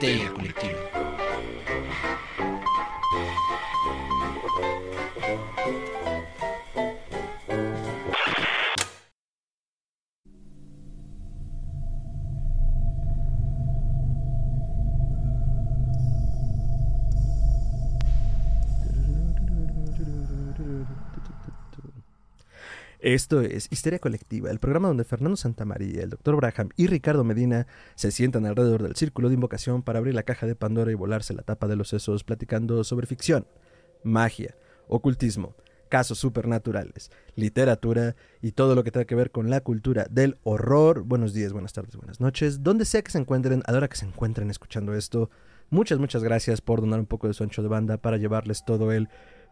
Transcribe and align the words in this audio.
Colectiva. 0.00 0.59
Esto 23.14 23.40
es 23.40 23.66
Histeria 23.72 23.98
Colectiva, 23.98 24.52
el 24.52 24.60
programa 24.60 24.86
donde 24.86 25.02
Fernando 25.02 25.36
Santamaría, 25.36 26.04
el 26.04 26.10
Dr. 26.10 26.36
Braham 26.36 26.68
y 26.76 26.86
Ricardo 26.86 27.24
Medina 27.24 27.66
se 27.96 28.12
sientan 28.12 28.46
alrededor 28.46 28.84
del 28.84 28.94
círculo 28.94 29.28
de 29.28 29.34
invocación 29.34 29.82
para 29.82 29.98
abrir 29.98 30.14
la 30.14 30.22
caja 30.22 30.46
de 30.46 30.54
Pandora 30.54 30.92
y 30.92 30.94
volarse 30.94 31.34
la 31.34 31.42
tapa 31.42 31.66
de 31.66 31.74
los 31.74 31.88
sesos 31.88 32.22
platicando 32.22 32.84
sobre 32.84 33.08
ficción, 33.08 33.48
magia, 34.04 34.54
ocultismo, 34.86 35.56
casos 35.88 36.18
supernaturales, 36.18 37.10
literatura 37.34 38.14
y 38.42 38.52
todo 38.52 38.76
lo 38.76 38.84
que 38.84 38.92
tenga 38.92 39.06
que 39.06 39.16
ver 39.16 39.32
con 39.32 39.50
la 39.50 39.60
cultura 39.60 40.06
del 40.08 40.38
horror. 40.44 41.02
Buenos 41.02 41.34
días, 41.34 41.52
buenas 41.52 41.72
tardes, 41.72 41.96
buenas 41.96 42.20
noches. 42.20 42.62
Donde 42.62 42.84
sea 42.84 43.02
que 43.02 43.10
se 43.10 43.18
encuentren, 43.18 43.64
a 43.66 43.72
la 43.72 43.78
hora 43.78 43.88
que 43.88 43.96
se 43.96 44.06
encuentren 44.06 44.50
escuchando 44.50 44.94
esto, 44.94 45.30
muchas, 45.68 45.98
muchas 45.98 46.22
gracias 46.22 46.60
por 46.60 46.80
donar 46.80 47.00
un 47.00 47.06
poco 47.06 47.26
de 47.26 47.34
su 47.34 47.42
ancho 47.42 47.60
de 47.60 47.68
banda 47.68 47.96
para 47.96 48.18
llevarles 48.18 48.64
todo 48.64 48.92
el 48.92 49.08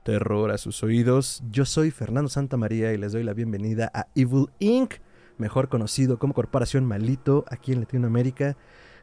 terror 0.08 0.50
a 0.52 0.56
sus 0.56 0.82
oídos. 0.82 1.42
Yo 1.50 1.66
soy 1.66 1.90
Fernando 1.90 2.30
Santamaría 2.30 2.94
y 2.94 2.96
les 2.96 3.12
doy 3.12 3.22
la 3.24 3.34
bienvenida 3.34 3.90
a 3.92 4.06
Evil 4.14 4.46
Inc., 4.58 4.94
mejor 5.36 5.68
conocido 5.68 6.18
como 6.18 6.32
Corporación 6.32 6.86
Malito 6.86 7.44
aquí 7.50 7.72
en 7.72 7.80
Latinoamérica, 7.80 8.56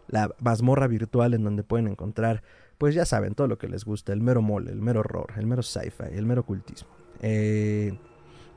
la 0.08 0.34
mazmorra 0.40 0.88
virtual 0.88 1.36
en 1.36 1.44
donde 1.44 1.62
pueden 1.62 1.88
encontrar, 1.88 2.42
pues 2.80 2.96
ya 2.96 3.06
saben, 3.06 3.36
todo 3.36 3.48
lo 3.48 3.60
que 3.60 3.68
les 3.68 3.86
gusta, 3.86 4.14
el 4.14 4.22
mero 4.22 4.42
mole, 4.42 4.72
el 4.72 4.82
mero 4.82 5.02
horror, 5.02 5.28
el 5.38 5.46
mero 5.46 5.62
sci-fi, 5.62 6.06
el 6.12 6.26
mero 6.26 6.42
ocultismo. 6.42 6.90
Eh, 7.22 7.96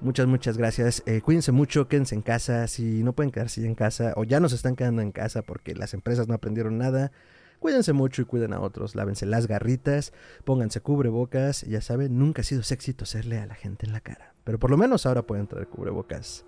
muchas, 0.01 0.27
muchas 0.27 0.57
gracias. 0.57 1.03
Eh, 1.05 1.21
cuídense 1.21 1.53
mucho, 1.53 1.87
quédense 1.87 2.15
en 2.15 2.23
casa. 2.23 2.67
Si 2.67 3.03
no 3.03 3.13
pueden 3.13 3.31
quedarse 3.31 3.67
en 3.67 3.75
casa 3.75 4.15
o 4.17 4.25
ya 4.25 4.41
no 4.41 4.49
se 4.49 4.57
están 4.57 4.75
quedando 4.75 5.03
en 5.03 5.13
casa 5.13 5.43
porque 5.43 5.75
las 5.75 5.93
empresas 5.93 6.29
no 6.29 6.35
aprendieron 6.35 6.79
nada, 6.79 7.13
Cuídense 7.59 7.93
mucho 7.93 8.23
y 8.23 8.25
cuiden 8.25 8.53
a 8.53 8.61
otros, 8.61 8.95
lávense 8.95 9.27
las 9.27 9.49
garritas, 9.49 10.13
pónganse 10.45 10.81
cubrebocas, 10.81 11.63
ya 11.63 11.81
saben, 11.81 12.19
nunca 12.19 12.43
ha 12.43 12.45
sido 12.45 12.63
sexy 12.63 12.95
toserle 12.95 13.39
a 13.39 13.47
la 13.47 13.57
gente 13.57 13.85
en 13.85 13.93
la 13.93 14.01
cara, 14.01 14.35
pero 14.45 14.59
por 14.59 14.71
lo 14.71 14.77
menos 14.77 15.07
ahora 15.07 15.23
pueden 15.23 15.49
traer 15.49 15.67
cubrebocas. 15.67 16.45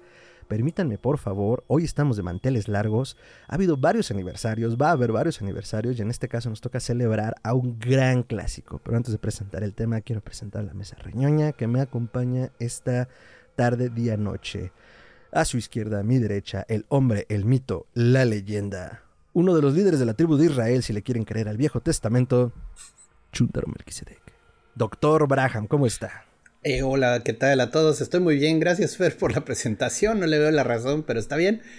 Permítanme, 0.47 0.99
por 0.99 1.19
favor, 1.19 1.63
hoy 1.69 1.85
estamos 1.85 2.17
de 2.17 2.25
manteles 2.25 2.67
largos, 2.67 3.17
ha 3.47 3.55
habido 3.55 3.77
varios 3.77 4.11
aniversarios, 4.11 4.77
va 4.77 4.89
a 4.89 4.93
haber 4.93 5.13
varios 5.13 5.41
aniversarios 5.41 5.97
y 5.99 6.03
en 6.03 6.11
este 6.11 6.29
caso 6.29 6.49
nos 6.49 6.61
toca 6.61 6.81
celebrar 6.81 7.37
a 7.45 7.55
un 7.55 7.79
gran 7.79 8.25
clásico. 8.25 8.81
Pero 8.83 8.97
antes 8.97 9.13
de 9.13 9.19
presentar 9.19 9.63
el 9.63 9.75
tema, 9.75 10.01
quiero 10.01 10.23
presentar 10.23 10.65
la 10.65 10.75
mesa 10.75 10.97
reñoña 10.97 11.53
que 11.53 11.69
me 11.69 11.81
acompaña 11.81 12.51
esta 12.59 13.09
tarde, 13.55 13.91
día, 13.91 14.17
noche. 14.17 14.73
A 15.31 15.45
su 15.45 15.57
izquierda, 15.57 16.01
a 16.01 16.03
mi 16.03 16.19
derecha, 16.19 16.67
el 16.69 16.85
hombre, 16.89 17.27
el 17.29 17.45
mito, 17.45 17.87
la 17.95 18.25
leyenda 18.25 19.05
uno 19.33 19.55
de 19.55 19.63
los 19.63 19.75
líderes 19.75 20.01
de 20.01 20.07
la 20.07 20.15
tribu 20.15 20.37
de 20.37 20.47
Israel, 20.47 20.83
si 20.83 20.93
le 20.93 21.03
quieren 21.03 21.25
creer 21.25 21.49
al 21.49 21.57
Viejo 21.57 21.81
Testamento, 21.81 22.53
Chuntaro 23.33 23.69
Melquisedec. 23.69 24.21
Doctor 24.75 25.29
Braham, 25.29 25.67
¿cómo 25.67 25.87
está? 25.87 26.25
Eh, 26.63 26.83
hola, 26.83 27.23
¿qué 27.25 27.33
tal 27.33 27.61
a 27.61 27.71
todos? 27.71 28.01
Estoy 28.01 28.21
muy 28.21 28.37
bien, 28.37 28.61
gracias 28.61 28.97
Fer 28.97 29.17
por 29.17 29.35
la 29.35 29.45
presentación, 29.45 30.21
no 30.21 30.27
le 30.27 30.39
veo 30.39 30.51
la 30.51 30.65
razón, 30.65 31.03
pero 31.03 31.21
está 31.21 31.37
bien. 31.37 31.63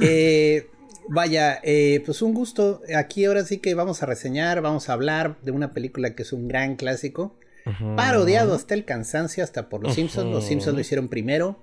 Eh, 0.00 0.68
vaya, 1.08 1.58
eh, 1.64 2.00
pues 2.06 2.22
un 2.22 2.32
gusto. 2.32 2.80
Aquí 2.94 3.24
ahora 3.24 3.44
sí 3.44 3.58
que 3.58 3.74
vamos 3.74 4.04
a 4.04 4.06
reseñar, 4.06 4.60
vamos 4.60 4.88
a 4.88 4.92
hablar 4.92 5.36
de 5.42 5.50
una 5.50 5.72
película 5.72 6.14
que 6.14 6.22
es 6.22 6.32
un 6.32 6.46
gran 6.46 6.76
clásico, 6.76 7.34
parodiado 7.96 8.54
hasta 8.54 8.74
el 8.74 8.84
cansancio, 8.84 9.42
hasta 9.42 9.68
por 9.68 9.82
los 9.82 9.96
Simpsons. 9.96 10.30
Los 10.30 10.44
Simpsons 10.44 10.76
lo 10.76 10.80
hicieron 10.80 11.08
primero, 11.08 11.58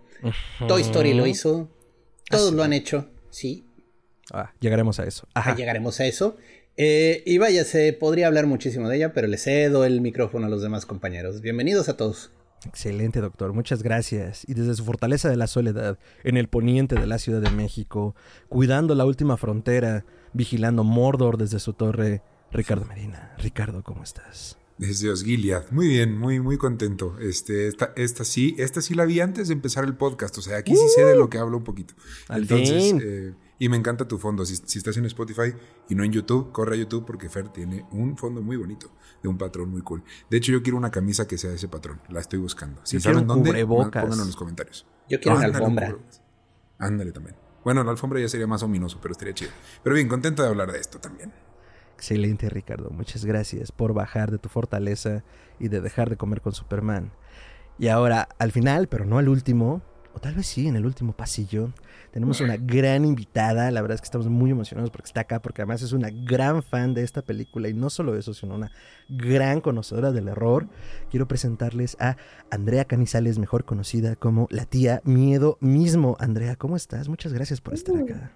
Toy 0.68 0.82
Story 0.82 1.14
lo 1.14 1.26
hizo, 1.26 1.70
todos 2.30 2.54
lo 2.54 2.64
han 2.64 2.74
hecho, 2.74 3.08
sí, 3.30 3.64
Ah, 4.32 4.52
llegaremos 4.60 5.00
a 5.00 5.06
eso. 5.06 5.28
Ajá. 5.34 5.56
llegaremos 5.56 6.00
a 6.00 6.06
eso. 6.06 6.38
Eh, 6.76 7.24
y 7.26 7.38
vaya, 7.38 7.64
se 7.64 7.92
podría 7.94 8.28
hablar 8.28 8.46
muchísimo 8.46 8.88
de 8.90 8.98
ella, 8.98 9.14
pero 9.14 9.28
le 9.28 9.38
cedo 9.38 9.86
el 9.86 10.02
micrófono 10.02 10.46
a 10.46 10.50
los 10.50 10.62
demás 10.62 10.86
compañeros. 10.86 11.42
Bienvenidos 11.42 11.90
a 11.90 11.98
todos. 11.98 12.32
Excelente, 12.66 13.22
doctor. 13.22 13.54
Muchas 13.54 13.84
gracias. 13.84 14.44
Y 14.48 14.54
desde 14.54 14.76
su 14.76 14.84
fortaleza 14.84 15.30
de 15.30 15.38
la 15.38 15.48
soledad, 15.48 15.98
en 16.24 16.38
el 16.38 16.50
poniente 16.50 16.96
de 16.96 17.08
la 17.08 17.20
Ciudad 17.20 17.42
de 17.42 17.52
México, 17.52 18.16
cuidando 18.50 18.96
la 18.96 19.06
última 19.06 19.38
frontera, 19.38 20.06
vigilando 20.34 20.84
Mordor 20.84 21.38
desde 21.38 21.60
su 21.60 21.74
torre, 21.74 22.22
Ricardo 22.52 22.86
Medina. 22.86 23.36
Ricardo, 23.38 23.84
¿cómo 23.84 24.04
estás? 24.04 24.58
Desde 24.78 25.10
Osgiliath. 25.10 25.72
Muy 25.72 25.88
bien, 25.88 26.18
muy, 26.18 26.40
muy 26.40 26.58
contento. 26.58 27.18
Este, 27.20 27.68
esta, 27.68 27.94
esta 27.96 28.24
sí, 28.24 28.56
esta 28.60 28.82
sí 28.82 28.94
la 28.94 29.06
vi 29.06 29.20
antes 29.20 29.48
de 29.48 29.54
empezar 29.54 29.86
el 29.86 29.96
podcast. 29.96 30.38
O 30.38 30.42
sea, 30.42 30.58
aquí 30.58 30.76
sí 30.76 30.88
sé 30.96 31.04
de 31.04 31.16
lo 31.16 31.30
que 31.30 31.40
hablo 31.40 31.58
un 31.58 31.64
poquito. 31.64 31.96
Al 32.28 32.44
Entonces, 32.44 32.94
eh, 33.02 33.34
y 33.60 33.70
me 33.70 33.78
encanta 33.78 34.08
tu 34.08 34.18
fondo. 34.18 34.46
Si, 34.46 34.78
estás 34.78 34.98
en 34.98 35.06
Spotify 35.06 35.54
y 35.90 35.96
no 35.96 36.04
en 36.04 36.12
YouTube, 36.12 36.52
corre 36.52 36.76
a 36.76 36.78
YouTube 36.78 37.06
porque 37.06 37.30
Fer 37.30 37.50
tiene 37.50 37.86
un 37.92 38.18
fondo 38.18 38.42
muy 38.42 38.58
bonito, 38.58 38.92
de 39.22 39.30
un 39.30 39.38
patrón 39.38 39.70
muy 39.70 39.82
cool. 39.82 40.04
De 40.30 40.38
hecho, 40.38 40.52
yo 40.52 40.62
quiero 40.62 40.78
una 40.78 40.92
camisa 40.92 41.28
que 41.28 41.38
sea 41.38 41.50
de 41.50 41.56
ese 41.56 41.68
patrón. 41.68 42.02
La 42.10 42.20
estoy 42.20 42.40
buscando. 42.40 42.82
Si 42.84 43.00
saben 43.00 43.28
dónde, 43.28 43.66
pónganlo 43.66 44.14
en 44.14 44.20
los 44.20 44.36
comentarios. 44.36 44.86
Yo 45.10 45.20
quiero 45.20 45.38
una 45.38 45.46
alfombra. 45.46 45.98
Ándale 46.78 47.12
también. 47.12 47.36
Bueno, 47.64 47.84
la 47.84 47.92
alfombra 47.92 48.20
ya 48.20 48.30
sería 48.30 48.48
más 48.48 48.64
ominoso, 48.64 49.00
pero 49.02 49.12
estaría 49.12 49.34
chido. 49.34 49.52
Pero 49.84 49.96
bien, 49.96 50.08
contento 50.08 50.42
de 50.42 50.50
hablar 50.50 50.72
de 50.72 50.80
esto 50.80 51.00
también. 51.00 51.34
Excelente, 51.96 52.50
Ricardo. 52.50 52.92
Muchas 52.92 53.26
gracias 53.26 53.72
por 53.72 53.94
bajar 53.94 54.32
de 54.32 54.38
tu 54.38 54.50
fortaleza 54.50 55.24
y 55.60 55.68
de 55.68 55.82
dejar 55.82 56.10
de 56.10 56.16
comer 56.16 56.42
con 56.42 56.54
Superman. 56.54 57.12
Y 57.80 57.88
ahora, 57.90 58.30
al 58.38 58.52
final, 58.52 58.88
pero 58.88 59.06
no 59.06 59.18
al 59.18 59.28
último, 59.28 59.82
o 60.18 60.20
tal 60.20 60.34
vez 60.34 60.48
sí, 60.48 60.68
en 60.68 60.76
el 60.76 60.86
último 60.86 61.14
pasillo, 61.14 61.70
tenemos 62.12 62.42
una 62.42 62.58
gran 62.58 63.06
invitada, 63.06 63.70
la 63.70 63.82
verdad 63.82 63.94
es 63.94 64.02
que 64.02 64.06
estamos 64.06 64.28
muy 64.28 64.50
emocionados 64.50 64.90
porque 64.90 65.06
está 65.06 65.22
acá, 65.22 65.44
porque 65.44 65.62
además 65.62 65.84
es 65.84 65.92
una 65.92 66.10
gran 66.10 66.64
fan 66.64 66.96
de 66.96 67.04
esta 67.04 67.22
película 67.22 67.70
y 67.70 67.76
no 67.76 67.92
solo 67.92 68.18
eso, 68.18 68.34
sino 68.34 68.56
una 68.56 68.72
gran 69.08 69.62
conocedora 69.62 70.12
del 70.12 70.28
error. 70.28 70.66
Quiero 71.12 71.28
presentarles 71.28 71.98
a 72.00 72.18
Andrea 72.50 72.86
Canizales, 72.86 73.38
mejor 73.38 73.64
conocida 73.64 74.16
como 74.16 74.48
la 74.50 74.66
tía 74.66 75.02
Miedo 75.04 75.60
mismo. 75.62 76.18
Andrea, 76.20 76.56
¿cómo 76.56 76.76
estás? 76.76 77.10
Muchas 77.10 77.32
gracias 77.32 77.62
por 77.62 77.76
estar 77.76 77.96
acá. 77.96 78.32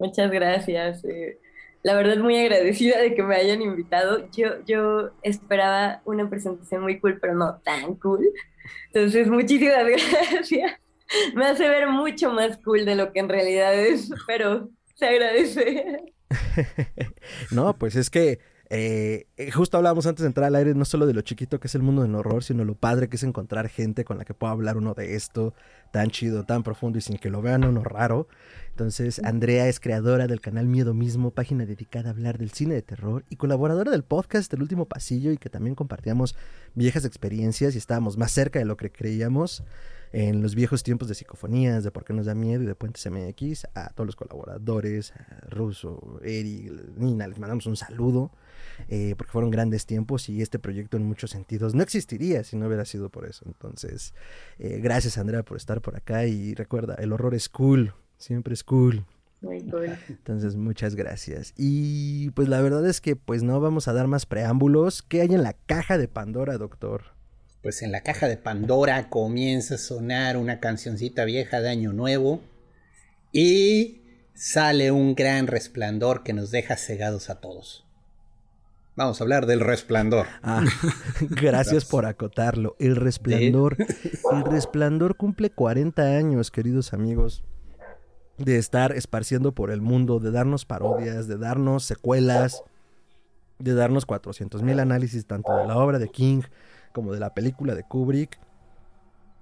Muchas 0.00 0.32
gracias. 0.32 1.04
Eh, 1.04 1.38
la 1.82 1.94
verdad 1.94 2.18
muy 2.18 2.36
agradecida 2.38 3.00
de 3.00 3.14
que 3.14 3.22
me 3.22 3.36
hayan 3.36 3.62
invitado. 3.62 4.28
Yo, 4.30 4.64
yo 4.66 5.10
esperaba 5.22 6.00
una 6.04 6.28
presentación 6.28 6.82
muy 6.82 7.00
cool, 7.00 7.18
pero 7.20 7.34
no 7.34 7.56
tan 7.64 7.94
cool. 7.96 8.28
Entonces, 8.92 9.28
muchísimas 9.28 9.86
gracias. 10.30 10.78
me 11.34 11.46
hace 11.46 11.68
ver 11.68 11.88
mucho 11.88 12.32
más 12.32 12.56
cool 12.58 12.84
de 12.84 12.94
lo 12.94 13.12
que 13.12 13.20
en 13.20 13.28
realidad 13.28 13.74
es, 13.74 14.10
pero 14.26 14.70
se 14.94 15.06
agradece. 15.06 16.04
no, 17.50 17.76
pues 17.76 17.96
es 17.96 18.10
que 18.10 18.38
eh, 18.74 19.26
justo 19.52 19.76
hablábamos 19.76 20.06
antes 20.06 20.22
de 20.22 20.28
entrar 20.28 20.46
al 20.46 20.54
aire 20.54 20.74
no 20.74 20.86
solo 20.86 21.04
de 21.04 21.12
lo 21.12 21.20
chiquito 21.20 21.60
que 21.60 21.66
es 21.66 21.74
el 21.74 21.82
mundo 21.82 22.00
del 22.00 22.14
horror, 22.14 22.42
sino 22.42 22.64
lo 22.64 22.74
padre 22.74 23.10
que 23.10 23.16
es 23.16 23.22
encontrar 23.22 23.68
gente 23.68 24.02
con 24.04 24.16
la 24.16 24.24
que 24.24 24.32
pueda 24.32 24.52
hablar 24.52 24.78
uno 24.78 24.94
de 24.94 25.14
esto 25.14 25.52
tan 25.92 26.08
chido, 26.08 26.44
tan 26.44 26.62
profundo 26.62 26.96
y 26.96 27.02
sin 27.02 27.18
que 27.18 27.28
lo 27.28 27.42
vean 27.42 27.64
uno 27.64 27.84
raro. 27.84 28.28
Entonces, 28.72 29.20
Andrea 29.22 29.68
es 29.68 29.80
creadora 29.80 30.26
del 30.26 30.40
canal 30.40 30.66
Miedo 30.66 30.94
Mismo, 30.94 31.30
página 31.30 31.66
dedicada 31.66 32.08
a 32.08 32.12
hablar 32.12 32.38
del 32.38 32.52
cine 32.52 32.74
de 32.74 32.80
terror 32.80 33.22
y 33.28 33.36
colaboradora 33.36 33.90
del 33.90 34.02
podcast 34.02 34.50
El 34.54 34.62
Último 34.62 34.86
Pasillo 34.86 35.30
y 35.30 35.36
que 35.36 35.50
también 35.50 35.74
compartíamos 35.74 36.34
viejas 36.74 37.04
experiencias 37.04 37.74
y 37.74 37.78
estábamos 37.78 38.16
más 38.16 38.32
cerca 38.32 38.58
de 38.58 38.64
lo 38.64 38.78
que 38.78 38.90
creíamos 38.90 39.62
en 40.12 40.40
los 40.40 40.54
viejos 40.54 40.82
tiempos 40.82 41.08
de 41.08 41.14
psicofonías, 41.14 41.84
de 41.84 41.90
por 41.90 42.04
qué 42.04 42.14
nos 42.14 42.24
da 42.24 42.34
miedo 42.34 42.62
y 42.62 42.66
de 42.66 42.74
Puentes 42.74 43.06
MX, 43.10 43.66
a 43.74 43.90
todos 43.90 44.06
los 44.06 44.16
colaboradores, 44.16 45.12
a 45.12 45.48
Russo, 45.50 46.20
Eri, 46.24 46.70
Nina, 46.96 47.28
les 47.28 47.38
mandamos 47.38 47.66
un 47.66 47.76
saludo, 47.76 48.30
eh, 48.88 49.14
porque 49.18 49.32
fueron 49.32 49.50
grandes 49.50 49.84
tiempos 49.84 50.30
y 50.30 50.40
este 50.40 50.58
proyecto 50.58 50.96
en 50.96 51.04
muchos 51.04 51.30
sentidos 51.30 51.74
no 51.74 51.82
existiría 51.82 52.42
si 52.42 52.56
no 52.56 52.68
hubiera 52.68 52.86
sido 52.86 53.10
por 53.10 53.26
eso. 53.26 53.44
Entonces, 53.46 54.14
eh, 54.58 54.80
gracias 54.82 55.18
Andrea 55.18 55.42
por 55.42 55.58
estar 55.58 55.82
por 55.82 55.94
acá 55.94 56.26
y 56.26 56.54
recuerda, 56.54 56.94
el 56.94 57.12
horror 57.12 57.34
es 57.34 57.50
cool, 57.50 57.94
siempre 58.22 58.54
es 58.54 58.64
cool. 58.64 59.04
Entonces, 59.42 60.54
muchas 60.54 60.94
gracias. 60.94 61.52
Y 61.56 62.30
pues 62.30 62.48
la 62.48 62.60
verdad 62.60 62.86
es 62.86 63.00
que 63.00 63.16
pues 63.16 63.42
no 63.42 63.60
vamos 63.60 63.88
a 63.88 63.92
dar 63.92 64.06
más 64.06 64.24
preámbulos. 64.24 65.02
¿Qué 65.02 65.20
hay 65.20 65.34
en 65.34 65.42
la 65.42 65.54
caja 65.54 65.98
de 65.98 66.06
Pandora, 66.06 66.58
doctor? 66.58 67.12
pues 67.62 67.82
en 67.82 67.92
la 67.92 68.02
caja 68.02 68.28
de 68.28 68.36
Pandora 68.36 69.08
comienza 69.08 69.76
a 69.76 69.78
sonar 69.78 70.36
una 70.36 70.58
cancioncita 70.58 71.24
vieja 71.24 71.60
de 71.60 71.70
Año 71.70 71.92
Nuevo 71.92 72.40
y 73.30 74.02
sale 74.34 74.90
un 74.90 75.14
gran 75.14 75.46
resplandor 75.46 76.24
que 76.24 76.32
nos 76.32 76.50
deja 76.50 76.76
cegados 76.76 77.30
a 77.30 77.40
todos. 77.40 77.86
Vamos 78.96 79.20
a 79.20 79.24
hablar 79.24 79.46
del 79.46 79.60
resplandor. 79.60 80.26
Ah, 80.42 80.64
gracias 81.20 81.84
por 81.84 82.04
acotarlo. 82.04 82.76
El 82.78 82.96
resplandor. 82.96 83.76
El 83.78 84.44
resplandor 84.44 85.16
cumple 85.16 85.50
40 85.50 86.02
años, 86.02 86.50
queridos 86.50 86.92
amigos, 86.92 87.42
de 88.44 88.58
estar 88.58 88.92
esparciendo 88.92 89.52
por 89.52 89.70
el 89.70 89.80
mundo, 89.80 90.18
de 90.18 90.30
darnos 90.30 90.64
parodias, 90.64 91.28
de 91.28 91.38
darnos 91.38 91.84
secuelas, 91.84 92.62
de 93.58 93.74
darnos 93.74 94.06
400 94.06 94.62
mil 94.62 94.80
análisis 94.80 95.26
tanto 95.26 95.56
de 95.56 95.66
la 95.66 95.76
obra 95.76 95.98
de 95.98 96.08
King 96.08 96.42
como 96.92 97.12
de 97.12 97.20
la 97.20 97.34
película 97.34 97.74
de 97.74 97.84
Kubrick. 97.84 98.38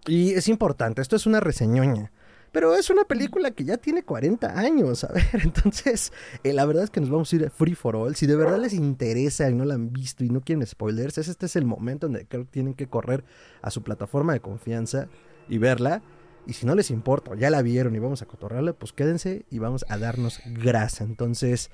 Y 0.07 0.33
es 0.33 0.49
importante, 0.49 1.03
esto 1.03 1.17
es 1.17 1.27
una 1.27 1.41
reseñoña. 1.41 2.13
Pero 2.53 2.75
es 2.75 2.91
una 2.91 3.05
película 3.05 3.53
que 3.53 3.65
ya 3.65 3.77
tiene 3.77 4.03
40 4.03 4.59
años, 4.59 5.05
a 5.05 5.13
ver, 5.13 5.25
entonces 5.45 6.13
eh, 6.43 6.53
la 6.53 6.65
verdad 6.65 6.85
es 6.85 6.91
que 6.91 7.01
nos 7.01 7.09
vamos 7.09 7.33
a 7.33 7.37
ir 7.37 7.51
free 7.51 7.77
for 7.77 7.95
all. 7.95 8.17
Si 8.17 8.27
de 8.27 8.35
verdad 8.35 8.59
les 8.59 8.73
interesa 8.73 9.49
y 9.49 9.55
no 9.55 9.65
la 9.65 9.75
han 9.75 9.93
visto 9.93 10.25
y 10.25 10.31
no 10.31 10.41
quieren 10.41 10.67
spoilers, 10.67 11.19
este 11.19 11.47
es 11.47 11.55
el 11.55 11.65
momento 11.65 12.09
en 12.09 12.17
el 12.17 12.27
que 12.27 12.45
tienen 12.45 12.75
que 12.75 12.89
correr 12.89 13.25
a 13.63 13.71
su 13.71 13.83
plataforma 13.83 14.33
de 14.33 14.41
confianza 14.41 15.09
y 15.49 15.59
verla. 15.59 16.03
Y 16.47 16.55
si 16.55 16.67
no 16.67 16.75
les 16.75 16.91
importa, 16.91 17.35
ya 17.35 17.51
la 17.51 17.63
vieron 17.63 17.95
y 17.95 17.99
vamos 17.99 18.23
a 18.23 18.27
cotorrarla, 18.27 18.73
pues 18.73 18.93
quédense 18.93 19.45
y 19.51 19.59
vamos 19.59 19.85
a 19.89 19.99
darnos 19.99 20.41
grasa. 20.47 21.05
Entonces, 21.05 21.71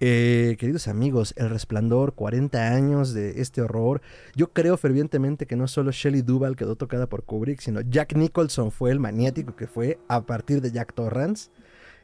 eh, 0.00 0.56
queridos 0.60 0.86
amigos, 0.86 1.34
El 1.36 1.50
Resplandor, 1.50 2.14
40 2.14 2.72
años 2.72 3.14
de 3.14 3.40
este 3.40 3.62
horror. 3.62 4.00
Yo 4.36 4.52
creo 4.52 4.76
fervientemente 4.76 5.46
que 5.46 5.56
no 5.56 5.66
solo 5.66 5.90
Shelley 5.90 6.22
Duvall 6.22 6.56
quedó 6.56 6.76
tocada 6.76 7.08
por 7.08 7.24
Kubrick, 7.24 7.60
sino 7.60 7.80
Jack 7.80 8.14
Nicholson 8.14 8.70
fue 8.70 8.92
el 8.92 9.00
maniático 9.00 9.56
que 9.56 9.66
fue 9.66 9.98
a 10.08 10.24
partir 10.24 10.60
de 10.60 10.70
Jack 10.70 10.94
Torrance. 10.94 11.50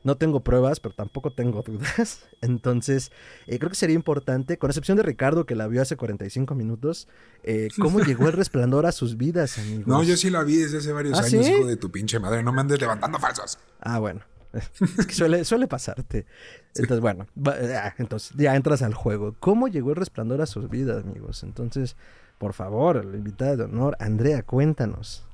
No 0.04 0.16
tengo 0.16 0.40
pruebas, 0.40 0.80
pero 0.80 0.94
tampoco 0.94 1.32
tengo 1.32 1.62
dudas. 1.62 2.20
Entonces, 2.40 3.10
eh, 3.46 3.58
creo 3.58 3.70
que 3.70 3.76
sería 3.76 3.96
importante, 3.96 4.58
con 4.58 4.70
excepción 4.70 4.96
de 4.96 5.02
Ricardo, 5.02 5.46
que 5.46 5.56
la 5.56 5.66
vio 5.66 5.82
hace 5.82 5.96
45 5.96 6.54
minutos, 6.54 7.08
eh, 7.42 7.68
cómo 7.80 8.00
llegó 8.00 8.28
el 8.28 8.32
resplandor 8.34 8.86
a 8.86 8.92
sus 8.92 9.16
vidas, 9.16 9.58
amigos. 9.58 9.86
No, 9.86 10.02
yo 10.02 10.16
sí 10.16 10.30
la 10.30 10.44
vi 10.44 10.56
desde 10.56 10.78
hace 10.78 10.92
varios 10.92 11.18
¿Ah, 11.18 11.24
años, 11.24 11.48
hijo 11.48 11.66
de 11.66 11.76
tu 11.76 11.90
pinche 11.90 12.20
madre. 12.20 12.42
No 12.42 12.52
me 12.52 12.60
andes 12.60 12.80
levantando 12.80 13.18
falsos. 13.18 13.58
Ah, 13.80 13.98
bueno. 13.98 14.20
es 14.98 15.06
que 15.06 15.14
suele, 15.14 15.44
suele 15.44 15.66
pasarte. 15.66 16.26
Entonces, 16.74 17.00
bueno, 17.00 17.26
ya, 17.34 17.94
entonces 17.98 18.36
ya 18.36 18.54
entras 18.54 18.82
al 18.82 18.94
juego. 18.94 19.34
¿Cómo 19.40 19.68
llegó 19.68 19.90
el 19.90 19.96
resplandor 19.96 20.40
a 20.42 20.46
sus 20.46 20.68
vidas, 20.68 21.02
amigos? 21.02 21.42
Entonces, 21.42 21.96
por 22.38 22.52
favor, 22.52 23.04
la 23.04 23.16
invitada 23.16 23.56
de 23.56 23.64
honor, 23.64 23.96
Andrea, 24.00 24.42
cuéntanos. 24.42 25.24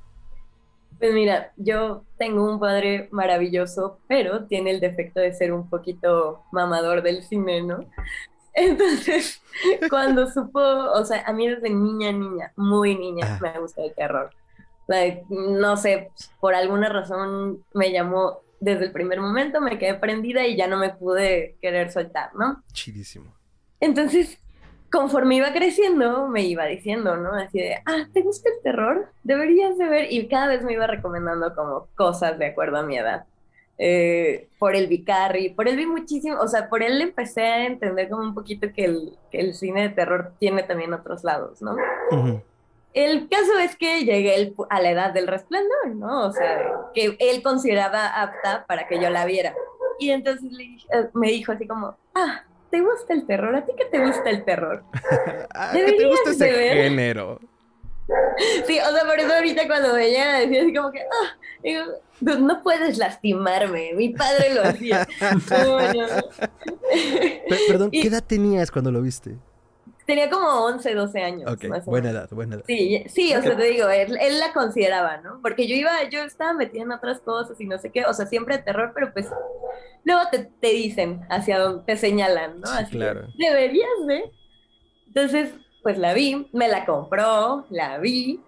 Pues 1.01 1.15
mira, 1.15 1.51
yo 1.57 2.05
tengo 2.19 2.47
un 2.47 2.59
padre 2.59 3.07
maravilloso, 3.09 3.97
pero 4.07 4.45
tiene 4.45 4.69
el 4.69 4.79
defecto 4.79 5.19
de 5.19 5.33
ser 5.33 5.51
un 5.51 5.67
poquito 5.67 6.43
mamador 6.51 7.01
del 7.01 7.23
cine, 7.23 7.63
¿no? 7.63 7.79
Entonces, 8.53 9.41
cuando 9.89 10.29
supo, 10.29 10.59
o 10.59 11.03
sea, 11.03 11.23
a 11.25 11.33
mí 11.33 11.47
desde 11.47 11.71
niña, 11.71 12.11
niña, 12.11 12.53
muy 12.55 12.95
niña, 12.95 13.39
me 13.41 13.59
gusta 13.59 13.81
el 13.83 13.95
terror. 13.95 14.29
no 15.29 15.75
sé, 15.75 16.11
por 16.39 16.53
alguna 16.53 16.87
razón 16.87 17.65
me 17.73 17.91
llamó 17.91 18.41
desde 18.59 18.85
el 18.85 18.91
primer 18.91 19.19
momento 19.19 19.59
me 19.59 19.79
quedé 19.79 19.95
prendida 19.95 20.45
y 20.45 20.55
ya 20.55 20.67
no 20.67 20.77
me 20.77 20.91
pude 20.91 21.57
querer 21.63 21.91
soltar, 21.91 22.35
¿no? 22.35 22.63
Chidísimo. 22.73 23.33
Entonces, 23.79 24.37
conforme 24.91 25.35
iba 25.35 25.53
creciendo, 25.53 26.27
me 26.27 26.43
iba 26.43 26.65
diciendo, 26.65 27.15
¿no? 27.15 27.33
Así 27.33 27.59
de, 27.59 27.75
ah, 27.85 28.07
¿te 28.13 28.21
gusta 28.21 28.49
el 28.49 28.61
terror? 28.61 29.09
Deberías 29.23 29.77
de 29.77 29.87
ver. 29.87 30.11
Y 30.11 30.27
cada 30.27 30.47
vez 30.47 30.63
me 30.63 30.73
iba 30.73 30.85
recomendando 30.85 31.55
como 31.55 31.87
cosas 31.95 32.37
de 32.37 32.47
acuerdo 32.47 32.77
a 32.77 32.83
mi 32.83 32.97
edad. 32.97 33.25
Eh, 33.77 34.49
por 34.59 34.75
el 34.75 34.87
Vicarri, 34.87 35.49
por 35.49 35.67
él 35.67 35.75
vi 35.75 35.87
muchísimo, 35.87 36.39
o 36.39 36.47
sea, 36.47 36.69
por 36.69 36.83
él 36.83 37.01
empecé 37.01 37.41
a 37.41 37.65
entender 37.65 38.09
como 38.09 38.21
un 38.21 38.35
poquito 38.35 38.67
que 38.71 38.85
el, 38.85 39.17
que 39.31 39.39
el 39.39 39.55
cine 39.55 39.81
de 39.81 39.89
terror 39.89 40.33
tiene 40.37 40.61
también 40.61 40.93
otros 40.93 41.23
lados, 41.23 41.63
¿no? 41.63 41.75
El 42.93 43.27
caso 43.27 43.57
es 43.57 43.75
que 43.75 44.03
llegué 44.03 44.53
a 44.69 44.81
la 44.81 44.91
edad 44.91 45.13
del 45.13 45.25
resplandor, 45.25 45.95
¿no? 45.95 46.27
O 46.27 46.31
sea, 46.31 46.61
que 46.93 47.15
él 47.19 47.41
consideraba 47.41 48.05
apta 48.21 48.65
para 48.67 48.87
que 48.87 49.01
yo 49.01 49.09
la 49.09 49.25
viera. 49.25 49.55
Y 49.97 50.11
entonces 50.11 50.51
eh, 50.59 51.09
me 51.13 51.29
dijo 51.29 51.51
así 51.51 51.65
como, 51.65 51.95
ah, 52.13 52.43
¿te 52.71 52.81
gusta 52.81 53.13
el 53.13 53.25
terror? 53.25 53.55
¿A 53.55 53.65
ti 53.65 53.73
qué 53.77 53.85
te 53.85 53.99
gusta 54.05 54.29
el 54.29 54.43
terror? 54.43 54.83
¿Qué 55.73 55.93
te 55.97 56.07
gusta 56.07 56.31
ese 56.31 56.51
género? 56.51 57.39
Sí, 58.65 58.79
o 58.79 58.91
sea, 58.91 59.05
por 59.05 59.19
eso 59.19 59.33
ahorita 59.33 59.67
cuando 59.67 59.93
veía 59.93 60.39
decía 60.39 60.63
así 60.63 60.73
como 60.73 60.91
que, 60.91 60.99
ah, 60.99 61.37
digo, 61.63 61.83
no 62.21 62.61
puedes 62.61 62.97
lastimarme, 62.97 63.93
mi 63.93 64.09
padre 64.09 64.53
lo 64.53 64.63
hacía. 64.63 65.07
Perdón, 67.67 67.91
¿qué 67.91 68.07
edad 68.07 68.23
tenías 68.25 68.71
cuando 68.71 68.91
lo 68.91 69.01
viste? 69.01 69.37
Tenía 70.11 70.29
como 70.29 70.45
11, 70.65 70.93
12 70.93 71.23
años. 71.23 71.49
Ok, 71.49 71.85
buena 71.85 72.09
edad, 72.09 72.29
buena 72.31 72.55
edad. 72.55 72.65
Sí, 72.67 73.01
sí, 73.07 73.33
o 73.33 73.41
sea, 73.41 73.55
te 73.55 73.63
digo, 73.63 73.87
él, 73.87 74.09
la 74.39 74.51
consideraba, 74.51 75.21
¿no? 75.21 75.39
Porque 75.41 75.69
yo 75.69 75.75
iba, 75.75 76.03
yo 76.09 76.23
estaba 76.23 76.51
metida 76.51 76.81
en 76.81 76.91
otras 76.91 77.21
cosas 77.21 77.61
y 77.61 77.65
no 77.65 77.77
sé 77.77 77.93
qué, 77.93 78.03
o 78.03 78.13
sea, 78.13 78.25
siempre 78.25 78.57
de 78.57 78.63
terror, 78.63 78.91
pero 78.93 79.13
pues 79.13 79.29
luego 80.03 80.23
te, 80.29 80.39
te 80.59 80.67
dicen 80.67 81.21
hacia 81.29 81.59
dónde 81.59 81.85
te 81.85 81.95
señalan, 81.95 82.59
¿no? 82.59 82.69
Así, 82.69 82.91
claro. 82.91 83.25
Deberías 83.37 83.87
de. 84.05 84.29
Entonces, 85.07 85.53
pues 85.81 85.97
la 85.97 86.13
vi, 86.13 86.45
me 86.51 86.67
la 86.67 86.85
compró, 86.85 87.65
la 87.69 87.97
vi, 87.97 88.41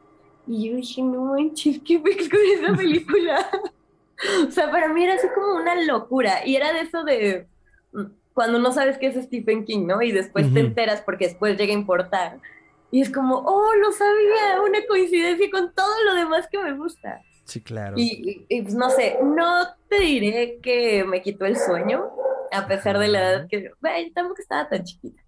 y 0.45 0.69
yo 0.69 0.75
dije, 0.75 1.01
no 1.01 1.33
manches, 1.33 1.80
¿qué 1.88 1.98
con 2.01 2.12
esa 2.12 2.75
película? 2.75 3.50
o 4.50 4.51
sea, 4.51 4.69
para 4.69 4.89
mí 4.89 5.01
era 5.01 5.13
así 5.13 5.27
como 5.33 5.56
una 5.62 5.81
locura, 5.81 6.45
y 6.45 6.57
era 6.57 6.74
de 6.74 6.81
eso 6.81 7.06
de 7.06 7.48
cuando 8.33 8.59
no 8.59 8.71
sabes 8.71 8.97
qué 8.97 9.07
es 9.07 9.25
Stephen 9.25 9.65
King, 9.65 9.85
¿no? 9.85 10.01
Y 10.01 10.12
después 10.12 10.51
te 10.53 10.59
enteras 10.59 11.01
porque 11.01 11.27
después 11.27 11.57
llega 11.57 11.74
a 11.74 11.77
importar. 11.77 12.39
Y 12.91 13.01
es 13.01 13.09
como, 13.09 13.38
oh, 13.39 13.74
lo 13.75 13.91
sabía, 13.91 14.62
una 14.62 14.85
coincidencia 14.88 15.50
con 15.51 15.74
todo 15.74 16.03
lo 16.06 16.15
demás 16.15 16.47
que 16.51 16.59
me 16.59 16.74
gusta. 16.77 17.21
Sí, 17.45 17.62
claro. 17.62 17.95
Y, 17.97 18.45
pues, 18.62 18.75
no 18.75 18.89
sé, 18.89 19.18
no 19.24 19.68
te 19.89 20.00
diré 20.00 20.59
que 20.62 21.03
me 21.03 21.21
quitó 21.21 21.45
el 21.45 21.57
sueño, 21.57 22.09
a 22.51 22.68
pesar 22.68 23.00
de 23.00 23.07
la 23.07 23.19
edad 23.19 23.47
que, 23.47 23.71
bueno, 23.81 24.12
tampoco 24.13 24.41
estaba 24.41 24.69
tan 24.69 24.83
chiquita. 24.83 25.21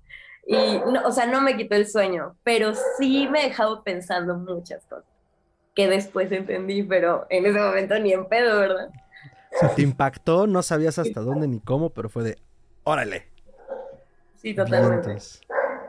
Y, 0.47 0.55
no, 0.91 1.05
o 1.05 1.11
sea, 1.11 1.25
no 1.25 1.41
me 1.41 1.57
quitó 1.57 1.75
el 1.75 1.87
sueño, 1.87 2.35
pero 2.43 2.73
sí 2.97 3.27
me 3.31 3.41
he 3.41 3.49
dejado 3.49 3.83
pensando 3.83 4.35
muchas 4.35 4.85
cosas 4.85 5.15
que 5.75 5.87
después 5.87 6.31
entendí, 6.31 6.83
pero 6.83 7.27
en 7.29 7.45
ese 7.45 7.59
momento 7.59 7.99
ni 7.99 8.13
en 8.13 8.27
pedo, 8.27 8.59
¿verdad? 8.59 8.89
te 9.75 9.81
impactó, 9.81 10.47
no 10.47 10.63
sabías 10.63 10.99
hasta 10.99 11.21
dónde 11.21 11.47
ni 11.47 11.59
cómo, 11.59 11.89
pero 11.89 12.09
fue 12.09 12.23
de, 12.23 12.37
órale. 12.85 13.27
Sí, 14.37 14.53
totalmente. 14.53 15.17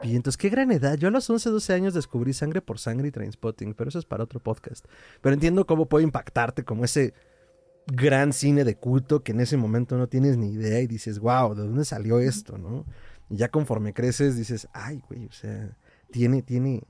Vientos. 0.01 0.37
qué 0.37 0.49
gran 0.49 0.71
edad. 0.71 0.97
Yo 0.97 1.07
a 1.07 1.11
los 1.11 1.29
11, 1.29 1.49
12 1.49 1.73
años 1.73 1.93
descubrí 1.93 2.33
Sangre 2.33 2.61
por 2.61 2.79
Sangre 2.79 3.07
y 3.07 3.11
Trainspotting, 3.11 3.73
pero 3.73 3.89
eso 3.89 3.99
es 3.99 4.05
para 4.05 4.23
otro 4.23 4.39
podcast. 4.39 4.85
Pero 5.21 5.33
entiendo 5.33 5.65
cómo 5.65 5.87
puede 5.87 6.03
impactarte 6.03 6.63
como 6.63 6.83
ese 6.83 7.13
gran 7.87 8.33
cine 8.33 8.63
de 8.63 8.75
culto 8.75 9.23
que 9.23 9.31
en 9.31 9.39
ese 9.39 9.57
momento 9.57 9.97
no 9.97 10.07
tienes 10.07 10.37
ni 10.37 10.51
idea 10.51 10.81
y 10.81 10.87
dices, 10.87 11.19
wow, 11.19 11.55
¿de 11.55 11.63
dónde 11.63 11.85
salió 11.85 12.19
esto, 12.19 12.57
no? 12.57 12.85
Y 13.29 13.37
ya 13.37 13.49
conforme 13.49 13.93
creces 13.93 14.35
dices, 14.35 14.67
ay, 14.73 15.01
güey, 15.07 15.25
o 15.25 15.31
sea, 15.31 15.77
tiene, 16.11 16.41
tiene, 16.41 16.83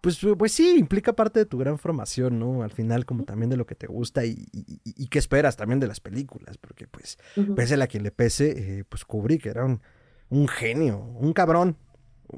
pues, 0.00 0.20
pues 0.38 0.52
sí, 0.52 0.76
implica 0.78 1.14
parte 1.14 1.40
de 1.40 1.46
tu 1.46 1.58
gran 1.58 1.78
formación, 1.78 2.38
¿no? 2.38 2.62
Al 2.62 2.70
final, 2.70 3.04
como 3.04 3.24
también 3.24 3.50
de 3.50 3.56
lo 3.56 3.66
que 3.66 3.74
te 3.74 3.86
gusta 3.86 4.24
y, 4.24 4.46
y, 4.52 5.06
qué 5.08 5.18
esperas 5.18 5.56
también 5.56 5.80
de 5.80 5.86
las 5.86 6.00
películas, 6.00 6.58
porque 6.58 6.86
pues, 6.86 7.18
pese 7.56 7.74
a 7.74 7.76
la 7.76 7.86
quien 7.86 8.02
le 8.02 8.10
pese, 8.10 8.78
eh, 8.78 8.84
pues 8.88 9.04
Kubrick 9.04 9.46
era 9.46 9.64
un, 9.64 9.80
un, 10.28 10.48
genio, 10.48 10.98
un 10.98 11.32
cabrón, 11.32 11.76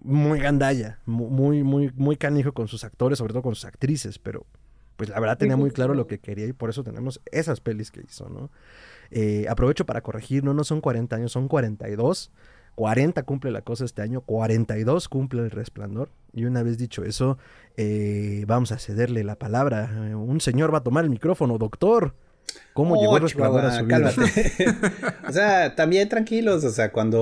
muy 0.03 0.38
gandalla, 0.38 1.00
muy, 1.07 1.62
muy, 1.62 1.91
muy 1.95 2.17
canijo 2.17 2.53
con 2.53 2.69
sus 2.69 2.85
actores, 2.85 3.19
sobre 3.19 3.33
todo 3.33 3.43
con 3.43 3.55
sus 3.55 3.65
actrices, 3.65 4.19
pero 4.19 4.47
pues 4.97 5.11
la 5.11 5.21
verdad 5.21 5.38
tenía 5.38 5.57
muy 5.57 5.71
claro 5.71 5.95
lo 5.95 6.09
que 6.09 6.19
quería 6.19 6.47
y 6.47 6.53
por 6.53 6.71
eso 6.71 6.83
tenemos 6.83 7.21
esas 7.31 7.61
pelis 7.61 7.93
que 7.93 8.00
hizo, 8.00 8.29
¿no? 8.29 8.50
Eh, 9.11 9.47
aprovecho 9.49 9.87
para 9.87 10.00
corregir, 10.00 10.43
no, 10.43 10.55
no 10.55 10.65
son 10.65 10.81
40 10.81 11.15
años, 11.15 11.33
son 11.33 11.49
42. 11.49 12.33
40 12.79 13.25
cumple 13.25 13.51
la 13.51 13.63
cosa 13.63 13.85
este 13.85 14.03
año, 14.03 14.21
42 14.21 15.09
cumple 15.09 15.43
el 15.43 15.51
resplandor. 15.51 16.11
Y 16.33 16.45
una 16.45 16.63
vez 16.63 16.79
dicho 16.79 17.03
eso, 17.03 17.37
eh, 17.77 18.45
vamos 18.47 18.71
a 18.71 18.79
cederle 18.79 19.25
la 19.25 19.35
palabra. 19.35 19.91
Un 20.15 20.41
señor 20.41 20.73
va 20.73 20.79
a 20.79 20.83
tomar 20.85 21.03
el 21.03 21.11
micrófono, 21.11 21.59
doctor. 21.59 22.15
¿Cómo 22.75 23.01
llegó 23.01 23.17
el 23.17 23.25
resplandor 23.25 23.65
a 23.65 23.81
su 23.81 23.85
vida? 23.85 24.13
o 25.29 25.33
sea, 25.33 25.75
también 25.75 26.09
tranquilos, 26.09 26.63
o 26.63 26.71
sea, 26.71 26.93
cuando... 26.93 27.21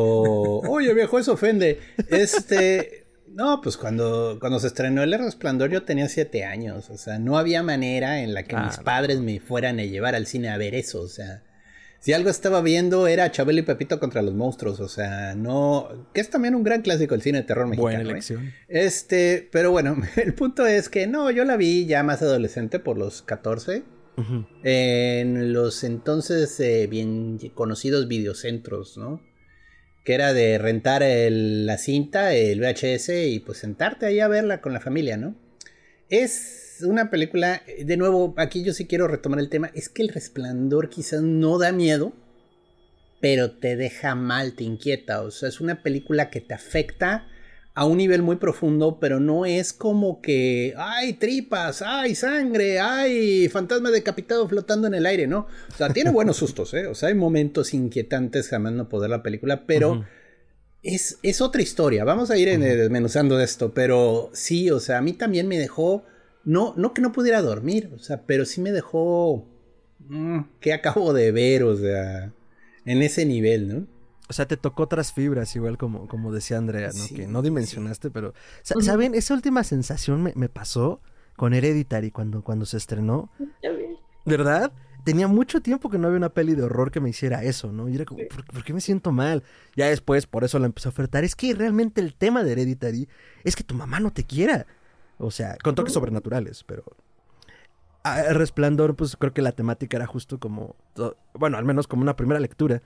Oye, 0.68 0.92
viejo, 0.92 1.18
eso 1.18 1.32
ofende. 1.32 1.80
Este... 2.10 3.06
No, 3.28 3.62
pues 3.62 3.78
cuando, 3.78 4.36
cuando 4.38 4.60
se 4.60 4.66
estrenó 4.66 5.02
El 5.02 5.12
Resplandor 5.12 5.70
yo 5.70 5.84
tenía 5.84 6.08
siete 6.08 6.44
años, 6.44 6.88
o 6.88 6.96
sea, 6.96 7.18
no 7.18 7.36
había 7.36 7.62
manera 7.62 8.22
en 8.22 8.32
la 8.32 8.44
que 8.44 8.56
mis 8.56 8.78
padres 8.78 9.20
me 9.20 9.40
fueran 9.40 9.78
a 9.78 9.84
llevar 9.84 10.14
al 10.14 10.26
cine 10.26 10.48
a 10.48 10.56
ver 10.56 10.74
eso, 10.74 11.02
o 11.02 11.08
sea, 11.08 11.42
si 12.06 12.12
algo 12.12 12.30
estaba 12.30 12.62
viendo 12.62 13.08
era 13.08 13.32
Chabelo 13.32 13.58
y 13.58 13.62
Pepito 13.62 13.98
contra 13.98 14.22
los 14.22 14.32
monstruos, 14.32 14.78
o 14.78 14.88
sea, 14.88 15.34
no, 15.34 16.06
que 16.14 16.20
es 16.20 16.30
también 16.30 16.54
un 16.54 16.62
gran 16.62 16.82
clásico 16.82 17.16
del 17.16 17.22
cine 17.22 17.38
de 17.38 17.44
terror 17.48 17.66
mexicano. 17.66 17.82
Buena 17.82 18.08
¿eh? 18.08 18.12
elección. 18.12 18.52
Este, 18.68 19.48
pero 19.50 19.72
bueno, 19.72 19.96
el 20.16 20.32
punto 20.34 20.68
es 20.68 20.88
que 20.88 21.08
no, 21.08 21.32
yo 21.32 21.44
la 21.44 21.56
vi 21.56 21.84
ya 21.86 22.04
más 22.04 22.22
adolescente 22.22 22.78
por 22.78 22.96
los 22.96 23.22
14. 23.22 23.82
En 24.62 25.52
los 25.52 25.82
entonces 25.82 26.60
eh, 26.60 26.86
bien 26.86 27.40
conocidos 27.54 28.06
videocentros, 28.06 28.96
¿no? 28.96 29.20
Que 30.04 30.14
era 30.14 30.32
de 30.32 30.58
rentar 30.58 31.02
la 31.02 31.76
cinta, 31.76 32.34
el 32.34 32.60
VHS 32.60 33.08
y 33.26 33.40
pues 33.40 33.58
sentarte 33.58 34.06
ahí 34.06 34.20
a 34.20 34.28
verla 34.28 34.60
con 34.60 34.72
la 34.72 34.78
familia, 34.78 35.16
¿no? 35.16 35.34
Es 36.08 36.65
una 36.82 37.10
película, 37.10 37.62
de 37.78 37.96
nuevo, 37.96 38.34
aquí 38.36 38.62
yo 38.62 38.72
sí 38.72 38.86
quiero 38.86 39.08
retomar 39.08 39.40
el 39.40 39.48
tema, 39.48 39.70
es 39.74 39.88
que 39.88 40.02
el 40.02 40.08
resplandor 40.08 40.88
quizás 40.88 41.22
no 41.22 41.58
da 41.58 41.72
miedo, 41.72 42.12
pero 43.20 43.52
te 43.52 43.76
deja 43.76 44.14
mal, 44.14 44.54
te 44.54 44.64
inquieta, 44.64 45.22
o 45.22 45.30
sea, 45.30 45.48
es 45.48 45.60
una 45.60 45.82
película 45.82 46.30
que 46.30 46.40
te 46.40 46.54
afecta 46.54 47.26
a 47.76 47.84
un 47.84 47.98
nivel 47.98 48.22
muy 48.22 48.36
profundo, 48.36 48.98
pero 48.98 49.20
no 49.20 49.44
es 49.44 49.74
como 49.74 50.22
que 50.22 50.72
hay 50.78 51.12
tripas, 51.12 51.82
hay 51.82 52.14
sangre, 52.14 52.80
hay 52.80 53.50
fantasma 53.50 53.90
decapitado 53.90 54.48
flotando 54.48 54.86
en 54.86 54.94
el 54.94 55.04
aire, 55.04 55.26
¿no? 55.26 55.40
O 55.70 55.76
sea, 55.76 55.90
tiene 55.90 56.10
buenos 56.10 56.38
sustos, 56.38 56.72
¿eh? 56.72 56.86
O 56.86 56.94
sea, 56.94 57.10
hay 57.10 57.14
momentos 57.14 57.74
inquietantes 57.74 58.48
jamás 58.48 58.72
no 58.72 58.88
poder 58.88 59.10
la 59.10 59.22
película, 59.22 59.66
pero 59.66 60.06
es, 60.82 61.18
es, 61.22 61.42
otra 61.42 61.60
historia. 61.60 62.04
Vamos 62.04 62.30
a 62.30 62.38
ir 62.38 62.58
desmenuzando 62.58 63.38
esto, 63.40 63.74
pero 63.74 64.30
sí, 64.32 64.70
o 64.70 64.80
sea, 64.80 64.96
a 64.96 65.02
mí 65.02 65.12
también 65.12 65.46
me 65.46 65.58
dejó, 65.58 66.06
no, 66.46 66.72
no 66.76 66.94
que 66.94 67.02
no 67.02 67.12
pudiera 67.12 67.42
dormir, 67.42 67.90
o 67.94 67.98
sea, 67.98 68.22
pero 68.22 68.46
sí 68.46 68.62
me 68.62 68.70
dejó, 68.70 69.44
mm, 70.08 70.40
que 70.60 70.72
acabo 70.72 71.12
de 71.12 71.32
ver, 71.32 71.64
o 71.64 71.76
sea, 71.76 72.32
en 72.86 73.02
ese 73.02 73.26
nivel, 73.26 73.68
¿no? 73.68 73.86
O 74.28 74.32
sea, 74.32 74.46
te 74.46 74.56
tocó 74.56 74.84
otras 74.84 75.12
fibras, 75.12 75.54
igual 75.54 75.76
como, 75.76 76.08
como 76.08 76.32
decía 76.32 76.56
Andrea, 76.56 76.90
¿no? 76.96 77.16
que 77.16 77.26
no 77.26 77.42
dimensionaste, 77.42 78.10
pero. 78.10 78.32
¿Saben? 78.62 79.14
Esa 79.14 79.34
última 79.34 79.62
sensación 79.62 80.32
me, 80.34 80.48
pasó 80.48 81.00
con 81.36 81.54
Hereditary 81.54 82.10
cuando, 82.10 82.42
cuando 82.42 82.66
se 82.66 82.76
estrenó. 82.76 83.30
¿Verdad? 84.24 84.72
Tenía 85.04 85.28
mucho 85.28 85.60
tiempo 85.60 85.88
que 85.88 85.98
no 85.98 86.08
había 86.08 86.16
una 86.16 86.30
peli 86.30 86.56
de 86.56 86.64
horror 86.64 86.90
que 86.90 86.98
me 86.98 87.10
hiciera 87.10 87.44
eso, 87.44 87.70
¿no? 87.70 87.88
Y 87.88 87.94
era 87.94 88.04
como, 88.04 88.22
¿por, 88.26 88.64
qué 88.64 88.72
me 88.72 88.80
siento 88.80 89.12
mal? 89.12 89.44
Ya 89.76 89.86
después, 89.86 90.26
por 90.26 90.42
eso 90.42 90.58
la 90.58 90.66
empecé 90.66 90.88
a 90.88 90.90
ofertar. 90.90 91.22
Es 91.22 91.36
que 91.36 91.54
realmente 91.54 92.00
el 92.00 92.14
tema 92.14 92.42
de 92.42 92.50
Hereditary 92.50 93.08
es 93.44 93.54
que 93.54 93.62
tu 93.62 93.76
mamá 93.76 94.00
no 94.00 94.12
te 94.12 94.24
quiera. 94.24 94.66
O 95.18 95.30
sea, 95.30 95.56
con 95.62 95.74
toques 95.74 95.92
sobrenaturales, 95.92 96.64
pero. 96.64 96.84
El 98.04 98.36
resplandor, 98.36 98.94
pues 98.94 99.16
creo 99.16 99.34
que 99.34 99.42
la 99.42 99.52
temática 99.52 99.96
era 99.96 100.06
justo 100.06 100.38
como. 100.38 100.76
Bueno, 101.34 101.58
al 101.58 101.64
menos 101.64 101.86
como 101.88 102.02
una 102.02 102.14
primera 102.16 102.38
lectura 102.38 102.82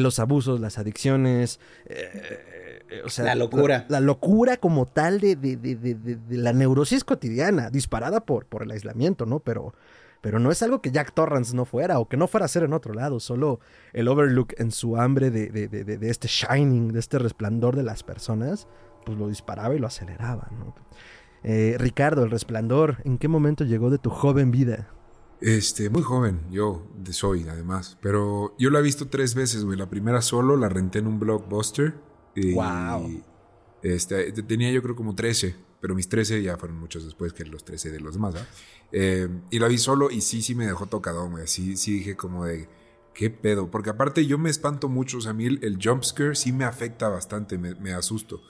los 0.00 0.18
abusos, 0.18 0.60
las 0.60 0.78
adicciones, 0.78 1.60
eh, 1.86 2.82
eh, 2.88 3.02
o 3.04 3.10
sea, 3.10 3.26
la 3.26 3.34
locura. 3.34 3.84
La, 3.88 4.00
locura 4.00 4.56
como 4.56 4.86
tal 4.86 5.20
de, 5.20 5.36
de, 5.36 5.56
de, 5.56 5.76
de, 5.76 6.36
la 6.36 6.52
neurosis 6.52 7.04
cotidiana, 7.04 7.70
disparada 7.70 8.24
por, 8.24 8.46
por 8.46 8.62
el 8.62 8.70
aislamiento, 8.70 9.26
¿no? 9.26 9.40
Pero, 9.40 9.74
pero 10.22 10.38
no 10.38 10.50
es 10.50 10.62
algo 10.62 10.80
que 10.80 10.90
Jack 10.90 11.12
Torrance 11.12 11.54
no 11.54 11.64
fuera 11.64 11.98
o 11.98 12.08
que 12.08 12.16
no 12.16 12.26
fuera 12.26 12.46
a 12.46 12.48
ser 12.48 12.62
en 12.62 12.72
otro 12.72 12.94
lado, 12.94 13.20
solo 13.20 13.60
el 13.92 14.08
Overlook 14.08 14.54
en 14.58 14.70
su 14.70 14.96
hambre 14.96 15.30
de, 15.30 15.98
este 16.02 16.28
shining, 16.28 16.92
de 16.92 17.00
este 17.00 17.18
resplandor 17.18 17.76
de 17.76 17.82
las 17.82 18.02
personas, 18.02 18.68
pues 19.04 19.18
lo 19.18 19.28
disparaba 19.28 19.74
y 19.74 19.78
lo 19.78 19.88
aceleraba, 19.88 20.48
¿no? 20.58 20.74
Eh, 21.44 21.76
Ricardo, 21.78 22.24
el 22.24 22.30
resplandor, 22.30 22.98
¿en 23.04 23.18
qué 23.18 23.28
momento 23.28 23.64
llegó 23.64 23.90
de 23.90 23.98
tu 23.98 24.10
joven 24.10 24.50
vida? 24.50 24.88
Este, 25.40 25.90
muy 25.90 26.02
joven, 26.02 26.40
yo 26.50 26.86
soy 27.10 27.48
además. 27.48 27.98
Pero 28.00 28.54
yo 28.58 28.70
la 28.70 28.78
he 28.78 28.82
visto 28.82 29.08
tres 29.08 29.34
veces, 29.34 29.64
güey. 29.64 29.76
La 29.76 29.90
primera 29.90 30.22
solo 30.22 30.56
la 30.56 30.68
renté 30.68 31.00
en 31.00 31.08
un 31.08 31.18
blockbuster. 31.18 31.94
Y, 32.36 32.54
wow. 32.54 33.22
Este, 33.82 34.30
tenía 34.44 34.70
yo 34.70 34.82
creo 34.82 34.94
como 34.94 35.16
13, 35.16 35.56
pero 35.80 35.96
mis 35.96 36.08
13 36.08 36.42
ya 36.42 36.56
fueron 36.56 36.78
muchos 36.78 37.04
después 37.04 37.32
que 37.32 37.44
los 37.44 37.64
13 37.64 37.90
de 37.90 38.00
los 38.00 38.14
demás, 38.14 38.34
eh, 38.92 39.28
y 39.50 39.58
la 39.58 39.66
vi 39.66 39.78
solo 39.78 40.10
y 40.10 40.20
sí, 40.20 40.42
sí 40.42 40.54
me 40.54 40.66
dejó 40.66 40.86
tocado, 40.86 41.28
güey. 41.28 41.48
Sí, 41.48 41.76
sí 41.76 41.94
dije 41.94 42.16
como 42.16 42.44
de, 42.44 42.68
¿qué 43.12 43.30
pedo? 43.30 43.70
Porque 43.70 43.90
aparte 43.90 44.24
yo 44.24 44.38
me 44.38 44.50
espanto 44.50 44.88
mucho, 44.88 45.18
o 45.18 45.20
sea, 45.20 45.32
a 45.32 45.34
mí 45.34 45.46
el, 45.46 45.58
el 45.64 45.78
jumpscare 45.82 46.36
sí 46.36 46.52
me 46.52 46.64
afecta 46.64 47.08
bastante, 47.08 47.58
me, 47.58 47.74
me 47.74 47.92
asusto. 47.92 48.42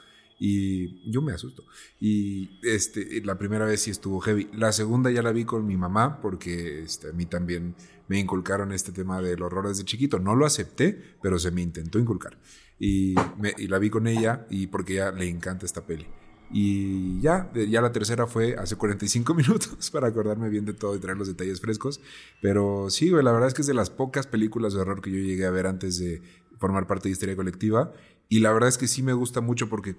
Y 0.44 1.08
yo 1.08 1.22
me 1.22 1.32
asusto. 1.32 1.62
Y 2.00 2.58
este, 2.64 3.24
la 3.24 3.38
primera 3.38 3.64
vez 3.64 3.82
sí 3.82 3.92
estuvo 3.92 4.18
heavy. 4.18 4.48
La 4.52 4.72
segunda 4.72 5.08
ya 5.08 5.22
la 5.22 5.30
vi 5.30 5.44
con 5.44 5.64
mi 5.64 5.76
mamá 5.76 6.20
porque 6.20 6.82
este, 6.82 7.10
a 7.10 7.12
mí 7.12 7.26
también 7.26 7.76
me 8.08 8.18
inculcaron 8.18 8.72
este 8.72 8.90
tema 8.90 9.22
del 9.22 9.40
horror 9.40 9.68
desde 9.68 9.84
chiquito. 9.84 10.18
No 10.18 10.34
lo 10.34 10.44
acepté, 10.44 11.00
pero 11.22 11.38
se 11.38 11.52
me 11.52 11.62
intentó 11.62 12.00
inculcar. 12.00 12.40
Y, 12.80 13.14
me, 13.38 13.54
y 13.56 13.68
la 13.68 13.78
vi 13.78 13.88
con 13.88 14.08
ella 14.08 14.44
y 14.50 14.66
porque 14.66 14.94
ella 14.94 15.12
le 15.12 15.28
encanta 15.28 15.64
esta 15.64 15.86
peli. 15.86 16.08
Y 16.50 17.20
ya, 17.20 17.52
ya 17.54 17.80
la 17.80 17.92
tercera 17.92 18.26
fue 18.26 18.56
hace 18.56 18.74
45 18.74 19.34
minutos 19.36 19.92
para 19.92 20.08
acordarme 20.08 20.48
bien 20.48 20.64
de 20.64 20.74
todo 20.74 20.96
y 20.96 20.98
traer 20.98 21.18
los 21.18 21.28
detalles 21.28 21.60
frescos. 21.60 22.00
Pero 22.40 22.90
sí, 22.90 23.10
la 23.10 23.30
verdad 23.30 23.46
es 23.46 23.54
que 23.54 23.62
es 23.62 23.68
de 23.68 23.74
las 23.74 23.90
pocas 23.90 24.26
películas 24.26 24.74
de 24.74 24.80
horror 24.80 25.02
que 25.02 25.12
yo 25.12 25.18
llegué 25.18 25.46
a 25.46 25.52
ver 25.52 25.68
antes 25.68 26.00
de 26.00 26.20
formar 26.58 26.88
parte 26.88 27.08
de 27.08 27.12
Historia 27.12 27.36
Colectiva. 27.36 27.92
Y 28.28 28.40
la 28.40 28.52
verdad 28.52 28.70
es 28.70 28.78
que 28.78 28.88
sí 28.88 29.04
me 29.04 29.12
gusta 29.12 29.40
mucho 29.40 29.68
porque 29.68 29.94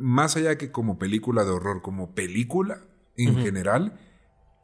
más 0.00 0.36
allá 0.36 0.58
que 0.58 0.72
como 0.72 0.98
película 0.98 1.44
de 1.44 1.50
horror, 1.50 1.82
como 1.82 2.14
película 2.14 2.80
en 3.16 3.36
general, 3.36 3.98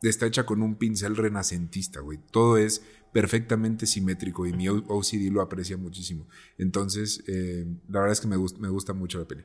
está 0.02 0.26
hecha 0.26 0.46
con 0.46 0.62
un 0.62 0.76
pincel 0.76 1.16
renacentista, 1.16 2.00
güey. 2.00 2.18
Todo 2.30 2.56
es 2.56 2.82
perfectamente 3.12 3.86
simétrico 3.86 4.46
y 4.46 4.52
mi 4.52 4.68
OCD 4.68 5.30
lo 5.30 5.40
aprecia 5.40 5.76
muchísimo. 5.76 6.26
Entonces, 6.58 7.22
eh, 7.26 7.66
la 7.88 8.00
verdad 8.00 8.12
es 8.12 8.20
que 8.20 8.28
me, 8.28 8.36
gusta, 8.36 8.60
me 8.60 8.68
gusta 8.68 8.92
mucho 8.92 9.18
la 9.18 9.26
peli. 9.26 9.44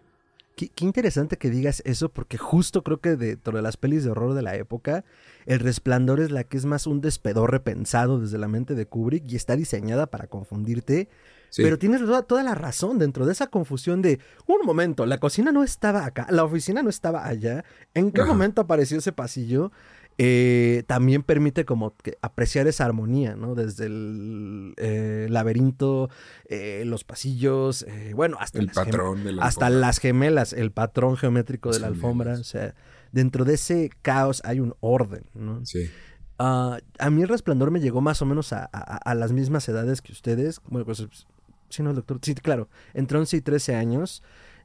Qué, 0.55 0.69
interesante 0.79 1.37
que 1.37 1.49
digas 1.49 1.81
eso, 1.85 2.09
porque 2.09 2.37
justo 2.37 2.83
creo 2.83 2.99
que 2.99 3.15
de 3.15 3.37
todas 3.37 3.63
las 3.63 3.77
pelis 3.77 4.03
de 4.03 4.11
horror 4.11 4.33
de 4.33 4.41
la 4.41 4.55
época, 4.55 5.05
El 5.45 5.59
Resplandor 5.59 6.19
es 6.19 6.29
la 6.29 6.43
que 6.43 6.57
es 6.57 6.65
más 6.65 6.85
un 6.87 7.01
despedor 7.01 7.51
repensado 7.51 8.19
desde 8.19 8.37
la 8.37 8.47
mente 8.47 8.75
de 8.75 8.85
Kubrick 8.85 9.23
y 9.31 9.35
está 9.35 9.55
diseñada 9.55 10.07
para 10.07 10.27
confundirte 10.27 11.09
pero 11.57 11.77
tienes 11.77 12.01
toda, 12.27 12.43
la 12.43 12.55
razón 12.55 12.99
dentro 12.99 13.25
de 13.25 13.33
esa 13.33 13.47
confusión 13.47 14.01
de, 14.01 14.19
un 14.47 14.65
momento, 14.65 15.05
la 15.05 15.19
cocina 15.19 15.51
no 15.51 15.63
estaba 15.63 16.05
acá, 16.05 16.27
la 16.29 16.43
oficina 16.43 16.81
no 16.81 16.89
estaba 16.89 17.27
allá, 17.27 17.65
¿en 17.93 18.11
qué 18.11 18.23
momento 18.23 18.61
apareció 18.61 18.97
ese 18.97 19.11
pasillo? 19.11 19.71
Eh, 20.17 20.83
también 20.87 21.23
permite 21.23 21.65
como 21.65 21.95
apreciar 22.21 22.67
esa 22.67 22.85
armonía, 22.85 23.35
¿no? 23.35 23.55
Desde 23.55 23.85
el 23.85 24.73
eh, 24.77 25.27
laberinto, 25.29 26.09
eh, 26.45 26.83
los 26.85 27.03
pasillos, 27.03 27.85
bueno, 28.13 28.37
hasta, 28.39 28.59
el 28.59 28.67
las, 28.67 28.75
patrón 28.75 29.39
hasta 29.39 29.69
las 29.69 29.99
gemelas, 29.99 30.53
el 30.53 30.71
patrón 30.71 31.17
geométrico 31.17 31.71
de 31.71 31.79
la 31.79 31.87
alfombra, 31.87 32.33
o 32.33 32.43
sea, 32.43 32.75
dentro 33.11 33.45
de 33.45 33.55
ese 33.55 33.89
caos 34.01 34.41
hay 34.45 34.59
un 34.59 34.75
orden, 34.79 35.23
¿no? 35.33 35.65
Sí. 35.65 35.89
Ah, 36.37 36.79
a 36.97 37.09
mí 37.09 37.21
el 37.21 37.27
resplandor 37.27 37.71
me 37.71 37.79
llegó 37.79 38.01
más 38.01 38.21
o 38.21 38.25
menos 38.25 38.51
a, 38.51 38.65
a, 38.65 39.15
las 39.15 39.31
mismas 39.31 39.67
edades 39.69 40.01
que 40.01 40.11
ustedes. 40.11 40.59
Bueno, 40.67 40.85
pues 40.85 41.27
Sí, 41.71 41.81
no, 41.83 41.93
doctor. 41.93 42.19
Sí, 42.21 42.35
claro. 42.35 42.69
Entre 42.93 43.17
11 43.17 43.37
y 43.37 43.41
13 43.41 43.75
años. 43.75 44.21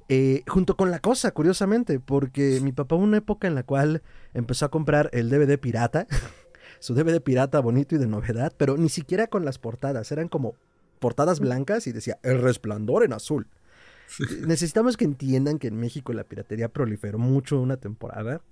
Eh, 0.08 0.44
junto 0.46 0.76
con 0.76 0.90
la 0.90 1.00
cosa, 1.00 1.32
curiosamente, 1.32 1.98
porque 1.98 2.60
mi 2.62 2.72
papá 2.72 2.94
hubo 2.94 3.02
una 3.02 3.16
época 3.16 3.48
en 3.48 3.56
la 3.56 3.64
cual 3.64 4.02
empezó 4.34 4.66
a 4.66 4.70
comprar 4.70 5.10
el 5.12 5.30
DVD 5.30 5.58
pirata, 5.58 6.06
su 6.78 6.94
DVD 6.94 7.20
pirata 7.20 7.58
bonito 7.58 7.96
y 7.96 7.98
de 7.98 8.06
novedad, 8.06 8.52
pero 8.56 8.76
ni 8.76 8.88
siquiera 8.88 9.26
con 9.26 9.44
las 9.44 9.58
portadas, 9.58 10.12
eran 10.12 10.28
como 10.28 10.54
portadas 11.00 11.40
blancas 11.40 11.88
y 11.88 11.92
decía 11.92 12.18
El 12.22 12.40
resplandor 12.40 13.02
en 13.02 13.14
azul. 13.14 13.48
Necesitamos 14.46 14.96
que 14.96 15.04
entiendan 15.04 15.58
que 15.58 15.66
en 15.66 15.76
México 15.76 16.12
la 16.12 16.22
piratería 16.22 16.68
proliferó 16.68 17.18
mucho 17.18 17.60
una 17.60 17.76
temporada. 17.76 18.42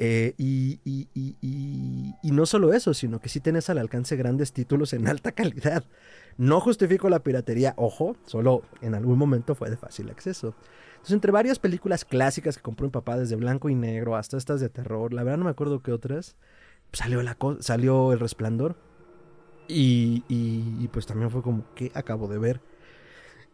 Eh, 0.00 0.34
y, 0.38 0.78
y, 0.84 1.08
y, 1.12 2.14
y, 2.22 2.30
no 2.30 2.46
solo 2.46 2.72
eso, 2.72 2.94
sino 2.94 3.20
que 3.20 3.28
sí 3.28 3.40
tienes 3.40 3.68
al 3.68 3.78
alcance 3.78 4.14
grandes 4.14 4.52
títulos 4.52 4.92
en 4.92 5.08
alta 5.08 5.32
calidad. 5.32 5.84
No 6.36 6.60
justifico 6.60 7.08
la 7.08 7.24
piratería, 7.24 7.74
ojo, 7.76 8.16
solo 8.24 8.62
en 8.80 8.94
algún 8.94 9.18
momento 9.18 9.56
fue 9.56 9.70
de 9.70 9.76
fácil 9.76 10.08
acceso. 10.10 10.54
Entonces, 10.90 11.14
entre 11.14 11.32
varias 11.32 11.58
películas 11.58 12.04
clásicas 12.04 12.56
que 12.56 12.62
compró 12.62 12.86
mi 12.86 12.92
papá, 12.92 13.18
desde 13.18 13.34
blanco 13.34 13.68
y 13.70 13.74
negro 13.74 14.14
hasta 14.14 14.36
estas 14.36 14.60
de 14.60 14.68
terror, 14.68 15.12
la 15.12 15.24
verdad 15.24 15.38
no 15.38 15.44
me 15.46 15.50
acuerdo 15.50 15.82
qué 15.82 15.90
otras, 15.90 16.36
salió, 16.92 17.20
la 17.22 17.36
salió 17.58 18.12
El 18.12 18.20
Resplandor. 18.20 18.76
Y, 19.66 20.24
y, 20.28 20.88
pues 20.88 21.04
también 21.06 21.30
fue 21.30 21.42
como 21.42 21.62
que 21.74 21.92
acabo 21.94 22.26
de 22.26 22.38
ver. 22.38 22.60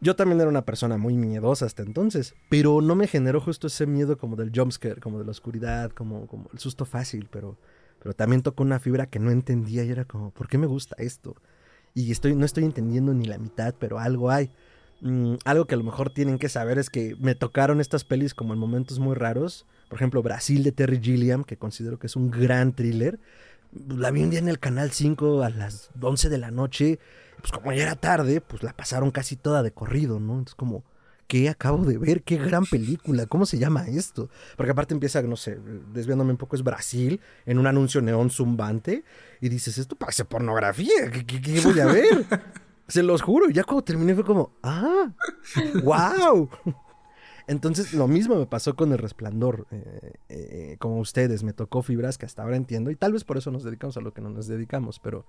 Yo 0.01 0.17
también 0.17 0.41
era 0.41 0.51
una 0.51 0.65
persona 0.65 0.99
muy 0.99 1.17
miedosa 1.17 1.67
hasta 1.67 1.83
entonces, 1.83 2.35
pero 2.49 2.81
no 2.81 2.95
me 2.95 3.07
generó 3.07 3.41
justo 3.41 3.69
ese 3.69 3.87
miedo 3.87 4.19
como 4.19 4.37
del 4.37 4.53
jumpscare, 4.55 5.01
como 5.01 5.19
de 5.19 5.25
la 5.25 5.31
oscuridad, 5.31 5.91
como, 5.93 6.27
como 6.27 6.51
el 6.53 6.59
susto 6.59 6.85
fácil, 6.85 7.29
pero, 7.31 7.57
pero 8.03 8.15
también 8.15 8.43
tocó 8.43 8.63
una 8.63 8.79
fibra 8.79 9.07
que 9.07 9.19
no 9.19 9.31
entendía 9.31 9.85
y 9.85 9.91
era 9.91 10.05
como, 10.05 10.31
¿por 10.31 10.49
qué 10.49 10.59
me 10.59 10.67
gusta 10.67 10.97
esto? 10.99 11.37
y 11.95 12.11
estoy, 12.11 12.35
no 12.35 12.45
estoy 12.45 12.65
entendiendo 12.65 13.15
ni 13.15 13.25
la 13.25 13.39
mitad, 13.39 13.75
pero 13.79 13.99
algo 13.99 14.31
hay. 14.31 14.51
Mm, 15.01 15.35
algo 15.45 15.67
que 15.67 15.75
a 15.75 15.79
lo 15.79 15.85
mejor 15.85 16.11
tienen 16.11 16.39
que 16.39 16.49
saber 16.49 16.79
es 16.79 16.91
que 16.91 17.17
me 17.21 17.35
tocaron 17.35 17.81
estas 17.81 18.05
pelis 18.05 18.35
como 18.35 18.53
en 18.53 18.59
momentos 18.59 18.99
muy 18.99 19.15
raros. 19.15 19.65
Por 19.89 19.99
ejemplo, 19.99 20.23
Brasil 20.23 20.65
de 20.65 20.73
Terry 20.73 21.01
Gilliam, 21.01 21.45
que 21.45 21.57
considero 21.57 21.99
que 21.99 22.09
es 22.09 22.17
un 22.17 22.31
gran 22.31 22.73
thriller. 22.73 23.21
La 23.89 24.11
vi 24.11 24.23
un 24.23 24.31
día 24.31 24.41
en 24.41 24.49
el 24.49 24.59
Canal 24.59 24.91
5 24.91 25.43
a 25.43 25.51
las 25.51 25.91
11 26.01 26.29
de 26.29 26.39
la 26.39 26.51
noche. 26.51 26.99
Pues 27.41 27.53
como 27.53 27.73
ya 27.73 27.83
era 27.83 27.97
tarde, 27.97 28.41
pues 28.41 28.63
la 28.63 28.73
pasaron 28.73 29.11
casi 29.11 29.37
toda 29.37 29.63
de 29.63 29.73
corrido, 29.73 30.21
¿no? 30.21 30.33
Entonces 30.35 30.55
como 30.55 30.85
¿qué 31.27 31.49
acabo 31.49 31.85
de 31.85 31.99
ver? 31.99 32.23
¿Qué 32.23 32.37
gran 32.37 32.65
película? 32.65 33.27
¿Cómo 33.27 33.47
se 33.47 33.59
llama 33.59 33.87
esto? 33.87 34.29
Porque 34.57 34.73
aparte 34.73 34.95
empieza, 34.95 35.23
no 35.23 35.37
sé, 35.37 35.59
desviándome 35.93 36.33
un 36.33 36.37
poco, 36.37 36.57
es 36.57 36.63
Brasil, 36.63 37.21
en 37.47 37.59
un 37.59 37.67
anuncio 37.67 38.01
neón 38.01 38.31
zumbante, 38.31 39.05
y 39.41 39.49
dices, 39.49 39.79
esto 39.79 39.97
parece 39.97 40.25
pornografía, 40.25 41.11
¿qué, 41.11 41.61
voy 41.65 41.81
a 41.81 41.87
ver? 41.87 42.25
se 42.89 43.03
los 43.03 43.23
juro, 43.23 43.49
y 43.49 43.53
ya 43.53 43.65
cuando 43.65 43.85
terminé 43.85 44.15
fue 44.15 44.25
como, 44.25 44.53
ah, 44.63 45.13
wow. 45.83 46.49
Entonces, 47.47 47.93
lo 47.93 48.09
mismo 48.09 48.37
me 48.37 48.47
pasó 48.47 48.75
con 48.75 48.93
el 48.93 48.99
resplandor. 48.99 49.67
Eh, 49.71 50.13
eh, 50.29 50.77
como 50.79 50.99
ustedes, 50.99 51.43
me 51.43 51.53
tocó 51.53 51.83
fibras 51.83 52.17
que 52.17 52.25
hasta 52.25 52.43
ahora 52.43 52.57
entiendo. 52.57 52.91
Y 52.91 52.97
tal 52.97 53.13
vez 53.13 53.25
por 53.25 53.37
eso 53.37 53.51
nos 53.51 53.65
dedicamos 53.65 53.97
a 53.99 54.01
lo 54.01 54.15
que 54.15 54.23
no 54.23 54.31
nos 54.31 54.47
dedicamos. 54.47 54.99
Pero 54.99 55.27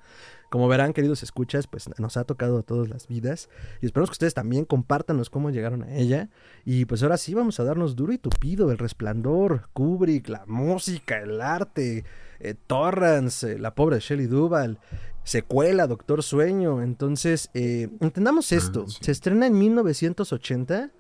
como 0.50 0.68
verán, 0.70 0.94
queridos 0.94 1.24
escuchas, 1.24 1.68
pues 1.68 1.90
nos 2.00 2.16
ha 2.16 2.24
tocado 2.24 2.60
a 2.60 2.62
todas 2.62 2.88
las 2.88 3.08
vidas. 3.08 3.50
Y 3.82 3.86
esperamos 3.86 4.10
que 4.10 4.14
ustedes 4.14 4.34
también 4.34 4.64
compártanos 4.64 5.30
cómo 5.30 5.50
llegaron 5.50 5.84
a 5.84 5.96
ella. 5.96 6.30
Y 6.64 6.86
pues 6.86 7.04
ahora 7.04 7.18
sí 7.18 7.34
vamos 7.34 7.60
a 7.60 7.66
darnos 7.66 7.98
duro 7.98 8.14
y 8.14 8.18
tupido. 8.18 8.72
El 8.72 8.78
resplandor, 8.78 9.70
Kubrick, 9.74 10.30
la 10.30 10.46
música, 10.46 11.20
el 11.20 11.42
arte, 11.42 12.06
eh, 12.40 12.56
Torrance, 12.68 13.60
la 13.60 13.76
pobre 13.76 14.00
Shelley 14.00 14.28
Duvall 14.28 14.80
secuela, 15.26 15.88
Doctor 15.88 16.22
Sueño. 16.22 16.84
Entonces, 16.84 17.50
entendamos 17.54 18.52
ah, 18.52 18.56
esto. 18.56 18.88
Se 18.88 19.12
estrena 19.12 19.48
en 19.48 19.58
1980 19.58 20.92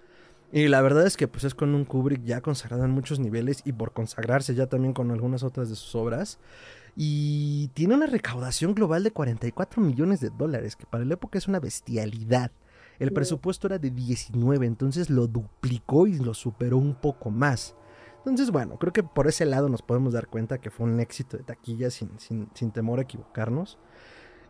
y 0.51 0.67
la 0.67 0.81
verdad 0.81 1.05
es 1.05 1.17
que 1.17 1.27
pues 1.27 1.43
es 1.43 1.55
con 1.55 1.75
un 1.75 1.85
Kubrick 1.85 2.23
ya 2.23 2.41
consagrado 2.41 2.85
en 2.85 2.91
muchos 2.91 3.19
niveles 3.19 3.61
y 3.65 3.73
por 3.73 3.93
consagrarse 3.93 4.55
ya 4.55 4.67
también 4.67 4.93
con 4.93 5.11
algunas 5.11 5.43
otras 5.43 5.69
de 5.69 5.75
sus 5.75 5.95
obras. 5.95 6.39
Y 6.95 7.69
tiene 7.73 7.95
una 7.95 8.05
recaudación 8.05 8.73
global 8.73 9.03
de 9.03 9.11
44 9.11 9.81
millones 9.81 10.21
de 10.21 10.29
dólares, 10.29 10.75
que 10.75 10.85
para 10.85 11.03
la 11.03 11.15
época 11.15 11.37
es 11.37 11.47
una 11.47 11.59
bestialidad. 11.59 12.51
El 12.99 13.11
presupuesto 13.11 13.67
era 13.67 13.77
de 13.77 13.91
19, 13.91 14.65
entonces 14.65 15.09
lo 15.09 15.27
duplicó 15.27 16.07
y 16.07 16.17
lo 16.17 16.33
superó 16.33 16.77
un 16.77 16.95
poco 16.95 17.29
más. 17.29 17.75
Entonces, 18.19 18.49
bueno, 18.49 18.77
creo 18.79 18.93
que 18.93 19.03
por 19.03 19.27
ese 19.27 19.45
lado 19.45 19.67
nos 19.67 19.81
podemos 19.81 20.13
dar 20.13 20.27
cuenta 20.27 20.59
que 20.59 20.71
fue 20.71 20.87
un 20.87 21.01
éxito 21.01 21.35
de 21.35 21.43
taquilla 21.43 21.89
sin, 21.89 22.11
sin 22.19 22.71
temor 22.71 22.99
a 22.99 23.01
equivocarnos. 23.01 23.77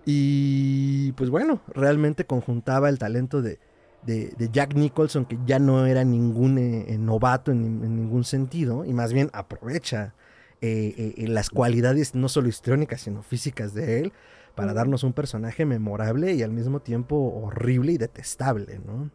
Y 0.05 1.13
pues 1.13 1.31
bueno, 1.31 1.61
realmente 1.67 2.25
conjuntaba 2.25 2.89
el 2.89 2.99
talento 2.99 3.41
de, 3.41 3.59
de, 4.05 4.49
Jack 4.51 4.75
Nicholson, 4.75 5.25
que 5.25 5.37
ya 5.45 5.59
no 5.59 5.85
era 5.85 6.03
ningún 6.03 6.57
eh, 6.57 6.97
novato 6.97 7.51
en, 7.51 7.81
ningún 7.95 8.23
sentido, 8.23 8.85
y 8.85 8.93
más 8.93 9.13
bien 9.13 9.29
aprovecha 9.33 10.13
eh, 10.61 11.13
eh, 11.17 11.27
las 11.27 11.49
cualidades 11.49 12.15
no 12.15 12.29
solo 12.29 12.47
histrónicas, 12.47 13.01
sino 13.01 13.23
físicas 13.23 13.73
de 13.73 14.01
él, 14.01 14.13
para 14.55 14.73
darnos 14.73 15.03
un 15.03 15.13
personaje 15.13 15.65
memorable 15.65 16.33
y 16.33 16.43
al 16.43 16.51
mismo 16.51 16.79
tiempo 16.79 17.15
horrible 17.15 17.93
y 17.93 17.97
detestable, 17.97 18.79
¿no? 18.85 19.11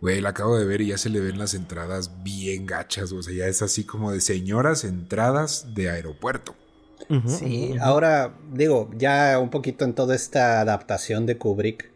Güey, 0.00 0.20
la 0.20 0.28
acabo 0.28 0.58
de 0.58 0.66
ver 0.66 0.82
y 0.82 0.88
ya 0.88 0.98
se 0.98 1.08
le 1.08 1.20
ven 1.20 1.38
las 1.38 1.54
entradas 1.54 2.22
bien 2.22 2.66
gachas, 2.66 3.12
o 3.12 3.22
sea, 3.22 3.34
ya 3.34 3.46
es 3.46 3.62
así 3.62 3.84
como 3.84 4.12
de 4.12 4.20
señoras 4.20 4.84
entradas 4.84 5.74
de 5.74 5.90
aeropuerto. 5.90 6.54
sí, 7.26 7.74
ahora 7.80 8.36
digo, 8.52 8.90
ya 8.96 9.38
un 9.38 9.50
poquito 9.50 9.84
en 9.84 9.94
toda 9.94 10.14
esta 10.14 10.60
adaptación 10.60 11.24
de 11.24 11.38
Kubrick, 11.38 11.90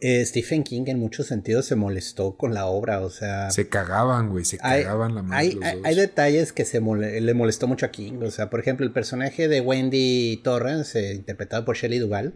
eh, 0.00 0.24
Stephen 0.24 0.62
King 0.62 0.84
en 0.86 0.98
muchos 0.98 1.26
sentidos 1.26 1.66
se 1.66 1.76
molestó 1.76 2.36
con 2.36 2.54
la 2.54 2.66
obra, 2.66 3.00
o 3.00 3.10
sea... 3.10 3.50
Se 3.50 3.68
cagaban, 3.68 4.30
güey, 4.30 4.46
se 4.46 4.56
cagaban 4.56 5.14
la 5.14 5.24
hay, 5.30 5.58
hay, 5.84 5.94
detalles 5.94 6.54
que 6.54 6.64
se 6.64 6.80
le 6.80 7.34
molestó 7.34 7.68
mucho 7.68 7.84
a 7.84 7.90
King, 7.90 8.20
o 8.22 8.30
sea, 8.30 8.48
por 8.48 8.60
ejemplo, 8.60 8.86
el 8.86 8.92
personaje 8.92 9.46
de 9.46 9.60
Wendy 9.60 10.40
Torrance, 10.42 11.12
interpretado 11.12 11.66
por 11.66 11.76
Shelley 11.76 11.98
Duvall, 11.98 12.34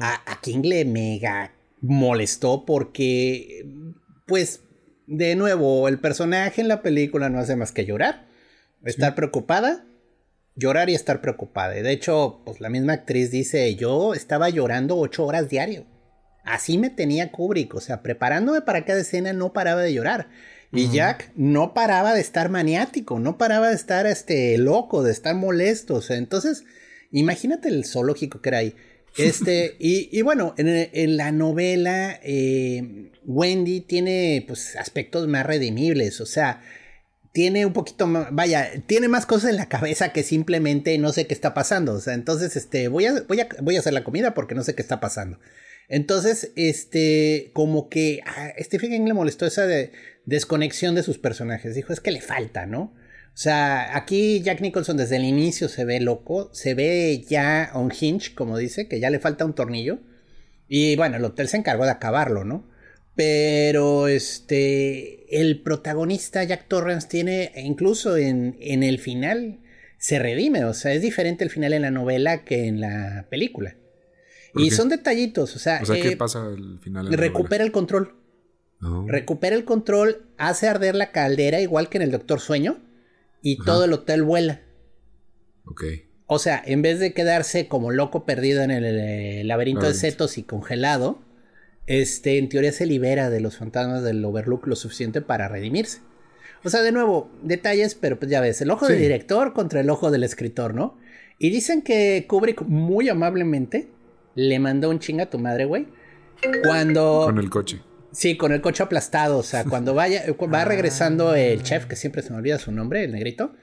A, 0.00 0.38
King 0.42 0.62
le 0.64 0.84
mega 0.84 1.52
molestó 1.80 2.66
porque, 2.66 3.64
pues, 4.26 4.60
de 5.06 5.34
nuevo, 5.34 5.88
el 5.88 5.98
personaje 5.98 6.60
en 6.60 6.68
la 6.68 6.82
película 6.82 7.30
no 7.30 7.38
hace 7.38 7.56
más 7.56 7.72
que 7.72 7.86
llorar, 7.86 8.26
estar 8.84 9.14
preocupada, 9.14 9.86
llorar 10.56 10.90
y 10.90 10.94
estar 10.94 11.20
preocupada. 11.22 11.72
De 11.72 11.90
hecho, 11.90 12.42
pues 12.44 12.60
la 12.60 12.68
misma 12.68 12.92
actriz 12.92 13.30
dice, 13.30 13.74
yo 13.76 14.12
estaba 14.12 14.50
llorando 14.50 14.98
ocho 14.98 15.24
horas 15.24 15.48
diario. 15.48 15.86
Así 16.44 16.78
me 16.78 16.90
tenía 16.90 17.30
Kubrick, 17.30 17.74
o 17.74 17.80
sea, 17.80 18.02
preparándome 18.02 18.62
para 18.62 18.84
cada 18.84 19.00
escena 19.00 19.32
no 19.32 19.52
paraba 19.52 19.82
de 19.82 19.92
llorar. 19.92 20.28
Y 20.74 20.88
Jack 20.88 21.32
no 21.36 21.74
paraba 21.74 22.14
de 22.14 22.22
estar 22.22 22.48
maniático, 22.48 23.18
no 23.18 23.36
paraba 23.36 23.68
de 23.68 23.74
estar 23.74 24.06
este, 24.06 24.56
loco, 24.56 25.02
de 25.02 25.12
estar 25.12 25.34
molesto. 25.34 25.96
O 25.96 26.00
sea, 26.00 26.16
entonces, 26.16 26.64
imagínate 27.10 27.68
el 27.68 27.84
zoológico 27.84 28.40
que 28.40 28.48
era 28.48 28.58
ahí. 28.58 28.74
Este, 29.18 29.76
y, 29.78 30.22
bueno, 30.22 30.54
en, 30.56 31.16
la 31.18 31.30
novela, 31.30 32.18
eh, 32.22 33.10
Wendy 33.26 33.82
tiene 33.82 34.44
pues 34.48 34.74
aspectos 34.76 35.28
más 35.28 35.44
redimibles. 35.44 36.22
O 36.22 36.26
sea, 36.26 36.62
tiene 37.32 37.66
un 37.66 37.74
poquito 37.74 38.06
más, 38.06 38.28
vaya, 38.30 38.70
tiene 38.86 39.08
más 39.08 39.26
cosas 39.26 39.50
en 39.50 39.56
la 39.56 39.68
cabeza 39.68 40.14
que 40.14 40.22
simplemente 40.22 40.96
no 40.96 41.12
sé 41.12 41.26
qué 41.26 41.34
está 41.34 41.52
pasando. 41.52 41.92
O 41.92 42.00
sea, 42.00 42.14
entonces, 42.14 42.56
este, 42.56 42.88
voy 42.88 43.04
a, 43.04 43.22
voy 43.28 43.40
a, 43.40 43.48
voy 43.60 43.76
a 43.76 43.80
hacer 43.80 43.92
la 43.92 44.04
comida 44.04 44.32
porque 44.32 44.54
no 44.54 44.64
sé 44.64 44.74
qué 44.74 44.80
está 44.80 45.00
pasando. 45.00 45.38
Entonces, 45.88 46.52
este, 46.56 47.50
como 47.52 47.88
que 47.88 48.20
a 48.24 48.52
Stephen 48.62 48.90
King 48.90 49.06
le 49.06 49.14
molestó 49.14 49.46
esa 49.46 49.66
desconexión 50.24 50.94
de 50.94 51.02
sus 51.02 51.18
personajes. 51.18 51.74
Dijo, 51.74 51.92
es 51.92 52.00
que 52.00 52.10
le 52.10 52.20
falta, 52.20 52.66
¿no? 52.66 52.94
O 53.34 53.36
sea, 53.36 53.96
aquí 53.96 54.42
Jack 54.42 54.60
Nicholson 54.60 54.96
desde 54.96 55.16
el 55.16 55.24
inicio 55.24 55.68
se 55.68 55.84
ve 55.84 56.00
loco, 56.00 56.50
se 56.52 56.74
ve 56.74 57.24
ya 57.26 57.70
on 57.74 57.90
hinge, 57.98 58.34
como 58.34 58.58
dice, 58.58 58.88
que 58.88 59.00
ya 59.00 59.10
le 59.10 59.20
falta 59.20 59.44
un 59.44 59.54
tornillo. 59.54 60.00
Y 60.68 60.96
bueno, 60.96 61.16
el 61.16 61.24
hotel 61.24 61.48
se 61.48 61.56
encargó 61.56 61.84
de 61.84 61.90
acabarlo, 61.90 62.44
¿no? 62.44 62.70
Pero 63.14 64.08
este, 64.08 65.40
el 65.40 65.62
protagonista 65.62 66.44
Jack 66.44 66.68
Torrance 66.68 67.08
tiene, 67.08 67.52
incluso 67.56 68.16
en, 68.16 68.56
en 68.60 68.82
el 68.82 68.98
final, 68.98 69.60
se 69.98 70.18
redime, 70.18 70.64
o 70.64 70.74
sea, 70.74 70.92
es 70.92 71.02
diferente 71.02 71.44
el 71.44 71.50
final 71.50 71.72
en 71.74 71.82
la 71.82 71.90
novela 71.90 72.44
que 72.44 72.66
en 72.66 72.80
la 72.80 73.26
película. 73.30 73.76
Y 74.54 74.70
son 74.70 74.88
detallitos, 74.88 75.56
o 75.56 75.58
sea. 75.58 75.80
O 75.82 75.86
sea, 75.86 75.96
¿qué 75.96 76.10
eh, 76.10 76.16
pasa 76.16 76.46
al 76.46 76.78
final? 76.80 77.12
recupera 77.12 77.64
el 77.64 77.72
control. 77.72 78.14
Recupera 79.06 79.54
el 79.54 79.64
control, 79.64 80.26
hace 80.38 80.66
arder 80.66 80.96
la 80.96 81.12
caldera 81.12 81.60
igual 81.60 81.88
que 81.88 81.98
en 81.98 82.02
el 82.02 82.10
Doctor 82.10 82.40
Sueño 82.40 82.80
y 83.40 83.58
todo 83.58 83.84
el 83.84 83.92
hotel 83.92 84.24
vuela. 84.24 84.62
Ok. 85.66 85.84
O 86.26 86.40
sea, 86.40 86.60
en 86.64 86.82
vez 86.82 86.98
de 86.98 87.12
quedarse 87.12 87.68
como 87.68 87.92
loco 87.92 88.24
perdido 88.24 88.62
en 88.62 88.72
el, 88.72 88.84
eh, 88.84 89.44
laberinto 89.44 89.86
de 89.86 89.94
setos 89.94 90.36
y 90.36 90.42
congelado, 90.42 91.22
este, 91.86 92.38
en 92.38 92.48
teoría 92.48 92.72
se 92.72 92.86
libera 92.86 93.30
de 93.30 93.40
los 93.40 93.56
fantasmas 93.56 94.02
del 94.02 94.24
Overlook 94.24 94.66
lo 94.66 94.74
suficiente 94.74 95.20
para 95.20 95.46
redimirse. 95.46 96.00
O 96.64 96.70
sea, 96.70 96.82
de 96.82 96.90
nuevo, 96.90 97.30
detalles, 97.42 97.94
pero 97.94 98.18
pues 98.18 98.30
ya 98.30 98.40
ves, 98.40 98.60
el 98.62 98.70
ojo 98.70 98.86
del 98.88 98.98
director 98.98 99.52
contra 99.52 99.80
el 99.80 99.90
ojo 99.90 100.10
del 100.10 100.24
escritor, 100.24 100.74
¿no? 100.74 100.96
Y 101.38 101.50
dicen 101.50 101.82
que 101.82 102.24
Kubrick 102.28 102.62
muy 102.62 103.08
amablemente 103.08 103.90
le 104.34 104.58
mandó 104.58 104.90
un 104.90 104.98
chinga 104.98 105.24
a 105.24 105.30
tu 105.30 105.38
madre, 105.38 105.64
güey. 105.64 105.86
Cuando. 106.64 107.22
Con 107.26 107.38
el 107.38 107.50
coche. 107.50 107.80
Sí, 108.12 108.36
con 108.36 108.52
el 108.52 108.60
coche 108.60 108.82
aplastado. 108.82 109.38
O 109.38 109.42
sea, 109.42 109.64
cuando 109.64 109.94
vaya, 109.94 110.24
va 110.52 110.64
regresando 110.64 111.34
el 111.34 111.62
chef, 111.62 111.86
que 111.86 111.96
siempre 111.96 112.22
se 112.22 112.30
me 112.30 112.36
olvida 112.36 112.58
su 112.58 112.72
nombre, 112.72 113.04
el 113.04 113.12
negrito. 113.12 113.54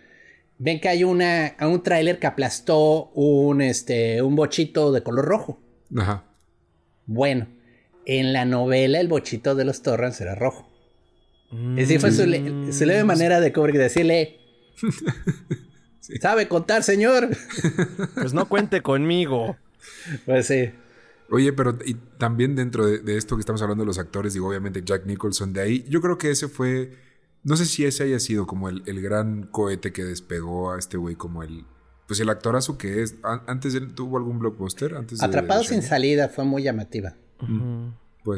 Ven 0.57 0.81
que 0.81 0.89
hay 0.89 1.03
una, 1.03 1.55
un 1.61 1.83
tráiler 1.83 2.19
que 2.19 2.27
aplastó 2.27 3.11
un, 3.11 3.61
este, 3.61 4.21
un 4.21 4.35
bochito 4.35 4.91
de 4.91 5.03
color 5.03 5.25
rojo. 5.25 5.61
Ajá. 5.95 6.25
Bueno, 7.05 7.47
en 8.05 8.33
la 8.33 8.45
novela 8.45 8.99
el 8.99 9.07
bochito 9.07 9.55
de 9.55 9.65
los 9.65 9.81
Torrens 9.81 10.19
era 10.19 10.35
rojo. 10.35 10.69
Y 11.51 11.81
así 11.81 11.97
fue 11.97 12.11
su, 12.11 12.25
leve 12.25 13.03
manera 13.03 13.39
de 13.39 13.51
decirle, 13.51 14.37
¿sabe 16.21 16.47
contar, 16.47 16.83
señor? 16.83 17.29
Pues 18.15 18.33
no 18.33 18.47
cuente 18.47 18.81
conmigo. 18.81 19.57
Pues 20.25 20.47
sí. 20.47 20.71
Oye, 21.31 21.53
pero 21.53 21.77
y 21.85 21.93
también 22.17 22.55
dentro 22.55 22.85
de, 22.87 23.17
esto 23.17 23.35
que 23.35 23.41
estamos 23.41 23.61
hablando 23.61 23.83
de 23.83 23.87
los 23.87 23.99
actores, 23.99 24.33
digo, 24.33 24.47
obviamente 24.47 24.81
Jack 24.83 25.05
Nicholson 25.05 25.53
de 25.53 25.61
ahí, 25.61 25.85
yo 25.87 26.01
creo 26.01 26.17
que 26.17 26.31
ese 26.31 26.47
fue, 26.47 26.97
no 27.43 27.55
sé 27.55 27.65
si 27.65 27.85
ese 27.85 28.03
haya 28.03 28.19
sido 28.19 28.47
como 28.47 28.67
el, 28.69 29.01
gran 29.01 29.43
cohete 29.43 29.93
que 29.93 30.03
despegó 30.03 30.71
a 30.71 30.79
este 30.79 30.97
güey 30.97 31.15
como 31.15 31.43
el, 31.43 31.65
pues 32.07 32.19
el 32.19 32.29
actorazo 32.29 32.77
que 32.77 33.03
es. 33.03 33.15
Antes 33.23 33.75
él 33.75 33.93
tuvo 33.93 34.17
algún 34.17 34.39
blockbuster, 34.39 34.95
antes 34.95 35.21
Atrapado 35.21 35.63
sin 35.63 35.83
salida 35.83 36.29
fue 36.29 36.45
muy 36.45 36.63
llamativa. 36.63 37.15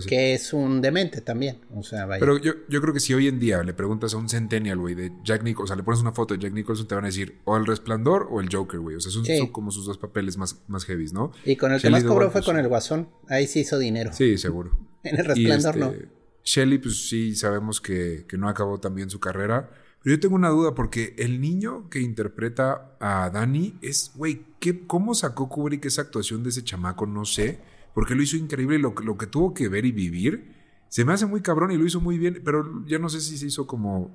Que 0.08 0.34
es 0.34 0.54
un 0.54 0.82
demente 0.82 1.22
también. 1.22 1.60
O 1.76 1.84
sea, 1.84 2.06
vaya. 2.06 2.20
Pero 2.20 2.38
yo, 2.38 2.54
yo 2.70 2.82
creo 2.82 2.94
que 2.94 3.00
si 3.00 3.14
hoy 3.14 3.28
en 3.28 3.40
día 3.40 3.64
le 3.64 3.74
preguntas 3.74 4.14
a 4.14 4.18
un 4.18 4.30
Centennial, 4.30 4.78
güey, 4.78 4.96
de 4.96 5.12
Jack 5.24 5.44
Nicholson, 5.44 5.64
o 5.64 5.68
sea, 5.68 5.76
le 5.76 5.84
pones 5.84 6.02
una 6.02 6.12
foto 6.12 6.36
de 6.36 6.40
Jack 6.40 6.54
Nicholson, 6.54 6.88
te 6.88 6.96
van 6.96 7.04
a 7.04 7.08
decir 7.08 7.40
o 7.46 7.58
el 7.58 7.66
resplandor 7.66 8.28
o 8.30 8.42
el 8.42 8.50
Joker, 8.54 8.80
güey. 8.80 8.96
O 8.96 9.00
sea, 9.00 9.12
son, 9.12 9.24
como 9.48 9.72
sus 9.72 9.86
dos 9.86 9.98
papeles 9.98 10.38
más, 10.38 10.62
más 10.68 10.86
heavies, 10.86 11.14
¿no? 11.14 11.32
Y 11.46 11.56
con 11.56 11.74
el 11.74 11.82
que 11.82 11.90
más 11.90 12.04
cobró 12.04 12.30
fue 12.30 12.44
con 12.44 12.58
el 12.58 12.68
Guasón. 12.68 13.10
Ahí 13.28 13.48
sí 13.48 13.62
hizo 13.62 13.80
dinero. 13.80 14.12
Sí, 14.14 14.38
seguro. 14.38 14.78
en 15.04 15.20
el 15.20 15.26
resplandor 15.26 15.78
no. 15.78 15.92
Este, 15.92 16.10
Shelly, 16.44 16.78
pues 16.78 17.10
sí, 17.10 17.36
sabemos 17.36 17.82
que, 17.82 18.26
que 18.28 18.38
no 18.38 18.50
acabó 18.50 18.80
también 18.80 19.10
su 19.10 19.20
carrera. 19.20 19.70
Pero 20.04 20.16
yo 20.16 20.20
tengo 20.20 20.36
una 20.36 20.50
duda 20.50 20.74
porque 20.74 21.16
el 21.18 21.42
niño 21.42 21.90
que 21.90 22.00
interpreta 22.02 22.96
a 23.00 23.30
Danny 23.30 23.78
es, 23.82 24.12
güey, 24.16 24.46
¿cómo 24.88 25.14
sacó 25.14 25.48
Kubrick 25.50 25.86
esa 25.86 26.02
actuación 26.02 26.44
de 26.44 26.50
ese 26.50 26.64
chamaco? 26.64 27.06
No 27.06 27.26
sé 27.26 27.60
porque 27.94 28.16
lo 28.16 28.22
hizo 28.22 28.38
increíble 28.38 28.80
lo, 28.80 28.94
lo 29.04 29.18
que 29.18 29.28
tuvo 29.28 29.54
que 29.54 29.68
ver 29.68 29.86
y 29.86 29.92
vivir. 29.92 30.56
Se 30.90 31.06
me 31.06 31.14
hace 31.14 31.26
muy 31.26 31.42
cabrón 31.42 31.72
y 31.72 31.78
lo 31.78 31.86
hizo 31.86 32.02
muy 32.02 32.18
bien, 32.18 32.42
pero 32.44 32.86
ya 32.86 33.00
no 33.00 33.10
sé 33.10 33.22
si 33.22 33.38
se 33.38 33.48
hizo 33.48 33.66
como... 33.68 34.12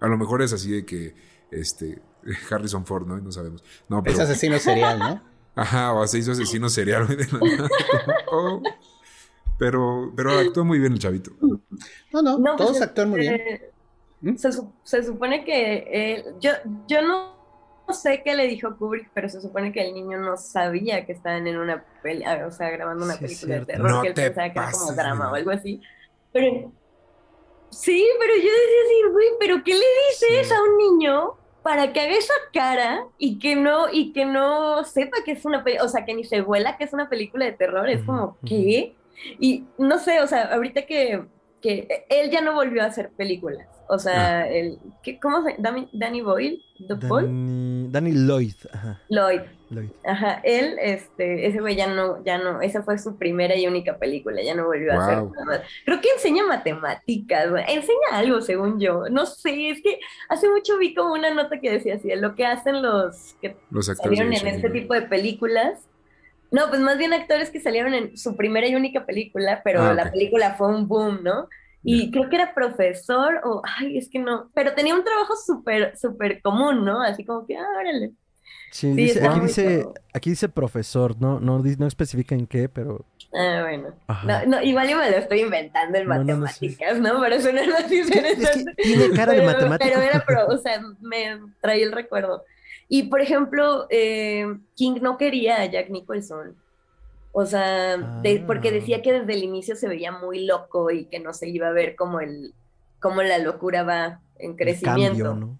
A 0.00 0.06
lo 0.06 0.16
mejor 0.16 0.42
es 0.42 0.52
así 0.52 0.70
de 0.70 0.84
que, 0.84 1.14
este, 1.50 2.00
Harrison 2.50 2.84
Ford, 2.86 3.06
¿no? 3.06 3.18
No 3.18 3.32
sabemos. 3.32 3.64
No, 3.88 4.02
pero... 4.02 4.14
Es 4.14 4.20
asesino 4.20 4.58
serial, 4.58 4.98
¿no? 4.98 5.22
Ajá, 5.54 5.92
o 5.92 6.06
se 6.06 6.18
hizo 6.18 6.32
asesino 6.32 6.68
serial. 6.68 7.06
Oh. 8.30 8.62
Pero, 9.58 10.12
pero 10.14 10.38
actuó 10.38 10.64
muy 10.64 10.78
bien 10.78 10.92
el 10.92 11.00
chavito. 11.00 11.32
No, 12.12 12.22
no, 12.22 12.54
todos 12.54 12.70
pues, 12.70 12.82
actúan 12.82 13.10
muy 13.10 13.20
bien. 13.22 13.34
Eh, 13.34 13.72
¿Mm? 14.20 14.36
Se, 14.36 15.02
supone 15.02 15.44
que 15.44 16.24
yo, 16.40 16.52
yo 16.86 17.02
no 17.02 17.37
sé 17.94 18.22
qué 18.24 18.34
le 18.34 18.46
dijo 18.46 18.76
Kubrick, 18.76 19.10
pero 19.14 19.28
se 19.28 19.40
supone 19.40 19.72
que 19.72 19.86
el 19.86 19.94
niño 19.94 20.18
no 20.18 20.36
sabía 20.36 21.06
que 21.06 21.12
estaban 21.12 21.46
en 21.46 21.58
una 21.58 21.84
peli, 22.02 22.24
ah, 22.24 22.44
o 22.46 22.50
sea, 22.50 22.70
grabando 22.70 23.04
una 23.04 23.16
película 23.16 23.56
de 23.60 23.66
terror, 23.66 24.02
que 24.02 24.08
él 24.08 24.14
pensaba 24.14 24.52
que 24.52 24.58
era 24.58 24.70
como 24.72 24.92
drama 24.92 25.32
o 25.32 25.34
algo 25.34 25.50
así. 25.50 25.80
Pero 26.32 26.72
sí, 27.70 28.06
pero 28.18 28.34
yo 28.34 28.42
decía 28.42 28.82
así, 28.84 29.12
güey, 29.12 29.26
pero 29.40 29.62
¿qué 29.64 29.74
le 29.74 29.86
dices 30.10 30.52
a 30.52 30.62
un 30.62 30.76
niño 30.76 31.34
para 31.62 31.92
que 31.92 32.00
haga 32.00 32.16
esa 32.16 32.34
cara 32.52 33.06
y 33.18 33.38
que 33.38 33.56
no 33.56 33.92
y 33.92 34.12
que 34.12 34.24
no 34.24 34.84
sepa 34.84 35.18
que 35.24 35.32
es 35.32 35.44
una 35.44 35.64
película, 35.64 35.86
o 35.86 35.88
sea, 35.88 36.04
que 36.04 36.14
ni 36.14 36.24
se 36.24 36.40
vuela 36.40 36.76
que 36.76 36.84
es 36.84 36.92
una 36.92 37.08
película 37.08 37.44
de 37.44 37.52
terror, 37.52 37.88
es 37.88 38.02
como, 38.04 38.38
¿qué? 38.44 38.94
Y 39.38 39.64
no 39.78 39.98
sé, 39.98 40.20
o 40.20 40.26
sea, 40.26 40.54
ahorita 40.54 40.86
que, 40.86 41.24
que 41.60 42.06
él 42.08 42.30
ya 42.30 42.40
no 42.40 42.54
volvió 42.54 42.82
a 42.82 42.86
hacer 42.86 43.10
películas. 43.10 43.77
O 43.88 43.98
sea, 43.98 44.40
ah. 44.40 44.48
el, 44.48 44.78
¿qué, 45.02 45.18
¿cómo 45.18 45.42
se 45.42 45.56
llama? 45.58 45.86
Danny 45.92 46.20
Boyle? 46.20 46.62
Danny, 46.78 47.88
Danny 47.90 48.12
Lloyd. 48.12 48.54
Ajá. 48.72 49.00
Lloyd. 49.08 49.40
Lloyd. 49.70 49.88
Ajá, 50.04 50.40
él, 50.44 50.76
este, 50.80 51.46
ese 51.46 51.60
güey 51.60 51.76
ya 51.76 51.86
no, 51.86 52.22
ya 52.24 52.38
no, 52.38 52.60
esa 52.60 52.82
fue 52.82 52.98
su 52.98 53.16
primera 53.16 53.56
y 53.56 53.66
única 53.66 53.98
película, 53.98 54.42
ya 54.42 54.54
no 54.54 54.66
volvió 54.66 54.92
a 54.92 55.04
hacer 55.04 55.22
nada. 55.24 55.62
Creo 55.84 56.00
que 56.00 56.10
enseña 56.10 56.46
matemáticas, 56.46 57.46
enseña 57.68 58.08
algo 58.12 58.40
según 58.40 58.80
yo, 58.80 59.08
no 59.10 59.26
sé, 59.26 59.70
es 59.70 59.82
que 59.82 60.00
hace 60.28 60.48
mucho 60.48 60.78
vi 60.78 60.94
como 60.94 61.12
una 61.12 61.34
nota 61.34 61.60
que 61.60 61.70
decía 61.70 61.96
así, 61.96 62.14
lo 62.16 62.34
que 62.34 62.46
hacen 62.46 62.82
los 62.82 63.36
que 63.40 63.56
salieron 63.94 64.32
en 64.32 64.46
este 64.46 64.70
tipo 64.70 64.94
de 64.94 65.02
películas, 65.02 65.88
no, 66.50 66.68
pues 66.70 66.80
más 66.80 66.96
bien 66.96 67.12
actores 67.12 67.50
que 67.50 67.60
salieron 67.60 67.92
en 67.92 68.16
su 68.16 68.36
primera 68.36 68.66
y 68.66 68.74
única 68.74 69.04
película, 69.04 69.60
pero 69.64 69.82
ah, 69.82 69.92
la 69.92 70.10
película 70.10 70.54
fue 70.54 70.68
un 70.68 70.88
boom, 70.88 71.22
¿no? 71.22 71.48
Y 71.82 72.10
creo 72.10 72.28
que 72.28 72.36
era 72.36 72.54
profesor 72.54 73.40
o, 73.44 73.62
ay, 73.64 73.96
es 73.96 74.08
que 74.10 74.18
no, 74.18 74.50
pero 74.54 74.74
tenía 74.74 74.94
un 74.94 75.04
trabajo 75.04 75.34
súper, 75.36 75.96
súper 75.96 76.42
común, 76.42 76.84
¿no? 76.84 77.02
Así 77.02 77.24
como 77.24 77.46
que, 77.46 77.56
ah, 77.56 77.66
órale. 77.78 78.12
Sí, 78.70 78.92
dice, 78.92 79.26
aquí, 79.26 79.40
dice, 79.40 79.86
aquí 80.12 80.30
dice 80.30 80.48
profesor, 80.48 81.18
no, 81.20 81.40
no, 81.40 81.58
no 81.58 81.86
especifica 81.86 82.34
en 82.34 82.46
qué, 82.46 82.68
pero... 82.68 83.04
Ah, 83.32 83.62
bueno. 83.62 83.94
No, 84.46 84.62
igual 84.62 84.88
yo 84.88 84.96
me 84.96 85.10
lo 85.10 85.16
estoy 85.16 85.40
inventando 85.40 85.98
en 85.98 86.06
matemáticas, 86.06 86.98
¿no? 86.98 87.20
Pero 87.20 87.34
eso 87.34 87.52
no 87.52 87.58
es 87.58 87.68
más 87.68 87.90
interesante. 87.92 88.74
tiene 88.76 89.10
cara 89.10 89.32
de 89.32 89.42
matemática. 89.42 89.90
Pero 89.90 90.02
era, 90.02 90.24
pro, 90.24 90.46
o 90.48 90.58
sea, 90.58 90.82
me 91.00 91.38
traía 91.60 91.84
el 91.84 91.92
recuerdo. 91.92 92.44
Y, 92.88 93.04
por 93.04 93.20
ejemplo, 93.20 93.86
eh, 93.90 94.46
King 94.74 94.98
no 95.02 95.18
quería 95.18 95.60
a 95.60 95.66
Jack 95.66 95.90
Nicholson. 95.90 96.56
O 97.32 97.46
sea, 97.46 98.22
porque 98.46 98.72
decía 98.72 98.98
ah. 98.98 99.02
que 99.02 99.12
desde 99.12 99.32
el 99.34 99.44
inicio 99.44 99.76
se 99.76 99.88
veía 99.88 100.12
muy 100.12 100.44
loco 100.46 100.90
y 100.90 101.06
que 101.06 101.20
no 101.20 101.32
se 101.32 101.48
iba 101.48 101.68
a 101.68 101.72
ver 101.72 101.94
como 101.94 102.20
el, 102.20 102.54
como 103.00 103.22
la 103.22 103.38
locura 103.38 103.82
va 103.82 104.20
en 104.38 104.56
crecimiento. 104.56 105.56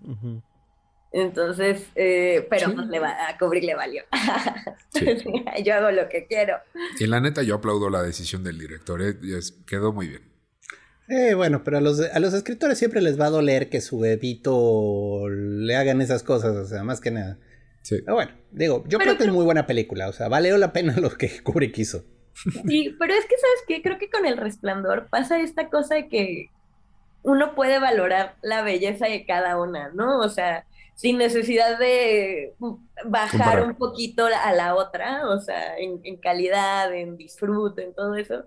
Entonces, 1.10 1.86
eh, 1.94 2.46
pero 2.50 2.74
pues 2.74 2.86
le 2.88 2.98
va, 3.00 3.28
a 3.28 3.38
Kubrick 3.38 3.64
le 3.64 3.74
valió. 3.74 4.02
yo 5.64 5.74
hago 5.74 5.90
lo 5.90 6.08
que 6.08 6.26
quiero. 6.26 6.56
Y 6.98 7.06
la 7.06 7.20
neta, 7.20 7.42
yo 7.42 7.56
aplaudo 7.56 7.88
la 7.88 8.02
decisión 8.02 8.44
del 8.44 8.58
director, 8.58 9.00
¿eh? 9.02 9.16
quedó 9.66 9.92
muy 9.92 10.08
bien. 10.08 10.22
Eh, 11.08 11.32
bueno, 11.32 11.64
pero 11.64 11.78
a 11.78 11.80
los, 11.80 12.00
a 12.00 12.20
los 12.20 12.34
escritores 12.34 12.76
siempre 12.78 13.00
les 13.00 13.18
va 13.18 13.26
a 13.26 13.30
doler 13.30 13.70
que 13.70 13.80
su 13.80 13.98
bebito 13.98 15.26
le 15.30 15.74
hagan 15.74 16.02
esas 16.02 16.22
cosas, 16.22 16.54
o 16.54 16.66
sea, 16.66 16.84
más 16.84 17.00
que 17.00 17.10
nada. 17.10 17.38
Pero 17.88 18.14
bueno, 18.14 18.32
digo, 18.50 18.84
yo 18.86 18.98
creo 18.98 19.16
que 19.16 19.24
es 19.24 19.32
muy 19.32 19.44
buena 19.44 19.66
película, 19.66 20.08
o 20.08 20.12
sea, 20.12 20.28
valió 20.28 20.56
la 20.58 20.72
pena 20.72 20.94
lo 20.96 21.10
que 21.10 21.30
Kubrick 21.42 21.76
hizo. 21.78 22.04
Sí, 22.66 22.94
pero 22.98 23.14
es 23.14 23.24
que, 23.24 23.36
¿sabes 23.36 23.64
qué? 23.66 23.82
Creo 23.82 23.98
que 23.98 24.10
con 24.10 24.24
El 24.24 24.36
Resplandor 24.36 25.08
pasa 25.10 25.40
esta 25.40 25.68
cosa 25.70 25.96
de 25.96 26.08
que 26.08 26.46
uno 27.22 27.54
puede 27.54 27.78
valorar 27.78 28.36
la 28.42 28.62
belleza 28.62 29.06
de 29.06 29.26
cada 29.26 29.60
una, 29.60 29.90
¿no? 29.90 30.20
O 30.20 30.28
sea, 30.28 30.64
sin 30.94 31.18
necesidad 31.18 31.78
de 31.78 32.54
bajar 33.04 33.64
un 33.64 33.74
poquito 33.74 34.26
a 34.26 34.52
la 34.52 34.74
otra, 34.74 35.28
o 35.28 35.40
sea, 35.40 35.78
en, 35.78 36.16
calidad, 36.16 36.92
en 36.92 37.16
disfrute, 37.16 37.84
en 37.84 37.94
todo 37.94 38.14
eso. 38.14 38.44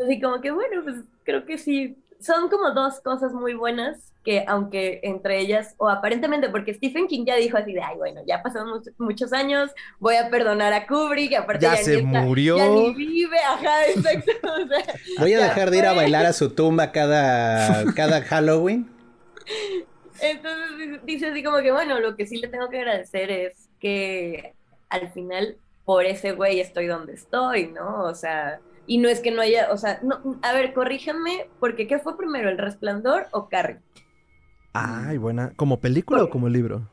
Así 0.00 0.20
como 0.20 0.40
que, 0.40 0.50
bueno, 0.50 0.82
pues 0.84 0.96
creo 1.24 1.44
que 1.46 1.58
sí, 1.58 1.96
son 2.20 2.48
como 2.48 2.70
dos 2.72 3.00
cosas 3.00 3.32
muy 3.32 3.54
buenas 3.54 4.10
que 4.24 4.44
aunque 4.46 5.00
entre 5.02 5.38
ellas, 5.40 5.74
o 5.78 5.88
aparentemente, 5.88 6.50
porque 6.50 6.74
Stephen 6.74 7.06
King 7.06 7.24
ya 7.24 7.36
dijo 7.36 7.56
así 7.56 7.72
de, 7.72 7.80
ay, 7.80 7.96
bueno, 7.96 8.20
ya 8.26 8.42
pasaron 8.42 8.82
muchos 8.98 9.32
años, 9.32 9.70
voy 9.98 10.16
a 10.16 10.28
perdonar 10.28 10.72
a 10.72 10.86
Kubrick, 10.86 11.34
aparte 11.34 11.62
ya, 11.62 11.76
se 11.76 12.02
murió. 12.02 12.58
ya 12.58 12.68
ni 12.68 12.94
vive, 12.94 13.38
ajá, 13.38 13.86
exacto. 13.86 14.32
voy 15.18 15.32
a 15.32 15.44
dejar 15.44 15.70
de 15.70 15.78
ir 15.78 15.86
a 15.86 15.94
bailar 15.94 16.26
a 16.26 16.32
su 16.32 16.50
tumba 16.50 16.92
cada, 16.92 17.92
cada 17.94 18.20
Halloween. 18.28 18.90
Entonces 20.20 21.00
dice 21.04 21.28
así 21.28 21.42
como 21.42 21.58
que, 21.58 21.72
bueno, 21.72 21.98
lo 21.98 22.14
que 22.14 22.26
sí 22.26 22.36
le 22.36 22.48
tengo 22.48 22.68
que 22.68 22.78
agradecer 22.78 23.30
es 23.30 23.70
que 23.80 24.52
al 24.90 25.10
final 25.12 25.56
por 25.86 26.04
ese 26.04 26.32
güey 26.32 26.60
estoy 26.60 26.86
donde 26.86 27.14
estoy, 27.14 27.68
¿no? 27.68 28.04
O 28.04 28.14
sea, 28.14 28.60
y 28.90 28.98
no 28.98 29.08
es 29.08 29.20
que 29.20 29.30
no 29.30 29.40
haya, 29.40 29.68
o 29.70 29.76
sea, 29.76 30.00
no, 30.02 30.20
a 30.42 30.52
ver, 30.52 30.74
corríjanme, 30.74 31.46
porque 31.60 31.86
¿qué 31.86 32.00
fue 32.00 32.16
primero, 32.16 32.48
El 32.48 32.58
Resplandor 32.58 33.28
o 33.30 33.48
Carrie? 33.48 33.78
Ay, 34.72 35.16
buena. 35.16 35.52
¿Como 35.54 35.78
película 35.78 36.24
o 36.24 36.28
como 36.28 36.48
libro? 36.48 36.88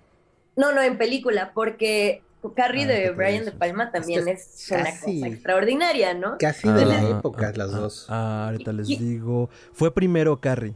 No, 0.56 0.72
no, 0.74 0.84
en 0.84 1.00
película, 1.00 1.54
porque 1.56 2.22
Carrie 2.56 2.84
ah, 2.84 2.88
de 2.88 3.10
Brian 3.10 3.46
De 3.46 3.52
Palma 3.52 3.92
también 3.92 4.28
es, 4.28 4.70
una 4.70 4.92
cosa 4.92 5.28
extraordinaria, 5.28 6.14
¿no? 6.14 6.38
Casi 6.38 6.70
de 6.70 6.86
la 6.86 7.02
época, 7.02 7.52
las 7.56 7.74
ah, 7.74 7.78
dos. 7.78 8.06
Ah, 8.10 8.46
ahorita 8.52 8.74
les 8.74 8.90
digo. 8.90 9.50
Fue 9.74 9.92
primero 9.92 10.40
Carrie. 10.40 10.76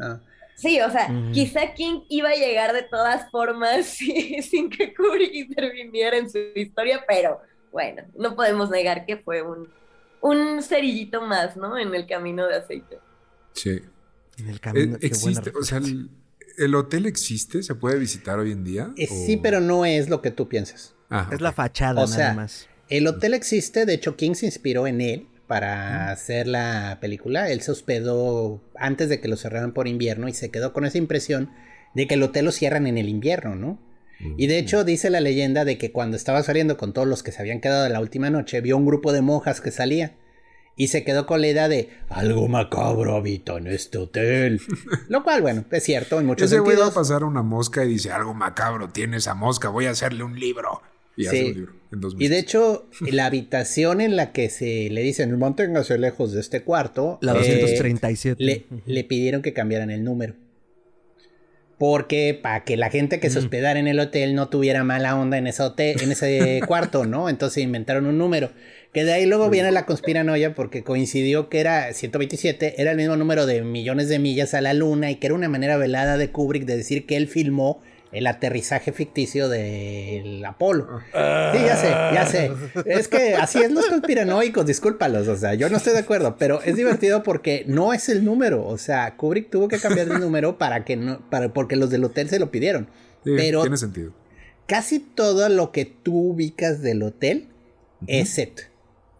Ah. 0.00 0.20
Sí, 0.54 0.80
o 0.80 0.90
sea, 0.90 1.10
quizá 1.34 1.74
King 1.74 2.00
iba 2.08 2.30
a 2.30 2.34
llegar 2.34 2.72
de 2.72 2.84
todas 2.84 3.30
formas 3.30 3.84
sin 4.42 4.70
que 4.70 4.94
Kubrick 4.94 5.34
interviniera 5.34 6.16
en 6.16 6.30
su 6.30 6.38
historia, 6.54 7.04
pero 7.06 7.42
bueno, 7.70 8.04
no 8.16 8.34
podemos 8.34 8.70
negar 8.70 9.04
que 9.04 9.18
fue 9.18 9.42
un 9.42 9.68
un 10.22 10.62
cerillito 10.62 11.20
más, 11.20 11.56
¿no? 11.56 11.76
En 11.76 11.94
el 11.94 12.06
camino 12.06 12.46
de 12.46 12.56
aceite. 12.56 12.98
Sí. 13.52 13.82
En 14.38 14.48
el 14.48 14.60
camino. 14.60 14.96
Eh, 14.96 14.98
existe, 15.02 15.52
o 15.58 15.62
sea, 15.62 15.80
el, 16.56 16.74
hotel 16.74 17.06
existe? 17.06 17.62
¿Se 17.62 17.74
puede 17.74 17.98
visitar 17.98 18.38
hoy 18.38 18.52
en 18.52 18.64
día? 18.64 18.92
Eh, 18.96 19.06
sí, 19.06 19.36
pero 19.36 19.60
no 19.60 19.84
es 19.84 20.08
lo 20.08 20.22
que 20.22 20.30
tú 20.30 20.48
piensas. 20.48 20.94
Ah, 21.10 21.28
es 21.30 21.40
la 21.40 21.52
fachada, 21.52 22.06
nada 22.06 22.34
más. 22.34 22.68
El 22.88 23.06
hotel 23.06 23.34
existe, 23.34 23.84
de 23.84 23.94
hecho, 23.94 24.16
King 24.16 24.34
se 24.34 24.46
inspiró 24.46 24.86
en 24.86 25.00
él 25.00 25.28
para 25.46 26.10
hacer 26.10 26.46
la 26.46 26.98
película. 27.00 27.50
Él 27.50 27.60
se 27.60 27.72
hospedó 27.72 28.62
antes 28.76 29.08
de 29.08 29.20
que 29.20 29.28
lo 29.28 29.36
cerraran 29.36 29.72
por 29.72 29.88
invierno 29.88 30.28
y 30.28 30.34
se 30.34 30.50
quedó 30.50 30.72
con 30.72 30.84
esa 30.84 30.98
impresión 30.98 31.50
de 31.94 32.06
que 32.06 32.14
el 32.14 32.22
hotel 32.22 32.46
lo 32.46 32.52
cierran 32.52 32.86
en 32.86 32.96
el 32.96 33.08
invierno, 33.08 33.54
¿no? 33.54 33.78
Y 34.36 34.46
de 34.46 34.58
hecho 34.58 34.84
dice 34.84 35.10
la 35.10 35.20
leyenda 35.20 35.64
de 35.64 35.78
que 35.78 35.92
cuando 35.92 36.16
estaba 36.16 36.42
saliendo 36.42 36.76
con 36.76 36.92
todos 36.92 37.08
los 37.08 37.22
que 37.22 37.32
se 37.32 37.40
habían 37.40 37.60
quedado 37.60 37.84
de 37.84 37.90
la 37.90 38.00
última 38.00 38.30
noche, 38.30 38.60
vio 38.60 38.76
un 38.76 38.86
grupo 38.86 39.12
de 39.12 39.22
monjas 39.22 39.60
que 39.60 39.70
salía. 39.70 40.16
Y 40.74 40.88
se 40.88 41.04
quedó 41.04 41.26
con 41.26 41.42
la 41.42 41.48
idea 41.48 41.68
de 41.68 41.90
algo 42.08 42.48
macabro 42.48 43.14
habita 43.14 43.58
en 43.58 43.66
este 43.66 43.98
hotel. 43.98 44.60
Lo 45.08 45.22
cual, 45.22 45.42
bueno, 45.42 45.64
es 45.70 45.82
cierto 45.82 46.18
en 46.18 46.26
muchos 46.26 46.46
Ese 46.46 46.56
sentidos. 46.56 46.80
Ese 46.80 46.90
a 46.90 46.94
pasar 46.94 47.24
una 47.24 47.42
mosca 47.42 47.84
y 47.84 47.88
dice 47.88 48.10
algo 48.10 48.32
macabro 48.32 48.88
tiene 48.88 49.18
esa 49.18 49.34
mosca, 49.34 49.68
voy 49.68 49.86
a 49.86 49.90
hacerle 49.90 50.24
un 50.24 50.38
libro. 50.38 50.80
Y 51.14 51.26
hace 51.26 51.44
un 51.44 51.54
libro 51.54 51.72
en 51.92 52.00
dos 52.00 52.16
Y 52.18 52.28
de 52.28 52.38
hecho, 52.38 52.88
la 53.00 53.26
habitación 53.26 54.00
en 54.00 54.16
la 54.16 54.32
que 54.32 54.48
se 54.48 54.88
le 54.88 55.02
dicen 55.02 55.38
manténgase 55.38 55.98
lejos 55.98 56.32
de 56.32 56.40
este 56.40 56.62
cuarto. 56.62 57.18
La 57.20 57.34
237. 57.34 58.42
Eh, 58.42 58.46
le, 58.46 58.66
le 58.86 59.04
pidieron 59.04 59.42
que 59.42 59.52
cambiaran 59.52 59.90
el 59.90 60.02
número 60.04 60.34
porque 61.82 62.38
para 62.40 62.62
que 62.62 62.76
la 62.76 62.90
gente 62.90 63.18
que 63.18 63.28
se 63.28 63.40
hospedara 63.40 63.80
en 63.80 63.88
el 63.88 63.98
hotel 63.98 64.36
no 64.36 64.48
tuviera 64.48 64.84
mala 64.84 65.18
onda 65.18 65.36
en 65.36 65.48
ese 65.48 65.64
hotel, 65.64 66.00
en 66.00 66.12
ese 66.12 66.60
cuarto, 66.68 67.06
¿no? 67.06 67.28
Entonces 67.28 67.64
inventaron 67.64 68.06
un 68.06 68.18
número. 68.18 68.52
Que 68.92 69.02
de 69.02 69.12
ahí 69.12 69.26
luego 69.26 69.50
viene 69.50 69.72
la 69.72 69.84
conspiranoia 69.84 70.54
porque 70.54 70.84
coincidió 70.84 71.48
que 71.48 71.58
era 71.58 71.92
127, 71.92 72.80
era 72.80 72.92
el 72.92 72.96
mismo 72.96 73.16
número 73.16 73.46
de 73.46 73.62
millones 73.62 74.08
de 74.08 74.20
millas 74.20 74.54
a 74.54 74.60
la 74.60 74.74
luna 74.74 75.10
y 75.10 75.16
que 75.16 75.26
era 75.26 75.34
una 75.34 75.48
manera 75.48 75.76
velada 75.76 76.18
de 76.18 76.30
Kubrick 76.30 76.66
de 76.66 76.76
decir 76.76 77.04
que 77.04 77.16
él 77.16 77.26
filmó 77.26 77.82
el 78.12 78.26
aterrizaje 78.26 78.92
ficticio 78.92 79.48
del 79.48 80.44
Apolo. 80.44 81.00
Sí, 81.12 81.58
ya 81.64 81.76
sé, 81.76 81.88
ya 81.88 82.26
sé. 82.26 82.52
Es 82.84 83.08
que 83.08 83.34
así 83.34 83.58
es 83.58 83.72
los 83.72 83.86
conspiranoicos, 83.86 84.66
discúlpalos, 84.66 85.28
o 85.28 85.36
sea, 85.36 85.54
yo 85.54 85.68
no 85.70 85.78
estoy 85.78 85.94
de 85.94 86.00
acuerdo, 86.00 86.36
pero 86.38 86.62
es 86.62 86.76
divertido 86.76 87.22
porque 87.22 87.64
no 87.66 87.94
es 87.94 88.08
el 88.08 88.24
número, 88.24 88.66
o 88.66 88.78
sea, 88.78 89.16
Kubrick 89.16 89.50
tuvo 89.50 89.68
que 89.68 89.78
cambiar 89.78 90.08
de 90.08 90.18
número 90.18 90.58
para 90.58 90.84
que 90.84 90.96
no, 90.96 91.28
para, 91.30 91.52
porque 91.52 91.76
los 91.76 91.90
del 91.90 92.04
hotel 92.04 92.28
se 92.28 92.38
lo 92.38 92.50
pidieron. 92.50 92.88
pero 93.24 93.62
tiene 93.62 93.78
sentido. 93.78 94.12
Casi 94.66 94.98
todo 95.00 95.48
lo 95.48 95.72
que 95.72 95.86
tú 95.86 96.32
ubicas 96.32 96.82
del 96.82 97.02
hotel 97.02 97.48
es 98.06 98.30
set. 98.30 98.70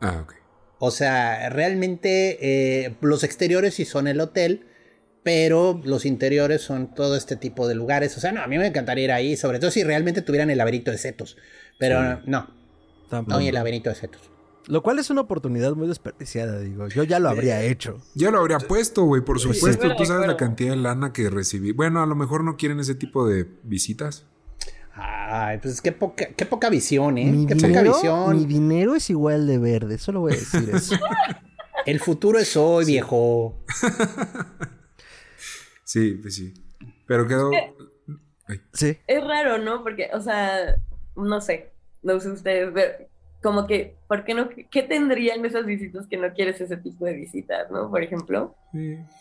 Ah, 0.00 0.20
ok. 0.22 0.34
O 0.78 0.90
sea, 0.90 1.48
realmente 1.48 2.38
eh, 2.40 2.94
los 3.00 3.22
exteriores 3.22 3.74
sí 3.74 3.84
son 3.84 4.08
el 4.08 4.20
hotel, 4.20 4.66
pero 5.22 5.80
los 5.84 6.04
interiores 6.04 6.62
son 6.62 6.94
todo 6.94 7.16
este 7.16 7.36
tipo 7.36 7.68
de 7.68 7.74
lugares. 7.74 8.16
O 8.16 8.20
sea, 8.20 8.32
no, 8.32 8.42
a 8.42 8.46
mí 8.46 8.58
me 8.58 8.66
encantaría 8.66 9.04
ir 9.04 9.12
ahí, 9.12 9.36
sobre 9.36 9.58
todo 9.58 9.70
si 9.70 9.84
realmente 9.84 10.22
tuvieran 10.22 10.50
el 10.50 10.58
laberinto 10.58 10.90
de 10.90 10.98
setos. 10.98 11.36
Pero 11.78 12.20
no, 12.26 12.48
no 13.10 13.36
hay 13.36 13.48
el 13.48 13.54
laberinto 13.54 13.90
de 13.90 13.96
setos. 13.96 14.20
Lo 14.68 14.82
cual 14.82 15.00
es 15.00 15.10
una 15.10 15.22
oportunidad 15.22 15.74
muy 15.74 15.88
desperdiciada, 15.88 16.60
digo. 16.60 16.86
Yo 16.88 17.02
ya 17.02 17.18
lo 17.18 17.28
habría 17.28 17.62
hecho. 17.62 18.00
Ya 18.14 18.30
lo 18.30 18.38
habría 18.38 18.58
puesto, 18.58 19.02
güey, 19.04 19.22
por 19.22 19.40
supuesto. 19.40 19.94
Tú 19.96 20.04
sabes 20.06 20.26
la 20.26 20.36
cantidad 20.36 20.70
de 20.70 20.76
lana 20.76 21.12
que 21.12 21.28
recibí. 21.30 21.72
Bueno, 21.72 22.02
a 22.02 22.06
lo 22.06 22.14
mejor 22.14 22.44
no 22.44 22.56
quieren 22.56 22.78
ese 22.78 22.94
tipo 22.94 23.26
de 23.26 23.46
visitas. 23.64 24.24
Ay, 24.94 25.58
pues 25.58 25.80
qué 25.80 25.90
poca, 25.90 26.26
qué 26.36 26.46
poca 26.46 26.68
visión, 26.68 27.16
¿eh? 27.16 27.24
Mi 27.24 27.46
qué 27.46 27.56
poca 27.56 27.82
visión. 27.82 28.36
Mi 28.36 28.44
dinero 28.44 28.94
es 28.94 29.08
igual 29.10 29.46
de 29.46 29.58
verde, 29.58 29.98
solo 29.98 30.20
voy 30.20 30.34
a 30.34 30.36
decir 30.36 30.70
eso. 30.72 30.96
El 31.86 31.98
futuro 31.98 32.38
es 32.38 32.56
hoy, 32.56 32.84
viejo. 32.84 33.58
sí, 35.92 36.14
pues 36.14 36.36
sí. 36.36 36.54
Pero 37.06 37.26
quedó. 37.26 37.50
sí. 38.72 38.98
Es 39.06 39.24
raro, 39.24 39.58
¿no? 39.58 39.82
Porque, 39.82 40.08
o 40.14 40.20
sea, 40.20 40.76
no 41.16 41.40
sé. 41.40 41.72
No 42.02 42.18
sé 42.18 42.30
ustedes, 42.30 42.70
pero 42.72 43.11
como 43.42 43.66
que, 43.66 43.96
¿por 44.06 44.24
qué 44.24 44.34
no? 44.34 44.48
¿Qué 44.48 44.82
tendrían 44.82 45.44
esas 45.44 45.66
visitas 45.66 46.06
que 46.06 46.16
no 46.16 46.32
quieres 46.32 46.60
ese 46.60 46.76
tipo 46.76 47.04
de 47.04 47.14
visitas, 47.14 47.70
no? 47.70 47.90
Por 47.90 48.02
ejemplo. 48.02 48.54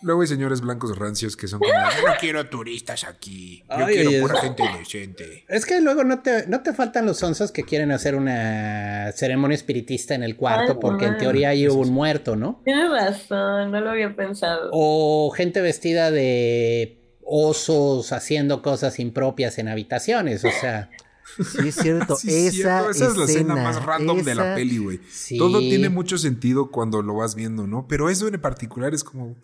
Luego 0.02 0.22
hay 0.22 0.28
señores 0.28 0.62
blancos 0.62 0.98
rancios 0.98 1.36
que 1.36 1.48
son 1.48 1.60
como, 1.60 1.74
no 2.08 2.14
quiero 2.20 2.48
turistas 2.48 3.04
aquí, 3.04 3.64
yo 3.78 3.86
quiero 3.88 4.22
pura 4.22 4.40
gente 4.40 4.64
decente. 4.78 5.46
Es 5.50 5.66
que 5.66 5.82
luego 5.82 6.04
no 6.04 6.22
te, 6.22 6.48
no 6.48 6.62
te 6.62 6.72
faltan 6.74 7.08
los 7.08 7.22
onzas 7.24 7.52
que 7.52 7.64
quieren 7.64 7.92
hacer 7.92 8.16
una 8.16 9.12
ceremonia 9.14 9.56
espiritista 9.56 10.14
en 10.14 10.24
el 10.24 10.38
cuarto 10.38 10.80
porque 10.80 11.06
en 11.06 11.18
teoría 11.18 11.50
hay 11.50 11.68
un 11.68 11.92
muerto, 11.92 12.36
¿no? 12.36 12.62
Tienes 12.64 12.92
razón, 12.92 13.72
no 13.72 13.82
lo 13.82 13.90
había 13.90 14.16
pensado. 14.16 14.70
O 14.72 15.32
gente 15.32 15.62
vestida 15.62 16.12
de 16.12 17.00
osos 17.24 18.12
haciendo 18.12 18.62
cosas 18.62 19.00
impropias 19.00 19.58
en 19.58 19.68
habitaciones, 19.68 20.46
o 20.46 20.52
sea... 20.52 20.92
Sí, 21.38 21.68
es 21.68 21.76
cierto. 21.76 22.18
esa, 22.28 22.90
es 22.90 23.18
la 23.18 23.26
escena 23.26 23.56
más 23.56 23.84
random 23.84 24.24
de 24.24 24.36
la 24.36 24.56
peli, 24.56 24.78
güey. 24.78 25.00
Todo 25.38 25.60
tiene 25.60 25.90
mucho 25.90 26.18
sentido 26.18 26.72
cuando 26.72 27.02
lo 27.02 27.16
vas 27.16 27.36
viendo, 27.36 27.68
¿no? 27.68 27.88
Pero 27.88 28.10
eso 28.10 28.28
en 28.28 28.40
particular 28.40 28.94
es 28.94 29.04
como. 29.04 29.38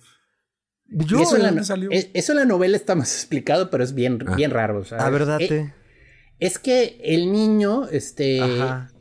Yo, 0.89 1.19
eso, 1.19 1.35
en 1.35 1.55
la, 1.55 1.63
salió? 1.63 1.89
eso 1.91 2.31
en 2.31 2.37
la 2.37 2.45
novela 2.45 2.77
está 2.77 2.95
más 2.95 3.13
explicado, 3.13 3.69
pero 3.69 3.83
es 3.83 3.93
bien, 3.93 4.23
ah. 4.25 4.35
bien 4.35 4.51
raro. 4.51 4.83
A 4.91 5.05
ah, 5.05 5.09
verdad. 5.09 5.41
Eh, 5.41 5.73
es 6.39 6.59
que 6.59 6.99
el 7.03 7.31
niño 7.31 7.87
este, 7.89 8.39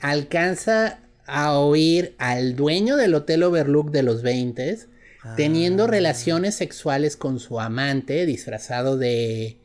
alcanza 0.01 1.01
a 1.27 1.53
oír 1.59 2.15
al 2.19 2.57
dueño 2.57 2.97
del 2.97 3.15
Hotel 3.15 3.43
Overlook 3.43 3.91
de 3.91 4.03
los 4.03 4.23
20 4.23 4.79
teniendo 5.35 5.85
ah. 5.85 5.89
relaciones 5.89 6.55
sexuales 6.55 7.17
con 7.17 7.41
su 7.41 7.59
amante 7.61 8.27
disfrazado 8.27 8.97
de. 8.97 9.59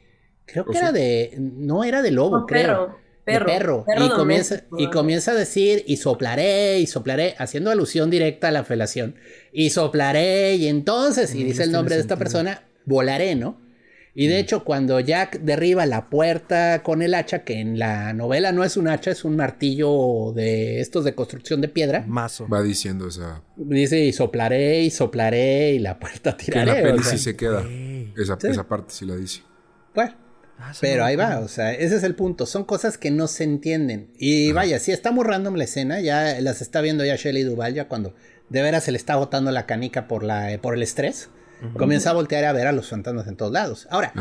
Creo 0.45 0.65
que 0.65 0.77
era 0.77 0.91
de. 0.91 1.35
No 1.39 1.83
era 1.83 2.01
de 2.01 2.11
lobo, 2.11 2.45
creo. 2.45 2.99
Perro, 3.23 3.45
perro. 3.45 3.85
y, 3.99 4.09
comienza, 4.09 4.63
y 4.77 4.89
comienza 4.89 5.31
a 5.31 5.35
decir, 5.35 5.83
y 5.87 5.97
soplaré, 5.97 6.79
y 6.79 6.87
soplaré, 6.87 7.35
haciendo 7.37 7.69
alusión 7.69 8.09
directa 8.09 8.47
a 8.47 8.51
la 8.51 8.63
felación. 8.63 9.15
Y 9.53 9.69
soplaré, 9.69 10.55
y 10.55 10.67
entonces, 10.67 11.35
y 11.35 11.43
mm, 11.43 11.47
dice 11.47 11.63
el 11.63 11.71
nombre 11.71 11.95
de 11.95 12.01
esta 12.01 12.17
persona, 12.17 12.63
volaré, 12.85 13.35
¿no? 13.35 13.61
Y 14.13 14.27
de 14.27 14.35
mm. 14.35 14.39
hecho, 14.39 14.63
cuando 14.63 14.99
Jack 14.99 15.39
derriba 15.41 15.85
la 15.85 16.09
puerta 16.09 16.81
con 16.83 17.01
el 17.01 17.13
hacha, 17.13 17.43
que 17.43 17.59
en 17.59 17.79
la 17.79 18.13
novela 18.13 18.51
no 18.51 18.63
es 18.63 18.75
un 18.75 18.87
hacha, 18.87 19.11
es 19.11 19.23
un 19.23 19.35
martillo 19.35 20.33
de 20.33 20.81
estos 20.81 21.05
de 21.05 21.13
construcción 21.13 21.61
de 21.61 21.67
piedra. 21.67 22.03
Mazo. 22.07 22.47
Va 22.49 22.61
diciendo 22.61 23.07
esa. 23.07 23.43
Dice, 23.55 23.99
y 23.99 24.11
soplaré, 24.13 24.81
y 24.81 24.89
soplaré, 24.89 25.73
y 25.73 25.79
la 25.79 25.99
puerta 25.99 26.35
tiraré. 26.35 26.71
Que 26.71 26.79
en 26.79 26.85
la 26.85 26.91
peli 26.91 27.03
sí 27.03 27.17
se 27.17 27.35
queda. 27.35 27.63
Esa, 28.17 28.37
esa 28.41 28.67
parte 28.67 28.93
sí 28.93 29.05
la 29.05 29.15
dice. 29.15 29.41
Bueno. 29.93 30.20
Ah, 30.61 30.73
Pero 30.79 31.03
ahí 31.03 31.15
va, 31.15 31.39
o 31.39 31.47
sea, 31.47 31.73
ese 31.73 31.95
es 31.95 32.03
el 32.03 32.15
punto. 32.15 32.45
Son 32.45 32.63
cosas 32.63 32.97
que 32.97 33.09
no 33.09 33.27
se 33.27 33.43
entienden. 33.43 34.11
Y 34.17 34.51
vaya, 34.51 34.79
si 34.79 34.91
está 34.91 35.11
muy 35.11 35.25
random 35.25 35.55
la 35.55 35.63
escena, 35.63 35.99
ya 36.01 36.39
las 36.39 36.61
está 36.61 36.81
viendo 36.81 37.03
ya 37.03 37.15
Shelly 37.15 37.43
Duval, 37.43 37.73
ya 37.73 37.87
cuando 37.87 38.13
de 38.49 38.61
veras 38.61 38.83
se 38.83 38.91
le 38.91 38.97
está 38.97 39.15
botando 39.15 39.51
la 39.51 39.65
canica 39.65 40.07
por, 40.07 40.23
la, 40.23 40.59
por 40.61 40.75
el 40.75 40.83
estrés, 40.83 41.29
comienza 41.77 42.11
a 42.11 42.13
voltear 42.13 42.43
a 42.45 42.53
ver 42.53 42.67
a 42.67 42.71
los 42.71 42.89
fantasmas 42.89 43.27
en 43.27 43.37
todos 43.37 43.51
lados. 43.51 43.87
Ahora, 43.89 44.13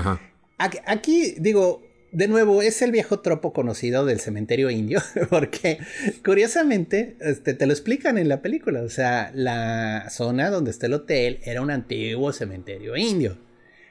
aquí, 0.86 1.34
digo, 1.38 1.82
de 2.12 2.28
nuevo, 2.28 2.62
es 2.62 2.80
el 2.82 2.92
viejo 2.92 3.20
tropo 3.20 3.52
conocido 3.52 4.04
del 4.04 4.20
cementerio 4.20 4.70
indio, 4.70 5.02
porque 5.30 5.78
curiosamente 6.24 7.16
este, 7.20 7.54
te 7.54 7.66
lo 7.66 7.72
explican 7.72 8.18
en 8.18 8.28
la 8.28 8.40
película. 8.40 8.82
O 8.82 8.88
sea, 8.88 9.30
la 9.34 10.08
zona 10.10 10.50
donde 10.50 10.70
está 10.70 10.86
el 10.86 10.94
hotel 10.94 11.40
era 11.44 11.60
un 11.60 11.70
antiguo 11.70 12.32
cementerio 12.32 12.96
indio. 12.96 13.36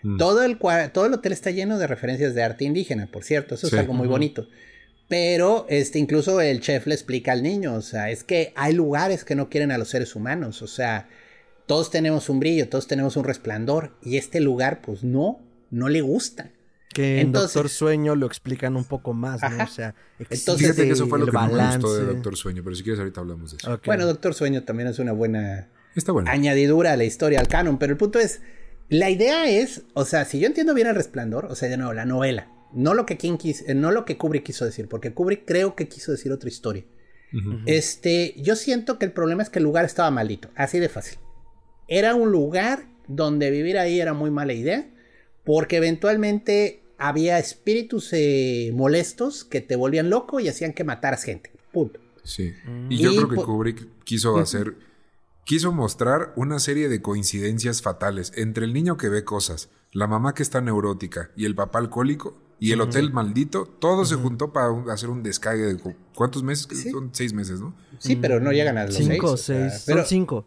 Mm. 0.04 0.18
Todo, 0.18 0.44
el, 0.44 0.58
todo 0.58 1.06
el 1.06 1.14
hotel 1.14 1.32
está 1.32 1.52
lleno 1.52 1.78
de 1.78 1.88
referencias 1.88 2.34
de 2.36 2.44
arte 2.44 2.66
indígena, 2.66 3.08
por 3.08 3.24
cierto, 3.24 3.56
eso 3.56 3.68
es 3.68 3.74
algo 3.74 3.94
muy 3.94 4.08
bonito. 4.08 4.48
Pero 5.08 5.66
este, 5.70 5.98
incluso 5.98 6.40
el 6.40 6.62
chef 6.62 6.86
le 6.86 6.94
explica 6.94 7.32
al 7.32 7.42
niño, 7.42 7.74
o 7.74 7.82
sea, 7.82 8.12
es 8.12 8.24
que 8.24 8.54
hay 8.56 8.74
lugares 8.74 9.26
que 9.26 9.36
no 9.36 9.50
quieren 9.50 9.72
a 9.72 9.78
los 9.78 9.90
seres 9.90 10.16
humanos, 10.16 10.62
o 10.62 10.68
sea, 10.68 11.10
todos 11.66 11.90
tenemos 11.90 12.30
un 12.30 12.40
brillo, 12.40 12.70
todos 12.70 12.88
tenemos 12.88 13.18
un 13.18 13.24
resplandor, 13.24 13.96
y 14.04 14.18
este 14.18 14.40
lugar, 14.40 14.82
pues 14.82 15.04
no, 15.04 15.40
no 15.72 15.90
le 15.90 16.02
gusta. 16.02 16.52
Que 16.94 17.22
en 17.22 17.32
Doctor 17.32 17.70
Sueño 17.70 18.16
lo 18.16 18.26
explican 18.26 18.76
un 18.76 18.84
poco 18.84 19.14
más, 19.14 19.42
¿no? 19.42 19.64
O 19.64 19.68
sea, 19.68 19.94
entonces, 20.18 20.58
fíjate 20.58 20.86
que 20.86 20.94
eso 20.94 21.08
fue 21.08 21.20
lo 21.20 21.28
que 21.28 21.38
me 21.38 21.48
gustó 21.48 21.96
de 21.96 22.06
Doctor 22.06 22.36
Sueño, 22.36 22.64
pero 22.64 22.76
si 22.76 22.84
quieres 22.84 23.00
ahorita 23.00 23.22
hablamos 23.22 23.52
de 23.52 23.58
eso. 23.58 23.80
Bueno, 23.86 24.06
Doctor 24.06 24.34
Sueño 24.34 24.64
también 24.64 24.90
es 24.90 24.98
una 25.00 25.12
buena 25.12 25.70
añadidura 26.26 26.94
a 26.94 26.98
la 26.98 27.04
historia, 27.04 27.40
al 27.40 27.48
canon, 27.48 27.78
pero 27.78 27.92
el 27.92 27.98
punto 27.98 28.20
es, 28.20 28.42
la 28.90 29.10
idea 29.10 29.50
es, 29.50 29.84
o 29.94 30.04
sea, 30.04 30.26
si 30.26 30.40
yo 30.40 30.48
entiendo 30.48 30.74
bien 30.74 30.88
el 30.88 30.96
resplandor, 30.96 31.46
o 31.46 31.56
sea, 31.56 31.70
de 31.70 31.78
nuevo, 31.78 31.94
la 31.94 32.06
novela, 32.06 32.52
no 32.74 32.94
lo 32.94 33.06
que, 33.06 33.18
King 33.18 33.38
eh, 33.44 33.74
no 33.74 33.92
lo 33.92 34.06
que 34.06 34.18
Kubrick 34.18 34.44
quiso 34.44 34.66
decir, 34.66 34.88
porque 34.88 35.14
Kubrick 35.14 35.46
creo 35.46 35.76
que 35.76 35.88
quiso 35.88 36.12
decir 36.12 36.32
otra 36.32 36.50
historia. 36.50 36.84
Este, 37.68 38.34
yo 38.38 38.56
siento 38.56 38.98
que 38.98 39.06
el 39.06 39.12
problema 39.12 39.44
es 39.44 39.52
que 39.52 39.60
el 39.60 39.66
lugar 39.66 39.86
estaba 39.86 40.10
maldito, 40.10 40.50
así 40.56 40.80
de 40.80 40.90
fácil. 40.90 41.20
Era 41.88 42.16
un 42.16 42.32
lugar 42.32 42.88
donde 43.08 43.52
vivir 43.52 43.78
ahí 43.78 44.00
era 44.00 44.14
muy 44.14 44.32
mala 44.32 44.54
idea, 44.54 44.90
porque 45.44 45.78
eventualmente 45.78 46.82
había 46.98 47.38
espíritus 47.38 48.10
eh, 48.14 48.72
molestos 48.74 49.44
que 49.44 49.62
te 49.62 49.76
volvían 49.76 50.10
loco 50.10 50.40
y 50.40 50.48
hacían 50.48 50.74
que 50.74 50.84
mataras 50.84 51.24
gente. 51.24 51.52
Punto. 51.72 52.00
Sí. 52.24 52.52
Y 52.90 52.98
yo 52.98 53.12
creo 53.16 53.30
que 53.30 53.36
Kubrick 53.36 53.88
quiso 54.04 54.38
hacer 54.38 54.74
quiso 55.50 55.72
mostrar 55.72 56.32
una 56.36 56.60
serie 56.60 56.90
de 56.90 57.02
coincidencias 57.02 57.82
fatales 57.82 58.32
entre 58.36 58.66
el 58.66 58.72
niño 58.72 58.98
que 58.98 59.10
ve 59.10 59.24
cosas, 59.24 59.70
la 59.92 60.06
mamá 60.06 60.36
que 60.36 60.44
está 60.44 60.62
neurótica 60.62 61.32
y 61.36 61.46
el 61.46 61.56
papá 61.56 61.80
alcohólico 61.80 62.38
y 62.60 62.72
el 62.72 62.82
hotel 62.82 63.12
maldito, 63.12 63.66
todo 63.66 64.06
se 64.06 64.14
juntó 64.14 64.54
para 64.54 64.68
hacer 64.94 65.10
un 65.10 65.24
descague 65.24 65.64
de 65.64 65.96
cuántos 66.14 66.44
meses, 66.44 66.68
son 66.92 67.10
seis 67.14 67.34
meses, 67.34 67.62
¿no? 67.62 67.76
Sí, 67.98 68.16
pero 68.16 68.40
no 68.40 68.52
llegan 68.52 68.78
a 68.78 68.86
los 68.86 68.94
cinco, 68.94 69.38
seis, 69.38 69.74
seis. 69.86 69.98
son 69.98 70.06
cinco. 70.06 70.46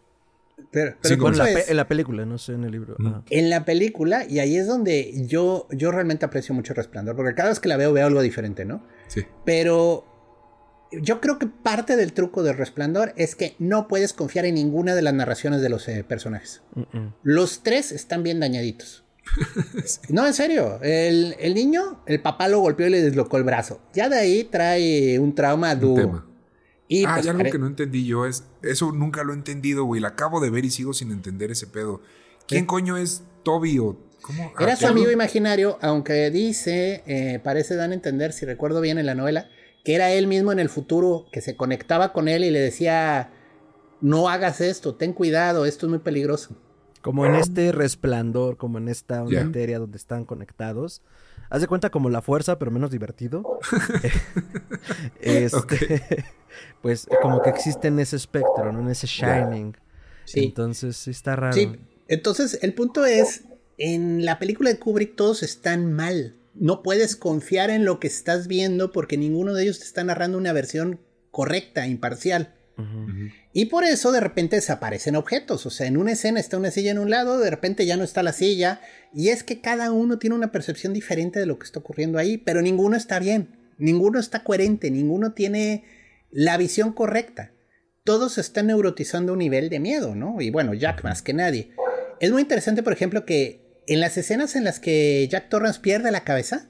Pero, 0.71 0.95
en, 1.03 1.75
la 1.75 1.87
película, 1.89 2.25
no 2.25 2.37
sé 2.37 2.53
en 2.53 2.63
el 2.63 2.71
libro. 2.71 2.95
En 3.29 3.49
la 3.49 3.65
película, 3.65 4.25
y 4.25 4.39
ahí 4.39 4.55
es 4.55 4.67
donde 4.67 5.27
yo, 5.27 5.67
yo 5.71 5.91
realmente 5.91 6.23
aprecio 6.23 6.55
mucho 6.55 6.73
Resplandor, 6.73 7.17
porque 7.17 7.35
cada 7.35 7.49
vez 7.49 7.59
que 7.59 7.67
la 7.67 7.75
veo 7.75 7.91
veo 7.91 8.07
algo 8.07 8.21
diferente, 8.21 8.63
¿no? 8.63 8.81
Sí. 9.09 9.25
Pero 9.43 10.12
yo 11.01 11.21
creo 11.21 11.39
que 11.39 11.47
parte 11.47 11.95
del 11.95 12.13
truco 12.13 12.43
del 12.43 12.57
resplandor 12.57 13.13
es 13.15 13.35
que 13.35 13.55
no 13.59 13.87
puedes 13.87 14.13
confiar 14.13 14.45
en 14.45 14.55
ninguna 14.55 14.95
de 14.95 15.01
las 15.01 15.13
narraciones 15.13 15.61
de 15.61 15.69
los 15.69 15.87
eh, 15.87 16.03
personajes. 16.03 16.61
Los 17.23 17.63
tres 17.63 17.91
están 17.91 18.23
bien 18.23 18.39
dañaditos. 18.39 19.03
no, 20.09 20.25
en 20.27 20.33
serio. 20.33 20.79
El, 20.81 21.53
niño, 21.53 22.03
el 22.05 22.21
papá 22.21 22.47
lo 22.47 22.59
golpeó 22.59 22.87
y 22.87 22.91
le 22.91 23.01
deslocó 23.01 23.37
el 23.37 23.43
brazo. 23.43 23.81
Ya 23.93 24.09
de 24.09 24.17
ahí 24.17 24.43
trae 24.43 25.19
un 25.19 25.33
trauma 25.35 25.75
duro. 25.75 26.25
Y 26.87 27.05
ah, 27.05 27.13
pues, 27.15 27.27
algo 27.27 27.43
que 27.43 27.57
no 27.57 27.67
entendí 27.67 28.05
yo 28.05 28.25
es. 28.25 28.43
Eso 28.61 28.91
nunca 28.91 29.23
lo 29.23 29.33
he 29.33 29.35
entendido, 29.35 29.85
güey. 29.85 30.01
La 30.01 30.09
acabo 30.09 30.39
de 30.39 30.49
ver 30.49 30.65
y 30.65 30.71
sigo 30.71 30.93
sin 30.93 31.11
entender 31.11 31.51
ese 31.51 31.67
pedo. 31.67 32.01
¿Quién 32.47 32.65
coño 32.65 32.97
es 32.97 33.23
Toby 33.43 33.79
o 33.79 33.97
¿Cómo? 34.21 34.53
Era 34.57 34.77
su 34.77 34.87
amigo 34.87 35.11
imaginario, 35.11 35.77
aunque 35.81 36.31
dice, 36.31 37.03
eh, 37.05 37.41
parece 37.43 37.75
dan 37.75 37.91
a 37.91 37.93
entender, 37.93 38.31
si 38.31 38.45
recuerdo 38.45 38.79
bien 38.79 38.97
en 38.97 39.05
la 39.05 39.15
novela, 39.15 39.49
que 39.83 39.95
era 39.95 40.11
él 40.11 40.27
mismo 40.27 40.51
en 40.51 40.59
el 40.59 40.69
futuro, 40.69 41.25
que 41.31 41.41
se 41.41 41.55
conectaba 41.55 42.13
con 42.13 42.27
él 42.27 42.43
y 42.43 42.51
le 42.51 42.59
decía, 42.59 43.31
no 44.01 44.29
hagas 44.29 44.61
esto, 44.61 44.95
ten 44.95 45.13
cuidado, 45.13 45.65
esto 45.65 45.85
es 45.85 45.89
muy 45.89 45.99
peligroso. 45.99 46.55
Como 47.01 47.25
en 47.25 47.35
este 47.35 47.73
resplandor, 47.73 48.55
como 48.55 48.77
en 48.77 48.87
esta 48.87 49.23
materia 49.25 49.79
donde 49.79 49.97
están 49.97 50.23
conectados. 50.23 51.01
Haz 51.49 51.59
de 51.59 51.67
cuenta 51.67 51.89
como 51.89 52.09
la 52.09 52.21
fuerza, 52.21 52.57
pero 52.57 52.71
menos 52.71 52.91
divertido. 52.91 53.59
este, 55.21 56.25
Pues 56.81 57.07
como 57.21 57.41
que 57.41 57.49
existe 57.49 57.87
en 57.87 57.99
ese 57.99 58.15
espectro, 58.15 58.71
¿no? 58.71 58.81
En 58.81 58.89
ese 58.89 59.07
shining. 59.07 59.75
Sí. 60.25 60.45
Entonces 60.45 60.97
sí 60.97 61.11
está 61.11 61.35
raro. 61.35 61.53
Sí. 61.53 61.71
Entonces, 62.07 62.59
el 62.61 62.73
punto 62.73 63.05
es, 63.05 63.45
en 63.77 64.25
la 64.25 64.39
película 64.39 64.69
de 64.69 64.79
Kubrick 64.79 65.15
todos 65.15 65.43
están 65.43 65.93
mal 65.93 66.35
no 66.55 66.83
puedes 66.83 67.15
confiar 67.15 67.69
en 67.69 67.85
lo 67.85 67.99
que 67.99 68.07
estás 68.07 68.47
viendo 68.47 68.91
porque 68.91 69.17
ninguno 69.17 69.53
de 69.53 69.63
ellos 69.63 69.79
te 69.79 69.85
está 69.85 70.03
narrando 70.03 70.37
una 70.37 70.53
versión 70.53 70.99
correcta, 71.31 71.87
imparcial. 71.87 72.55
Y 73.53 73.65
por 73.65 73.83
eso 73.83 74.11
de 74.11 74.19
repente 74.19 74.55
desaparecen 74.55 75.15
objetos. 75.15 75.65
O 75.65 75.69
sea, 75.69 75.87
en 75.87 75.97
una 75.97 76.13
escena 76.13 76.39
está 76.39 76.57
una 76.57 76.71
silla 76.71 76.91
en 76.91 76.97
un 76.97 77.09
lado, 77.09 77.39
de 77.39 77.49
repente 77.51 77.85
ya 77.85 77.97
no 77.97 78.03
está 78.03 78.23
la 78.23 78.33
silla. 78.33 78.81
Y 79.13 79.29
es 79.29 79.43
que 79.43 79.61
cada 79.61 79.91
uno 79.91 80.17
tiene 80.17 80.35
una 80.35 80.51
percepción 80.51 80.93
diferente 80.93 81.39
de 81.39 81.45
lo 81.45 81.59
que 81.59 81.65
está 81.65 81.79
ocurriendo 81.79 82.17
ahí, 82.17 82.37
pero 82.37 82.61
ninguno 82.61 82.95
está 82.97 83.19
bien, 83.19 83.55
ninguno 83.77 84.19
está 84.19 84.43
coherente, 84.43 84.89
ninguno 84.89 85.33
tiene 85.33 85.83
la 86.31 86.57
visión 86.57 86.93
correcta. 86.93 87.51
todos 88.03 88.37
están 88.37 88.67
neurotizando 88.67 89.33
un 89.33 89.39
nivel 89.39 89.69
de 89.69 89.79
miedo, 89.79 90.13
¿no? 90.13 90.41
Y 90.41 90.49
bueno, 90.49 90.73
Jack 90.73 91.03
más 91.03 91.21
que 91.21 91.33
nadie. 91.33 91.71
Es 92.19 92.31
muy 92.31 92.41
interesante, 92.41 92.83
por 92.83 92.91
ejemplo, 92.93 93.25
que 93.25 93.62
en 93.87 93.99
las 93.99 94.17
escenas 94.17 94.55
en 94.55 94.63
las 94.63 94.79
que 94.79 95.27
Jack 95.29 95.49
Torrance 95.49 95.79
pierde 95.79 96.11
la 96.11 96.23
cabeza, 96.23 96.69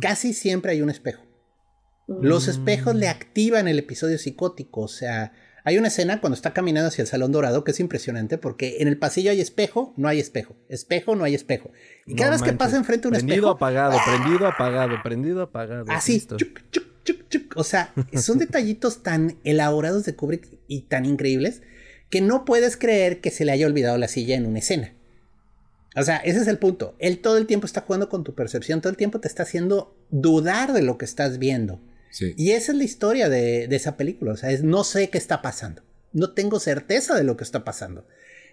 casi 0.00 0.32
siempre 0.32 0.72
hay 0.72 0.82
un 0.82 0.90
espejo. 0.90 1.22
Los 2.06 2.46
mm. 2.46 2.50
espejos 2.50 2.94
le 2.94 3.08
activan 3.08 3.68
el 3.68 3.78
episodio 3.78 4.18
psicótico, 4.18 4.82
o 4.82 4.88
sea, 4.88 5.32
hay 5.64 5.76
una 5.76 5.88
escena 5.88 6.20
cuando 6.20 6.34
está 6.34 6.54
caminando 6.54 6.88
hacia 6.88 7.02
el 7.02 7.08
Salón 7.08 7.30
Dorado 7.30 7.62
que 7.62 7.72
es 7.72 7.80
impresionante 7.80 8.38
porque 8.38 8.78
en 8.80 8.88
el 8.88 8.96
pasillo 8.96 9.30
hay 9.30 9.40
espejo, 9.40 9.92
no 9.98 10.08
hay 10.08 10.18
espejo, 10.18 10.56
espejo, 10.68 11.14
no 11.14 11.24
hay 11.24 11.34
espejo. 11.34 11.70
Y 12.06 12.14
cada 12.14 12.30
vez 12.30 12.42
que 12.42 12.54
pasa 12.54 12.78
enfrente 12.78 13.08
un 13.08 13.14
espejo... 13.14 13.28
Prendido, 13.28 13.50
apagado, 13.50 13.98
prendido, 14.06 14.46
apagado, 14.46 14.94
prendido, 15.02 15.42
apagado. 15.42 15.84
Así, 15.88 16.26
o 17.54 17.64
sea, 17.64 17.92
son 18.14 18.38
detallitos 18.38 19.02
tan 19.02 19.36
elaborados 19.44 20.04
de 20.04 20.14
Kubrick 20.14 20.58
y 20.66 20.82
tan 20.82 21.04
increíbles 21.04 21.62
que 22.08 22.20
no 22.20 22.44
puedes 22.44 22.76
creer 22.76 23.20
que 23.20 23.30
se 23.30 23.44
le 23.44 23.52
haya 23.52 23.66
olvidado 23.66 23.98
la 23.98 24.08
silla 24.08 24.36
en 24.36 24.46
una 24.46 24.60
escena. 24.60 24.94
O 25.96 26.02
sea, 26.02 26.18
ese 26.18 26.40
es 26.40 26.46
el 26.48 26.58
punto. 26.58 26.94
Él 26.98 27.20
todo 27.20 27.38
el 27.38 27.46
tiempo 27.46 27.66
está 27.66 27.82
jugando 27.82 28.08
con 28.08 28.24
tu 28.24 28.34
percepción, 28.34 28.80
todo 28.80 28.90
el 28.90 28.96
tiempo 28.96 29.20
te 29.20 29.28
está 29.28 29.42
haciendo 29.42 29.96
dudar 30.10 30.72
de 30.72 30.82
lo 30.82 30.98
que 30.98 31.04
estás 31.04 31.38
viendo. 31.38 31.80
Y 32.36 32.52
esa 32.52 32.72
es 32.72 32.78
la 32.78 32.84
historia 32.84 33.28
de, 33.28 33.64
esa 33.64 33.96
película. 33.96 34.32
O 34.32 34.36
sea, 34.36 34.50
es 34.50 34.62
no 34.62 34.84
sé 34.84 35.10
qué 35.10 35.18
está 35.18 35.42
pasando. 35.42 35.82
No 36.12 36.32
tengo 36.32 36.58
certeza 36.58 37.14
de 37.14 37.24
lo 37.24 37.36
que 37.36 37.44
está 37.44 37.64
pasando. 37.64 38.06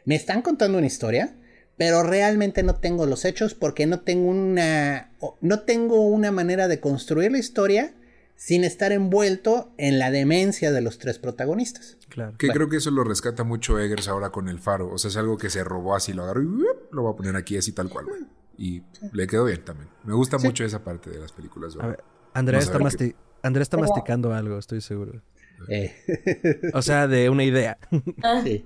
Me 0.04 0.16
están 0.16 0.42
contando 0.42 0.78
una 0.78 0.88
historia, 0.88 1.36
pero 1.78 2.04
realmente 2.04 2.64
no 2.64 2.76
tengo 2.76 3.06
los 3.06 3.26
hechos 3.26 3.54
porque 3.54 3.86
no 3.86 4.02
tengo 4.02 4.30
una. 4.30 5.12
No 5.42 5.62
tengo 5.62 6.02
una 6.08 6.32
manera 6.32 6.68
de 6.68 6.80
construir 6.80 7.32
la 7.32 7.40
historia 7.40 7.94
sin 8.36 8.64
estar 8.64 8.92
envuelto 8.92 9.72
en 9.78 10.00
la 10.00 10.12
demencia 10.12 10.72
de 10.72 10.82
los 10.82 10.98
tres 10.98 11.20
protagonistas. 11.20 11.98
Claro. 12.10 12.38
Que 12.38 12.50
creo 12.50 12.70
que 12.70 12.78
eso 12.78 12.92
lo 12.92 13.04
rescata 13.04 13.44
mucho 13.44 13.80
Eggers 13.80 14.08
ahora 14.08 14.30
con 14.30 14.50
el 14.50 14.60
faro. 14.60 14.92
O 14.92 14.98
sea, 14.98 15.10
es 15.10 15.18
algo 15.18 15.38
que 15.38 15.50
se 15.50 15.64
robó 15.64 15.96
así, 15.96 16.14
lo 16.14 16.24
agarró 16.24 16.44
y 16.44 16.48
lo 16.92 17.04
va 17.04 17.12
a 17.12 17.16
poner 17.16 17.36
aquí 17.36 17.58
así 17.58 17.72
tal 17.72 17.90
cual. 17.90 18.06
Y 18.58 18.84
le 19.12 19.28
quedó 19.28 19.46
bien 19.46 19.64
también. 19.64 19.90
Me 20.04 20.14
gusta 20.14 20.38
mucho 20.38 20.64
esa 20.64 20.84
parte 20.84 21.10
de 21.10 21.20
las 21.20 21.32
películas. 21.32 21.76
A 21.80 21.88
ver, 21.88 22.04
Andrea 22.34 22.60
está, 22.60 23.78
masticando 23.78 24.34
algo, 24.34 24.58
estoy 24.58 24.82
seguro. 24.82 25.22
Eh. 25.70 25.94
O 26.74 26.82
sea, 26.82 27.08
de 27.08 27.30
una 27.30 27.44
idea. 27.44 27.78
Ah. 28.22 28.42
Sí. 28.44 28.66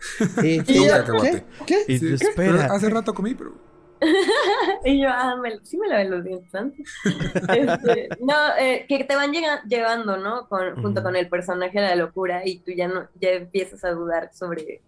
¿Qué? 0.40 1.44
¿Qué? 1.66 1.84
Y 1.88 2.14
espera. 2.14 2.66
hace 2.66 2.88
rato 2.88 3.12
comí, 3.14 3.34
pero... 3.34 3.69
y 4.84 5.00
yo, 5.00 5.08
ah, 5.10 5.36
me, 5.36 5.58
sí 5.64 5.76
me 5.76 5.88
lavé 5.88 6.06
los 6.06 6.24
dientes 6.24 6.54
antes. 6.54 6.92
Este, 7.48 8.08
no, 8.20 8.34
eh, 8.58 8.86
que 8.88 9.04
te 9.04 9.16
van 9.16 9.32
llevando, 9.68 10.16
¿no? 10.16 10.48
Con, 10.48 10.82
junto 10.82 11.02
con 11.02 11.16
el 11.16 11.28
personaje 11.28 11.80
de 11.80 11.88
la 11.88 11.96
locura 11.96 12.42
y 12.46 12.58
tú 12.58 12.72
ya 12.72 12.88
no, 12.88 13.08
ya 13.20 13.30
empiezas 13.30 13.84
a 13.84 13.90
dudar 13.90 14.30
sobre 14.32 14.82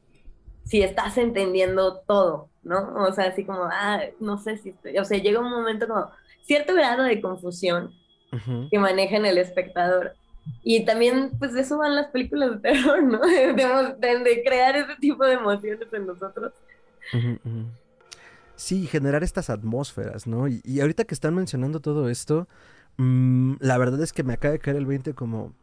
si 0.64 0.82
estás 0.82 1.18
entendiendo 1.18 1.98
todo, 2.06 2.48
¿no? 2.62 2.94
O 2.94 3.12
sea, 3.12 3.26
así 3.26 3.44
como, 3.44 3.64
ah, 3.64 4.00
no 4.20 4.38
sé 4.38 4.58
si 4.58 4.70
estoy, 4.70 4.96
o 4.98 5.04
sea, 5.04 5.18
llega 5.18 5.40
un 5.40 5.50
momento 5.50 5.88
como 5.88 6.10
cierto 6.42 6.74
grado 6.74 7.02
de 7.02 7.20
confusión 7.20 7.92
que 8.70 8.78
manejan 8.78 9.26
el 9.26 9.36
espectador. 9.36 10.14
Y 10.64 10.84
también, 10.84 11.32
pues 11.38 11.52
de 11.52 11.60
eso 11.60 11.78
van 11.78 11.94
las 11.94 12.08
películas 12.08 12.52
de 12.52 12.70
terror, 12.70 13.02
¿no? 13.02 13.20
De, 13.98 14.42
crear 14.44 14.76
ese 14.76 14.96
tipo 14.96 15.24
de 15.24 15.34
emociones 15.34 15.86
en 15.92 16.06
nosotros. 16.06 16.52
Sí, 18.56 18.86
generar 18.86 19.22
estas 19.24 19.50
atmósferas, 19.50 20.26
¿no? 20.26 20.46
Y, 20.48 20.80
ahorita 20.80 21.04
que 21.04 21.14
están 21.14 21.34
mencionando 21.34 21.80
todo 21.80 22.08
esto, 22.08 22.48
mm, 22.96 23.54
la 23.60 23.78
verdad 23.78 24.00
es 24.02 24.12
que 24.12 24.22
me 24.22 24.34
acaba 24.34 24.52
de 24.52 24.58
caer 24.58 24.76
el 24.76 24.86
20 24.86 25.14
como... 25.14 25.54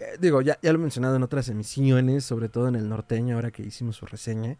Eh, 0.00 0.16
digo, 0.20 0.42
ya, 0.42 0.58
ya 0.62 0.72
lo 0.72 0.78
he 0.78 0.82
mencionado 0.82 1.16
en 1.16 1.22
otras 1.22 1.48
emisiones, 1.48 2.24
sobre 2.24 2.48
todo 2.48 2.68
en 2.68 2.76
el 2.76 2.88
norteño, 2.88 3.36
ahora 3.36 3.50
que 3.50 3.62
hicimos 3.62 3.96
su 3.96 4.06
reseña. 4.06 4.58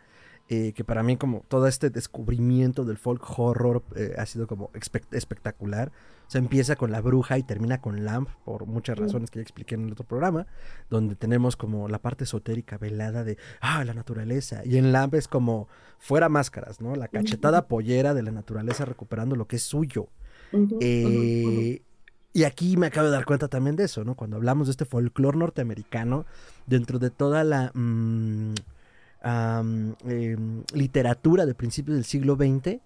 Eh, 0.52 0.72
que 0.72 0.82
para 0.82 1.04
mí 1.04 1.16
como 1.16 1.44
todo 1.46 1.68
este 1.68 1.90
descubrimiento 1.90 2.84
del 2.84 2.96
folk 2.96 3.22
horror 3.38 3.84
eh, 3.94 4.14
ha 4.18 4.26
sido 4.26 4.48
como 4.48 4.72
espectacular. 5.12 5.92
O 6.26 6.30
sea, 6.30 6.40
empieza 6.40 6.74
con 6.74 6.90
la 6.90 7.00
bruja 7.00 7.38
y 7.38 7.44
termina 7.44 7.80
con 7.80 8.04
Lamp, 8.04 8.28
por 8.44 8.66
muchas 8.66 8.98
razones 8.98 9.30
que 9.30 9.38
ya 9.38 9.42
expliqué 9.42 9.76
en 9.76 9.84
el 9.84 9.92
otro 9.92 10.04
programa, 10.04 10.48
donde 10.88 11.14
tenemos 11.14 11.54
como 11.54 11.86
la 11.86 12.00
parte 12.00 12.24
esotérica 12.24 12.78
velada 12.78 13.22
de, 13.22 13.38
ah, 13.60 13.84
la 13.84 13.94
naturaleza. 13.94 14.62
Y 14.64 14.76
en 14.76 14.90
Lamp 14.90 15.14
es 15.14 15.28
como 15.28 15.68
fuera 16.00 16.28
máscaras, 16.28 16.80
¿no? 16.80 16.96
La 16.96 17.06
cachetada 17.06 17.68
pollera 17.68 18.12
de 18.12 18.24
la 18.24 18.32
naturaleza 18.32 18.84
recuperando 18.84 19.36
lo 19.36 19.46
que 19.46 19.54
es 19.54 19.62
suyo. 19.62 20.08
Eh, 20.80 21.80
y 22.32 22.42
aquí 22.42 22.76
me 22.76 22.88
acabo 22.88 23.06
de 23.06 23.12
dar 23.12 23.24
cuenta 23.24 23.46
también 23.46 23.76
de 23.76 23.84
eso, 23.84 24.02
¿no? 24.02 24.16
Cuando 24.16 24.36
hablamos 24.36 24.66
de 24.66 24.72
este 24.72 24.84
folclore 24.84 25.38
norteamericano, 25.38 26.26
dentro 26.66 26.98
de 26.98 27.10
toda 27.10 27.44
la... 27.44 27.70
Em, 29.22 29.94
literatura 30.72 31.44
de 31.44 31.54
principios 31.54 31.96
del 31.96 32.04
siglo 32.04 32.36
XX, 32.36 32.80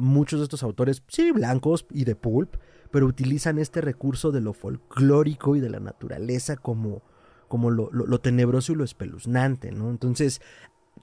muchos 0.00 0.40
de 0.40 0.44
estos 0.44 0.62
autores, 0.62 1.02
sí, 1.08 1.32
blancos 1.32 1.86
y 1.90 2.04
de 2.04 2.14
pulp, 2.14 2.56
pero 2.90 3.06
utilizan 3.06 3.58
este 3.58 3.80
recurso 3.80 4.30
de 4.30 4.42
lo 4.42 4.52
folclórico 4.52 5.56
y 5.56 5.60
de 5.60 5.70
la 5.70 5.80
naturaleza 5.80 6.56
como, 6.56 7.02
como 7.48 7.70
lo, 7.70 7.90
lo, 7.90 8.20
tenebroso 8.20 8.72
y 8.72 8.74
lo 8.76 8.84
espeluznante, 8.84 9.72
¿no? 9.72 9.88
Entonces, 9.88 10.42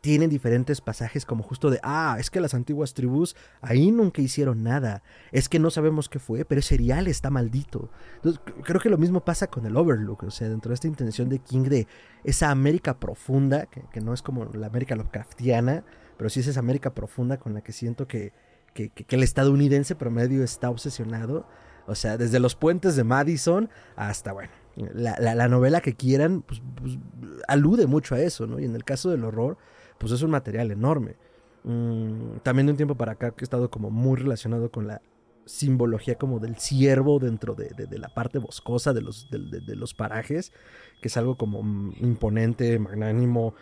tienen 0.02 0.30
diferentes 0.30 0.80
pasajes 0.80 1.26
como 1.26 1.44
justo 1.44 1.70
de, 1.70 1.80
ah, 1.84 2.18
es 2.20 2.30
que 2.30 2.40
las 2.40 2.54
antiguas 2.54 2.94
tribus 2.94 3.36
ahí 3.62 3.92
nunca 3.92 4.22
hicieron 4.22 4.64
nada, 4.64 5.04
es 5.32 5.50
que 5.50 5.60
no 5.60 5.72
sabemos 5.72 6.08
qué 6.08 6.20
fue, 6.20 6.46
pero 6.46 6.60
ese 6.60 6.70
serial 6.70 7.08
está 7.08 7.30
maldito. 7.30 7.90
Entonces, 8.16 8.42
creo 8.64 8.80
que 8.80 8.90
lo 8.90 8.98
mismo 8.98 9.26
pasa 9.26 9.48
con 9.48 9.66
el 9.66 9.76
Overlook, 9.76 10.24
o 10.24 10.32
sea, 10.32 10.48
dentro 10.48 10.70
de 10.70 10.76
esta 10.76 10.88
intención 10.88 11.28
de 11.28 11.40
King 11.40 11.64
de 11.64 11.88
esa 12.24 12.50
América 12.50 13.00
profunda, 13.00 13.66
que, 13.66 14.00
no 14.00 14.14
es 14.14 14.22
como 14.22 14.46
la 14.46 14.68
América 14.68 14.96
Lovecraftiana, 14.96 15.84
pero 16.18 16.30
sí 16.30 16.40
es 16.40 16.48
esa 16.48 16.62
América 16.62 16.94
profunda 16.94 17.38
con 17.38 17.54
la 17.54 17.62
que 17.62 17.74
siento 17.74 18.08
que, 18.08 18.32
que, 18.74 18.92
el 19.10 19.24
estadounidense 19.24 19.96
promedio 19.96 20.44
está 20.44 20.70
obsesionado. 20.70 21.46
O 21.88 21.96
sea, 21.96 22.18
desde 22.18 22.40
los 22.40 22.56
puentes 22.56 22.96
de 22.96 23.04
Madison 23.04 23.70
hasta, 23.96 24.32
bueno, 24.32 24.52
la, 24.76 25.18
la, 25.20 25.48
novela 25.48 25.82
que 25.82 25.96
quieran, 25.96 26.44
pues, 26.44 26.62
pues, 26.76 26.98
alude 27.48 27.88
mucho 27.88 28.16
a 28.16 28.20
eso, 28.20 28.46
¿no? 28.46 28.60
Y 28.60 28.66
en 28.66 28.76
el 28.76 28.84
caso 28.84 29.10
del 29.10 29.24
horror, 29.24 29.58
pues 30.00 30.12
es 30.12 30.22
un 30.22 30.32
material 30.32 30.72
enorme. 30.72 31.16
Mm, 31.64 32.38
también 32.42 32.68
de 32.68 32.72
un 32.72 32.78
tiempo 32.78 32.96
para 32.96 33.14
acá 33.14 33.32
que 33.32 33.44
he 33.44 33.46
estado 33.46 33.70
como 33.70 33.92
muy 33.92 34.18
relacionado 34.18 34.72
con 34.72 34.88
la 34.88 35.02
simbología 35.46 36.16
como 36.16 36.40
del 36.40 36.58
ciervo 36.58 37.20
dentro 37.20 37.56
de, 37.56 37.74
la 37.98 38.10
parte 38.10 38.38
boscosa 38.38 38.94
de 38.94 39.02
los, 39.02 39.30
de, 39.32 39.76
los 39.76 39.94
parajes, 39.94 40.54
que 41.02 41.08
es 41.08 41.18
algo 41.18 41.38
como 41.38 41.64
mm, 41.64 41.94
imponente, 42.02 42.78
magnánimo, 42.80 43.56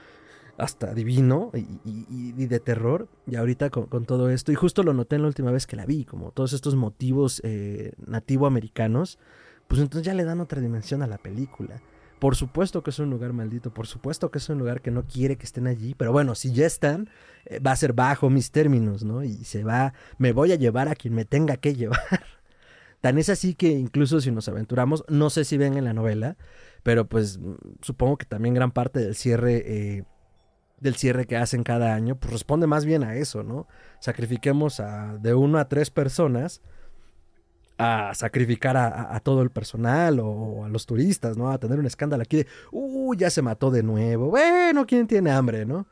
hasta 0.58 0.94
divino 0.94 1.52
y, 1.54 2.32
de 2.34 2.60
terror. 2.60 3.08
Y 3.26 3.36
ahorita 3.36 3.70
con, 3.70 4.06
todo 4.06 4.30
esto, 4.30 4.52
y 4.52 4.56
justo 4.56 4.84
lo 4.84 4.94
noté 4.94 5.16
en 5.16 5.22
la 5.22 5.28
última 5.30 5.52
vez 5.52 5.66
que 5.66 5.76
la 5.76 5.86
vi, 5.86 6.04
como 6.04 6.32
todos 6.32 6.54
estos 6.54 6.76
motivos 6.76 7.42
eh, 7.44 7.94
nativo-americanos, 8.06 9.18
pues 9.68 9.82
entonces 9.82 10.06
ya 10.06 10.14
le 10.14 10.24
dan 10.24 10.42
otra 10.42 10.62
dimensión 10.62 11.02
a 11.02 11.08
la 11.08 11.18
película. 11.18 11.82
Por 12.20 12.36
supuesto 12.36 12.82
que 12.82 12.90
es 12.90 13.00
un 13.00 13.10
lugar 13.12 13.34
maldito, 13.34 13.72
por 13.72 13.86
supuesto 13.86 14.32
que 14.32 14.40
es 14.40 14.50
un 14.50 14.58
lugar 14.58 14.82
que 14.82 14.90
no 14.90 15.04
quiere 15.06 15.38
que 15.38 15.46
estén 15.46 15.68
allí, 15.68 15.94
pero 15.94 16.12
bueno, 16.12 16.34
si 16.34 16.52
ya 16.52 16.66
están, 16.66 17.10
eh, 17.46 17.60
va 17.60 17.72
a 17.72 17.76
ser 17.76 17.94
bajo 17.94 18.30
mis 18.30 18.52
términos, 18.52 19.04
¿no? 19.04 19.24
Y 19.24 19.44
se 19.44 19.64
va, 19.64 19.94
me 20.18 20.32
voy 20.32 20.52
a 20.52 20.56
llevar 20.56 20.88
a 20.88 20.96
quien 20.96 21.14
me 21.14 21.26
tenga 21.26 21.58
que 21.58 21.74
llevar. 21.76 22.26
Tan 23.02 23.20
es 23.20 23.30
así 23.30 23.54
que 23.54 23.70
incluso 23.70 24.20
si 24.20 24.32
nos 24.32 24.48
aventuramos, 24.48 25.06
no 25.08 25.30
sé 25.30 25.46
si 25.46 25.58
ven 25.58 25.78
en 25.78 25.84
la 25.84 25.94
novela, 25.94 26.38
pero 26.82 27.08
pues 27.08 27.38
mm, 27.38 27.56
supongo 27.82 28.18
que 28.18 28.26
también 28.26 28.56
gran 28.56 28.72
parte 28.72 29.00
del 29.00 29.16
cierre, 29.16 29.64
eh, 29.66 30.04
del 30.80 30.96
cierre 30.96 31.26
que 31.26 31.38
hacen 31.38 31.64
cada 31.64 31.94
año, 31.94 32.20
pues 32.20 32.34
responde 32.34 32.66
más 32.66 32.86
bien 32.86 33.04
a 33.04 33.16
eso, 33.16 33.44
¿no? 33.44 33.68
Sacrifiquemos 34.00 34.80
a 34.80 35.18
de 35.18 35.36
uno 35.36 35.60
a 35.60 35.68
tres 35.68 35.92
personas 35.92 36.62
a 37.78 38.14
sacrificar 38.16 38.76
a, 38.76 39.20
todo 39.20 39.42
el 39.44 39.52
personal 39.52 40.20
o 40.20 40.66
a 40.66 40.70
los 40.70 40.86
turistas, 40.86 41.38
¿no? 41.38 41.50
A 41.52 41.60
tener 41.60 41.78
un 41.80 41.86
escándalo 41.86 42.24
aquí 42.24 42.38
de, 42.38 42.48
uh, 42.72 43.14
ya 43.14 43.30
se 43.30 43.42
mató 43.42 43.70
de 43.70 43.84
nuevo. 43.84 44.30
Bueno, 44.30 44.86
¿quién 44.86 45.06
tiene 45.06 45.32
hambre, 45.32 45.66
no? 45.66 45.86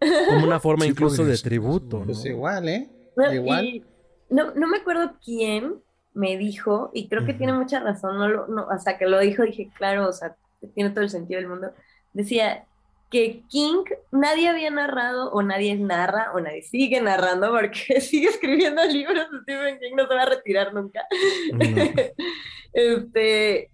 Como 0.00 0.44
una 0.44 0.60
forma 0.60 0.84
incluso 0.84 1.24
de 1.24 1.36
tributo. 1.38 2.00
¿no? 2.00 2.06
Pues 2.06 2.24
igual, 2.26 2.68
¿eh? 2.68 2.90
igual. 3.32 3.82
no, 4.28 4.54
no 4.54 4.68
me 4.68 4.78
acuerdo 4.78 5.14
quién 5.24 5.76
me 6.12 6.36
dijo, 6.36 6.90
y 6.92 7.08
creo 7.08 7.24
que 7.24 7.34
tiene 7.34 7.52
mucha 7.52 7.80
razón, 7.80 8.18
no, 8.18 8.28
lo, 8.28 8.46
no 8.46 8.70
hasta 8.70 8.98
que 8.98 9.06
lo 9.06 9.18
dijo 9.18 9.42
dije, 9.42 9.70
claro, 9.76 10.08
o 10.08 10.12
sea, 10.12 10.36
tiene 10.74 10.90
todo 10.90 11.02
el 11.02 11.10
sentido 11.10 11.40
del 11.40 11.48
mundo. 11.48 11.72
Decía, 12.12 12.66
que 13.14 13.44
King 13.48 13.84
nadie 14.10 14.48
había 14.48 14.72
narrado 14.72 15.30
o 15.30 15.40
nadie 15.40 15.76
narra 15.76 16.32
o 16.34 16.40
nadie 16.40 16.62
sigue 16.62 17.00
narrando 17.00 17.48
porque 17.52 18.00
sigue 18.00 18.26
escribiendo 18.26 18.84
libros 18.86 19.28
Stephen 19.42 19.78
King 19.78 19.94
no 19.94 20.08
se 20.08 20.14
va 20.16 20.22
a 20.22 20.30
retirar 20.30 20.74
nunca. 20.74 21.06
este, 22.72 23.70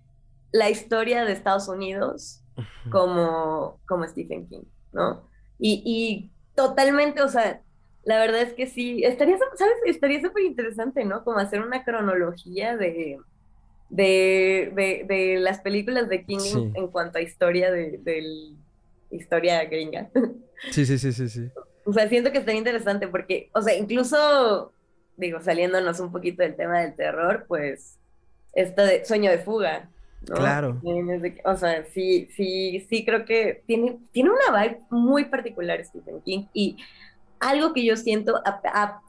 la 0.53 0.69
historia 0.69 1.25
de 1.25 1.33
Estados 1.33 1.69
Unidos 1.69 2.43
como, 2.91 3.81
como 3.89 4.07
Stephen 4.07 4.47
King, 4.47 4.65
¿no? 4.93 5.27
Y, 5.59 5.83
y 5.87 6.31
totalmente, 6.55 7.23
o 7.23 7.29
sea, 7.29 7.63
la 8.05 8.19
verdad 8.19 8.43
es 8.43 8.53
que 8.53 8.67
sí, 8.67 9.05
estaría, 9.05 9.39
¿sabes? 9.39 9.75
Estaría 9.87 10.21
súper 10.21 10.45
interesante, 10.45 11.03
¿no? 11.07 11.25
Como 11.25 11.39
hacer 11.39 11.63
una 11.63 11.83
cronología 11.83 12.77
de, 12.77 13.19
de, 13.89 15.07
de, 15.09 15.39
las 15.39 15.61
películas 15.61 16.11
de 16.11 16.27
King 16.27 16.73
en, 16.75 16.89
cuanto 16.89 17.17
a 17.17 17.23
historia 17.23 17.71
de, 17.71 17.97
de, 18.03 18.53
historia 19.11 19.65
gringa. 19.65 20.11
Sí, 20.71 20.85
sí, 20.85 20.99
sí, 20.99 21.13
sí, 21.13 21.29
sí. 21.29 21.49
O 21.85 21.93
sea, 21.93 22.09
siento 22.09 22.33
que 22.33 22.39
está 22.39 22.53
interesante 22.53 23.09
porque, 23.09 23.51
o 23.55 23.63
sea, 23.63 23.75
incluso, 23.77 24.73
digo, 25.17 25.41
saliéndonos 25.41 26.01
un 26.01 26.13
poquito 26.13 26.43
del 26.43 26.55
tema 26.55 26.81
del 26.81 26.95
terror, 26.95 27.47
pues, 27.49 27.99
esta 28.53 28.85
de 28.85 29.05
sueño 29.05 29.31
de 29.31 29.39
fuga. 29.39 29.89
Claro. 30.27 30.81
O 31.45 31.57
sea, 31.57 31.85
sí, 31.87 32.29
sí, 32.37 32.87
sí 32.91 33.05
creo 33.07 33.25
que 33.25 33.63
tiene, 33.67 33.99
tiene 34.13 34.31
una 34.31 34.61
vibe 34.61 34.81
muy 34.91 35.25
particular 35.25 35.83
Stephen 35.83 36.21
King 36.21 36.45
y 36.53 36.77
algo 37.39 37.73
que 37.73 37.85
yo 37.85 37.97
siento, 37.97 38.43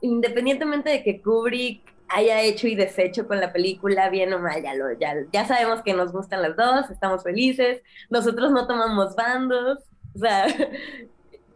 independientemente 0.00 0.88
de 0.88 1.02
que 1.02 1.20
Kubrick 1.20 1.82
haya 2.08 2.40
hecho 2.40 2.66
y 2.66 2.74
deshecho 2.74 3.26
con 3.26 3.40
la 3.40 3.52
película, 3.52 4.08
bien 4.08 4.32
o 4.32 4.38
mal, 4.38 4.62
ya, 4.62 4.74
lo, 4.74 4.90
ya, 4.98 5.14
ya 5.32 5.46
sabemos 5.46 5.82
que 5.82 5.94
nos 5.94 6.12
gustan 6.12 6.42
las 6.42 6.56
dos, 6.56 6.90
estamos 6.90 7.22
felices, 7.22 7.82
nosotros 8.10 8.50
no 8.50 8.66
tomamos 8.66 9.14
bandos, 9.14 9.78
o 10.16 10.18
sea, 10.18 10.46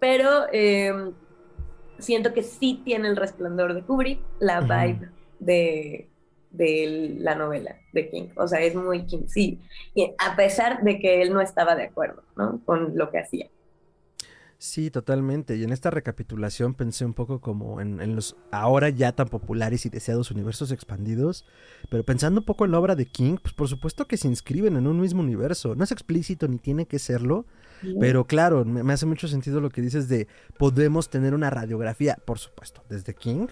pero 0.01 0.47
em, 0.53 1.13
siento 1.99 2.33
que 2.33 2.43
sí 2.43 2.83
tiene 2.85 3.09
el 3.09 3.17
resplandor 3.17 3.75
de 3.75 3.83
Kubrick, 3.83 4.21
la 4.39 4.61
vibe 4.61 5.11
de, 5.39 6.09
de 6.51 7.17
la 7.19 7.35
novela 7.35 7.77
de 7.93 8.09
King. 8.09 8.29
O 8.37 8.47
sea, 8.47 8.61
es 8.61 8.75
muy 8.75 9.07
King, 9.07 9.27
sí. 9.27 9.61
Y 9.95 10.15
a 10.19 10.37
pesar 10.37 10.83
de 10.83 10.99
que 10.99 11.23
él 11.23 11.33
no 11.33 11.41
estaba 11.41 11.75
de 11.75 11.85
acuerdo, 11.85 12.23
¿no? 12.37 12.61
Con 12.65 12.97
lo 12.97 13.11
que 13.11 13.19
hacía. 13.19 13.49
Sí, 14.59 14.91
totalmente. 14.91 15.57
Y 15.57 15.65
en 15.65 15.73
esta 15.73 15.91
recapitulación 15.91 16.75
pensé 16.75 17.05
un 17.05 17.13
poco 17.13 17.41
como 17.41 17.81
en, 17.81 18.17
los 18.17 18.37
ahora 18.51 18.89
ya 18.89 19.13
tan 19.13 19.29
populares 19.29 19.85
y 19.85 19.91
deseados 19.91 20.31
universos 20.31 20.73
expandidos, 20.73 21.45
pero 21.91 22.05
pensando 22.05 22.41
un 22.41 22.47
poco 22.47 22.65
en 22.65 22.71
la 22.71 22.79
obra 22.79 22.97
de 22.97 23.07
King, 23.07 23.37
pues 23.43 23.55
por 23.55 23.69
supuesto 23.69 24.07
que 24.07 24.17
se 24.17 24.29
inscriben 24.29 24.77
en 24.77 24.87
un 24.87 24.99
mismo 24.99 25.21
universo. 25.21 25.75
No 25.75 25.85
es 25.85 25.93
explícito 25.93 26.49
ni 26.49 26.59
tiene 26.59 26.87
que 26.87 26.99
serlo, 26.99 27.45
pero 28.01 28.27
claro, 28.27 28.65
me, 28.65 28.93
hace 28.93 29.05
mucho 29.05 29.29
sentido 29.29 29.61
lo 29.61 29.69
que 29.69 29.83
dices 29.83 30.09
de 30.09 30.27
podemos 30.59 31.11
tener 31.11 31.35
una 31.35 31.51
radiografía, 31.51 32.17
por 32.25 32.39
supuesto, 32.39 32.83
desde 32.89 33.15
King. 33.15 33.49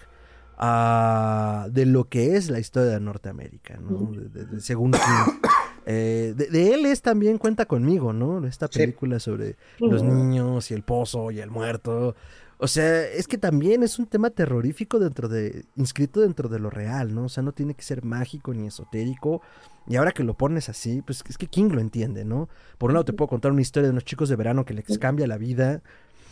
de 1.69 1.85
lo 1.85 2.09
que 2.09 2.35
es 2.35 2.49
la 2.49 2.59
historia 2.59 2.93
de 2.93 2.99
Norteamérica, 2.99 3.77
¿no? 3.77 4.11
según 4.59 4.91
King. 4.91 5.44
Eh, 5.85 6.33
de, 6.35 6.73
él 6.73 6.85
es 6.85 7.01
también 7.01 7.37
Cuenta 7.37 7.65
conmigo, 7.65 8.11
¿no? 8.13 8.45
Esta 8.45 8.67
película 8.67 9.19
sobre 9.19 9.55
los 9.79 10.03
niños 10.03 10.71
y 10.71 10.73
el 10.73 10.83
pozo 10.83 11.31
y 11.31 11.39
el 11.39 11.51
muerto. 11.51 12.15
O 12.57 12.67
sea, 12.67 13.05
es 13.05 13.27
que 13.27 13.37
también 13.37 13.83
es 13.83 13.99
un 13.99 14.07
tema 14.07 14.29
terrorífico 14.29 14.97
dentro 14.97 15.27
de, 15.27 15.65
inscrito 15.75 16.21
dentro 16.21 16.47
de 16.47 16.59
lo 16.59 16.69
real, 16.69 17.13
¿no? 17.13 17.25
O 17.25 17.29
sea, 17.29 17.43
no 17.43 17.51
tiene 17.51 17.73
que 17.73 17.83
ser 17.83 18.03
mágico 18.05 18.53
ni 18.53 18.67
esotérico. 18.67 19.41
Y 19.87 19.97
ahora 19.97 20.13
que 20.13 20.23
lo 20.23 20.35
pones 20.35 20.69
así, 20.69 21.01
pues 21.01 21.21
es 21.27 21.37
que 21.37 21.47
King 21.47 21.71
lo 21.71 21.81
entiende, 21.81 22.23
¿no? 22.23 22.49
Por 22.77 22.89
un 22.89 22.95
lado 22.95 23.05
te 23.05 23.13
puedo 23.13 23.27
contar 23.27 23.51
una 23.51 23.61
historia 23.61 23.87
de 23.87 23.91
unos 23.91 24.05
chicos 24.05 24.29
de 24.29 24.35
verano 24.35 24.65
que 24.65 24.73
les 24.73 24.97
cambia 24.97 25.27
la 25.27 25.37
vida, 25.37 25.83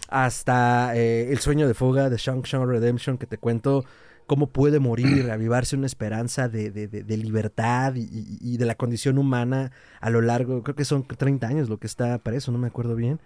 hasta 0.10 0.96
eh, 0.96 1.32
El 1.32 1.40
sueño 1.40 1.68
de 1.68 1.74
fuga 1.74 2.10
de 2.10 2.18
Shang 2.18 2.44
Shang 2.44 2.68
Redemption 2.68 3.18
que 3.18 3.26
te 3.26 3.38
cuento 3.38 3.84
cómo 4.26 4.48
puede 4.48 4.80
morir 4.80 5.08
y 5.08 5.22
reavivarse 5.22 5.76
una 5.76 5.86
esperanza 5.86 6.50
de, 6.50 6.72
de, 6.72 7.18
libertad 7.18 7.94
y, 7.96 8.58
de 8.58 8.66
la 8.66 8.76
condición 8.76 9.18
humana 9.18 9.72
a 10.00 10.10
lo 10.10 10.22
largo, 10.22 10.64
creo 10.64 10.76
que 10.76 10.86
son 10.86 11.08
30 11.08 11.48
años 11.48 11.70
lo 11.70 11.78
que 11.78 11.88
está 11.88 12.18
para 12.20 12.38
eso, 12.38 12.52
no 12.52 12.58
me 12.58 12.68
acuerdo 12.68 12.96
bien. 12.96 13.20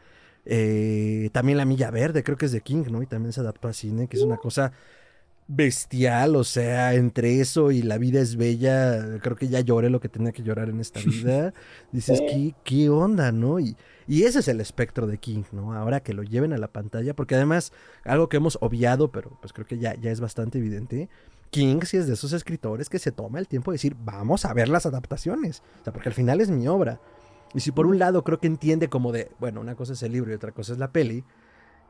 Eh, 0.46 1.30
también 1.34 1.58
La 1.58 1.66
Milla 1.66 1.92
Verde, 1.92 2.24
creo 2.24 2.38
que 2.38 2.46
es 2.46 2.52
de 2.52 2.62
King, 2.62 2.86
¿no? 2.90 3.02
Y 3.02 3.06
también 3.06 3.34
se 3.34 3.42
adaptó 3.42 3.68
a 3.68 3.74
cine, 3.74 4.08
que 4.08 4.16
es 4.16 4.24
una 4.24 4.38
cosa 4.38 4.72
bestial, 5.48 6.36
o 6.36 6.44
sea, 6.44 6.94
entre 6.94 7.40
eso 7.40 7.72
y 7.72 7.82
La 7.82 7.98
vida 7.98 8.20
es 8.20 8.36
bella, 8.36 9.20
creo 9.22 9.36
que 9.36 9.48
ya 9.48 9.62
lloré 9.62 9.90
lo 9.90 10.00
que 10.00 10.10
tenía 10.10 10.32
que 10.32 10.44
llorar 10.44 10.70
en 10.70 10.80
esta 10.80 11.00
vida. 11.00 11.54
Dices, 11.92 12.22
¿qué, 12.22 12.54
qué 12.64 12.90
onda, 12.90 13.32
no? 13.32 13.60
Y, 13.60 13.76
y 14.08 14.24
ese 14.24 14.40
es 14.40 14.48
el 14.48 14.62
espectro 14.62 15.08
de 15.08 15.18
King, 15.18 15.44
¿no? 15.52 15.74
Ahora 15.74 16.02
que 16.02 16.14
lo 16.14 16.24
lleven 16.24 16.54
a 16.54 16.58
la 16.58 16.68
pantalla, 16.68 17.16
porque 17.16 17.36
además, 17.36 17.72
algo 18.04 18.30
que 18.30 18.38
hemos 18.38 18.58
obviado, 18.62 19.12
pero 19.12 19.38
pues 19.42 19.54
creo 19.54 19.66
que 19.66 19.78
ya, 19.78 19.96
ya 19.96 20.12
es 20.12 20.20
bastante 20.20 20.58
evidente, 20.58 21.10
King 21.50 21.80
sí 21.84 21.98
es 21.98 22.08
de 22.08 22.14
esos 22.14 22.34
escritores 22.34 22.90
que 22.90 23.00
se 23.00 23.12
toma 23.12 23.40
el 23.40 23.48
tiempo 23.48 23.72
de 23.72 23.76
decir, 23.76 23.96
vamos 24.04 24.46
a 24.46 24.54
ver 24.54 24.68
las 24.68 24.86
adaptaciones, 24.86 25.64
o 25.82 25.84
sea, 25.86 25.94
porque 25.94 26.10
al 26.10 26.16
final 26.16 26.42
es 26.42 26.50
mi 26.50 26.68
obra. 26.68 27.00
Y 27.54 27.62
si 27.62 27.72
por 27.72 27.86
un 27.86 27.98
lado 27.98 28.24
creo 28.24 28.40
que 28.40 28.48
entiende 28.48 28.90
como 28.90 29.14
de, 29.14 29.32
bueno, 29.40 29.62
una 29.62 29.76
cosa 29.76 29.94
es 29.94 30.04
el 30.04 30.12
libro 30.12 30.32
y 30.32 30.36
otra 30.36 30.52
cosa 30.52 30.74
es 30.74 30.80
la 30.80 30.92
peli, 30.92 31.24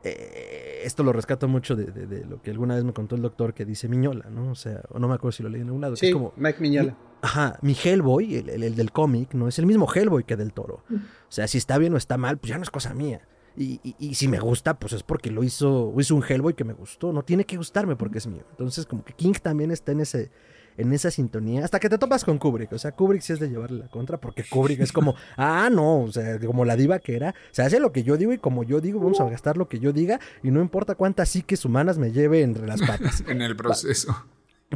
eh, 0.04 0.82
esto 0.84 1.02
lo 1.02 1.12
rescato 1.12 1.48
mucho 1.48 1.74
de, 1.74 2.24
lo 2.24 2.40
que 2.40 2.50
alguna 2.50 2.74
vez 2.76 2.84
me 2.84 2.92
contó 2.92 3.16
el 3.16 3.22
doctor 3.22 3.54
que 3.54 3.64
dice 3.64 3.88
Miñola, 3.88 4.30
¿no? 4.30 4.52
O 4.52 4.54
sea, 4.54 4.82
no 4.96 5.08
me 5.08 5.14
acuerdo 5.14 5.32
si 5.32 5.42
lo 5.42 5.48
leí 5.48 5.60
en 5.60 5.68
algún 5.68 5.80
lado. 5.80 5.96
Sí, 5.96 6.06
es 6.06 6.12
como, 6.12 6.32
Mike 6.36 6.60
Miñola. 6.60 6.96
ajá, 7.20 7.58
mi 7.62 7.74
Hellboy, 7.74 8.36
el, 8.36 8.74
del 8.74 8.92
cómic, 8.92 9.34
no 9.34 9.48
es 9.48 9.58
el 9.58 9.66
mismo 9.66 9.88
Hellboy 9.92 10.24
que 10.24 10.36
del 10.36 10.52
toro. 10.52 10.84
O 10.90 11.30
sea, 11.32 11.48
si 11.48 11.58
está 11.58 11.78
bien 11.78 11.94
o 11.94 11.96
está 11.96 12.16
mal, 12.16 12.38
pues 12.38 12.50
ya 12.50 12.56
no 12.56 12.62
es 12.62 12.70
cosa 12.70 12.94
mía. 12.94 13.26
Y, 13.56 13.80
y, 13.98 14.14
si 14.14 14.28
me 14.28 14.38
gusta, 14.38 14.78
pues 14.78 14.92
es 14.92 15.02
porque 15.02 15.32
lo 15.32 15.42
hizo, 15.42 15.92
hizo 15.98 16.14
un 16.14 16.22
Hellboy 16.22 16.54
que 16.54 16.62
me 16.62 16.74
gustó. 16.74 17.12
No 17.12 17.24
tiene 17.24 17.44
que 17.44 17.56
gustarme 17.56 17.96
porque 17.96 18.18
es 18.18 18.28
mío. 18.28 18.44
Entonces, 18.50 18.86
como 18.86 19.04
que 19.04 19.14
King 19.14 19.32
también 19.42 19.72
está 19.72 19.90
en 19.90 20.00
ese, 20.00 20.30
en 20.78 20.92
esa 20.92 21.10
sintonía, 21.10 21.64
hasta 21.64 21.80
que 21.80 21.88
te 21.88 21.98
topas 21.98 22.24
con 22.24 22.38
Kubrick. 22.38 22.72
O 22.72 22.78
sea, 22.78 22.92
Kubrick 22.92 23.20
sí 23.20 23.32
es 23.32 23.40
de 23.40 23.48
llevarle 23.48 23.80
la 23.80 23.88
contra, 23.88 24.16
porque 24.16 24.44
Kubrick 24.44 24.80
es 24.80 24.92
como, 24.92 25.14
ah, 25.36 25.68
no, 25.70 26.02
o 26.02 26.12
sea, 26.12 26.38
como 26.38 26.64
la 26.64 26.76
diva 26.76 27.00
que 27.00 27.16
era. 27.16 27.34
Se 27.50 27.62
hace 27.62 27.80
lo 27.80 27.92
que 27.92 28.04
yo 28.04 28.16
digo 28.16 28.32
y 28.32 28.38
como 28.38 28.62
yo 28.62 28.80
digo, 28.80 29.00
vamos 29.00 29.20
a 29.20 29.28
gastar 29.28 29.56
lo 29.56 29.68
que 29.68 29.80
yo 29.80 29.92
diga 29.92 30.20
y 30.42 30.50
no 30.50 30.60
importa 30.60 30.94
cuántas 30.94 31.28
psiques 31.28 31.64
humanas 31.64 31.98
me 31.98 32.12
lleve 32.12 32.42
entre 32.42 32.66
las 32.66 32.80
patas. 32.80 33.24
en 33.28 33.42
el 33.42 33.56
proceso. 33.56 34.24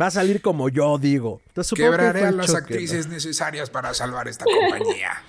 Va, 0.01 0.07
a 0.07 0.11
salir 0.11 0.43
como 0.43 0.69
yo 0.69 0.99
digo. 0.99 1.41
Entonces, 1.49 1.79
Quebraré 1.79 2.25
a 2.25 2.33
las 2.33 2.55
actrices 2.55 3.07
necesarias 3.09 3.71
para 3.71 3.95
salvar 3.95 4.27
esta 4.27 4.45
compañía. 4.45 5.23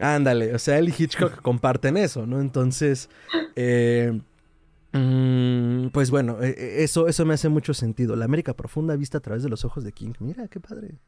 Ándale, 0.00 0.54
o 0.54 0.58
sea, 0.58 0.78
él 0.78 0.88
y 0.88 0.94
Hitchcock 1.02 1.40
comparten 1.40 1.96
eso, 1.96 2.26
¿no? 2.26 2.40
Entonces, 2.40 3.08
eh, 3.54 4.20
Mm, 4.96 5.88
pues 5.88 6.10
bueno, 6.10 6.42
e, 6.42 6.50
e, 6.50 6.84
eso, 6.84 7.08
eso 7.08 7.24
me 7.24 7.34
hace 7.34 7.48
mucho 7.48 7.74
sentido. 7.74 8.16
La 8.16 8.24
América 8.24 8.54
profunda 8.54 8.96
vista 8.96 9.18
a 9.18 9.20
través 9.20 9.42
de 9.42 9.48
los 9.48 9.64
ojos 9.64 9.84
de 9.84 9.92
King. 9.92 10.12
Mira, 10.20 10.48
qué 10.48 10.60
padre. 10.60 10.98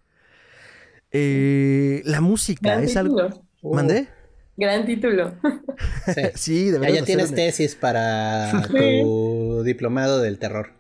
Eh, 1.11 2.03
la 2.05 2.21
música 2.21 2.83
es 2.83 2.97
algo. 2.97 3.29
¿Mandé? 3.63 4.09
Gran 4.57 4.85
título. 4.87 5.35
Sí, 6.35 6.71
de 6.71 6.93
Ya 6.93 7.05
tienes 7.05 7.35
tesis 7.35 7.75
para 7.75 8.67
tu 8.67 9.63
diplomado 9.63 10.21
del 10.21 10.39
terror. 10.39 10.73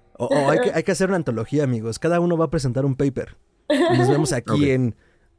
hay, 0.49 0.59
que, 0.61 0.73
hay 0.75 0.83
que 0.83 0.93
hacer 0.93 1.09
una 1.09 1.17
antología, 1.17 1.65
amigos. 1.65 1.99
Cada 1.99 2.19
uno 2.19 2.37
va 2.37 2.47
a 2.47 2.51
presentar 2.51 2.85
un 2.85 2.97
paper. 2.97 3.37
Y 3.69 3.99
nos 3.99 4.09
vemos 4.09 4.33
aquí 4.33 4.71
en 4.71 4.95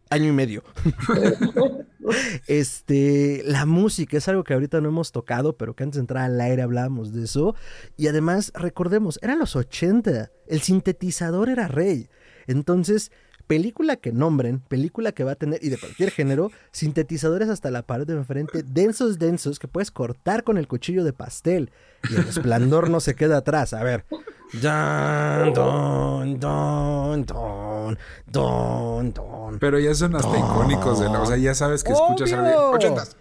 año 0.09 0.29
y 0.29 0.31
medio. 0.31 0.63
este, 2.47 3.41
la 3.45 3.65
música 3.65 4.17
es 4.17 4.27
algo 4.27 4.43
que 4.43 4.53
ahorita 4.53 4.81
no 4.81 4.89
hemos 4.89 5.11
tocado, 5.11 5.57
pero 5.57 5.75
que 5.75 5.83
antes 5.83 5.95
de 5.95 6.01
entrar 6.01 6.25
al 6.25 6.39
aire 6.39 6.61
hablábamos 6.61 7.13
de 7.13 7.23
eso. 7.25 7.55
Y 7.97 8.07
además, 8.07 8.51
recordemos, 8.55 9.19
eran 9.21 9.39
los 9.39 9.55
80, 9.55 10.31
el 10.47 10.61
sintetizador 10.61 11.49
era 11.49 11.67
rey. 11.67 12.09
Entonces, 12.47 13.11
película 13.49 13.95
que 13.95 14.11
nombren, 14.11 14.59
película 14.59 15.11
que 15.11 15.23
va 15.23 15.31
a 15.31 15.35
tener, 15.35 15.63
y 15.63 15.69
de 15.69 15.79
cualquier 15.79 16.11
género, 16.11 16.51
sintetizadores 16.71 17.49
hasta 17.49 17.71
la 17.71 17.81
pared 17.81 18.05
de 18.05 18.13
enfrente, 18.13 18.61
densos, 18.61 19.17
densos, 19.17 19.57
que 19.57 19.67
puedes 19.67 19.89
cortar 19.89 20.43
con 20.43 20.59
el 20.59 20.67
cuchillo 20.67 21.03
de 21.03 21.13
pastel. 21.13 21.71
Y 22.11 22.15
el 22.15 22.25
resplandor 22.25 22.91
no 22.91 22.99
se 22.99 23.15
queda 23.15 23.37
atrás. 23.37 23.73
A 23.73 23.83
ver. 23.83 24.05
Don, 24.53 25.53
don, 25.53 26.39
don, 26.39 27.25
don, 27.25 27.97
don, 28.27 29.13
don. 29.13 29.59
Pero 29.59 29.79
ya 29.79 29.95
son 29.95 30.15
hasta 30.15 30.37
icónicos 30.37 30.99
de 30.99 31.09
la. 31.09 31.19
O 31.19 31.25
sea, 31.25 31.37
ya 31.37 31.55
sabes 31.55 31.83
que 31.83 31.91
escuchas 31.91 32.31
a 32.31 32.69
ochentas. 32.69 33.17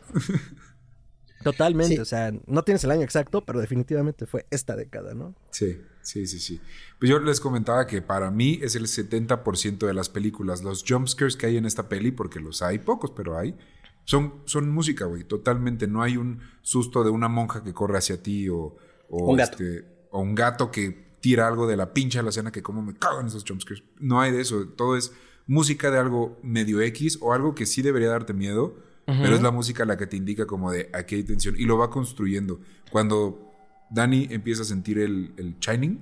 Totalmente, 1.42 2.00
o 2.00 2.04
sea, 2.04 2.32
no 2.46 2.62
tienes 2.62 2.82
el 2.84 2.90
año 2.90 3.02
exacto, 3.02 3.44
pero 3.44 3.60
definitivamente 3.60 4.26
fue 4.26 4.46
esta 4.50 4.74
década, 4.74 5.14
¿no? 5.14 5.34
Sí, 5.50 5.80
sí, 6.02 6.26
sí, 6.26 6.40
sí. 6.40 6.60
Pues 6.98 7.10
yo 7.10 7.18
les 7.20 7.40
comentaba 7.40 7.86
que 7.86 8.02
para 8.02 8.30
mí 8.30 8.58
es 8.62 8.74
el 8.74 8.86
70% 8.86 9.86
de 9.86 9.94
las 9.94 10.08
películas. 10.08 10.62
Los 10.62 10.84
jumpscares 10.86 11.36
que 11.36 11.46
hay 11.46 11.56
en 11.56 11.66
esta 11.66 11.88
peli, 11.88 12.10
porque 12.10 12.40
los 12.40 12.62
hay 12.62 12.78
pocos, 12.80 13.12
pero 13.12 13.38
hay, 13.38 13.56
son, 14.04 14.42
son 14.46 14.70
música, 14.70 15.04
güey, 15.04 15.24
totalmente. 15.24 15.86
No 15.86 16.02
hay 16.02 16.16
un 16.16 16.40
susto 16.62 17.04
de 17.04 17.10
una 17.10 17.28
monja 17.28 17.62
que 17.62 17.72
corre 17.72 17.98
hacia 17.98 18.22
ti 18.22 18.48
o, 18.48 18.76
o, 19.08 19.30
un, 19.30 19.36
gato. 19.36 19.62
Este, 19.62 19.86
o 20.10 20.20
un 20.20 20.34
gato 20.34 20.70
que 20.70 21.16
tira 21.20 21.46
algo 21.46 21.66
de 21.66 21.76
la 21.76 21.92
pincha 21.92 22.18
de 22.18 22.24
la 22.24 22.30
escena 22.30 22.52
que 22.52 22.62
como 22.62 22.82
me 22.82 22.94
cago 22.94 23.20
en 23.20 23.26
esos 23.26 23.44
jumpscares. 23.46 23.84
No 23.98 24.20
hay 24.20 24.32
de 24.32 24.40
eso, 24.40 24.68
todo 24.68 24.96
es 24.96 25.12
música 25.46 25.90
de 25.90 25.98
algo 25.98 26.38
medio 26.42 26.80
X 26.80 27.18
o 27.20 27.32
algo 27.32 27.54
que 27.54 27.66
sí 27.66 27.82
debería 27.82 28.08
darte 28.08 28.34
miedo 28.34 28.76
pero 29.16 29.34
es 29.34 29.42
la 29.42 29.50
música 29.50 29.86
la 29.86 29.96
que 29.96 30.06
te 30.06 30.16
indica 30.16 30.46
como 30.46 30.70
de 30.70 30.90
aquí 30.92 31.14
hay 31.14 31.22
tensión 31.22 31.54
y 31.58 31.64
lo 31.64 31.78
va 31.78 31.88
construyendo. 31.88 32.60
Cuando 32.90 33.52
Dani 33.90 34.28
empieza 34.30 34.62
a 34.62 34.64
sentir 34.66 34.98
el, 34.98 35.32
el 35.38 35.58
shining, 35.58 35.98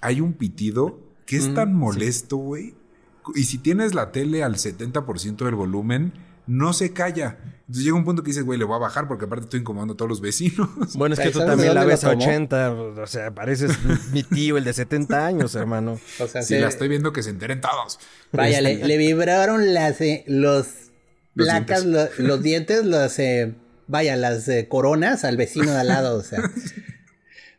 hay 0.00 0.20
un 0.20 0.34
pitido 0.34 1.00
que 1.24 1.36
es 1.36 1.54
tan 1.54 1.74
molesto, 1.74 2.36
güey. 2.36 2.74
Y 3.34 3.44
si 3.44 3.58
tienes 3.58 3.94
la 3.94 4.12
tele 4.12 4.42
al 4.42 4.56
70% 4.56 5.44
del 5.44 5.54
volumen, 5.54 6.12
no 6.46 6.72
se 6.72 6.92
calla. 6.92 7.36
Entonces 7.60 7.84
llega 7.84 7.96
un 7.96 8.04
punto 8.04 8.22
que 8.22 8.28
dices, 8.28 8.44
güey, 8.44 8.58
le 8.58 8.64
voy 8.64 8.76
a 8.76 8.78
bajar 8.78 9.06
porque 9.06 9.26
aparte 9.26 9.44
estoy 9.44 9.60
incomodando 9.60 9.92
a 9.92 9.96
todos 9.96 10.08
los 10.08 10.20
vecinos. 10.20 10.68
Bueno, 10.94 11.14
es 11.14 11.20
que 11.20 11.30
tú 11.30 11.40
también 11.40 11.74
la 11.74 11.84
ves 11.84 12.02
a 12.04 12.10
80, 12.10 12.72
o 12.72 13.06
sea, 13.06 13.34
pareces 13.34 13.78
mi 14.12 14.22
tío, 14.22 14.56
el 14.56 14.64
de 14.64 14.72
70 14.72 15.26
años, 15.26 15.54
hermano. 15.54 16.00
O 16.18 16.26
sea, 16.26 16.42
sí, 16.42 16.58
la 16.58 16.68
estoy 16.68 16.88
viendo 16.88 17.12
que 17.12 17.22
se 17.22 17.30
enteren 17.30 17.60
todos. 17.60 18.00
Vaya, 18.32 18.62
le, 18.62 18.72
este, 18.72 18.96
vibraron 18.96 19.74
las, 19.74 20.00
eh, 20.00 20.24
los, 20.26 20.87
placas, 21.44 21.84
los 21.84 22.42
dientes, 22.42 22.84
los, 22.84 23.18
eh, 23.18 23.54
vaya, 23.86 24.16
las 24.16 24.48
eh, 24.48 24.68
coronas 24.68 25.24
al 25.24 25.36
vecino 25.36 25.72
de 25.72 25.78
al 25.78 25.88
lado, 25.88 26.18
o 26.18 26.22
sea. 26.22 26.40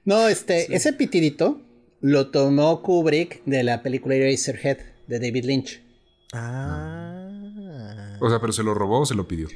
No, 0.05 0.27
este, 0.27 0.75
ese 0.75 0.93
pitidito 0.93 1.61
lo 2.01 2.31
tomó 2.31 2.81
Kubrick 2.81 3.43
de 3.45 3.63
la 3.63 3.83
película 3.83 4.15
Eraserhead 4.15 4.77
de 5.07 5.19
David 5.19 5.45
Lynch. 5.45 5.83
Ah. 6.33 8.17
O 8.19 8.29
sea, 8.29 8.39
pero 8.39 8.53
se 8.53 8.63
lo 8.63 8.73
robó 8.73 9.01
o 9.01 9.05
se 9.05 9.15
lo 9.15 9.27
pidió. 9.27 9.47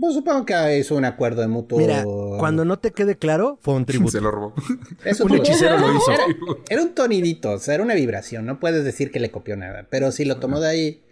Pues 0.00 0.14
supongo 0.14 0.46
que 0.46 0.78
hizo 0.78 0.94
un 0.94 1.04
acuerdo 1.04 1.42
de 1.42 1.48
mutuo. 1.48 1.78
Mira, 1.78 2.04
cuando 2.38 2.64
no 2.64 2.78
te 2.78 2.92
quede 2.92 3.16
claro, 3.16 3.58
fue 3.60 3.74
un 3.74 3.84
tributo. 3.84 4.12
Se 4.12 4.20
lo 4.20 4.30
robó. 4.30 4.54
un 5.20 5.34
hechicero 5.34 5.78
lo 5.78 5.96
hizo. 5.96 6.12
Era, 6.68 6.82
un 6.82 6.94
tonidito, 6.94 7.50
o 7.52 7.58
sea, 7.58 7.74
era 7.74 7.82
una 7.82 7.94
vibración. 7.94 8.46
No 8.46 8.60
puedes 8.60 8.84
decir 8.84 9.10
que 9.10 9.20
le 9.20 9.30
copió 9.30 9.56
nada. 9.56 9.86
Pero 9.90 10.12
sí 10.12 10.24
lo 10.24 10.36
tomó 10.36 10.60
de 10.60 10.68
ahí. 10.68 11.03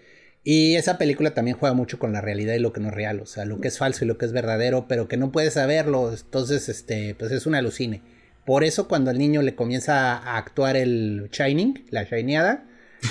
Y 0.45 0.75
esa 0.75 0.99
película 0.99 1.35
también 1.35 1.57
juega 1.57 1.75
mucho 1.75 1.99
con 1.99 2.13
la 2.13 2.21
realidad 2.21 2.55
y 2.55 2.59
lo 2.59 2.73
que 2.73 2.81
no 2.81 2.89
es 2.89 2.95
real. 2.95 3.21
O 3.21 3.27
sea, 3.27 3.45
lo 3.45 3.61
que 3.61 3.69
es 3.69 3.79
falso 3.79 4.05
y 4.05 4.09
lo 4.09 4.19
que 4.19 4.27
es 4.27 4.33
verdadero, 4.33 4.87
pero 4.89 5.09
que 5.09 5.17
no 5.17 5.31
puedes 5.31 5.55
saberlo. 5.55 6.13
Entonces, 6.13 6.69
este, 6.69 7.15
pues 7.15 7.31
es 7.31 7.47
un 7.47 7.55
alucine. 7.55 8.03
Por 8.45 8.65
eso 8.65 8.89
cuando 8.89 9.11
el 9.11 9.19
niño 9.19 9.41
le 9.43 9.55
comienza 9.55 10.17
a 10.17 10.37
actuar 10.37 10.77
el 10.77 11.29
Shining, 11.31 11.87
la 11.91 12.03
shineada, 12.05 12.65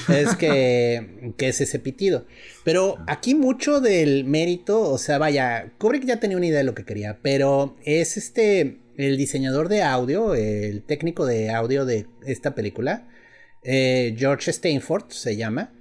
es 0.10 0.36
que, 0.36 1.34
que, 1.38 1.48
es 1.48 1.62
ese 1.62 1.80
pitido. 1.80 2.26
Pero 2.66 2.98
aquí 3.08 3.34
mucho 3.34 3.80
del 3.80 4.26
mérito, 4.26 4.82
o 4.82 4.98
sea, 4.98 5.18
vaya, 5.18 5.72
Kubrick 5.78 6.06
ya 6.06 6.20
tenía 6.20 6.38
una 6.38 6.48
idea 6.48 6.60
de 6.60 6.66
lo 6.66 6.76
que 6.76 6.86
quería, 6.86 7.20
pero 7.22 7.78
es 7.86 8.18
este, 8.18 8.80
el 8.98 9.18
diseñador 9.18 9.70
de 9.70 9.84
audio, 9.84 10.36
el 10.36 10.84
técnico 10.84 11.26
de 11.26 11.50
audio 11.50 11.86
de 11.86 12.08
esta 12.26 12.54
película, 12.54 13.08
eh, 13.64 14.16
George 14.18 14.52
Stainford 14.52 15.12
se 15.12 15.38
llama, 15.38 15.72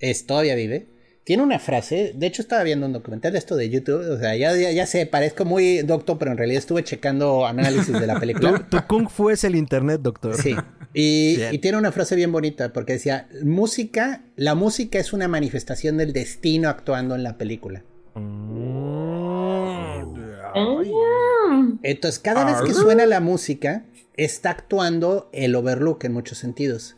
es, 0.00 0.26
todavía 0.26 0.54
vive. 0.54 0.88
Tiene 1.24 1.42
una 1.42 1.58
frase, 1.58 2.14
de 2.16 2.26
hecho 2.26 2.40
estaba 2.40 2.62
viendo 2.62 2.86
un 2.86 2.94
documental 2.94 3.32
de 3.32 3.38
esto 3.38 3.54
de 3.54 3.68
YouTube, 3.68 4.00
o 4.12 4.18
sea, 4.18 4.34
ya, 4.34 4.56
ya, 4.56 4.86
sé, 4.86 5.04
parezco 5.04 5.44
muy 5.44 5.82
doctor, 5.82 6.16
pero 6.16 6.30
en 6.30 6.38
realidad 6.38 6.58
estuve 6.58 6.82
checando 6.84 7.46
análisis 7.46 7.92
de 7.92 8.06
la 8.06 8.18
película. 8.20 8.66
tu, 8.70 8.78
kung 8.88 9.10
fu 9.10 9.28
es 9.28 9.44
el 9.44 9.54
internet, 9.54 10.00
doctor. 10.00 10.40
Sí, 10.40 10.56
y, 10.94 11.58
tiene 11.58 11.76
una 11.76 11.92
frase 11.92 12.16
bien 12.16 12.32
bonita, 12.32 12.72
porque 12.72 12.94
decía, 12.94 13.28
música, 13.42 14.22
la 14.36 14.54
música 14.54 14.98
es 14.98 15.12
una 15.12 15.28
manifestación 15.28 15.98
del 15.98 16.14
destino 16.14 16.70
actuando 16.70 17.14
en 17.14 17.22
la 17.22 17.36
película. 17.36 17.84
Entonces, 21.82 22.18
cada 22.20 22.44
vez 22.46 22.62
que 22.62 22.72
suena 22.72 23.04
la 23.04 23.20
música, 23.20 23.84
está 24.16 24.50
actuando 24.50 25.28
el 25.32 25.54
overlook 25.54 26.04
en 26.04 26.12
muchos 26.12 26.38
sentidos. 26.38 26.94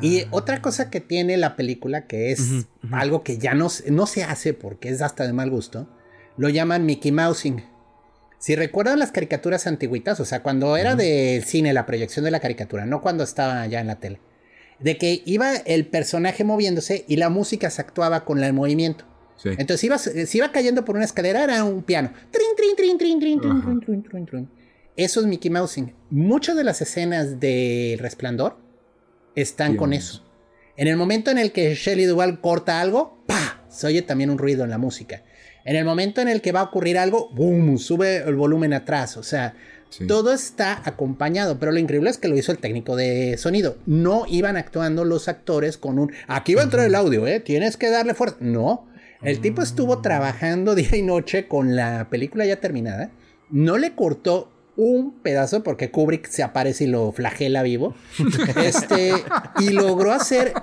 Y 0.00 0.26
otra 0.30 0.62
cosa 0.62 0.90
que 0.90 1.00
tiene 1.00 1.36
la 1.36 1.56
película, 1.56 2.06
que 2.06 2.32
es 2.32 2.66
algo 2.92 3.22
que 3.22 3.38
ya 3.38 3.54
no, 3.54 3.68
no 3.90 4.06
se 4.06 4.24
hace 4.24 4.54
porque 4.54 4.90
es 4.90 5.02
hasta 5.02 5.26
de 5.26 5.32
mal 5.32 5.50
gusto, 5.50 5.88
lo 6.36 6.48
llaman 6.48 6.86
Mickey 6.86 7.12
Mousing. 7.12 7.64
Si 8.38 8.54
recuerdan 8.54 9.00
las 9.00 9.10
caricaturas 9.10 9.66
antiguitas, 9.66 10.20
o 10.20 10.24
sea, 10.24 10.42
cuando 10.42 10.76
era 10.76 10.94
del 10.94 11.42
cine 11.44 11.72
la 11.72 11.86
proyección 11.86 12.24
de 12.24 12.30
la 12.30 12.40
caricatura, 12.40 12.86
no 12.86 13.00
cuando 13.00 13.24
estaba 13.24 13.66
ya 13.66 13.80
en 13.80 13.88
la 13.88 13.96
tele, 13.96 14.20
de 14.78 14.96
que 14.96 15.22
iba 15.24 15.56
el 15.56 15.86
personaje 15.86 16.44
moviéndose 16.44 17.04
y 17.08 17.16
la 17.16 17.30
música 17.30 17.68
se 17.70 17.82
actuaba 17.82 18.24
con 18.24 18.42
el 18.42 18.52
movimiento. 18.52 19.04
Entonces 19.44 19.84
iba, 19.84 19.98
si 19.98 20.38
iba 20.38 20.50
cayendo 20.50 20.84
por 20.84 20.96
una 20.96 21.04
escalera 21.04 21.44
era 21.44 21.62
un 21.62 21.82
piano. 21.82 22.12
Eso 24.96 25.20
es 25.20 25.26
Mickey 25.26 25.50
Mousing. 25.50 25.94
Muchas 26.10 26.56
de 26.56 26.64
las 26.64 26.80
escenas 26.80 27.38
de 27.38 27.96
Resplandor 28.00 28.67
están 29.34 29.76
con 29.76 29.92
eso. 29.92 30.24
En 30.76 30.86
el 30.86 30.96
momento 30.96 31.30
en 31.30 31.38
el 31.38 31.52
que 31.52 31.74
Shelley 31.74 32.06
Duvall 32.06 32.40
corta 32.40 32.80
algo, 32.80 33.18
¡pa! 33.26 33.64
Se 33.68 33.86
oye 33.86 34.02
también 34.02 34.30
un 34.30 34.38
ruido 34.38 34.64
en 34.64 34.70
la 34.70 34.78
música. 34.78 35.22
En 35.64 35.76
el 35.76 35.84
momento 35.84 36.20
en 36.20 36.28
el 36.28 36.40
que 36.40 36.52
va 36.52 36.60
a 36.60 36.64
ocurrir 36.64 36.98
algo, 36.98 37.30
¡boom! 37.30 37.78
Sube 37.78 38.18
el 38.18 38.36
volumen 38.36 38.72
atrás. 38.72 39.16
O 39.16 39.22
sea, 39.22 39.54
todo 40.06 40.32
está 40.32 40.80
acompañado. 40.84 41.58
Pero 41.58 41.72
lo 41.72 41.78
increíble 41.78 42.10
es 42.10 42.18
que 42.18 42.28
lo 42.28 42.36
hizo 42.36 42.52
el 42.52 42.58
técnico 42.58 42.96
de 42.96 43.36
sonido. 43.38 43.76
No 43.86 44.24
iban 44.28 44.56
actuando 44.56 45.04
los 45.04 45.28
actores 45.28 45.78
con 45.78 45.98
un. 45.98 46.12
Aquí 46.26 46.54
va 46.54 46.62
a 46.62 46.64
entrar 46.64 46.86
el 46.86 46.94
audio, 46.94 47.26
¿eh? 47.26 47.40
Tienes 47.40 47.76
que 47.76 47.90
darle 47.90 48.14
fuerza. 48.14 48.36
No. 48.40 48.86
El 49.22 49.40
tipo 49.40 49.62
estuvo 49.62 50.00
trabajando 50.00 50.74
día 50.76 50.96
y 50.96 51.02
noche 51.02 51.48
con 51.48 51.74
la 51.74 52.08
película 52.08 52.46
ya 52.46 52.60
terminada. 52.60 53.10
No 53.50 53.78
le 53.78 53.94
cortó 53.94 54.52
un 54.78 55.20
pedazo 55.22 55.64
porque 55.64 55.90
Kubrick 55.90 56.28
se 56.28 56.44
aparece 56.44 56.84
y 56.84 56.86
lo 56.86 57.12
flagela 57.12 57.62
vivo. 57.62 57.94
Este, 58.64 59.12
y 59.58 59.70
logró 59.70 60.12
hacer 60.12 60.54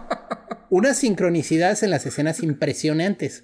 unas 0.70 0.98
sincronicidades 0.98 1.84
en 1.84 1.90
las 1.90 2.06
escenas 2.06 2.42
impresionantes. 2.42 3.44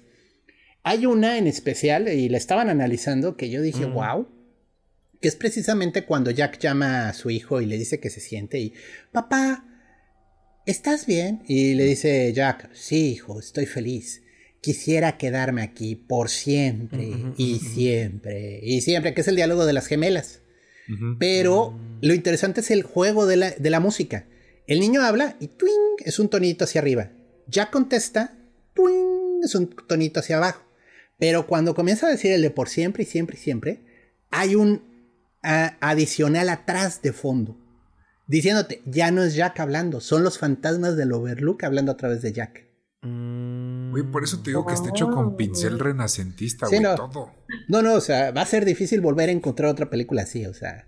Hay 0.82 1.06
una 1.06 1.36
en 1.36 1.46
especial, 1.46 2.08
y 2.08 2.28
la 2.28 2.38
estaban 2.38 2.70
analizando, 2.70 3.36
que 3.36 3.50
yo 3.50 3.60
dije, 3.60 3.84
wow, 3.84 4.26
que 5.20 5.28
es 5.28 5.36
precisamente 5.36 6.04
cuando 6.04 6.30
Jack 6.30 6.58
llama 6.58 7.08
a 7.08 7.12
su 7.12 7.30
hijo 7.30 7.60
y 7.60 7.66
le 7.66 7.78
dice 7.78 8.00
que 8.00 8.10
se 8.10 8.20
siente 8.20 8.58
y, 8.58 8.72
papá, 9.12 9.64
¿estás 10.66 11.06
bien? 11.06 11.42
Y 11.46 11.74
le 11.74 11.84
dice 11.84 12.32
Jack, 12.32 12.70
sí, 12.72 13.12
hijo, 13.12 13.38
estoy 13.38 13.66
feliz. 13.66 14.22
Quisiera 14.60 15.18
quedarme 15.18 15.62
aquí 15.62 15.96
por 15.96 16.30
siempre 16.30 17.10
y 17.36 17.58
siempre 17.58 18.60
y 18.62 18.80
siempre, 18.80 19.12
que 19.12 19.20
es 19.20 19.28
el 19.28 19.36
diálogo 19.36 19.66
de 19.66 19.72
las 19.72 19.86
gemelas. 19.86 20.41
Pero 21.18 21.78
lo 22.00 22.14
interesante 22.14 22.60
es 22.60 22.70
el 22.70 22.82
juego 22.82 23.26
de 23.26 23.36
la, 23.36 23.80
música. 23.80 24.26
El 24.66 24.80
niño 24.80 25.02
habla 25.02 25.36
y 25.40 25.48
twing 25.48 25.96
es 26.04 26.18
un 26.18 26.28
tonito 26.28 26.64
hacia 26.64 26.80
arriba. 26.80 27.10
Ya 27.46 27.70
contesta, 27.70 28.36
twing 28.74 29.40
es 29.42 29.54
un 29.54 29.68
tonito 29.68 30.20
hacia 30.20 30.36
abajo. 30.36 30.64
Pero 31.18 31.46
cuando 31.46 31.74
comienza 31.74 32.06
a 32.06 32.10
decir 32.10 32.32
el 32.32 32.42
de 32.42 32.50
por 32.50 32.68
siempre 32.68 33.04
y 33.04 33.06
siempre 33.06 33.36
y 33.36 33.40
siempre, 33.40 33.80
hay 34.30 34.54
un 34.54 34.82
adicional 35.42 36.48
atrás 36.48 37.02
de 37.02 37.12
fondo. 37.12 37.56
Diciéndote, 38.26 38.82
ya 38.86 39.10
no 39.10 39.22
es 39.24 39.34
Jack 39.34 39.60
hablando, 39.60 40.00
son 40.00 40.22
los 40.22 40.38
fantasmas 40.38 40.96
del 40.96 41.12
Overlook 41.12 41.64
hablando 41.64 41.92
a 41.92 41.96
través 41.96 42.22
de 42.22 42.32
Jack. 42.32 42.71
Uy, 43.92 44.02
por 44.04 44.24
eso 44.24 44.38
te 44.38 44.50
digo 44.50 44.64
que 44.64 44.74
está 44.74 44.88
hecho 44.88 45.10
con 45.10 45.36
pincel 45.36 45.78
renacentista, 45.78 46.66
güey, 46.66 46.80
no. 46.80 46.94
todo. 46.94 47.30
No, 47.68 47.82
no, 47.82 47.94
o 47.94 48.00
sea, 48.00 48.30
va 48.30 48.42
a 48.42 48.46
ser 48.46 48.64
difícil 48.64 49.00
volver 49.00 49.28
a 49.28 49.32
encontrar 49.32 49.70
otra 49.70 49.90
película 49.90 50.22
así, 50.22 50.46
o 50.46 50.54
sea, 50.54 50.86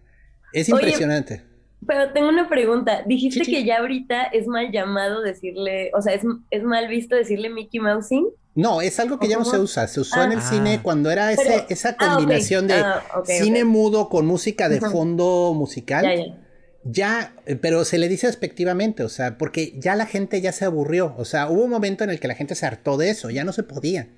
es 0.52 0.68
impresionante. 0.68 1.44
pero 1.86 2.12
tengo 2.12 2.28
una 2.28 2.48
pregunta. 2.48 3.02
Dijiste 3.06 3.42
que 3.42 3.64
ya 3.64 3.78
ahorita 3.78 4.24
es 4.24 4.46
mal 4.46 4.72
llamado 4.72 5.20
decirle, 5.20 5.90
o 5.94 6.00
sea, 6.00 6.14
es, 6.14 6.22
es 6.50 6.62
mal 6.62 6.88
visto 6.88 7.14
decirle 7.14 7.50
Mickey 7.50 7.80
Mousing. 7.80 8.28
No, 8.54 8.80
es 8.80 9.00
algo 9.00 9.18
que 9.18 9.28
ya 9.28 9.36
no 9.36 9.44
se 9.44 9.58
usa. 9.58 9.86
Se 9.88 10.00
usó 10.00 10.22
en 10.22 10.32
el 10.32 10.38
ah. 10.38 10.48
cine 10.48 10.80
cuando 10.80 11.10
era 11.10 11.32
ese, 11.32 11.66
esa 11.68 11.96
ah, 11.98 12.14
combinación 12.14 12.68
de 12.68 12.74
ah, 12.74 13.02
cine 13.24 13.64
mudo 13.64 14.08
con 14.08 14.26
música 14.26 14.68
de 14.68 14.80
fondo 14.80 15.52
musical. 15.54 16.04
Ya, 16.04 16.14
ya 16.14 16.43
ya, 16.84 17.34
eh, 17.46 17.56
pero 17.56 17.84
se 17.84 17.98
le 17.98 18.08
dice 18.08 18.26
despectivamente, 18.26 19.02
o 19.02 19.08
sea, 19.08 19.38
porque 19.38 19.74
ya 19.76 19.96
la 19.96 20.06
gente 20.06 20.40
ya 20.40 20.52
se 20.52 20.64
aburrió, 20.64 21.14
o 21.16 21.24
sea, 21.24 21.48
hubo 21.48 21.64
un 21.64 21.70
momento 21.70 22.04
en 22.04 22.10
el 22.10 22.20
que 22.20 22.28
la 22.28 22.34
gente 22.34 22.54
se 22.54 22.66
hartó 22.66 22.96
de 22.96 23.10
eso, 23.10 23.30
ya 23.30 23.44
no 23.44 23.52
se 23.52 23.62
podía. 23.62 24.08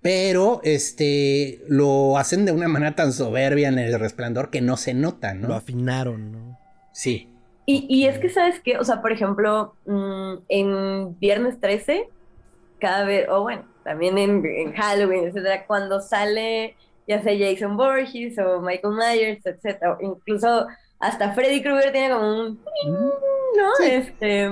Pero, 0.00 0.60
este, 0.64 1.60
lo 1.68 2.18
hacen 2.18 2.44
de 2.44 2.50
una 2.50 2.66
manera 2.66 2.96
tan 2.96 3.12
soberbia 3.12 3.68
en 3.68 3.78
el 3.78 3.98
resplandor 4.00 4.50
que 4.50 4.60
no 4.60 4.76
se 4.76 4.94
nota, 4.94 5.32
¿no? 5.34 5.48
Lo 5.48 5.54
afinaron, 5.54 6.32
¿no? 6.32 6.58
Sí. 6.92 7.28
Y, 7.64 8.06
es 8.06 8.18
que, 8.18 8.28
¿sabes 8.28 8.60
qué? 8.60 8.76
O 8.76 8.84
sea, 8.84 9.00
por 9.00 9.12
ejemplo, 9.12 9.76
mm, 9.86 10.34
en 10.48 11.18
Viernes 11.20 11.60
13, 11.60 12.08
cada 12.80 13.04
vez, 13.04 13.28
o 13.30 13.42
bueno, 13.42 13.64
también 13.84 14.18
en, 14.18 14.44
en 14.44 14.72
Halloween, 14.72 15.28
etcétera, 15.28 15.64
cuando 15.66 16.00
sale 16.00 16.74
ya 17.06 17.22
sea 17.22 17.36
Jason 17.36 17.76
Borges 17.76 18.38
o 18.38 18.60
Michael 18.60 18.94
Myers, 18.94 19.46
etcétera, 19.46 19.98
incluso 20.00 20.66
hasta 21.02 21.32
Freddy 21.32 21.60
Krueger 21.62 21.90
tiene 21.90 22.14
como 22.14 22.40
un... 22.40 22.60
¿No? 22.86 23.84
Este, 23.84 24.44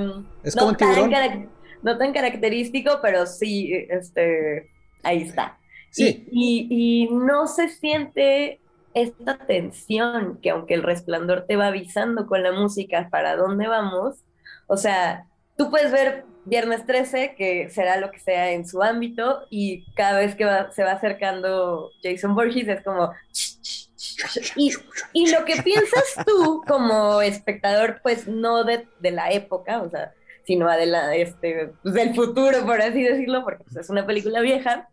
es 0.42 0.56
como 0.56 0.72
no, 0.72 0.76
tan 0.76 1.48
no 1.82 1.96
tan 1.96 2.12
característico, 2.12 2.98
pero 3.00 3.24
sí, 3.24 3.72
este, 3.88 4.68
ahí 5.04 5.22
está. 5.22 5.58
Sí. 5.90 6.26
Y, 6.30 6.66
y, 6.68 7.14
no 7.14 7.46
se 7.46 7.68
siente 7.68 8.60
esta 8.94 9.38
tensión 9.38 10.38
que 10.42 10.50
aunque 10.50 10.74
el 10.74 10.82
resplandor 10.82 11.46
te 11.46 11.56
va 11.56 11.68
avisando 11.68 12.26
con 12.26 12.42
la 12.42 12.52
música 12.52 13.08
para 13.10 13.36
dónde 13.36 13.68
vamos, 13.68 14.24
o 14.66 14.76
sea, 14.76 15.26
tú 15.56 15.70
puedes 15.70 15.92
ver 15.92 16.24
Viernes 16.44 16.86
13, 16.86 17.34
que 17.36 17.68
será 17.70 17.96
lo 17.98 18.10
que 18.10 18.18
sea 18.18 18.52
en 18.52 18.66
su 18.66 18.82
ámbito, 18.82 19.46
y 19.50 19.84
cada 19.94 20.18
vez 20.18 20.34
que 20.34 20.44
se 20.72 20.82
va 20.82 20.92
acercando 20.92 21.90
Jason 22.02 22.34
Borges 22.34 22.68
es 22.68 22.82
como... 22.82 23.12
Y, 24.56 25.30
lo 25.30 25.44
que 25.44 25.62
piensas 25.62 26.14
tú 26.26 26.62
como 26.66 27.22
espectador, 27.22 28.00
pues 28.02 28.26
no 28.26 28.64
de, 28.64 28.86
la 29.02 29.30
época, 29.30 29.82
o 29.82 29.90
sea, 29.90 30.12
sino 30.44 30.70
de 30.70 31.22
este, 31.22 31.72
pues, 31.82 31.94
del 31.94 32.14
futuro, 32.14 32.64
por 32.64 32.80
así 32.80 33.02
decirlo, 33.02 33.44
porque 33.44 33.64
pues, 33.64 33.76
es 33.76 33.90
una 33.90 34.06
película 34.06 34.40
vieja, 34.40 34.88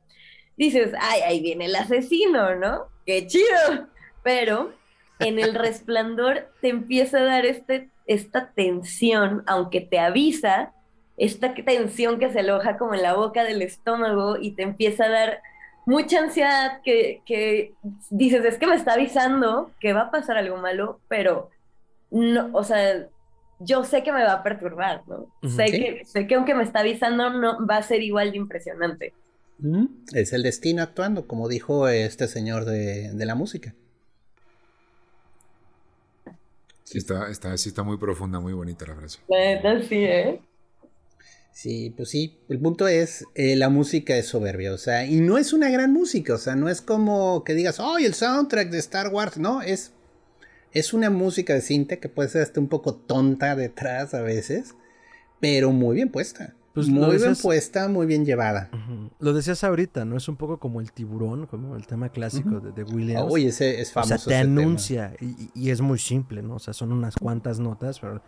dices, 0.58 0.92
ay, 1.00 1.22
ahí 1.22 1.42
viene 1.42 1.66
el 1.66 1.76
asesino, 1.76 2.56
¿no? 2.56 2.88
Qué 3.06 3.28
chido. 3.28 3.88
Pero 4.24 4.74
en 5.20 5.40
el 5.40 5.56
resplandor 5.56 6.50
te 6.62 6.70
empieza 6.70 7.20
a 7.20 7.24
dar 7.24 7.46
este, 7.46 7.90
esta 8.06 8.52
tensión, 8.52 9.44
aunque 9.46 9.82
te 9.82 10.00
avisa, 10.00 10.74
esta 11.18 11.54
tensión 11.54 12.20
que 12.20 12.32
se 12.32 12.40
aloja 12.40 12.78
como 12.78 12.94
en 12.94 13.02
la 13.02 13.16
boca 13.16 13.44
del 13.44 13.62
estómago 13.62 14.38
y 14.40 14.52
te 14.52 14.64
empieza 14.64 15.06
a 15.06 15.10
dar 15.10 15.42
mucha 15.86 16.20
ansiedad 16.20 16.82
que, 16.84 17.22
que 17.26 17.74
dices, 18.10 18.46
es 18.46 18.58
que 18.58 18.68
me 18.68 18.76
está 18.76 18.94
avisando 18.94 19.72
que 19.80 19.94
va 19.94 20.02
a 20.02 20.12
pasar 20.12 20.38
algo 20.38 20.58
malo, 20.58 21.00
pero 21.08 21.50
no, 22.12 22.50
o 22.54 22.64
sea, 22.64 23.08
yo 23.60 23.84
sé 23.84 24.04
que 24.04 24.12
me 24.12 24.24
va 24.24 24.34
a 24.34 24.44
perturbar, 24.44 25.04
¿no? 25.08 25.32
sé, 25.50 25.66
que, 25.66 26.06
sé 26.06 26.28
que 26.28 26.36
aunque 26.36 26.54
me 26.54 26.64
está 26.64 26.82
avisando, 26.82 27.30
no 27.32 27.66
va 27.66 27.78
a 27.78 27.84
ser 27.84 28.04
igual 28.04 28.32
de 28.32 28.38
impresionante. 28.38 29.14
Es 30.14 30.34
el 30.34 30.44
destino 30.44 30.84
actuando, 30.84 31.26
como 31.26 31.48
dijo 31.48 31.88
este 31.88 32.28
señor 32.28 32.66
de, 32.66 33.12
la 33.16 33.34
música. 33.34 33.74
Sí 36.84 37.00
está, 37.00 37.30
está, 37.30 37.58
sí 37.58 37.70
está 37.70 37.84
muy 37.84 37.98
profunda, 37.98 38.40
muy 38.40 38.54
bonita 38.54 38.86
la 38.86 38.96
frase. 38.96 39.20
sí, 39.90 40.04
¿eh? 40.04 40.42
Sí, 41.58 41.92
pues 41.98 42.10
sí, 42.10 42.38
el 42.50 42.60
punto 42.60 42.88
es, 42.88 43.26
eh, 43.34 43.56
la 43.56 43.70
música 43.70 44.16
es 44.16 44.28
soberbia, 44.28 44.72
o 44.72 44.78
sea, 44.78 45.08
y 45.08 45.22
no 45.22 45.40
es 45.40 45.54
una 45.54 45.72
gran 45.72 45.92
música, 45.92 46.36
o 46.36 46.38
sea, 46.38 46.56
no 46.56 46.70
es 46.70 46.84
como 46.84 47.44
que 47.44 47.56
digas, 47.56 47.80
oh, 47.80 47.98
el 47.98 48.14
soundtrack 48.14 48.70
de 48.70 48.78
Star 48.78 49.08
Wars, 49.08 49.40
no, 49.40 49.64
es, 49.64 49.92
es 50.72 50.94
una 50.94 51.10
música 51.10 51.56
de 51.56 51.62
cinte 51.62 51.98
que 51.98 52.10
puede 52.10 52.30
ser 52.30 52.44
hasta 52.44 52.60
un 52.60 52.68
poco 52.68 52.94
tonta 52.94 53.56
detrás 53.56 54.14
a 54.14 54.22
veces, 54.22 54.76
pero 55.40 55.72
muy 55.72 55.96
bien 55.96 56.10
puesta. 56.10 56.54
Pues 56.76 56.90
muy 56.90 57.18
bien 57.18 57.36
puesta, 57.36 57.88
muy 57.88 58.06
bien 58.06 58.24
llevada. 58.24 58.70
Lo 59.18 59.34
decías 59.34 59.64
ahorita, 59.64 60.06
¿no? 60.06 60.16
Es 60.16 60.30
un 60.30 60.36
poco 60.36 60.60
como 60.60 60.80
el 60.80 60.92
tiburón, 60.92 61.48
como 61.48 61.76
el 61.76 61.88
tema 61.88 62.10
clásico 62.10 62.60
de, 62.60 62.84
Williams. 62.84 63.32
Uy, 63.32 63.48
ese 63.48 63.82
es 63.82 63.92
famoso. 63.92 64.14
O 64.14 64.18
sea, 64.20 64.28
te 64.28 64.36
anuncia 64.36 65.16
y, 65.56 65.72
es 65.72 65.82
muy 65.82 65.98
simple, 65.98 66.44
¿no? 66.44 66.58
O 66.58 66.60
sea, 66.60 66.76
son 66.76 66.92
unas 66.92 67.16
cuantas 67.16 67.60
notas, 67.60 68.00
pero... 68.00 68.22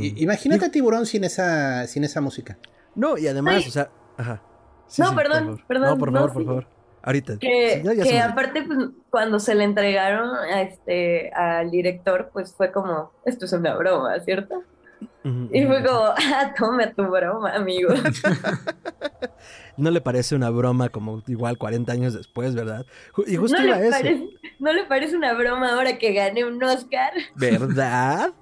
imagínate 0.00 0.66
a 0.66 0.70
tiburón 0.70 1.06
sin 1.06 1.24
esa, 1.24 1.86
sin 1.86 2.04
esa 2.04 2.20
música. 2.20 2.58
No, 2.94 3.16
y 3.18 3.26
además, 3.26 3.66
o 3.66 3.70
sea... 3.70 3.90
Ajá. 4.16 4.42
no, 4.98 5.14
perdón, 5.14 5.62
perdón. 5.66 5.88
No, 5.90 5.98
por 5.98 6.12
favor, 6.12 6.32
por 6.32 6.44
favor. 6.44 6.66
Ahorita. 7.02 7.38
Que, 7.38 8.20
aparte, 8.22 8.62
pues, 8.62 8.90
cuando 9.10 9.40
se 9.40 9.54
le 9.54 9.64
entregaron 9.64 10.34
a 10.36 10.62
este, 10.62 11.32
al 11.32 11.70
director, 11.70 12.30
pues 12.32 12.54
fue 12.54 12.70
como, 12.70 13.10
esto 13.24 13.46
es 13.46 13.52
una 13.52 13.74
broma, 13.74 14.18
¿cierto? 14.20 14.62
Y 15.24 15.64
fue 15.64 15.84
como, 15.84 16.04
ah, 16.16 16.54
tome 16.56 16.88
tu 16.88 17.02
broma, 17.04 17.54
amigo. 17.54 17.92
no 19.76 19.90
le 19.90 20.00
parece 20.00 20.36
una 20.36 20.50
broma 20.50 20.88
como 20.90 21.22
igual 21.26 21.58
40 21.58 21.92
años 21.92 22.14
después, 22.14 22.54
¿verdad? 22.54 22.86
Y 23.26 23.36
justo 23.36 23.60
no 23.60 23.64
le 23.64 23.88
eso. 23.88 24.26
¿No 24.60 24.72
le 24.72 24.84
parece 24.84 25.16
una 25.16 25.32
broma 25.34 25.72
ahora 25.72 25.98
que 25.98 26.12
gane 26.12 26.44
un 26.44 26.62
Oscar? 26.62 27.12
¿Verdad? 27.34 28.32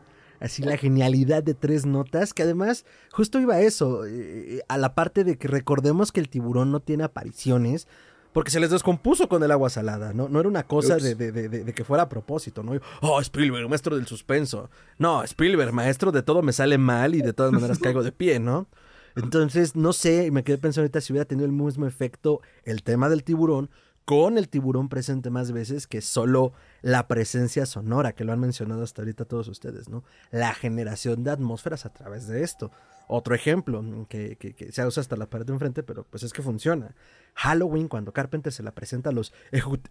Así 0.41 0.62
la 0.62 0.78
genialidad 0.78 1.43
de 1.43 1.53
tres 1.55 1.84
notas, 1.84 2.32
que 2.32 2.43
además 2.43 2.86
justo 3.12 3.38
iba 3.38 3.55
a 3.55 3.61
eso, 3.61 4.07
eh, 4.07 4.62
a 4.68 4.78
la 4.78 4.95
parte 4.95 5.22
de 5.22 5.36
que 5.36 5.49
recordemos 5.49 6.12
que 6.12 6.20
el 6.20 6.30
tiburón 6.30 6.72
no 6.72 6.80
tiene 6.80 7.05
apariciones, 7.05 7.86
porque 8.32 8.51
se 8.51 8.61
les 8.61 8.70
descompuso 8.70 9.28
con 9.28 9.43
el 9.43 9.51
agua 9.51 9.70
salada, 9.70 10.12
¿no? 10.14 10.28
No 10.28 10.41
era 10.41 10.49
una 10.49 10.62
cosa 10.62 10.97
de, 10.97 11.72
que 11.74 11.84
fuera 11.84 12.05
a 12.05 12.09
propósito, 12.09 12.62
¿no? 12.62 12.72
Oh, 13.03 13.20
Spielberg, 13.20 13.68
maestro 13.68 13.97
del 13.97 14.07
suspenso. 14.07 14.70
No, 14.99 15.24
Spielberg, 15.24 15.72
maestro 15.72 16.12
de 16.12 16.22
todo 16.22 16.41
me 16.41 16.53
sale 16.53 16.78
mal 16.78 17.14
y 17.14 17.22
de 17.22 17.32
todas 17.32 17.53
maneras 17.53 17.78
caigo 17.82 18.03
de 18.03 18.12
pie, 18.12 18.38
¿no? 18.38 18.68
Entonces, 19.16 19.74
no 19.74 19.93
sé, 19.93 20.26
y 20.26 20.30
me 20.30 20.45
quedé 20.45 20.59
pensando 20.59 20.84
ahorita 20.84 21.01
si 21.01 21.12
hubiera 21.12 21.24
tenido 21.26 21.45
el 21.45 21.53
mismo 21.53 21.86
efecto 21.86 22.41
el 22.64 22.84
tema 22.84 23.09
del 23.09 23.24
tiburón 23.24 23.68
con 24.11 24.39
el 24.39 24.49
tiburón 24.49 24.89
presente 24.89 25.31
más 25.31 25.53
veces 25.53 25.87
que 25.87 26.01
solo 26.01 26.53
la 26.83 27.07
presencia 27.07 27.65
sonora, 27.65 28.13
que 28.13 28.25
lo 28.25 28.33
han 28.33 28.41
mencionado 28.41 28.83
hasta 28.83 29.03
ahorita 29.03 29.25
todos 29.25 29.47
ustedes, 29.47 29.89
¿no? 29.89 30.03
La 30.33 30.53
generación 30.53 31.23
de 31.23 31.31
atmósferas 31.31 31.87
a 31.87 31.93
través 31.93 32.27
de 32.27 32.43
esto. 32.43 32.73
Otro 33.07 33.37
ejemplo, 33.37 33.85
que, 34.09 34.35
que 34.35 34.73
se 34.73 34.85
usa 34.85 35.01
hasta 35.01 35.15
la 35.15 35.31
pared 35.31 35.47
de 35.47 35.53
enfrente, 35.53 35.85
pero 35.85 36.03
pues 36.03 36.25
es 36.25 36.33
que 36.33 36.43
funciona. 36.43 36.97
Halloween, 37.35 37.87
cuando 37.87 38.13
Carpenter 38.13 38.53
se 38.53 38.65
la 38.65 38.73
presenta 38.73 39.11
a 39.11 39.13
los 39.13 39.33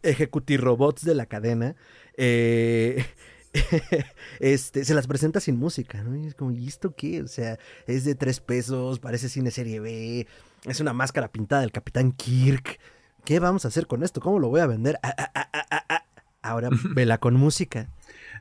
ejecutirobots 0.04 1.06
de 1.06 1.16
la 1.16 1.26
cadena, 1.26 1.78
eh, 2.18 3.06
este, 4.42 4.84
se 4.84 4.96
las 4.96 5.08
presenta 5.08 5.40
sin 5.40 5.56
música, 5.56 6.04
¿no? 6.04 6.18
Y 6.18 6.28
es 6.28 6.36
como, 6.36 6.52
¿y 6.52 6.68
esto 6.68 6.94
qué? 6.94 7.22
O 7.22 7.28
sea, 7.30 7.58
es 7.88 8.04
de 8.04 8.16
tres 8.16 8.42
pesos, 8.42 9.00
parece 9.00 9.30
cine 9.30 9.50
serie 9.50 9.80
B, 9.80 10.28
es 10.66 10.82
una 10.82 10.92
máscara 10.92 11.32
pintada 11.32 11.62
del 11.62 11.72
Capitán 11.72 12.12
Kirk. 12.12 12.82
¿Qué 13.30 13.38
vamos 13.38 13.64
a 13.64 13.68
hacer 13.68 13.86
con 13.86 14.02
esto? 14.02 14.22
¿Cómo 14.22 14.40
lo 14.40 14.50
voy 14.50 14.60
a 14.60 14.66
vender? 14.66 14.98
Ah, 15.04 15.14
ah, 15.16 15.86
ah, 15.88 16.04
Ahora 16.42 16.70
vela 16.96 17.20
con 17.20 17.36
música. 17.36 17.88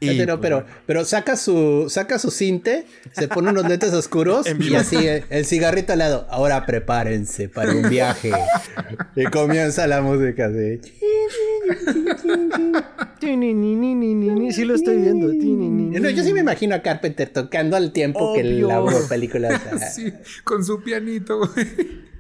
pero, 0.00 0.40
pero, 0.40 0.64
pero 0.86 1.04
saca 1.04 1.36
su, 1.36 1.88
saca 1.90 2.18
su 2.18 2.30
cinte, 2.30 2.86
se 3.12 3.28
pone 3.28 3.50
unos 3.50 3.68
lentes 3.68 3.92
oscuros 3.92 4.46
y 4.58 4.74
así 4.76 4.96
el, 5.28 5.44
cigarrito 5.44 5.92
al 5.92 5.98
lado. 5.98 6.26
Ahora 6.30 6.64
prepárense 6.64 7.50
para 7.50 7.72
un 7.72 7.90
viaje. 7.90 8.32
y 9.14 9.24
comienza 9.24 9.86
la 9.86 10.00
música 10.00 10.46
así. 10.46 10.80
Sí 14.52 14.64
lo 14.64 14.74
estoy 14.74 14.96
viendo. 14.96 16.08
yo 16.08 16.24
sí 16.24 16.32
me 16.32 16.40
imagino 16.40 16.74
a 16.74 16.80
Carpenter 16.80 17.28
tocando 17.28 17.76
al 17.76 17.92
tiempo 17.92 18.32
que 18.32 18.42
la 18.42 18.82
película. 19.06 19.60
sí, 19.94 20.14
con 20.44 20.64
su 20.64 20.82
pianito. 20.82 21.40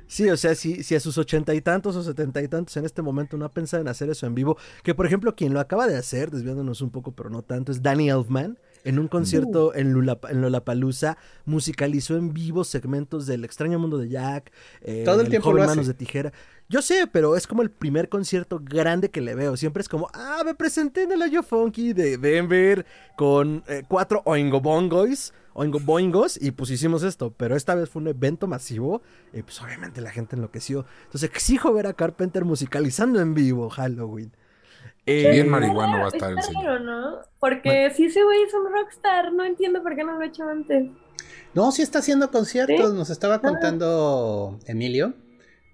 Sí, 0.08 0.28
o 0.30 0.36
sea, 0.36 0.54
si, 0.54 0.82
si 0.82 0.94
a 0.94 1.00
sus 1.00 1.18
ochenta 1.18 1.54
y 1.54 1.60
tantos 1.60 1.94
o 1.94 2.02
setenta 2.02 2.42
y 2.42 2.48
tantos 2.48 2.76
en 2.78 2.86
este 2.86 3.02
momento 3.02 3.36
no 3.36 3.44
ha 3.44 3.52
pensado 3.52 3.82
en 3.82 3.88
hacer 3.88 4.08
eso 4.08 4.26
en 4.26 4.34
vivo, 4.34 4.56
que 4.82 4.94
por 4.94 5.06
ejemplo 5.06 5.36
quien 5.36 5.52
lo 5.52 5.60
acaba 5.60 5.86
de 5.86 5.96
hacer, 5.96 6.30
desviándonos 6.30 6.80
un 6.80 6.90
poco 6.90 7.12
pero 7.12 7.28
no 7.30 7.42
tanto, 7.42 7.70
es 7.70 7.82
Danny 7.82 8.10
Elfman. 8.10 8.58
En 8.84 8.98
un 8.98 9.08
concierto 9.08 9.68
uh. 9.68 9.72
en, 9.74 9.92
Lula, 9.92 10.18
en 10.30 10.40
Lollapalooza 10.40 11.18
musicalizó 11.44 12.16
en 12.16 12.32
vivo 12.32 12.64
segmentos 12.64 13.26
del 13.26 13.44
extraño 13.44 13.78
mundo 13.78 13.98
de 13.98 14.08
Jack, 14.08 14.52
eh, 14.80 15.02
Todo 15.04 15.20
el, 15.20 15.28
tiempo 15.28 15.52
Manos 15.52 15.86
de 15.86 15.94
Tijera. 15.94 16.32
Yo 16.70 16.82
sé, 16.82 17.06
pero 17.10 17.34
es 17.34 17.46
como 17.46 17.62
el 17.62 17.70
primer 17.70 18.10
concierto 18.10 18.60
grande 18.62 19.08
que 19.08 19.22
le 19.22 19.34
veo. 19.34 19.56
Siempre 19.56 19.80
es 19.80 19.88
como, 19.88 20.10
ah, 20.12 20.42
me 20.44 20.54
presenté 20.54 21.04
en 21.04 21.12
el 21.12 21.22
Hoyo 21.22 21.42
Funky 21.42 21.94
de 21.94 22.18
Denver 22.18 22.84
con 23.16 23.64
eh, 23.68 23.84
cuatro 23.88 24.20
Oingo 24.26 24.60
Bongoys, 24.60 25.32
Oingo 25.54 25.80
Boingos, 25.80 26.38
y 26.40 26.50
pues 26.50 26.70
hicimos 26.70 27.02
esto. 27.04 27.32
Pero 27.34 27.56
esta 27.56 27.74
vez 27.74 27.88
fue 27.88 28.02
un 28.02 28.08
evento 28.08 28.46
masivo 28.46 29.00
y 29.32 29.42
pues 29.42 29.62
obviamente 29.62 30.02
la 30.02 30.10
gente 30.10 30.36
enloqueció. 30.36 30.84
Entonces 31.04 31.30
exijo 31.30 31.72
ver 31.72 31.86
a 31.86 31.94
Carpenter 31.94 32.44
musicalizando 32.44 33.18
en 33.18 33.32
vivo 33.32 33.70
Halloween. 33.70 34.30
Eh, 35.06 35.30
Bien 35.30 35.48
marihuano 35.48 36.00
va 36.00 36.04
a 36.04 36.08
estar 36.08 36.32
el 36.32 36.42
señor. 36.42 36.82
¿no? 36.82 37.20
Porque 37.40 37.90
si 37.96 38.04
ese 38.04 38.22
güey 38.22 38.42
es 38.42 38.52
un 38.52 38.70
rockstar, 38.70 39.32
no 39.32 39.42
entiendo 39.42 39.82
por 39.82 39.96
qué 39.96 40.04
no 40.04 40.12
lo 40.12 40.20
ha 40.20 40.26
hecho 40.26 40.46
antes. 40.46 40.90
No, 41.54 41.72
sí 41.72 41.80
está 41.80 42.00
haciendo 42.00 42.30
conciertos, 42.30 42.92
nos 42.92 43.08
estaba 43.08 43.36
ah. 43.36 43.40
contando 43.40 44.58
Emilio 44.66 45.14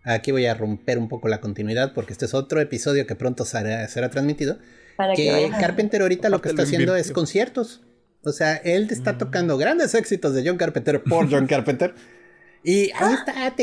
Aquí 0.05 0.33
voy 0.33 0.47
a 0.47 0.55
romper 0.55 0.99
un 0.99 1.09
poco 1.09 1.29
la 1.29 1.41
continuidad 1.41 1.95
porque 1.95 2.13
este 2.13 2.27
es 2.27 2.35
otro 2.35 2.61
episodio 2.61 3.07
que 3.07 3.17
pronto 3.17 3.45
será, 3.45 3.89
transmitido. 4.11 4.59
que, 5.17 5.51
Carpenter 5.59 6.03
ahorita 6.03 6.29
lo 6.29 6.43
que 6.43 6.51
está 6.51 6.63
haciendo 6.63 6.95
es 6.95 7.11
conciertos. 7.11 7.81
O 8.23 8.33
sea, 8.33 8.57
él 8.57 8.89
está 8.91 9.15
mm. 9.15 9.19
tocando 9.19 9.59
grandes 9.59 9.95
éxitos 9.95 10.35
de 10.35 10.47
John 10.47 10.57
Carpenter 10.57 11.03
por 11.03 11.31
John 11.31 11.47
Carpenter. 11.47 11.95
Y 12.63 12.91
ahí 12.93 13.15
está. 13.15 13.55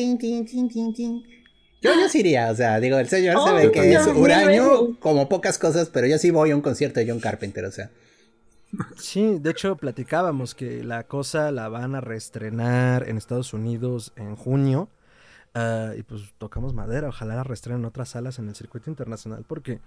Yo, 1.81 1.91
yo 1.95 2.09
sí 2.09 2.19
iría, 2.19 2.51
o 2.51 2.55
sea, 2.55 2.79
digo, 2.79 2.99
el 2.99 3.09
señor 3.09 3.43
se 3.43 3.53
ve 3.53 3.71
que 3.71 3.93
es 3.93 4.05
huraño 4.05 4.99
como 4.99 5.27
pocas 5.27 5.57
cosas, 5.57 5.89
pero 5.89 6.05
yo 6.05 6.19
sí 6.19 6.29
voy 6.29 6.51
a 6.51 6.55
un 6.55 6.61
concierto 6.61 6.99
de 6.99 7.09
John 7.09 7.19
Carpenter, 7.19 7.65
o 7.65 7.71
sea. 7.71 7.89
Sí, 8.97 9.37
de 9.39 9.49
hecho 9.49 9.75
platicábamos 9.75 10.55
que 10.55 10.83
la 10.83 11.03
cosa 11.03 11.51
la 11.51 11.67
van 11.67 11.95
a 11.95 12.01
reestrenar 12.01 13.09
en 13.09 13.17
Estados 13.17 13.53
Unidos 13.53 14.13
en 14.15 14.35
junio. 14.35 14.89
Ah, 15.53 15.93
y 15.97 16.03
pues 16.03 16.33
tocamos 16.37 16.73
madera, 16.73 17.09
ojalá 17.09 17.35
la 17.35 17.43
restrenen 17.43 17.83
otras 17.83 18.09
salas 18.09 18.39
en 18.39 18.47
el 18.49 18.55
circuito 18.55 18.89
internacional 18.89 19.43
porque... 19.47 19.79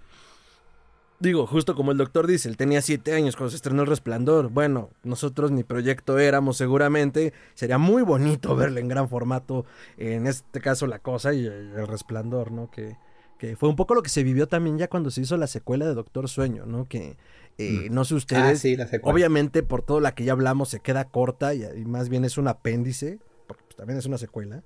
Digo, 1.17 1.47
justo 1.47 1.75
como 1.75 1.93
el 1.93 1.97
doctor 1.97 2.27
dice, 2.27 2.49
él 2.49 2.57
tenía 2.57 2.81
siete 2.81 3.13
años 3.13 3.37
cuando 3.37 3.51
se 3.51 3.55
estrenó 3.55 3.83
El 3.83 3.87
Resplandor. 3.87 4.49
Bueno, 4.49 4.89
nosotros 5.03 5.49
ni 5.49 5.63
proyecto 5.63 6.19
éramos 6.19 6.57
seguramente. 6.57 7.31
Sería 7.53 7.77
muy 7.77 8.03
bonito 8.03 8.53
verle 8.53 8.81
en 8.81 8.89
gran 8.89 9.07
formato, 9.07 9.65
en 9.97 10.27
este 10.27 10.59
caso 10.59 10.87
La 10.87 10.99
Cosa 10.99 11.33
y 11.33 11.45
El 11.45 11.87
Resplandor, 11.87 12.51
¿no? 12.51 12.69
Que, 12.69 12.97
que 13.39 13.55
fue 13.55 13.69
un 13.69 13.77
poco 13.77 13.95
lo 13.95 14.03
que 14.03 14.09
se 14.09 14.23
vivió 14.23 14.49
también 14.49 14.77
ya 14.77 14.89
cuando 14.89 15.09
se 15.09 15.21
hizo 15.21 15.37
la 15.37 15.47
secuela 15.47 15.85
de 15.85 15.93
Doctor 15.93 16.27
Sueño, 16.27 16.65
¿no? 16.65 16.85
Que 16.89 17.15
eh, 17.57 17.87
mm. 17.89 17.93
no 17.93 18.03
sé 18.03 18.15
ustedes, 18.15 18.65
ah, 18.77 18.97
obviamente 19.03 19.63
por 19.63 19.83
todo 19.83 20.01
la 20.01 20.15
que 20.15 20.25
ya 20.25 20.33
hablamos 20.33 20.67
se 20.67 20.81
queda 20.81 21.05
corta 21.05 21.53
y, 21.53 21.63
y 21.63 21.85
más 21.85 22.09
bien 22.09 22.25
es 22.25 22.37
un 22.37 22.49
apéndice, 22.49 23.19
porque 23.47 23.63
pues, 23.63 23.77
también 23.77 23.97
es 23.97 24.05
una 24.05 24.17
secuela 24.17 24.63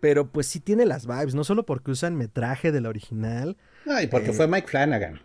pero 0.00 0.30
pues 0.30 0.46
sí 0.46 0.60
tiene 0.60 0.86
las 0.86 1.06
vibes, 1.06 1.34
no 1.34 1.44
solo 1.44 1.64
porque 1.64 1.90
usan 1.90 2.16
metraje 2.16 2.72
de 2.72 2.80
la 2.80 2.88
original. 2.88 3.56
No, 3.84 4.00
y 4.00 4.06
porque 4.06 4.30
eh, 4.30 4.34
fue 4.34 4.46
Mike 4.46 4.68
Flanagan. 4.68 5.20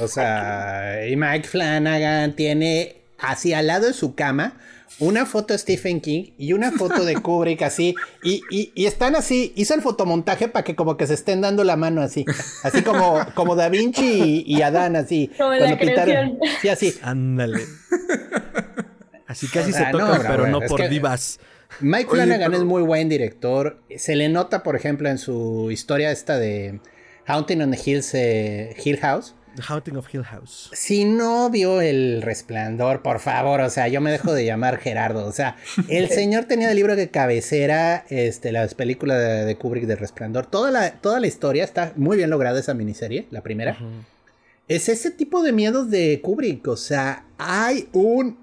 O 0.00 0.08
sea, 0.08 1.06
y 1.08 1.16
Mike 1.16 1.48
Flanagan 1.48 2.34
tiene 2.34 2.96
así 3.18 3.52
al 3.52 3.66
lado 3.66 3.86
de 3.86 3.92
su 3.92 4.14
cama 4.14 4.54
una 5.00 5.26
foto 5.26 5.54
de 5.54 5.58
Stephen 5.58 6.00
King 6.00 6.30
y 6.38 6.52
una 6.52 6.72
foto 6.72 7.04
de 7.04 7.14
Kubrick 7.14 7.62
así, 7.62 7.94
y, 8.22 8.42
y, 8.50 8.86
están 8.86 9.14
así, 9.14 9.52
hizo 9.54 9.74
el 9.74 9.82
fotomontaje 9.82 10.48
para 10.48 10.64
que 10.64 10.74
como 10.74 10.96
que 10.96 11.06
se 11.06 11.14
estén 11.14 11.40
dando 11.40 11.62
la 11.62 11.76
mano 11.76 12.00
así, 12.00 12.24
así 12.64 12.82
como, 12.82 13.20
como 13.34 13.54
Da 13.54 13.68
Vinci 13.68 14.44
y, 14.46 14.62
Adán 14.62 14.96
así. 14.96 15.30
Como 15.38 15.54
la 15.54 15.78
pintaron. 15.78 16.38
Sí, 16.60 16.68
así. 16.68 16.94
Ándale. 17.02 17.62
Así 19.26 19.46
casi 19.48 19.72
se 19.72 19.84
toca, 19.92 20.20
pero 20.26 20.48
no 20.48 20.60
por 20.60 20.88
divas. 20.88 21.38
Mike 21.80 22.10
Flanagan 22.10 22.54
es 22.54 22.64
muy 22.64 22.82
buen 22.82 23.08
director. 23.08 23.82
Se 23.96 24.16
le 24.16 24.28
nota, 24.28 24.62
por 24.62 24.76
ejemplo, 24.76 25.08
en 25.08 25.18
su 25.18 25.70
historia 25.70 26.10
esta 26.10 26.38
de 26.38 26.80
Haunting 27.26 27.62
on 27.62 27.70
the 27.70 27.78
Hills, 27.84 28.14
eh, 28.14 28.74
Hill 28.84 28.98
House 28.98 29.34
The 29.58 29.62
Haunting 29.66 29.96
of 29.96 30.12
Hill 30.12 30.24
House. 30.24 30.70
Si 30.72 31.04
no 31.04 31.50
vio 31.50 31.80
El 31.80 32.22
Resplandor, 32.22 33.02
por 33.02 33.18
favor, 33.18 33.60
o 33.60 33.70
sea, 33.70 33.88
yo 33.88 34.00
me 34.00 34.12
dejo 34.12 34.32
de 34.32 34.44
llamar 34.44 34.78
Gerardo. 34.78 35.26
O 35.26 35.32
sea, 35.32 35.56
el 35.88 36.08
señor 36.10 36.44
tenía 36.44 36.70
el 36.70 36.76
libro 36.76 36.94
de 36.94 37.10
cabecera, 37.10 38.04
este, 38.08 38.52
las 38.52 38.74
películas 38.74 39.46
de, 39.46 39.56
Kubrick 39.56 39.86
de 39.86 39.96
Resplandor. 39.96 40.46
Toda 40.46 40.70
la, 40.70 40.92
toda 40.92 41.18
la 41.18 41.26
historia 41.26 41.64
está 41.64 41.92
muy 41.96 42.16
bien 42.16 42.30
lograda 42.30 42.60
esa 42.60 42.74
miniserie, 42.74 43.26
la 43.30 43.42
primera. 43.42 43.76
Es 44.68 44.88
ese 44.88 45.10
tipo 45.10 45.42
de 45.42 45.52
miedos 45.52 45.90
de 45.90 46.20
Kubrick. 46.22 46.68
O 46.68 46.76
sea, 46.76 47.24
hay 47.38 47.88
un 47.92 48.38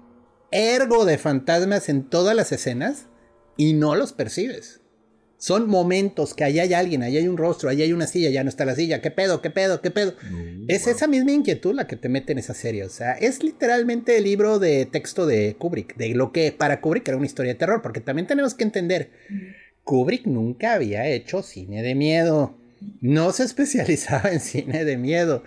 ergo 0.50 1.04
de 1.06 1.18
fantasmas 1.18 1.88
en 1.88 2.04
todas 2.04 2.36
las 2.36 2.52
escenas 2.52 3.06
y 3.56 3.72
no 3.72 3.94
los 3.94 4.12
percibes. 4.12 4.80
Son 5.38 5.68
momentos 5.68 6.32
que 6.32 6.44
ahí 6.44 6.58
hay 6.58 6.72
alguien, 6.72 7.02
ahí 7.02 7.18
hay 7.18 7.28
un 7.28 7.36
rostro, 7.36 7.68
ahí 7.68 7.82
hay 7.82 7.92
una 7.92 8.06
silla, 8.06 8.30
ya 8.30 8.42
no 8.42 8.48
está 8.48 8.64
la 8.64 8.74
silla. 8.74 9.02
¿Qué 9.02 9.10
pedo? 9.10 9.42
¿Qué 9.42 9.50
pedo? 9.50 9.82
¿Qué 9.82 9.90
pedo? 9.90 10.14
es 10.66 10.86
esa 10.86 11.06
misma 11.06 11.32
inquietud 11.32 11.74
la 11.74 11.86
que 11.86 11.96
te 11.96 12.08
mete 12.08 12.32
en 12.32 12.38
esa 12.38 12.54
serie. 12.54 12.84
O 12.84 12.88
sea, 12.88 13.12
es 13.12 13.42
literalmente 13.42 14.16
el 14.16 14.24
libro 14.24 14.58
de 14.58 14.86
texto 14.86 15.26
de 15.26 15.54
Kubrick, 15.58 15.94
de 15.96 16.14
lo 16.14 16.32
que 16.32 16.52
para 16.52 16.80
Kubrick 16.80 17.06
era 17.06 17.18
una 17.18 17.26
historia 17.26 17.52
de 17.52 17.58
terror, 17.58 17.82
porque 17.82 18.00
también 18.00 18.26
tenemos 18.26 18.54
que 18.54 18.64
entender, 18.64 19.10
Kubrick 19.84 20.26
nunca 20.26 20.74
había 20.74 21.06
hecho 21.06 21.42
cine 21.42 21.82
de 21.82 21.94
miedo. 21.94 22.56
No 23.00 23.30
se 23.32 23.44
especializaba 23.44 24.32
en 24.32 24.40
cine 24.40 24.84
de 24.84 24.96
miedo. 24.96 25.42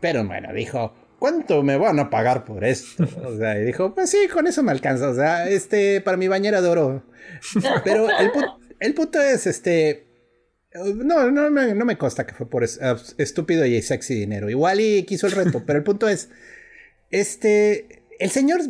Pero 0.00 0.26
bueno, 0.26 0.52
dijo, 0.54 0.94
¿cuánto 1.24 1.62
me 1.62 1.78
van 1.78 1.98
a 1.98 2.10
pagar 2.10 2.44
por 2.44 2.64
esto? 2.64 3.08
O 3.24 3.38
sea, 3.38 3.58
y 3.58 3.64
dijo, 3.64 3.94
pues 3.94 4.10
sí, 4.10 4.28
con 4.30 4.46
eso 4.46 4.62
me 4.62 4.72
alcanza. 4.72 5.08
O 5.08 5.14
sea, 5.14 5.48
este, 5.48 6.02
para 6.02 6.18
mi 6.18 6.28
bañera 6.28 6.60
de 6.60 6.68
oro. 6.68 7.02
Pero 7.82 8.10
el, 8.10 8.30
el 8.78 8.92
punto 8.92 9.22
es, 9.22 9.46
este... 9.46 10.06
No, 10.74 11.30
no, 11.30 11.48
no, 11.48 11.84
me 11.86 11.96
consta 11.96 12.26
que 12.26 12.34
fue 12.34 12.50
por 12.50 12.62
estúpido 12.62 13.64
y 13.64 13.80
sexy 13.80 14.14
dinero. 14.14 14.50
Igual 14.50 14.82
y 14.82 15.04
quiso 15.04 15.26
el 15.26 15.32
reto, 15.32 15.64
pero 15.64 15.78
el 15.78 15.82
punto 15.82 16.10
es, 16.10 16.28
este, 17.10 18.02
el 18.18 18.28
señor, 18.28 18.60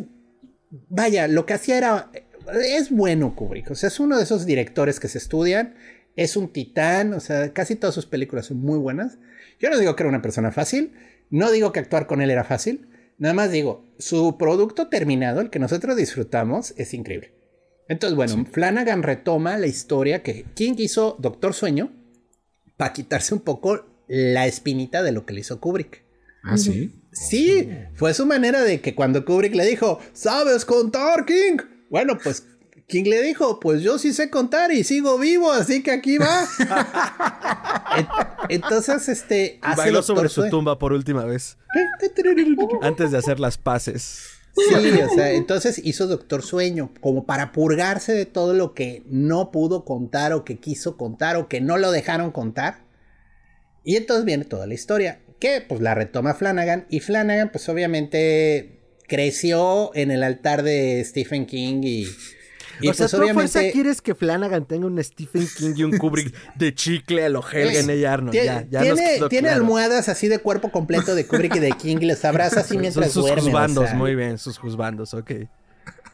vaya, 0.87 1.27
lo 1.27 1.45
que 1.45 1.55
hacía 1.55 1.77
era, 1.77 2.09
es 2.63 2.89
bueno 2.89 3.35
Kubrick, 3.35 3.71
o 3.71 3.75
sea, 3.75 3.87
es 3.87 3.99
uno 3.99 4.15
de 4.15 4.23
esos 4.23 4.45
directores 4.45 5.01
que 5.01 5.09
se 5.09 5.17
estudian, 5.17 5.75
es 6.15 6.37
un 6.37 6.53
titán, 6.53 7.13
o 7.15 7.19
sea, 7.19 7.51
casi 7.51 7.75
todas 7.75 7.95
sus 7.95 8.05
películas 8.05 8.45
son 8.45 8.59
muy 8.59 8.77
buenas. 8.77 9.17
Yo 9.59 9.69
no 9.69 9.77
digo 9.77 9.95
que 9.95 10.03
era 10.03 10.09
una 10.09 10.21
persona 10.21 10.51
fácil, 10.51 10.93
no 11.35 11.51
digo 11.51 11.73
que 11.73 11.79
actuar 11.79 12.07
con 12.07 12.21
él 12.21 12.31
era 12.31 12.45
fácil, 12.45 12.87
nada 13.17 13.33
más 13.33 13.51
digo, 13.51 13.85
su 13.99 14.37
producto 14.37 14.87
terminado, 14.87 15.41
el 15.41 15.49
que 15.49 15.59
nosotros 15.59 15.97
disfrutamos, 15.97 16.73
es 16.77 16.93
increíble. 16.93 17.33
Entonces, 17.89 18.15
bueno, 18.15 18.45
Flanagan 18.51 19.03
retoma 19.03 19.57
la 19.57 19.67
historia 19.67 20.23
que 20.23 20.45
King 20.55 20.75
hizo 20.77 21.17
Doctor 21.19 21.53
Sueño 21.53 21.91
para 22.77 22.93
quitarse 22.93 23.33
un 23.33 23.41
poco 23.41 23.85
la 24.07 24.47
espinita 24.47 25.03
de 25.03 25.11
lo 25.11 25.25
que 25.25 25.33
le 25.33 25.41
hizo 25.41 25.59
Kubrick. 25.59 26.03
¿Ah, 26.43 26.57
sí? 26.57 27.03
Sí, 27.11 27.69
fue 27.95 28.13
su 28.13 28.25
manera 28.25 28.63
de 28.63 28.79
que 28.79 28.95
cuando 28.95 29.25
Kubrick 29.25 29.55
le 29.55 29.65
dijo, 29.65 29.99
¿sabes 30.13 30.63
contar, 30.63 31.25
King? 31.25 31.57
Bueno, 31.89 32.17
pues 32.23 32.47
King 32.87 33.05
le 33.05 33.21
dijo, 33.23 33.59
pues 33.59 33.81
yo 33.81 33.97
sí 33.97 34.13
sé 34.13 34.29
contar 34.29 34.71
y 34.71 34.83
sigo 34.83 35.17
vivo, 35.17 35.51
así 35.51 35.81
que 35.81 35.91
aquí 35.91 36.17
va. 36.17 36.45
Entonces, 38.49 39.09
este... 39.09 39.59
Bailó 39.75 40.03
sobre 40.03 40.29
su 40.29 40.49
tumba 40.49 40.77
por 40.77 40.93
última 40.93 41.25
vez. 41.25 41.57
Antes 42.81 43.11
de 43.11 43.17
hacer 43.17 43.39
las 43.39 43.57
paces. 43.57 44.35
Sí, 44.55 44.73
o 45.01 45.09
sea, 45.09 45.31
entonces 45.33 45.81
hizo 45.83 46.07
Doctor 46.07 46.41
Sueño 46.41 46.93
como 47.01 47.25
para 47.25 47.51
purgarse 47.51 48.13
de 48.13 48.25
todo 48.25 48.53
lo 48.53 48.73
que 48.73 49.03
no 49.05 49.51
pudo 49.51 49.83
contar 49.83 50.31
o 50.31 50.45
que 50.45 50.59
quiso 50.59 50.95
contar 50.95 51.35
o 51.35 51.49
que 51.49 51.59
no 51.59 51.77
lo 51.77 51.91
dejaron 51.91 52.31
contar. 52.31 52.85
Y 53.83 53.97
entonces 53.97 54.23
viene 54.23 54.45
toda 54.45 54.65
la 54.65 54.73
historia, 54.73 55.19
que 55.39 55.59
pues 55.59 55.81
la 55.81 55.93
retoma 55.93 56.33
Flanagan 56.35 56.87
y 56.89 57.01
Flanagan 57.01 57.51
pues 57.51 57.67
obviamente 57.67 58.79
creció 59.09 59.91
en 59.93 60.09
el 60.09 60.23
altar 60.23 60.63
de 60.63 61.03
Stephen 61.03 61.45
King 61.45 61.81
y 61.83 62.07
y 62.81 62.87
o 62.87 62.93
pues 62.93 63.09
sea, 63.09 63.19
obviamente... 63.19 63.71
quieres 63.71 64.01
que 64.01 64.15
Flanagan 64.15 64.65
tenga 64.65 64.87
un 64.87 65.01
Stephen 65.03 65.47
King 65.57 65.73
y 65.75 65.83
un 65.83 65.97
Kubrick 65.97 66.33
de 66.55 66.73
chicle 66.73 67.25
a 67.25 67.29
lo 67.29 67.41
Helgen 67.41 67.89
y 67.97 68.03
Arnold. 68.03 68.31
Tiene, 68.31 68.67
ya, 68.69 68.81
tiene, 68.81 69.19
tiene 69.29 69.49
almohadas 69.49 70.09
así 70.09 70.27
de 70.27 70.39
cuerpo 70.39 70.71
completo 70.71 71.15
de 71.15 71.25
Kubrick 71.25 71.55
y 71.55 71.59
de 71.59 71.71
King 71.71 71.97
y 72.01 72.05
les 72.05 72.25
abraza 72.25 72.61
así 72.61 72.77
mientras 72.77 73.11
son 73.11 73.13
sus 73.13 73.23
duermen. 73.23 73.45
Juzbandos, 73.45 73.93
muy 73.93 74.15
bien, 74.15 74.37
sus 74.37 74.57
juzbandos, 74.57 75.13
ok. 75.13 75.31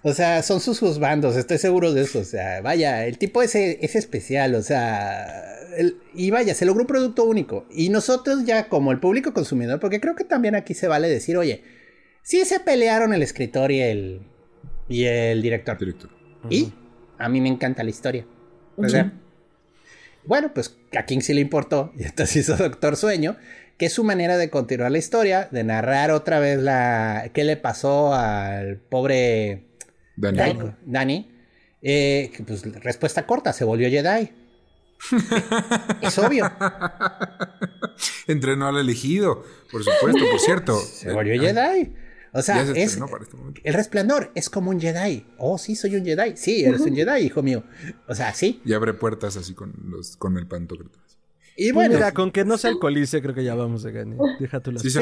O 0.04 0.14
sea, 0.14 0.42
son 0.42 0.60
sus 0.60 0.80
juzbandos, 0.80 1.36
estoy 1.36 1.58
seguro 1.58 1.94
de 1.94 2.02
eso. 2.02 2.20
O 2.20 2.24
sea, 2.24 2.62
vaya, 2.62 3.06
el 3.06 3.18
tipo 3.18 3.42
ese 3.42 3.80
es 3.82 3.96
especial, 3.96 4.56
o 4.56 4.64
sea... 4.64 5.46
y 6.14 6.32
vaya, 6.32 6.56
se 6.56 6.66
logró 6.66 6.82
un 6.82 6.88
producto 6.88 7.24
único. 7.24 7.66
Y 7.72 7.90
nosotros 7.90 8.46
ya 8.46 8.68
como 8.68 8.92
el 8.92 9.00
público 9.00 9.34
consumidor, 9.34 9.80
porque 9.80 10.00
creo 10.00 10.16
que 10.16 10.24
también 10.24 10.56
aquí 10.56 10.74
se 10.74 10.88
vale 10.88 11.08
decir, 11.08 11.38
oye, 11.38 11.64
sí 12.24 12.44
se 12.46 12.60
pelearon 12.60 13.14
el 13.14 13.22
escritor 13.22 13.72
y 13.72 13.82
el, 13.82 14.22
y 14.88 15.06
el 15.06 15.42
director. 15.42 15.78
Director. 15.78 16.21
Y 16.50 16.74
a 17.18 17.30
mí 17.30 17.42
me 17.42 17.50
encanta 17.50 17.84
la 17.84 17.90
historia. 17.90 18.26
Bueno, 20.26 20.54
pues 20.54 20.78
a 20.98 21.06
King 21.06 21.20
sí 21.22 21.34
le 21.34 21.42
importó 21.42 21.92
y 21.98 22.04
entonces 22.04 22.38
hizo 22.38 22.56
Doctor 22.58 22.96
Sueño, 22.96 23.38
que 23.78 23.88
es 23.88 23.94
su 23.94 24.04
manera 24.04 24.38
de 24.38 24.50
continuar 24.50 24.92
la 24.92 24.98
historia, 24.98 25.48
de 25.52 25.64
narrar 25.64 26.12
otra 26.12 26.40
vez 26.40 26.60
la 26.60 27.30
qué 27.34 27.44
le 27.44 27.58
pasó 27.58 28.14
al 28.14 28.78
pobre 28.78 29.66
Danny. 30.16 30.74
Danny. 30.86 31.32
Eh, 31.82 32.32
pues 32.46 32.64
respuesta 32.84 33.26
corta, 33.26 33.54
se 33.54 33.64
volvió 33.64 33.90
Jedi. 33.90 34.32
es 36.02 36.20
obvio. 36.20 36.52
Entrenó 38.28 38.68
al 38.68 38.78
elegido, 38.78 39.44
por 39.72 39.84
supuesto, 39.84 40.24
por 40.30 40.40
cierto. 40.40 40.78
Se 40.78 41.12
volvió 41.12 41.42
Jedi. 41.42 41.96
O 42.34 42.42
sea, 42.42 42.62
es, 42.62 42.70
este 42.70 43.04
el 43.64 43.74
resplandor 43.74 44.32
es 44.36 44.50
como 44.50 44.72
un 44.72 44.80
Jedi. 44.80 45.26
Oh, 45.38 45.58
sí, 45.58 45.76
soy 45.76 45.98
un 45.98 46.06
Jedi. 46.06 46.38
Sí, 46.38 46.64
eres 46.64 46.82
un 46.82 46.96
Jedi, 46.96 47.26
hijo 47.26 47.44
mío. 47.44 47.64
O 48.08 48.16
sea, 48.16 48.34
sí. 48.34 48.62
Y 48.64 48.74
abre 48.74 48.94
puertas 48.94 49.36
así 49.36 49.54
con, 49.54 49.74
los, 49.90 50.16
con 50.16 50.38
el 50.38 50.48
pantocrator. 50.48 51.02
Y 51.58 51.72
bueno. 51.72 51.96
Mira, 51.96 52.14
con 52.14 52.32
que 52.32 52.46
no 52.46 52.58
se 52.58 52.70
alcoholice, 52.70 53.22
creo 53.22 53.36
que 53.36 53.44
ya 53.44 53.56
vamos 53.56 53.86
a 53.86 53.92
ganar. 53.92 54.18
Déjate 54.40 54.72
Sí, 54.80 54.90
se 54.90 55.02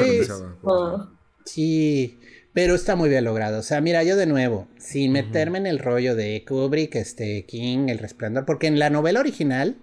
Sí, 1.44 2.20
pero 2.52 2.74
está 2.74 2.96
muy 2.96 3.08
bien 3.08 3.24
logrado. 3.24 3.60
O 3.60 3.62
sea, 3.62 3.80
mira, 3.80 4.02
yo 4.02 4.16
de 4.16 4.26
nuevo, 4.26 4.68
sin 4.76 5.12
meterme 5.12 5.58
en 5.58 5.66
el 5.66 5.78
rollo 5.78 6.14
de 6.14 6.44
Kubrick, 6.46 6.96
este, 6.96 7.46
King, 7.46 7.88
El 7.88 7.98
Resplandor, 7.98 8.44
porque 8.44 8.66
en 8.66 8.78
la 8.78 8.90
novela 8.90 9.20
original 9.20 9.78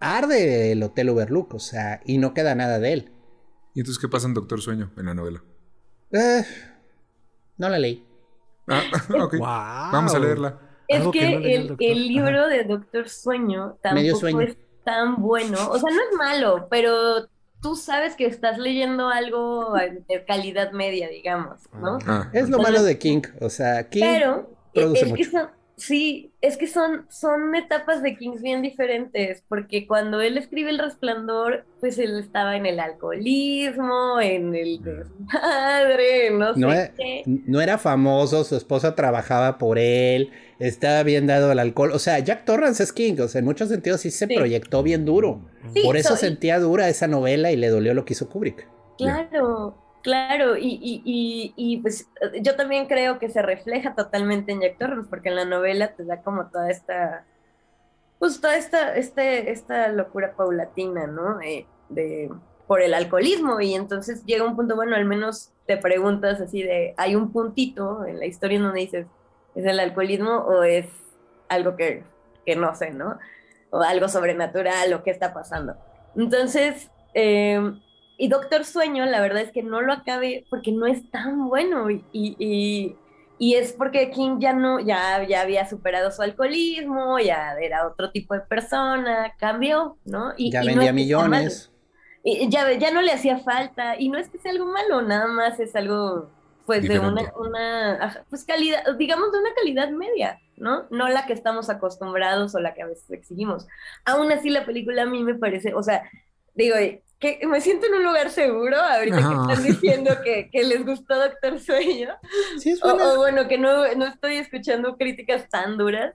arde 0.00 0.72
el 0.72 0.82
Hotel 0.82 1.10
Overlook, 1.10 1.54
o 1.54 1.60
sea, 1.60 2.00
y 2.04 2.18
no 2.18 2.34
queda 2.34 2.54
nada 2.54 2.78
de 2.78 2.92
él. 2.94 3.12
¿Y 3.74 3.80
entonces 3.80 4.00
qué 4.00 4.08
pasa 4.08 4.26
en 4.26 4.34
Doctor 4.34 4.60
Sueño 4.60 4.90
en 4.96 5.06
la 5.06 5.14
novela? 5.14 5.44
Eh, 6.12 6.44
no 7.58 7.68
la 7.68 7.78
leí. 7.78 8.04
Ah. 8.68 8.82
Vamos 9.92 10.14
a 10.14 10.18
leerla. 10.18 10.58
Es 10.88 11.06
que, 11.08 11.76
el, 11.78 12.08
libro 12.08 12.48
de 12.48 12.64
Doctor 12.64 13.08
Sueño 13.08 13.78
tampoco 13.80 14.40
es 14.40 14.56
tan 14.84 15.16
bueno. 15.16 15.58
O 15.70 15.78
sea, 15.78 15.90
no 15.90 16.00
es 16.02 16.16
malo, 16.16 16.66
pero 16.70 17.28
tú 17.62 17.76
sabes 17.76 18.14
que 18.14 18.26
estás 18.26 18.58
leyendo 18.58 19.08
algo 19.08 19.74
de 20.08 20.24
calidad 20.26 20.72
media, 20.72 21.08
digamos, 21.08 21.60
¿no? 21.72 21.98
Ah, 22.06 22.28
es 22.32 22.50
lo 22.50 22.58
malo 22.58 22.82
de 22.82 22.98
King. 22.98 23.22
O 23.40 23.48
sea, 23.48 23.88
King 23.88 24.00
pero 24.02 24.50
produce 24.74 25.06
mucho. 25.06 25.50
Sí, 25.76 26.32
es 26.42 26.58
que 26.58 26.66
son, 26.66 27.06
son 27.08 27.54
etapas 27.54 28.02
de 28.02 28.16
Kings 28.16 28.42
bien 28.42 28.62
diferentes, 28.62 29.42
porque 29.48 29.86
cuando 29.86 30.20
él 30.20 30.36
escribe 30.36 30.70
El 30.70 30.78
Resplandor, 30.78 31.64
pues 31.80 31.98
él 31.98 32.18
estaba 32.18 32.56
en 32.56 32.66
el 32.66 32.78
alcoholismo, 32.78 34.20
en 34.20 34.54
el 34.54 34.82
desmadre, 34.82 36.30
no, 36.30 36.52
no 36.54 36.70
sé 36.70 36.92
e, 36.98 37.22
No 37.26 37.60
era 37.60 37.78
famoso, 37.78 38.44
su 38.44 38.54
esposa 38.54 38.94
trabajaba 38.94 39.58
por 39.58 39.78
él, 39.78 40.30
estaba 40.58 41.02
bien 41.02 41.26
dado 41.26 41.50
al 41.50 41.58
alcohol. 41.58 41.92
O 41.92 41.98
sea, 41.98 42.18
Jack 42.18 42.44
Torrance 42.44 42.82
es 42.82 42.92
King, 42.92 43.16
o 43.20 43.28
sea, 43.28 43.38
en 43.38 43.46
muchos 43.46 43.68
sentidos 43.70 44.02
sí 44.02 44.10
se 44.10 44.28
proyectó 44.28 44.82
bien 44.82 45.04
duro. 45.04 45.40
por 45.82 45.96
eso 45.96 46.16
sentía 46.16 46.60
dura 46.60 46.88
esa 46.90 47.08
novela 47.08 47.50
y 47.50 47.56
le 47.56 47.68
dolió 47.68 47.94
lo 47.94 48.04
que 48.04 48.12
hizo 48.12 48.28
Kubrick. 48.28 48.68
Claro. 48.98 49.81
Claro, 50.02 50.56
y, 50.56 50.80
y, 50.82 51.54
y, 51.56 51.76
pues 51.80 52.08
yo 52.40 52.56
también 52.56 52.86
creo 52.86 53.20
que 53.20 53.28
se 53.28 53.40
refleja 53.40 53.94
totalmente 53.94 54.50
en 54.50 54.60
Jack 54.60 54.78
Torrance, 54.78 55.08
porque 55.08 55.28
en 55.28 55.36
la 55.36 55.44
novela 55.44 55.94
te 55.94 56.04
da 56.04 56.22
como 56.22 56.46
toda 56.46 56.70
esta, 56.70 57.24
pues 58.18 58.40
toda 58.40 58.56
esta, 58.56 58.96
este, 58.96 59.52
esta 59.52 59.88
locura 59.88 60.34
paulatina, 60.36 61.06
¿no? 61.06 61.38
de, 61.88 62.30
por 62.66 62.82
el 62.82 62.94
alcoholismo, 62.94 63.60
y 63.60 63.74
entonces 63.74 64.24
llega 64.24 64.44
un 64.44 64.56
punto, 64.56 64.74
bueno, 64.74 64.96
al 64.96 65.04
menos 65.04 65.52
te 65.66 65.76
preguntas 65.76 66.40
así 66.40 66.64
de, 66.64 66.94
hay 66.96 67.14
un 67.14 67.30
puntito 67.30 68.04
en 68.04 68.18
la 68.18 68.26
historia 68.26 68.58
donde 68.58 68.80
dices, 68.80 69.06
¿es 69.54 69.64
el 69.64 69.78
alcoholismo 69.78 70.38
o 70.38 70.64
es 70.64 70.86
algo 71.48 71.76
que, 71.76 72.02
que 72.44 72.56
no 72.56 72.74
sé, 72.74 72.90
¿no? 72.90 73.18
O 73.70 73.80
algo 73.82 74.08
sobrenatural 74.08 74.92
o 74.94 75.04
qué 75.04 75.10
está 75.10 75.32
pasando. 75.32 75.76
Entonces, 76.16 76.90
eh, 77.14 77.72
y 78.22 78.28
Doctor 78.28 78.64
Sueño, 78.64 79.04
la 79.04 79.20
verdad 79.20 79.42
es 79.42 79.50
que 79.50 79.64
no 79.64 79.80
lo 79.80 79.92
acabé 79.92 80.46
porque 80.48 80.70
no 80.70 80.86
es 80.86 81.10
tan 81.10 81.48
bueno 81.48 81.90
y, 81.90 82.04
y, 82.12 82.96
y, 83.36 83.54
es 83.54 83.72
porque 83.72 84.12
King 84.12 84.38
ya 84.38 84.52
no, 84.52 84.78
ya, 84.78 85.26
ya 85.26 85.40
había 85.40 85.68
superado 85.68 86.12
su 86.12 86.22
alcoholismo, 86.22 87.18
ya 87.18 87.56
era 87.60 87.84
otro 87.84 88.12
tipo 88.12 88.34
de 88.34 88.42
persona, 88.42 89.34
cambió, 89.40 89.96
¿no? 90.04 90.34
Y, 90.36 90.52
ya 90.52 90.62
vendía 90.62 90.92
millones. 90.92 91.72
Y 92.22 92.48
ya, 92.48 92.72
ya 92.74 92.92
no 92.92 93.02
le 93.02 93.10
hacía 93.10 93.38
falta, 93.38 93.98
y 93.98 94.08
no 94.08 94.18
es 94.18 94.28
que 94.28 94.38
sea 94.38 94.52
algo 94.52 94.66
malo, 94.66 95.02
nada 95.02 95.26
más 95.26 95.58
es 95.58 95.74
algo, 95.74 96.30
pues, 96.64 96.86
de 96.86 97.00
una, 97.00 97.32
una, 97.36 98.24
pues, 98.30 98.44
calidad, 98.44 98.84
digamos, 98.96 99.32
de 99.32 99.40
una 99.40 99.52
calidad 99.52 99.90
media, 99.90 100.38
¿no? 100.56 100.86
No 100.90 101.08
la 101.08 101.26
que 101.26 101.32
estamos 101.32 101.70
acostumbrados 101.70 102.54
o 102.54 102.60
la 102.60 102.72
que 102.72 102.82
a 102.82 102.86
veces 102.86 103.10
exigimos. 103.10 103.66
Aún 104.04 104.30
así, 104.30 104.48
la 104.48 104.64
película 104.64 105.02
a 105.02 105.06
mí 105.06 105.24
me 105.24 105.34
parece, 105.34 105.74
o 105.74 105.82
sea, 105.82 106.08
digo, 106.54 106.76
que 107.22 107.46
me 107.46 107.60
siento 107.60 107.86
en 107.86 107.94
un 107.94 108.04
lugar 108.04 108.30
seguro 108.30 108.76
ahorita 108.76 109.16
que 109.16 109.52
están 109.52 109.62
diciendo 109.62 110.10
que, 110.24 110.50
que, 110.50 110.64
les 110.64 110.84
gustó 110.84 111.14
Doctor 111.14 111.60
Sueño. 111.60 112.08
Sí, 112.58 112.70
es 112.70 112.82
o, 112.82 112.92
o, 112.92 113.16
bueno, 113.18 113.46
que 113.46 113.58
no, 113.58 113.94
no 113.94 114.06
estoy 114.06 114.38
escuchando 114.38 114.96
críticas 114.96 115.48
tan 115.48 115.78
duras. 115.78 116.14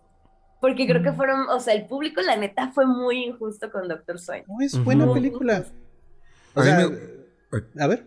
Porque 0.59 0.87
creo 0.87 1.03
que 1.03 1.13
fueron, 1.13 1.47
o 1.49 1.59
sea, 1.59 1.75
el 1.75 1.85
público, 1.85 2.19
la 2.21 2.35
neta, 2.35 2.71
fue 2.71 2.85
muy 2.85 3.23
injusto 3.25 3.71
con 3.71 3.87
Doctor 3.87 4.19
Sueño. 4.19 4.43
No, 4.47 4.65
es 4.65 4.83
buena 4.83 5.11
película. 5.13 5.63
O 6.55 6.63
sea, 6.63 6.89
a 7.79 7.87
ver. 7.87 8.05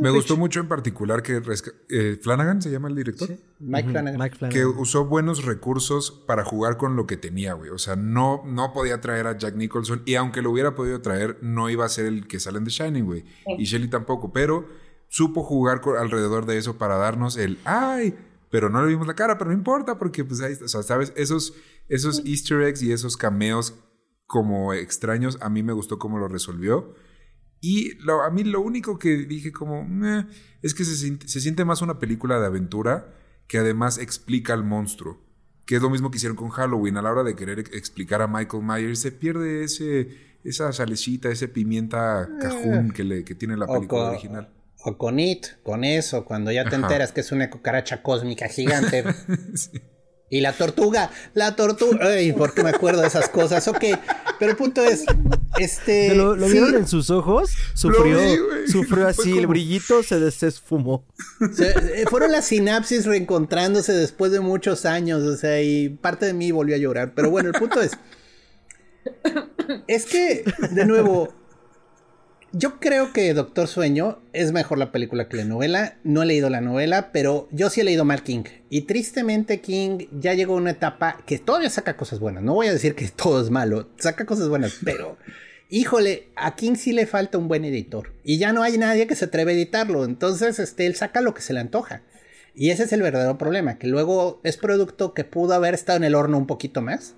Me 0.00 0.10
gustó 0.10 0.36
mucho 0.36 0.60
en 0.60 0.68
particular 0.68 1.22
que 1.22 1.42
eh, 1.90 2.18
Flanagan 2.22 2.62
se 2.62 2.70
llama 2.70 2.88
el 2.88 2.96
director. 2.96 3.28
Mike, 3.58 3.90
Flanagan. 3.90 4.30
Que 4.50 4.64
usó 4.66 5.06
buenos 5.06 5.44
recursos 5.44 6.10
para 6.10 6.44
jugar 6.44 6.76
con 6.76 6.96
lo 6.96 7.06
que 7.06 7.16
tenía, 7.16 7.54
güey. 7.54 7.70
O 7.70 7.78
sea, 7.78 7.96
no, 7.96 8.42
no 8.46 8.72
podía 8.72 9.00
traer 9.00 9.26
a 9.26 9.36
Jack 9.36 9.56
Nicholson 9.56 10.02
y 10.04 10.14
aunque 10.14 10.42
lo 10.42 10.50
hubiera 10.50 10.74
podido 10.74 11.00
traer, 11.00 11.38
no 11.42 11.68
iba 11.70 11.84
a 11.84 11.88
ser 11.88 12.06
el 12.06 12.26
que 12.26 12.40
sale 12.40 12.58
en 12.58 12.64
The 12.64 12.70
Shining, 12.70 13.04
güey. 13.04 13.24
Y 13.58 13.64
Shelly 13.64 13.88
tampoco, 13.88 14.32
pero 14.32 14.66
supo 15.08 15.42
jugar 15.42 15.80
alrededor 15.98 16.46
de 16.46 16.58
eso 16.58 16.78
para 16.78 16.96
darnos 16.96 17.36
el 17.36 17.58
¡ay! 17.64 18.14
Pero 18.50 18.70
no 18.70 18.80
le 18.82 18.88
vimos 18.88 19.06
la 19.06 19.14
cara, 19.14 19.38
pero 19.38 19.50
no 19.50 19.56
importa 19.56 19.98
porque, 19.98 20.24
pues, 20.24 20.40
ahí, 20.40 20.54
o 20.54 20.68
sea, 20.68 20.82
¿sabes? 20.82 21.12
Esos, 21.16 21.54
esos 21.88 22.24
easter 22.24 22.62
eggs 22.62 22.82
y 22.82 22.92
esos 22.92 23.16
cameos 23.16 23.74
como 24.26 24.72
extraños, 24.72 25.38
a 25.40 25.48
mí 25.48 25.62
me 25.62 25.72
gustó 25.72 25.98
cómo 25.98 26.18
lo 26.18 26.28
resolvió. 26.28 26.94
Y 27.68 27.98
a 28.08 28.30
mí 28.30 28.44
lo 28.44 28.60
único 28.60 28.96
que 28.96 29.16
dije 29.16 29.50
como, 29.50 29.84
es 30.62 30.72
que 30.72 30.84
se, 30.84 31.40
siente 31.40 31.64
más 31.64 31.82
una 31.82 31.98
película 31.98 32.38
de 32.38 32.46
aventura 32.46 33.12
que 33.48 33.58
además 33.58 33.98
explica 33.98 34.54
al 34.54 34.62
monstruo. 34.62 35.20
Que 35.64 35.74
es 35.74 35.82
lo 35.82 35.90
mismo 35.90 36.12
que 36.12 36.18
hicieron 36.18 36.36
con 36.36 36.50
Halloween. 36.50 36.96
A 36.96 37.02
la 37.02 37.10
hora 37.10 37.24
de 37.24 37.34
querer 37.34 37.58
explicar 37.58 38.22
a 38.22 38.28
Michael 38.28 38.62
Myers, 38.62 39.00
se 39.00 39.10
pierde 39.10 39.64
ese, 39.64 40.36
esa 40.44 40.72
salecita, 40.72 41.28
ese 41.28 41.48
pimienta 41.48 42.28
cajún 42.40 42.92
que, 42.92 43.02
le, 43.02 43.24
que 43.24 43.34
tiene 43.34 43.56
la 43.56 43.66
película 43.66 44.10
original. 44.10 44.48
O 44.84 44.96
con 44.96 45.18
It, 45.18 45.46
con 45.64 45.82
eso, 45.82 46.24
cuando 46.24 46.52
ya 46.52 46.68
te 46.68 46.76
enteras 46.76 47.10
que 47.10 47.22
es 47.22 47.32
una 47.32 47.50
cucaracha 47.50 48.00
cósmica 48.00 48.46
gigante. 48.46 49.02
sí. 49.54 49.82
Y 50.30 50.40
la 50.40 50.52
tortuga, 50.52 51.10
la 51.34 51.56
tortuga. 51.56 51.98
Ay, 52.02 52.32
¿por 52.32 52.54
qué 52.54 52.62
me 52.62 52.70
acuerdo 52.70 53.00
de 53.00 53.08
esas 53.08 53.28
cosas? 53.28 53.66
Ok, 53.68 53.84
pero 54.38 54.52
el 54.52 54.56
punto 54.56 54.82
es, 54.82 55.04
este... 55.58 56.14
¿Lo, 56.14 56.34
vieron 56.34 56.74
en 56.74 56.86
sus 56.86 57.10
ojos? 57.10 57.50
Sufrió, 57.74 58.18
sufrió 58.66 59.08
así, 59.08 59.38
el 59.38 59.46
brillito 59.46 60.02
se 60.02 60.20
desesfumó. 60.20 61.04
Eh, 61.58 62.04
fueron 62.08 62.32
las 62.32 62.46
sinapsis 62.46 63.06
reencontrándose 63.06 63.92
después 63.92 64.32
de 64.32 64.40
muchos 64.40 64.86
años, 64.86 65.22
o 65.22 65.36
sea, 65.36 65.62
y 65.62 65.88
parte 65.88 66.26
de 66.26 66.32
mí 66.32 66.50
volvió 66.50 66.74
a 66.74 66.78
llorar. 66.78 67.12
Pero 67.14 67.30
bueno, 67.30 67.50
el 67.50 67.54
punto 67.54 67.80
es... 67.80 67.92
Es 69.86 70.04
que, 70.04 70.44
de 70.72 70.84
nuevo, 70.84 71.32
yo 72.58 72.80
creo 72.80 73.12
que 73.12 73.34
Doctor 73.34 73.68
Sueño 73.68 74.18
es 74.32 74.52
mejor 74.52 74.78
la 74.78 74.90
película 74.90 75.28
que 75.28 75.36
la 75.36 75.44
novela. 75.44 75.98
No 76.04 76.22
he 76.22 76.26
leído 76.26 76.48
la 76.48 76.62
novela, 76.62 77.12
pero 77.12 77.48
yo 77.50 77.68
sí 77.68 77.82
he 77.82 77.84
leído 77.84 78.06
mal 78.06 78.22
King. 78.22 78.44
Y 78.70 78.82
tristemente 78.82 79.60
King 79.60 80.06
ya 80.18 80.32
llegó 80.32 80.54
a 80.54 80.58
una 80.58 80.70
etapa 80.70 81.18
que 81.26 81.38
todavía 81.38 81.68
saca 81.68 81.98
cosas 81.98 82.18
buenas. 82.18 82.42
No 82.42 82.54
voy 82.54 82.68
a 82.68 82.72
decir 82.72 82.94
que 82.94 83.08
todo 83.08 83.42
es 83.42 83.50
malo, 83.50 83.90
saca 83.98 84.24
cosas 84.24 84.48
buenas, 84.48 84.78
pero 84.82 85.18
híjole, 85.68 86.28
a 86.34 86.56
King 86.56 86.76
sí 86.76 86.92
le 86.92 87.06
falta 87.06 87.36
un 87.36 87.48
buen 87.48 87.64
editor. 87.66 88.14
Y 88.24 88.38
ya 88.38 88.54
no 88.54 88.62
hay 88.62 88.78
nadie 88.78 89.06
que 89.06 89.16
se 89.16 89.26
atreve 89.26 89.52
a 89.52 89.54
editarlo. 89.54 90.06
Entonces, 90.06 90.58
este, 90.58 90.86
él 90.86 90.94
saca 90.94 91.20
lo 91.20 91.34
que 91.34 91.42
se 91.42 91.52
le 91.52 91.60
antoja. 91.60 92.04
Y 92.54 92.70
ese 92.70 92.84
es 92.84 92.92
el 92.94 93.02
verdadero 93.02 93.36
problema, 93.36 93.76
que 93.76 93.86
luego 93.86 94.40
es 94.44 94.56
producto 94.56 95.12
que 95.12 95.24
pudo 95.24 95.52
haber 95.52 95.74
estado 95.74 95.98
en 95.98 96.04
el 96.04 96.14
horno 96.14 96.38
un 96.38 96.46
poquito 96.46 96.80
más 96.80 97.16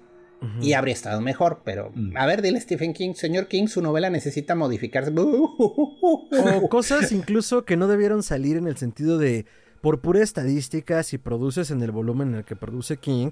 y 0.60 0.72
habría 0.72 0.94
estado 0.94 1.20
mejor, 1.20 1.62
pero 1.64 1.90
mm. 1.94 2.16
a 2.16 2.26
ver, 2.26 2.42
dile 2.42 2.60
Stephen 2.60 2.92
King, 2.92 3.14
señor 3.14 3.48
King, 3.48 3.66
su 3.66 3.82
novela 3.82 4.10
necesita 4.10 4.54
modificarse. 4.54 5.12
o 5.16 6.68
cosas 6.68 7.12
incluso 7.12 7.64
que 7.64 7.76
no 7.76 7.88
debieron 7.88 8.22
salir 8.22 8.56
en 8.56 8.66
el 8.66 8.76
sentido 8.76 9.18
de, 9.18 9.46
por 9.80 10.00
pura 10.00 10.22
estadística, 10.22 11.02
si 11.02 11.18
produces 11.18 11.70
en 11.70 11.82
el 11.82 11.90
volumen 11.90 12.28
en 12.28 12.34
el 12.36 12.44
que 12.44 12.56
produce 12.56 12.98
King, 12.98 13.30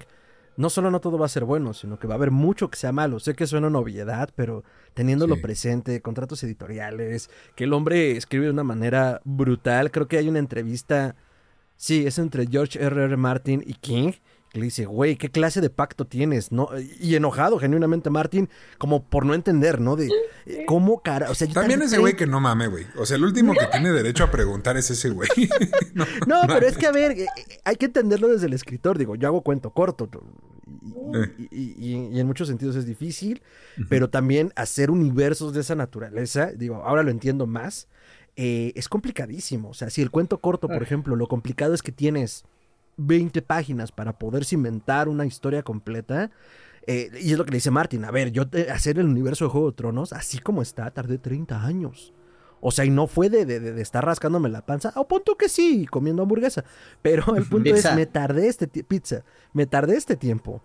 no 0.57 0.71
solo 0.71 0.89
no 0.89 0.99
todo 0.99 1.17
va 1.17 1.27
a 1.27 1.29
ser 1.29 1.45
bueno, 1.45 1.73
sino 1.73 1.99
que 1.99 2.07
va 2.07 2.15
a 2.15 2.17
haber 2.17 2.31
mucho 2.31 2.69
que 2.69 2.77
sea 2.77 2.91
malo. 2.91 3.19
Sé 3.19 3.35
que 3.35 3.45
suena 3.45 3.67
una 3.67 3.79
obviedad, 3.79 4.29
pero 4.35 4.63
teniéndolo 4.95 5.39
presente, 5.39 6.01
contratos 6.01 6.43
editoriales, 6.43 7.29
que 7.55 7.65
el 7.65 7.73
hombre 7.73 8.17
escribe 8.17 8.45
de 8.45 8.51
una 8.51 8.63
manera 8.63 9.21
brutal. 9.23 9.91
Creo 9.91 10.07
que 10.07 10.17
hay 10.17 10.27
una 10.27 10.39
entrevista, 10.39 11.15
sí, 11.75 12.07
es 12.07 12.17
entre 12.17 12.47
George 12.47 12.83
R. 12.83 13.03
R. 13.03 13.17
Martin 13.17 13.63
y 13.65 13.75
King, 13.75 14.13
le 14.57 14.65
dice, 14.65 14.85
güey, 14.85 15.15
¿qué 15.15 15.29
clase 15.29 15.61
de 15.61 15.69
pacto 15.69 16.05
tienes? 16.05 16.51
¿No? 16.51 16.69
Y 16.99 17.15
enojado 17.15 17.59
genuinamente 17.59 18.09
Martin, 18.09 18.49
como 18.77 19.03
por 19.03 19.25
no 19.25 19.33
entender, 19.33 19.79
¿no? 19.79 19.95
De 19.95 20.09
eh, 20.45 20.63
cómo 20.65 21.01
cara. 21.01 21.29
O 21.29 21.35
sea, 21.35 21.47
También 21.47 21.81
ese 21.81 21.97
güey 21.97 22.15
que 22.15 22.27
no 22.27 22.39
mame, 22.39 22.67
güey. 22.67 22.85
O 22.97 23.05
sea, 23.05 23.17
el 23.17 23.23
último 23.23 23.53
que 23.53 23.65
tiene 23.67 23.91
derecho 23.91 24.23
a 24.23 24.31
preguntar 24.31 24.77
es 24.77 24.89
ese 24.89 25.09
güey. 25.09 25.29
no, 26.27 26.41
pero 26.47 26.67
es 26.67 26.77
que, 26.77 26.87
a 26.87 26.91
ver, 26.91 27.11
eh, 27.11 27.23
eh, 27.23 27.59
hay 27.63 27.75
que 27.75 27.85
entenderlo 27.85 28.27
desde 28.27 28.47
el 28.47 28.53
escritor. 28.53 28.97
Digo, 28.97 29.15
yo 29.15 29.27
hago 29.27 29.41
cuento 29.41 29.71
corto. 29.71 30.09
Y, 31.51 32.19
en 32.19 32.27
muchos 32.27 32.47
sentidos 32.47 32.75
es 32.75 32.85
difícil, 32.85 33.41
pero 33.89 34.09
también 34.09 34.51
hacer 34.55 34.91
universos 34.91 35.53
de 35.53 35.61
esa 35.61 35.75
naturaleza, 35.75 36.51
digo, 36.53 36.83
ahora 36.83 37.03
lo 37.03 37.11
entiendo 37.11 37.47
más, 37.47 37.87
es 38.35 38.89
complicadísimo. 38.89 39.69
O 39.69 39.73
sea, 39.73 39.89
si 39.89 40.01
el 40.01 40.11
cuento 40.11 40.39
corto, 40.39 40.67
por 40.67 40.83
ejemplo, 40.83 41.15
lo 41.15 41.27
complicado 41.27 41.73
es 41.73 41.81
que 41.81 41.93
tienes 41.93 42.43
20 42.97 43.41
páginas 43.41 43.91
para 43.91 44.17
poder 44.17 44.45
cimentar 44.45 45.07
una 45.07 45.25
historia 45.25 45.63
completa. 45.63 46.31
Eh, 46.85 47.09
y 47.21 47.31
es 47.31 47.37
lo 47.37 47.45
que 47.45 47.51
le 47.51 47.57
dice 47.57 47.71
Martin, 47.71 48.05
a 48.05 48.11
ver, 48.11 48.31
yo 48.31 48.43
hacer 48.73 48.99
el 48.99 49.05
universo 49.05 49.45
de 49.45 49.51
Juego 49.51 49.71
de 49.71 49.75
Tronos, 49.75 50.13
así 50.13 50.39
como 50.39 50.61
está, 50.61 50.89
tardé 50.91 51.17
30 51.17 51.63
años. 51.63 52.13
O 52.59 52.71
sea, 52.71 52.85
y 52.85 52.89
no 52.89 53.07
fue 53.07 53.29
de, 53.29 53.45
de, 53.45 53.81
estar 53.81 54.03
rascándome 54.03 54.49
la 54.49 54.65
panza, 54.65 54.91
o 54.95 55.07
punto 55.07 55.35
que 55.35 55.47
sí, 55.47 55.85
comiendo 55.85 56.23
hamburguesa. 56.23 56.63
Pero 57.01 57.35
el 57.35 57.45
punto 57.45 57.75
es, 57.75 57.93
me 57.93 58.05
tardé 58.05 58.47
este 58.47 58.67
pizza, 58.67 59.23
me 59.53 59.67
tardé 59.67 59.95
este 59.95 60.15
tiempo 60.15 60.63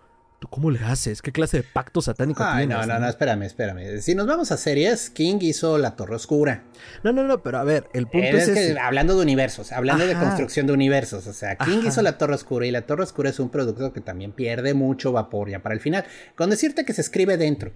cómo 0.49 0.71
le 0.71 0.79
haces? 0.79 1.21
¿Qué 1.21 1.31
clase 1.31 1.57
de 1.57 1.63
pacto 1.63 2.01
satánico 2.01 2.43
Ay, 2.45 2.67
No, 2.67 2.85
no, 2.85 2.99
no, 2.99 3.07
espérame, 3.07 3.43
espérame. 3.43 3.99
Si 4.01 4.15
nos 4.15 4.27
vamos 4.27 4.51
a 4.51 4.57
series, 4.57 5.09
King 5.09 5.37
hizo 5.41 5.77
La 5.77 5.95
Torre 5.95 6.15
Oscura. 6.15 6.63
No, 7.03 7.11
no, 7.11 7.23
no, 7.23 7.43
pero 7.43 7.57
a 7.57 7.63
ver, 7.63 7.89
el 7.93 8.07
punto 8.07 8.37
es, 8.37 8.49
que 8.49 8.77
hablando 8.79 9.15
de 9.15 9.21
universos, 9.21 9.71
hablando 9.71 10.05
de 10.05 10.15
construcción 10.15 10.67
de 10.67 10.73
universos, 10.73 11.27
o 11.27 11.33
sea, 11.33 11.55
King 11.57 11.81
hizo 11.85 12.01
La 12.01 12.17
Torre 12.17 12.35
Oscura 12.35 12.65
y 12.65 12.71
La 12.71 12.83
Torre 12.83 13.03
Oscura 13.03 13.29
es 13.29 13.39
un 13.39 13.49
producto 13.49 13.93
que 13.93 14.01
también 14.01 14.31
pierde 14.31 14.73
mucho 14.73 15.11
vapor 15.11 15.49
ya 15.49 15.59
para 15.59 15.75
el 15.75 15.81
final. 15.81 16.05
Con 16.35 16.49
decirte 16.49 16.85
que 16.85 16.93
se 16.93 17.01
escribe 17.01 17.37
dentro. 17.37 17.71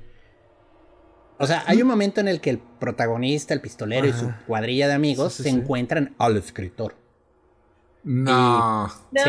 O 1.40 1.46
sea, 1.46 1.64
hay 1.68 1.82
un 1.82 1.88
momento 1.88 2.20
en 2.20 2.28
el 2.28 2.42
que 2.42 2.50
el 2.50 2.58
protagonista, 2.60 3.54
el 3.54 3.62
pistolero 3.62 4.08
y 4.08 4.14
su 4.14 4.32
cuadrilla 4.48 4.88
de 4.88 4.94
amigos 4.94 5.34
se 5.34 5.50
encuentran 5.50 6.16
al 6.18 6.38
escritor. 6.38 6.96
No. 8.04 8.88
no. 8.88 9.22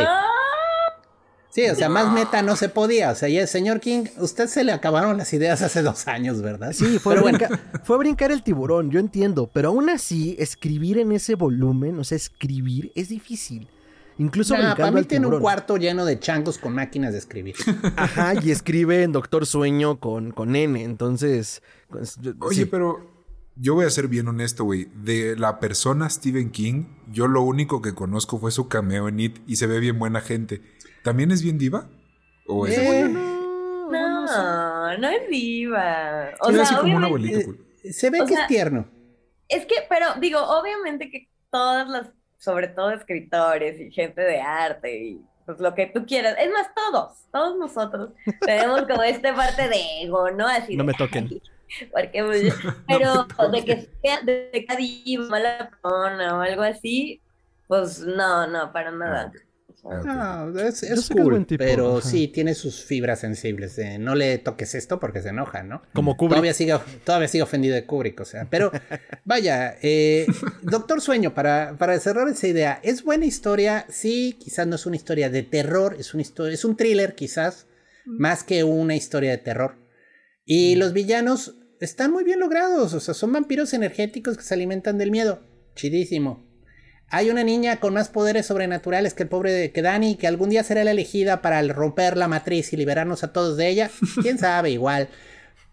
Sí, 1.58 1.68
o 1.68 1.74
sea, 1.74 1.88
más 1.88 2.12
meta 2.12 2.40
no 2.40 2.54
se 2.54 2.68
podía. 2.68 3.10
O 3.10 3.14
sea, 3.16 3.28
y 3.28 3.36
el 3.36 3.48
señor 3.48 3.80
King, 3.80 4.04
usted 4.18 4.46
se 4.46 4.62
le 4.62 4.70
acabaron 4.70 5.16
las 5.16 5.32
ideas 5.32 5.60
hace 5.60 5.82
dos 5.82 6.06
años, 6.06 6.40
¿verdad? 6.40 6.72
Sí, 6.72 7.00
fue, 7.00 7.18
a 7.18 7.80
fue 7.82 7.96
a 7.96 7.98
brincar 7.98 8.30
el 8.30 8.44
tiburón, 8.44 8.92
yo 8.92 9.00
entiendo. 9.00 9.50
Pero 9.52 9.70
aún 9.70 9.90
así, 9.90 10.36
escribir 10.38 10.98
en 10.98 11.10
ese 11.10 11.34
volumen, 11.34 11.98
o 11.98 12.04
sea, 12.04 12.14
escribir 12.14 12.92
es 12.94 13.08
difícil. 13.08 13.68
Incluso 14.18 14.56
nah, 14.56 14.76
para 14.76 14.92
mí 14.92 15.02
tiene 15.02 15.26
un 15.26 15.40
cuarto 15.40 15.76
lleno 15.78 16.04
de 16.04 16.20
changos 16.20 16.58
con 16.58 16.74
máquinas 16.74 17.12
de 17.12 17.18
escribir. 17.18 17.56
Ajá, 17.96 18.34
y 18.40 18.52
escribe 18.52 19.02
en 19.02 19.10
Doctor 19.10 19.44
Sueño 19.44 19.98
con, 19.98 20.30
con 20.30 20.54
N, 20.54 20.80
entonces... 20.80 21.62
Pues, 21.88 22.20
Oye, 22.40 22.66
pero 22.66 23.18
yo 23.60 23.74
voy 23.74 23.84
a 23.86 23.90
ser 23.90 24.06
bien 24.06 24.28
honesto, 24.28 24.62
güey. 24.62 24.88
De 25.02 25.34
la 25.36 25.58
persona 25.58 26.08
Stephen 26.08 26.50
King, 26.50 26.84
yo 27.10 27.26
lo 27.26 27.42
único 27.42 27.82
que 27.82 27.94
conozco 27.94 28.38
fue 28.38 28.52
su 28.52 28.68
cameo 28.68 29.08
en 29.08 29.18
It 29.18 29.38
y 29.46 29.56
se 29.56 29.66
ve 29.66 29.80
bien 29.80 29.98
buena 29.98 30.20
gente. 30.20 30.62
¿También 31.08 31.30
es 31.30 31.42
bien 31.42 31.56
diva? 31.56 31.88
¿O 32.46 32.66
es 32.66 32.76
eh, 32.76 33.08
no, 33.08 33.90
no, 33.90 34.98
no 34.98 35.08
es 35.08 35.30
diva. 35.30 36.32
O 36.40 36.52
sea, 36.52 36.80
como 36.80 36.96
un 36.98 37.04
abuelito. 37.04 37.50
Eh, 37.82 37.94
se 37.94 38.10
ve 38.10 38.18
que 38.26 38.34
es 38.34 38.46
tierno. 38.46 38.86
Es 39.48 39.64
que, 39.64 39.76
pero 39.88 40.08
digo, 40.20 40.38
obviamente 40.38 41.10
que 41.10 41.30
todas 41.50 41.88
las 41.88 42.10
sobre 42.36 42.68
todo 42.68 42.90
escritores 42.90 43.80
y 43.80 43.90
gente 43.90 44.20
de 44.20 44.38
arte 44.38 45.02
y 45.02 45.20
pues 45.46 45.60
lo 45.60 45.74
que 45.74 45.86
tú 45.86 46.04
quieras. 46.04 46.36
Es 46.38 46.52
más, 46.52 46.66
todos, 46.74 47.24
todos 47.32 47.56
nosotros 47.56 48.10
tenemos 48.44 48.82
como 48.82 49.02
esta 49.02 49.34
parte 49.34 49.66
de 49.66 50.02
ego, 50.02 50.30
¿no? 50.32 50.46
Así 50.46 50.76
no 50.76 50.84
me 50.84 50.92
toquen. 50.92 51.40
porque, 51.90 52.22
pues, 52.26 52.54
pero 52.86 53.26
de 53.50 53.64
que 53.64 53.88
sea 54.02 54.20
de 54.20 54.66
cada 54.68 55.28
mala 55.30 55.70
persona 55.70 56.36
o 56.36 56.42
algo 56.42 56.60
así, 56.64 57.22
pues 57.66 58.00
no, 58.00 58.46
no, 58.46 58.70
para 58.74 58.90
nada. 58.90 59.32
Ah, 59.84 60.48
no, 60.52 60.60
es, 60.60 60.84
cool, 61.10 61.46
pero 61.56 62.00
sí 62.00 62.28
tiene 62.28 62.54
sus 62.54 62.84
fibras 62.84 63.20
sensibles. 63.20 63.78
no 63.98 64.14
le 64.14 64.38
toques 64.38 64.74
esto 64.74 64.98
porque 64.98 65.22
se 65.22 65.28
enoja, 65.28 65.62
¿no? 65.62 65.82
Como 65.94 66.16
Kubrick. 66.16 66.36
Todavía 66.36 66.54
sigue, 66.54 66.78
todavía 67.04 67.28
sigue 67.28 67.42
ofendido 67.42 67.74
de 67.74 67.84
Kubrick, 67.84 68.20
o 68.20 68.24
sea. 68.24 68.48
Pero 68.50 68.72
vaya, 69.24 69.76
eh, 69.82 70.26
Doctor 70.62 71.00
Sueño, 71.00 71.32
para, 71.34 71.76
para 71.78 71.98
cerrar 72.00 72.28
esa 72.28 72.48
idea, 72.48 72.80
es 72.82 73.04
buena 73.04 73.26
historia. 73.26 73.86
Sí, 73.88 74.36
quizás 74.40 74.66
no 74.66 74.74
es 74.76 74.86
una 74.86 74.96
historia 74.96 75.30
de 75.30 75.42
terror, 75.42 75.96
es, 75.98 76.12
una 76.12 76.22
historia, 76.22 76.54
es 76.54 76.64
un 76.64 76.76
thriller, 76.76 77.14
quizás, 77.14 77.66
más 78.04 78.42
que 78.42 78.64
una 78.64 78.96
historia 78.96 79.30
de 79.30 79.38
terror. 79.38 79.76
Y 80.44 80.74
los 80.74 80.92
villanos 80.92 81.56
están 81.80 82.10
muy 82.10 82.24
bien 82.24 82.40
logrados, 82.40 82.94
o 82.94 83.00
sea, 83.00 83.14
son 83.14 83.32
vampiros 83.32 83.72
energéticos 83.74 84.36
que 84.36 84.42
se 84.42 84.54
alimentan 84.54 84.98
del 84.98 85.10
miedo. 85.10 85.44
Chidísimo. 85.74 86.47
Hay 87.10 87.30
una 87.30 87.42
niña 87.42 87.80
con 87.80 87.94
más 87.94 88.10
poderes 88.10 88.46
sobrenaturales 88.46 89.14
que 89.14 89.22
el 89.22 89.28
pobre 89.28 89.52
de, 89.52 89.72
que 89.72 89.80
Dani, 89.80 90.16
que 90.16 90.26
algún 90.26 90.50
día 90.50 90.62
será 90.62 90.84
la 90.84 90.90
elegida 90.90 91.40
para 91.40 91.62
romper 91.62 92.16
la 92.16 92.28
matriz 92.28 92.72
y 92.72 92.76
liberarnos 92.76 93.24
a 93.24 93.32
todos 93.32 93.56
de 93.56 93.68
ella. 93.68 93.90
Quién 94.22 94.38
sabe, 94.38 94.70
igual. 94.70 95.08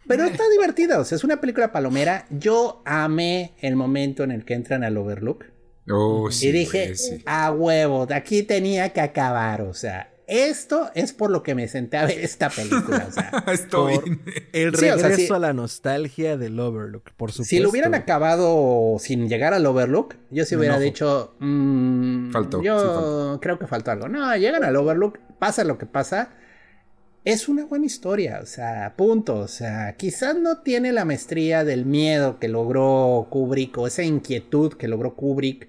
Pero 0.08 0.26
está 0.26 0.44
divertido, 0.50 1.02
o 1.02 1.04
sea, 1.04 1.16
es 1.16 1.24
una 1.24 1.42
película 1.42 1.72
palomera. 1.72 2.26
Yo 2.30 2.82
amé 2.86 3.54
el 3.60 3.76
momento 3.76 4.24
en 4.24 4.32
el 4.32 4.46
que 4.46 4.54
entran 4.54 4.84
al 4.84 4.98
Overlook. 4.98 5.46
Oh, 5.90 6.32
sí, 6.32 6.48
y 6.48 6.52
dije, 6.52 6.94
a 7.26 7.52
huevo, 7.52 8.06
de 8.06 8.16
aquí 8.16 8.44
tenía 8.44 8.90
que 8.90 9.02
acabar, 9.02 9.62
o 9.62 9.74
sea, 9.74 10.10
esto 10.28 10.90
es 10.96 11.14
por 11.14 11.30
lo 11.30 11.44
que 11.44 11.54
me 11.54 11.68
senté 11.68 11.98
a 11.98 12.06
ver 12.06 12.20
esta 12.20 12.50
película. 12.50 13.06
O 13.08 13.12
sea, 13.12 13.44
Estoy 13.52 14.00
el 14.54 14.74
regreso 14.74 15.36
a 15.36 15.40
la 15.40 15.54
nostalgia 15.54 16.38
del 16.38 16.60
Overlook, 16.60 17.12
por 17.16 17.32
supuesto. 17.32 17.50
Si 17.50 17.60
lo 17.60 17.70
hubieran 17.70 17.94
acabado 17.94 18.98
sin 19.00 19.30
llegar 19.30 19.54
al 19.54 19.66
Overlook, 19.66 20.16
yo 20.32 20.46
sí 20.46 20.56
hubiera 20.56 20.80
dicho. 20.80 21.36
Mm, 21.40 22.32
faltó. 22.32 22.62
Yo 22.62 23.40
creo 23.42 23.60
que 23.60 23.68
faltó 23.68 23.92
algo. 23.92 24.08
No, 24.08 24.36
llegan 24.36 24.64
al 24.64 24.76
Overlook, 24.76 25.20
pasa 25.38 25.64
lo 25.64 25.78
que 25.78 25.86
pasa. 25.86 26.32
Es 27.24 27.50
una 27.50 27.66
buena 27.66 27.86
historia, 27.86 28.40
o 28.42 28.46
sea, 28.46 28.94
punto. 28.96 29.38
O 29.38 29.48
sea, 29.48 29.96
quizás 29.98 30.36
no 30.36 30.62
tiene 30.62 30.92
la 30.92 31.06
maestría 31.06 31.64
del 31.64 31.86
miedo 31.86 32.40
que 32.40 32.48
logró 32.48 33.28
Kubrick 33.30 33.78
o 33.78 33.88
esa 33.88 34.04
inquietud 34.04 34.74
que 34.74 34.88
logró 34.88 35.16
Kubrick, 35.16 35.68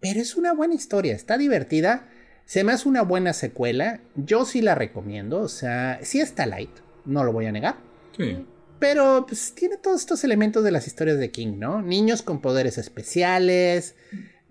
pero 0.00 0.20
es 0.20 0.36
una 0.36 0.52
buena 0.52 0.74
historia, 0.74 1.14
está 1.14 1.38
divertida 1.38 2.08
se 2.44 2.64
me 2.64 2.72
hace 2.72 2.88
una 2.88 3.02
buena 3.02 3.32
secuela. 3.32 4.00
Yo 4.14 4.44
sí 4.44 4.62
la 4.62 4.74
recomiendo. 4.74 5.40
O 5.40 5.48
sea, 5.48 5.98
sí 6.02 6.20
está 6.20 6.46
light. 6.46 6.70
No 7.04 7.24
lo 7.24 7.32
voy 7.32 7.46
a 7.46 7.52
negar. 7.52 7.76
Sí. 8.16 8.46
Pero 8.78 9.26
pues, 9.28 9.54
tiene 9.54 9.76
todos 9.76 10.00
estos 10.00 10.24
elementos 10.24 10.64
de 10.64 10.72
las 10.72 10.86
historias 10.86 11.18
de 11.18 11.30
King, 11.30 11.58
¿no? 11.58 11.82
Niños 11.82 12.22
con 12.22 12.40
poderes 12.40 12.78
especiales, 12.78 13.94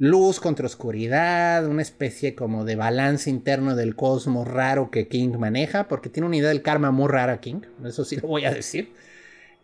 luz 0.02 0.40
contra 0.40 0.66
oscuridad, 0.66 1.68
una 1.68 1.84
especie 1.84 2.34
como 2.34 2.66
de 2.66 2.76
balance 2.76 3.30
interno 3.30 3.76
del 3.76 3.96
cosmos 3.96 4.48
raro 4.48 4.90
que 4.90 5.08
King 5.08 5.38
maneja, 5.38 5.88
porque 5.88 6.10
tiene 6.10 6.26
una 6.26 6.38
idea 6.38 6.50
del 6.50 6.64
karma 6.64 6.90
muy 6.90 7.08
rara 7.08 7.40
King, 7.40 7.62
eso 7.86 8.04
sí 8.04 8.16
lo 8.16 8.28
voy 8.28 8.46
a 8.46 8.52
decir. 8.52 8.94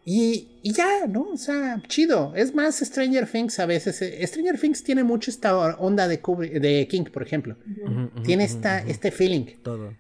Y, 0.10 0.48
ya, 0.64 1.06
¿no? 1.06 1.32
O 1.34 1.38
sea, 1.38 1.84
chido. 1.90 2.32
Es 2.34 2.56
más 2.56 2.80
Stranger 2.80 3.30
Things 3.30 3.60
a 3.60 3.66
veces. 3.66 4.02
Eh, 4.02 4.26
Stranger 4.26 4.58
Things 4.58 4.82
tiene 4.82 5.04
mucho 5.04 5.30
esta 5.30 5.76
onda 5.76 6.08
de, 6.08 6.16
de 6.62 6.88
King, 6.90 7.04
por 7.12 7.24
ejemplo. 7.24 7.58
tiene 8.24 8.46
esta, 8.46 8.80
este 8.80 9.12
feeling. 9.12 9.58
Todo. 9.62 9.94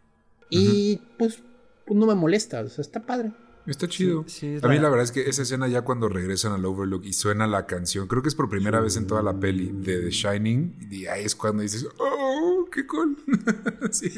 Y 0.49 1.01
pues, 1.20 1.43
no 1.88 2.05
me 2.05 2.16
molesta. 2.16 2.62
O 2.62 2.70
sea, 2.70 2.84
está 2.84 3.05
padre. 3.05 3.34
Está 3.66 3.89
chido. 3.89 4.26
a 4.62 4.68
mí 4.70 4.80
la 4.80 4.88
verdad 4.88 5.01
es 5.01 5.12
que 5.12 5.28
esa 5.28 5.41
escena 5.41 5.68
ya 5.68 5.82
cuando 5.82 6.08
regresan 6.08 6.53
al 6.53 6.64
Overlook 6.64 7.03
y 7.03 7.12
suena 7.12 7.45
la 7.45 7.66
canción, 7.66 8.08
creo 8.08 8.22
que 8.22 8.30
es 8.30 8.36
por 8.36 8.49
primera 8.49 8.80
vez 8.80 8.95
en 8.95 9.08
toda 9.08 9.22
la 9.22 9.38
peli 9.38 9.74
de 9.74 10.03
The 10.03 10.12
Shining, 10.12 10.88
y 10.89 11.08
ahí 11.08 11.26
es 11.26 11.36
cuando 11.36 11.64
dices, 11.64 11.86
oh, 11.99 12.66
qué 12.72 12.88
cool. 12.88 13.18
sí, 13.91 14.10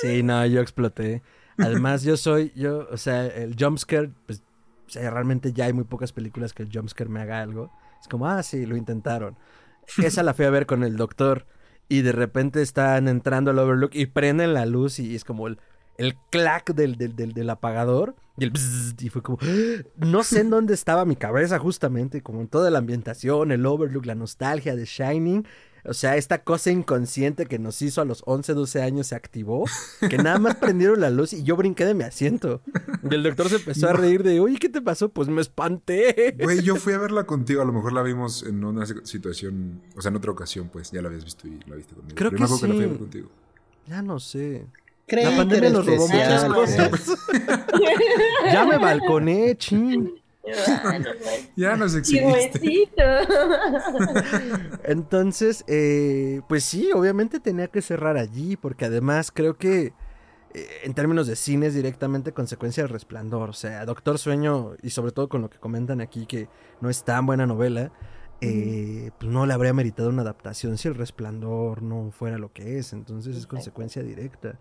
sí, 0.00 0.22
no, 0.22 0.46
yo 0.46 0.62
exploté. 0.62 1.22
Además, 1.58 2.02
yo 2.02 2.16
soy, 2.16 2.50
yo, 2.56 2.88
o 2.90 2.96
sea, 2.96 3.26
el 3.26 3.54
jumpscare, 3.58 4.10
pues 4.24 4.42
o 4.86 4.90
sea, 4.90 5.10
realmente 5.10 5.52
ya 5.52 5.66
hay 5.66 5.72
muy 5.72 5.84
pocas 5.84 6.12
películas 6.12 6.52
que 6.52 6.62
el 6.62 6.70
jumpscare 6.72 7.10
me 7.10 7.20
haga 7.20 7.40
algo. 7.40 7.70
Es 8.00 8.08
como, 8.08 8.28
ah, 8.28 8.42
sí, 8.42 8.66
lo 8.66 8.76
intentaron. 8.76 9.36
Esa 9.98 10.22
la 10.22 10.34
fui 10.34 10.44
a 10.44 10.50
ver 10.50 10.66
con 10.66 10.82
el 10.82 10.96
doctor 10.96 11.46
y 11.88 12.02
de 12.02 12.12
repente 12.12 12.62
están 12.62 13.08
entrando 13.08 13.50
al 13.50 13.58
Overlook 13.58 13.94
y 13.94 14.06
prenden 14.06 14.54
la 14.54 14.66
luz 14.66 14.98
y 14.98 15.14
es 15.14 15.24
como 15.24 15.46
el, 15.46 15.58
el 15.98 16.16
clac 16.30 16.72
del, 16.74 16.96
del, 16.96 17.14
del, 17.14 17.50
apagador 17.50 18.14
y 18.38 18.44
el 18.44 18.52
y 18.98 19.08
fue 19.10 19.22
como, 19.22 19.38
no 19.96 20.22
sé 20.22 20.40
en 20.40 20.50
dónde 20.50 20.74
estaba 20.74 21.04
mi 21.04 21.16
cabeza 21.16 21.58
justamente, 21.58 22.22
como 22.22 22.40
en 22.40 22.48
toda 22.48 22.70
la 22.70 22.78
ambientación, 22.78 23.52
el 23.52 23.66
Overlook, 23.66 24.06
la 24.06 24.14
nostalgia 24.14 24.74
de 24.74 24.84
Shining 24.86 25.46
o 25.86 25.94
sea, 25.94 26.16
esta 26.16 26.42
cosa 26.42 26.70
inconsciente 26.70 27.46
que 27.46 27.58
nos 27.58 27.82
hizo 27.82 28.00
a 28.00 28.04
los 28.04 28.22
11, 28.26 28.54
12 28.54 28.82
años 28.82 29.08
se 29.08 29.14
activó, 29.14 29.64
que 30.08 30.16
nada 30.16 30.38
más 30.38 30.56
prendieron 30.56 31.00
la 31.00 31.10
luz 31.10 31.32
y 31.32 31.42
yo 31.42 31.56
brinqué 31.56 31.84
de 31.84 31.94
mi 31.94 32.04
asiento. 32.04 32.62
Y 33.08 33.14
el 33.14 33.22
doctor 33.22 33.48
se 33.48 33.56
empezó 33.56 33.90
a 33.90 33.92
reír 33.92 34.22
de, 34.22 34.40
oye, 34.40 34.58
¿qué 34.58 34.68
te 34.68 34.80
pasó? 34.80 35.10
Pues 35.10 35.28
me 35.28 35.40
espanté. 35.40 36.36
Güey, 36.40 36.62
yo 36.62 36.76
fui 36.76 36.94
a 36.94 36.98
verla 36.98 37.24
contigo, 37.24 37.60
a 37.60 37.64
lo 37.64 37.72
mejor 37.72 37.92
la 37.92 38.02
vimos 38.02 38.44
en 38.44 38.64
una 38.64 38.86
situación, 38.86 39.82
o 39.96 40.00
sea, 40.00 40.08
en 40.10 40.16
otra 40.16 40.30
ocasión, 40.30 40.70
pues 40.72 40.90
ya 40.90 41.02
la 41.02 41.08
habías 41.08 41.24
visto 41.24 41.46
y 41.46 41.60
la 41.66 41.76
viste 41.76 41.94
conmigo. 41.94 42.16
Creo 42.16 42.30
que 42.30 42.38
sí. 42.38 42.60
que 42.60 42.68
la 42.68 42.74
fui 42.74 42.84
a 42.84 42.86
ver 42.86 42.98
contigo. 42.98 43.30
Ya 43.86 44.00
no 44.02 44.18
sé. 44.18 44.66
la 45.08 45.36
pandemia 45.36 45.70
nos 45.70 45.86
robó 45.86 46.08
muchas 46.08 46.44
cosas. 46.44 47.18
ya 48.52 48.64
me 48.64 48.78
balconé, 48.78 49.56
ching. 49.58 50.23
ya 51.56 51.76
nos 51.76 51.94
exhibiste. 51.94 52.88
Entonces, 54.84 55.64
eh, 55.66 56.42
pues 56.48 56.64
sí, 56.64 56.90
obviamente 56.92 57.40
tenía 57.40 57.68
que 57.68 57.82
cerrar 57.82 58.16
allí, 58.16 58.56
porque 58.56 58.84
además 58.84 59.30
creo 59.32 59.56
que 59.56 59.92
eh, 60.54 60.68
en 60.84 60.94
términos 60.94 61.26
de 61.26 61.36
cine 61.36 61.66
es 61.66 61.74
directamente 61.74 62.32
consecuencia 62.32 62.82
del 62.82 62.92
resplandor. 62.92 63.50
O 63.50 63.54
sea, 63.54 63.84
Doctor 63.86 64.18
Sueño, 64.18 64.72
y 64.82 64.90
sobre 64.90 65.12
todo 65.12 65.28
con 65.28 65.42
lo 65.42 65.50
que 65.50 65.58
comentan 65.58 66.00
aquí, 66.00 66.26
que 66.26 66.48
no 66.80 66.90
es 66.90 67.04
tan 67.04 67.26
buena 67.26 67.46
novela, 67.46 67.92
eh, 68.40 69.10
pues 69.18 69.30
no 69.30 69.46
le 69.46 69.54
habría 69.54 69.72
meritado 69.72 70.10
una 70.10 70.22
adaptación 70.22 70.76
si 70.76 70.88
el 70.88 70.94
resplandor 70.94 71.82
no 71.82 72.10
fuera 72.10 72.38
lo 72.38 72.52
que 72.52 72.78
es. 72.78 72.92
Entonces 72.92 73.36
es 73.36 73.46
consecuencia 73.46 74.02
directa. 74.02 74.58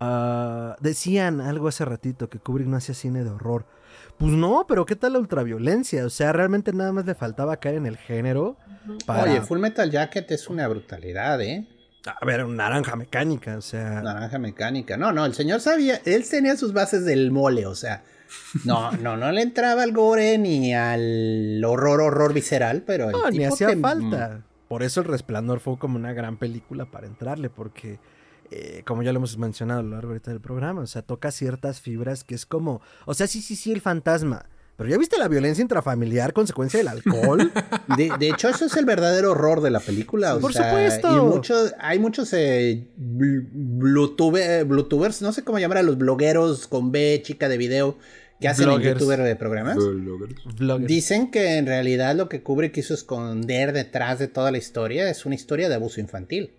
Ah, 0.00 0.76
decían 0.80 1.40
algo 1.40 1.68
hace 1.68 1.84
ratito 1.84 2.28
que 2.28 2.38
Kubrick 2.38 2.68
no 2.68 2.76
hacía 2.76 2.94
cine 2.94 3.24
de 3.24 3.30
horror. 3.30 3.66
Pues 4.18 4.32
no, 4.32 4.64
pero 4.68 4.84
¿qué 4.84 4.96
tal 4.96 5.12
la 5.12 5.20
ultraviolencia? 5.20 6.04
O 6.04 6.10
sea, 6.10 6.32
realmente 6.32 6.72
nada 6.72 6.92
más 6.92 7.06
le 7.06 7.14
faltaba 7.14 7.56
caer 7.58 7.76
en 7.76 7.86
el 7.86 7.96
género. 7.96 8.56
Oye, 9.06 9.40
Full 9.42 9.58
Metal 9.58 9.90
Jacket 9.90 10.30
es 10.32 10.48
una 10.48 10.66
brutalidad, 10.66 11.40
¿eh? 11.40 11.66
A 12.04 12.24
ver, 12.24 12.46
naranja 12.46 12.96
mecánica, 12.96 13.56
o 13.56 13.60
sea. 13.60 14.02
Naranja 14.02 14.38
mecánica. 14.38 14.96
No, 14.96 15.12
no, 15.12 15.24
el 15.24 15.34
señor 15.34 15.60
sabía, 15.60 16.00
él 16.04 16.28
tenía 16.28 16.56
sus 16.56 16.72
bases 16.72 17.04
del 17.04 17.30
mole, 17.30 17.66
o 17.66 17.74
sea. 17.74 18.02
No, 18.64 18.92
no, 18.92 19.16
no 19.16 19.30
le 19.32 19.42
entraba 19.42 19.82
al 19.82 19.92
gore 19.92 20.36
ni 20.38 20.74
al 20.74 21.62
horror, 21.64 22.00
horror 22.00 22.32
visceral, 22.32 22.82
pero. 22.86 23.10
no, 23.10 23.30
ni 23.30 23.44
hacía 23.44 23.76
falta. 23.78 24.42
Por 24.68 24.82
eso 24.82 25.00
el 25.00 25.06
resplandor 25.06 25.60
fue 25.60 25.78
como 25.78 25.96
una 25.96 26.12
gran 26.12 26.36
película 26.36 26.84
para 26.84 27.06
entrarle, 27.06 27.48
porque 27.48 27.98
eh, 28.50 28.82
como 28.86 29.02
ya 29.02 29.12
lo 29.12 29.18
hemos 29.18 29.36
mencionado 29.36 29.80
a 29.80 29.82
lo 29.82 29.90
largo 29.90 30.14
del 30.14 30.40
programa, 30.40 30.82
o 30.82 30.86
sea, 30.86 31.02
toca 31.02 31.30
ciertas 31.30 31.80
fibras 31.80 32.24
que 32.24 32.34
es 32.34 32.46
como, 32.46 32.80
o 33.04 33.14
sea, 33.14 33.26
sí, 33.26 33.42
sí, 33.42 33.56
sí, 33.56 33.72
el 33.72 33.80
fantasma. 33.80 34.46
Pero 34.78 34.90
ya 34.90 34.96
viste 34.96 35.18
la 35.18 35.26
violencia 35.26 35.60
intrafamiliar, 35.60 36.32
consecuencia 36.32 36.78
del 36.78 36.86
alcohol. 36.86 37.50
De, 37.96 38.28
hecho, 38.28 38.48
eso 38.48 38.66
es 38.66 38.76
el 38.76 38.84
verdadero 38.84 39.32
horror 39.32 39.60
de 39.60 39.70
la 39.70 39.80
película. 39.80 40.38
Por 40.38 40.52
supuesto. 40.52 41.16
Y 41.16 41.20
muchos, 41.20 41.74
hay 41.80 41.98
muchos 41.98 42.32
eh, 42.32 42.86
Bluetubers, 42.96 45.20
no 45.20 45.32
sé 45.32 45.42
cómo 45.42 45.58
llamar 45.58 45.78
a 45.78 45.82
los 45.82 45.98
blogueros 45.98 46.68
con 46.68 46.92
B, 46.92 47.20
chica 47.24 47.48
de 47.48 47.58
video, 47.58 47.98
que 48.40 48.46
hacen 48.46 48.70
el 48.70 48.80
youtuber 48.80 49.20
de 49.20 49.34
programas. 49.34 49.78
Dicen 50.82 51.32
que 51.32 51.56
en 51.56 51.66
realidad 51.66 52.14
lo 52.14 52.28
que 52.28 52.44
Kubrick 52.44 52.72
quiso 52.72 52.94
esconder 52.94 53.72
detrás 53.72 54.20
de 54.20 54.28
toda 54.28 54.52
la 54.52 54.58
historia 54.58 55.10
es 55.10 55.26
una 55.26 55.34
historia 55.34 55.68
de 55.68 55.74
abuso 55.74 56.00
infantil. 56.00 56.52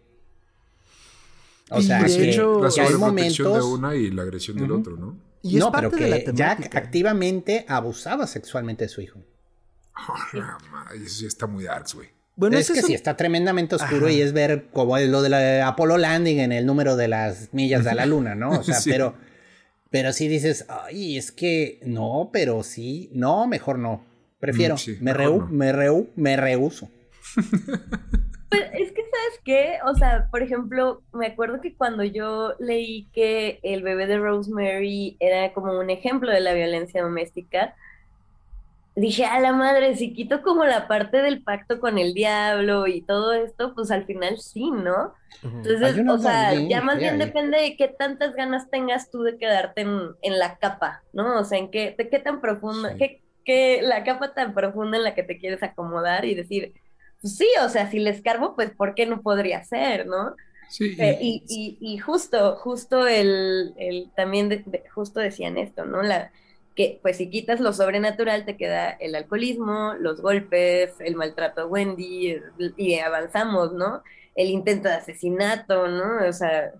O 1.69 1.81
sea, 1.81 2.03
que, 2.03 2.29
hecho, 2.29 2.61
la 2.61 2.83
hay 2.83 2.93
momentos 2.95 3.37
de 3.37 3.61
una 3.61 3.95
y 3.95 4.09
la 4.11 4.23
agresión 4.23 4.57
del 4.57 4.71
otro, 4.71 4.97
¿no? 4.97 5.17
Y 5.41 5.57
no, 5.57 5.71
pero 5.71 5.91
que 5.91 6.31
Jack 6.33 6.75
activamente 6.75 7.65
abusaba 7.67 8.27
sexualmente 8.27 8.85
de 8.85 8.89
su 8.89 9.01
hijo. 9.01 9.19
eso 10.93 11.09
sí 11.09 11.25
está 11.25 11.47
muy 11.47 11.65
dark, 11.65 11.85
güey. 11.93 12.09
Bueno, 12.35 12.57
es 12.57 12.71
que 12.71 12.81
sí, 12.81 12.93
está 12.93 13.17
tremendamente 13.17 13.75
oscuro 13.75 14.09
y 14.09 14.21
es 14.21 14.31
ver 14.31 14.67
como 14.71 14.97
lo 14.97 15.21
de 15.21 15.29
la 15.29 15.67
Apollo 15.67 15.97
Landing 15.97 16.39
en 16.39 16.51
el 16.53 16.65
número 16.65 16.95
de 16.95 17.09
las 17.09 17.53
millas 17.53 17.83
de 17.83 17.93
la 17.93 18.05
luna, 18.07 18.33
¿no? 18.33 18.51
O 18.51 18.63
sea, 18.63 18.77
pero, 18.85 19.15
pero 19.89 20.13
sí 20.13 20.29
dices, 20.29 20.65
ay, 20.69 21.17
es 21.17 21.33
que 21.33 21.81
no, 21.85 22.29
pero 22.31 22.63
sí, 22.63 23.09
no, 23.13 23.45
mejor 23.45 23.77
no. 23.77 24.05
Prefiero, 24.39 24.75
mm, 24.75 25.03
me, 25.03 25.73
me, 25.73 26.07
me 26.15 26.37
rehuso. 26.37 26.89
Pues 28.49 28.63
es 28.73 28.91
que, 28.91 29.01
¿sabes 29.01 29.41
qué? 29.45 29.79
O 29.85 29.93
sea, 29.95 30.27
por 30.31 30.41
ejemplo, 30.41 31.03
me 31.13 31.27
acuerdo 31.27 31.61
que 31.61 31.75
cuando 31.75 32.03
yo 32.03 32.55
leí 32.59 33.07
que 33.13 33.59
el 33.63 33.83
bebé 33.83 34.07
de 34.07 34.17
Rosemary 34.17 35.17
era 35.19 35.53
como 35.53 35.77
un 35.79 35.89
ejemplo 35.89 36.31
de 36.31 36.39
la 36.39 36.53
violencia 36.53 37.03
doméstica, 37.03 37.75
dije, 38.95 39.25
a 39.25 39.39
la 39.39 39.53
madre, 39.53 39.95
si 39.95 40.13
quito 40.13 40.41
como 40.41 40.65
la 40.65 40.87
parte 40.87 41.21
del 41.21 41.41
pacto 41.41 41.79
con 41.79 41.97
el 41.97 42.13
diablo 42.13 42.87
y 42.87 43.01
todo 43.01 43.33
esto, 43.33 43.73
pues 43.75 43.91
al 43.91 44.05
final 44.05 44.39
sí, 44.39 44.71
¿no? 44.71 45.13
Entonces, 45.43 46.05
o 46.07 46.17
sea, 46.17 46.53
ya 46.53 46.81
más 46.81 46.97
bien 46.97 47.17
depende 47.17 47.59
de 47.59 47.77
qué 47.77 47.87
tantas 47.87 48.35
ganas 48.35 48.69
tengas 48.69 49.09
tú 49.09 49.21
de 49.21 49.37
quedarte 49.37 49.81
en, 49.81 50.39
la 50.39 50.57
capa, 50.57 51.03
¿no? 51.13 51.39
O 51.39 51.45
sea, 51.45 51.59
en 51.59 51.71
qué, 51.71 51.95
de 51.97 52.09
qué 52.09 52.19
tan 52.19 52.41
profunda, 52.41 52.95
qué, 52.97 53.79
la 53.81 54.03
capa 54.03 54.33
tan 54.33 54.53
profunda 54.53 54.97
en 54.97 55.03
la 55.03 55.15
que 55.15 55.23
te 55.23 55.37
quieres 55.37 55.63
acomodar 55.63 56.25
y 56.25 56.35
decir, 56.35 56.73
pues 57.21 57.37
sí, 57.37 57.47
o 57.63 57.69
sea, 57.69 57.89
si 57.89 57.99
le 57.99 58.09
escarbo, 58.11 58.55
pues 58.55 58.71
¿por 58.71 58.95
qué 58.95 59.05
no 59.05 59.21
podría 59.21 59.63
ser, 59.63 60.07
no? 60.07 60.35
Sí. 60.69 60.95
Eh, 60.99 61.17
y, 61.21 61.77
y, 61.81 61.97
justo, 61.97 62.55
justo 62.57 63.07
el, 63.07 63.73
el 63.77 64.11
también, 64.15 64.63
justo 64.93 65.19
decían 65.19 65.57
esto, 65.57 65.85
¿no? 65.85 66.03
La, 66.03 66.31
que 66.79 66.97
pues 67.01 67.17
si 67.17 67.29
quitas 67.29 67.59
lo 67.59 67.73
sobrenatural 67.73 68.45
te 68.45 68.55
queda 68.55 68.91
el 68.91 69.13
alcoholismo, 69.13 69.95
los 69.99 70.21
golpes, 70.21 70.93
el 70.99 71.17
maltrato 71.17 71.61
a 71.61 71.65
Wendy 71.65 72.39
y 72.77 72.99
avanzamos, 72.99 73.73
¿no? 73.73 74.01
El 74.33 74.47
intento 74.47 74.87
de 74.87 74.95
asesinato, 74.95 75.89
¿no? 75.89 76.25
O 76.25 76.31
sea, 76.31 76.71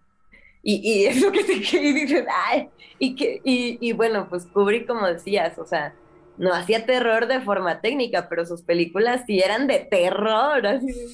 y, 0.63 0.75
y 0.89 1.05
es 1.07 1.21
lo 1.21 1.31
que 1.33 1.43
te 1.43 1.53
y 1.77 1.93
dices, 1.93 2.25
ay, 2.31 2.69
y, 2.97 3.15
que, 3.15 3.41
y, 3.43 3.91
bueno, 3.93 4.27
pues 4.29 4.45
cubrí 4.45 4.85
como 4.85 5.05
decías, 5.05 5.57
o 5.57 5.65
sea, 5.65 5.93
no 6.39 6.53
hacía 6.53 6.85
terror 6.85 7.27
de 7.27 7.41
forma 7.41 7.81
técnica, 7.81 8.29
pero 8.29 8.45
sus 8.45 8.61
películas 8.61 9.23
sí 9.27 9.39
eran 9.39 9.67
de 9.67 9.79
terror, 9.79 10.65
así 10.65 10.87
de, 10.87 11.05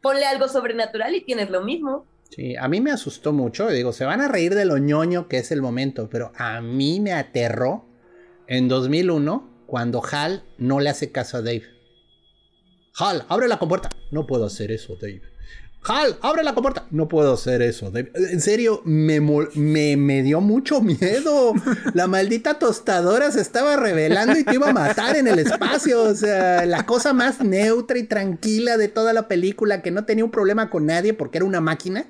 ponle 0.00 0.24
algo 0.24 0.48
sobrenatural 0.48 1.14
y 1.14 1.20
tienes 1.20 1.50
lo 1.50 1.62
mismo. 1.62 2.06
Sí, 2.30 2.56
a 2.56 2.66
mí 2.66 2.80
me 2.80 2.90
asustó 2.90 3.34
mucho. 3.34 3.68
Digo, 3.68 3.92
se 3.92 4.06
van 4.06 4.22
a 4.22 4.28
reír 4.28 4.54
de 4.54 4.64
lo 4.64 4.78
ñoño 4.78 5.28
que 5.28 5.36
es 5.36 5.52
el 5.52 5.60
momento, 5.60 6.08
pero 6.08 6.32
a 6.34 6.62
mí 6.62 6.98
me 6.98 7.12
aterró 7.12 7.84
en 8.46 8.68
2001 8.68 9.64
cuando 9.66 10.02
Hal 10.10 10.42
no 10.56 10.80
le 10.80 10.88
hace 10.88 11.12
caso 11.12 11.36
a 11.36 11.42
Dave. 11.42 11.64
Hal, 12.96 13.26
abre 13.28 13.48
la 13.48 13.58
compuerta. 13.58 13.90
No 14.10 14.26
puedo 14.26 14.46
hacer 14.46 14.72
eso, 14.72 14.96
Dave. 14.96 15.22
Hal, 15.84 16.16
abre 16.20 16.44
la 16.44 16.54
compuerta. 16.54 16.86
No 16.90 17.08
puedo 17.08 17.34
hacer 17.34 17.60
eso. 17.62 17.92
En 17.94 18.40
serio, 18.40 18.82
me, 18.84 19.20
me, 19.20 19.96
me, 19.96 20.22
dio 20.22 20.40
mucho 20.40 20.80
miedo. 20.80 21.54
La 21.94 22.06
maldita 22.06 22.58
tostadora 22.58 23.32
se 23.32 23.40
estaba 23.40 23.76
revelando 23.76 24.38
y 24.38 24.44
te 24.44 24.54
iba 24.54 24.70
a 24.70 24.72
matar 24.72 25.16
en 25.16 25.26
el 25.26 25.38
espacio. 25.40 26.02
O 26.02 26.14
sea, 26.14 26.64
la 26.66 26.86
cosa 26.86 27.12
más 27.12 27.40
neutra 27.40 27.98
y 27.98 28.04
tranquila 28.04 28.76
de 28.76 28.88
toda 28.88 29.12
la 29.12 29.26
película, 29.26 29.82
que 29.82 29.90
no 29.90 30.04
tenía 30.04 30.24
un 30.24 30.30
problema 30.30 30.70
con 30.70 30.86
nadie 30.86 31.14
porque 31.14 31.38
era 31.38 31.46
una 31.46 31.60
máquina 31.60 32.06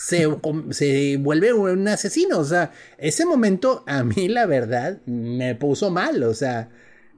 se, 0.00 1.16
vuelve 1.18 1.52
un 1.52 1.88
asesino. 1.88 2.38
O 2.38 2.44
sea, 2.44 2.72
ese 2.98 3.26
momento 3.26 3.84
a 3.86 4.02
mí 4.02 4.28
la 4.28 4.46
verdad 4.46 4.98
me 5.06 5.54
puso 5.54 5.90
mal. 5.90 6.22
O 6.22 6.34
sea, 6.34 6.70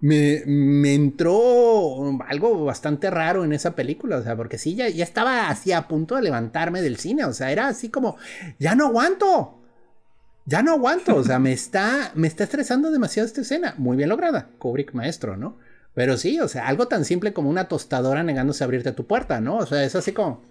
me, 0.02 0.42
me 0.46 0.94
entró 0.94 2.20
algo 2.26 2.64
bastante 2.64 3.08
raro 3.08 3.44
en 3.44 3.52
esa 3.52 3.76
película. 3.76 4.16
O 4.18 4.22
sea, 4.22 4.36
porque 4.36 4.58
sí, 4.58 4.74
ya, 4.74 4.88
ya 4.88 5.04
estaba 5.04 5.48
así 5.48 5.72
a 5.72 5.86
punto 5.86 6.16
de 6.16 6.22
levantarme 6.22 6.82
del 6.82 6.98
cine. 6.98 7.24
O 7.24 7.32
sea, 7.32 7.52
era 7.52 7.68
así 7.68 7.88
como, 7.88 8.16
ya 8.58 8.74
no 8.74 8.88
aguanto. 8.88 9.60
Ya 10.44 10.62
no 10.62 10.72
aguanto. 10.72 11.14
O 11.14 11.22
sea, 11.22 11.38
me 11.38 11.52
está, 11.52 12.10
me 12.16 12.26
está 12.26 12.44
estresando 12.44 12.90
demasiado 12.90 13.28
esta 13.28 13.42
escena. 13.42 13.74
Muy 13.78 13.96
bien 13.96 14.08
lograda. 14.08 14.48
Kubrick 14.58 14.92
maestro, 14.92 15.36
¿no? 15.36 15.56
Pero 15.94 16.16
sí, 16.16 16.40
o 16.40 16.48
sea, 16.48 16.66
algo 16.66 16.88
tan 16.88 17.04
simple 17.04 17.32
como 17.32 17.48
una 17.48 17.68
tostadora 17.68 18.24
negándose 18.24 18.64
a 18.64 18.66
abrirte 18.66 18.92
tu 18.92 19.06
puerta, 19.06 19.40
¿no? 19.40 19.58
O 19.58 19.66
sea, 19.66 19.84
es 19.84 19.94
así 19.94 20.12
como... 20.12 20.42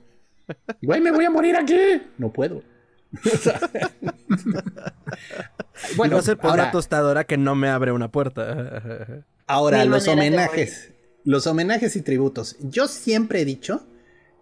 Güey, 0.82 1.02
me 1.02 1.12
voy 1.12 1.26
a 1.26 1.30
morir 1.30 1.58
aquí. 1.58 2.02
No 2.18 2.32
puedo. 2.32 2.64
bueno, 5.96 6.16
va 6.16 6.20
a 6.20 6.24
ser 6.24 6.38
por 6.38 6.52
ahora, 6.52 6.72
tostadora 6.72 7.26
que 7.26 7.38
no 7.38 7.56
me 7.56 7.70
abre 7.70 7.92
una 7.92 8.12
puerta. 8.12 9.24
ahora, 9.48 9.86
los 9.86 10.08
homenajes. 10.08 10.92
Los 11.24 11.48
homenajes 11.48 11.96
y 11.96 12.02
tributos. 12.02 12.58
Yo 12.62 12.88
siempre 12.88 13.42
he 13.42 13.46
dicho 13.46 13.86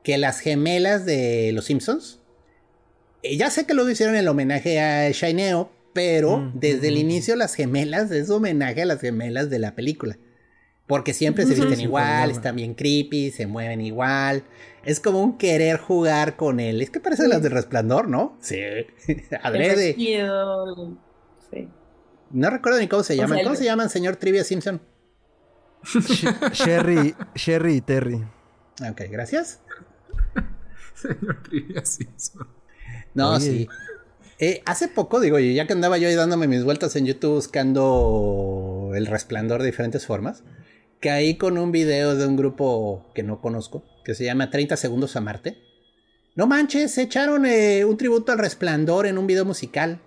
que 0.03 0.17
las 0.17 0.39
gemelas 0.39 1.05
de 1.05 1.51
los 1.53 1.65
Simpsons. 1.65 2.19
Eh, 3.21 3.37
ya 3.37 3.49
sé 3.49 3.65
que 3.65 3.73
lo 3.73 3.89
hicieron 3.89 4.15
el 4.15 4.27
homenaje 4.27 4.79
a 4.79 5.09
Shineo, 5.11 5.71
pero 5.93 6.37
mm, 6.37 6.59
desde 6.59 6.87
el 6.87 6.93
mm, 6.93 6.97
mm. 6.97 7.01
inicio 7.01 7.35
las 7.35 7.55
gemelas 7.55 8.11
es 8.11 8.29
homenaje 8.29 8.83
a 8.83 8.85
las 8.85 9.01
gemelas 9.01 9.49
de 9.49 9.59
la 9.59 9.75
película. 9.75 10.17
Porque 10.87 11.13
siempre 11.13 11.45
se 11.45 11.53
visten 11.53 11.81
igual, 11.81 12.31
están 12.31 12.55
bien 12.55 12.73
creepy, 12.73 13.29
se 13.29 13.45
mueven 13.45 13.81
igual. 13.81 14.43
Es 14.83 14.99
como 14.99 15.21
un 15.21 15.37
querer 15.37 15.77
jugar 15.77 16.35
con 16.35 16.59
él. 16.59 16.81
Es 16.81 16.89
que 16.89 16.99
parece 16.99 17.27
las 17.27 17.41
de 17.41 17.49
Resplandor, 17.49 18.07
¿no? 18.07 18.37
Sí. 18.41 18.61
Adrede. 19.43 19.95
Sí. 19.95 21.67
No 22.31 22.49
recuerdo 22.49 22.79
ni 22.79 22.87
cómo 22.87 23.03
se 23.03 23.15
llaman. 23.15 23.39
¿Cómo 23.43 23.55
se 23.55 23.65
llaman, 23.65 23.89
señor 23.89 24.15
Trivia 24.15 24.43
Simpson? 24.43 24.81
Sherry, 26.53 27.15
Sherry 27.35 27.75
y 27.75 27.81
Terry. 27.81 28.23
Ok, 28.89 29.01
gracias. 29.09 29.61
señor 30.95 31.41
Trivia 31.43 31.85
Simpson. 31.85 32.47
No, 33.13 33.39
sí. 33.39 33.67
Eh, 34.41 34.61
hace 34.65 34.87
poco, 34.87 35.19
digo, 35.19 35.37
ya 35.37 35.67
que 35.67 35.73
andaba 35.73 35.97
yo 35.97 36.07
ahí 36.07 36.15
dándome 36.15 36.47
mis 36.47 36.63
vueltas 36.63 36.95
en 36.95 37.05
YouTube 37.05 37.35
buscando 37.35 38.91
el 38.95 39.05
resplandor 39.05 39.59
de 39.59 39.65
diferentes 39.65 40.05
formas, 40.05 40.43
caí 41.01 41.37
con 41.37 41.57
un 41.57 41.73
video 41.73 42.15
de 42.15 42.25
un 42.25 42.37
grupo 42.37 43.11
que 43.13 43.21
no 43.21 43.41
conozco, 43.41 43.83
que 44.09 44.15
se 44.15 44.25
llama 44.25 44.49
30 44.49 44.75
Segundos 44.75 45.15
a 45.15 45.21
Marte. 45.21 45.61
No 46.33 46.47
manches, 46.47 46.91
se 46.95 47.03
echaron 47.03 47.45
eh, 47.45 47.85
un 47.85 47.95
tributo 47.95 48.31
al 48.31 48.39
resplandor 48.39 49.05
en 49.05 49.19
un 49.19 49.27
video 49.27 49.45
musical. 49.45 49.99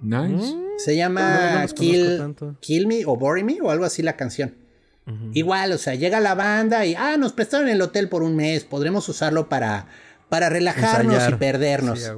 Nice. 0.00 0.54
Mm. 0.54 0.78
Se 0.78 0.94
llama 0.94 1.66
Kill, 1.74 2.86
Me 2.86 3.04
o 3.04 3.16
Bury 3.16 3.42
Me 3.42 3.60
o 3.60 3.72
algo 3.72 3.84
así 3.84 4.02
la 4.02 4.16
canción. 4.16 4.54
Igual, 5.32 5.72
o 5.72 5.78
sea, 5.78 5.96
llega 5.96 6.20
la 6.20 6.36
banda 6.36 6.86
y, 6.86 6.94
ah, 6.94 7.16
nos 7.16 7.32
prestaron 7.32 7.68
el 7.68 7.82
hotel 7.82 8.08
por 8.08 8.22
un 8.22 8.36
mes, 8.36 8.62
podremos 8.62 9.08
usarlo 9.08 9.48
para, 9.48 9.88
para 10.28 10.50
relajarnos 10.50 11.28
y 11.30 11.32
perdernos. 11.32 12.12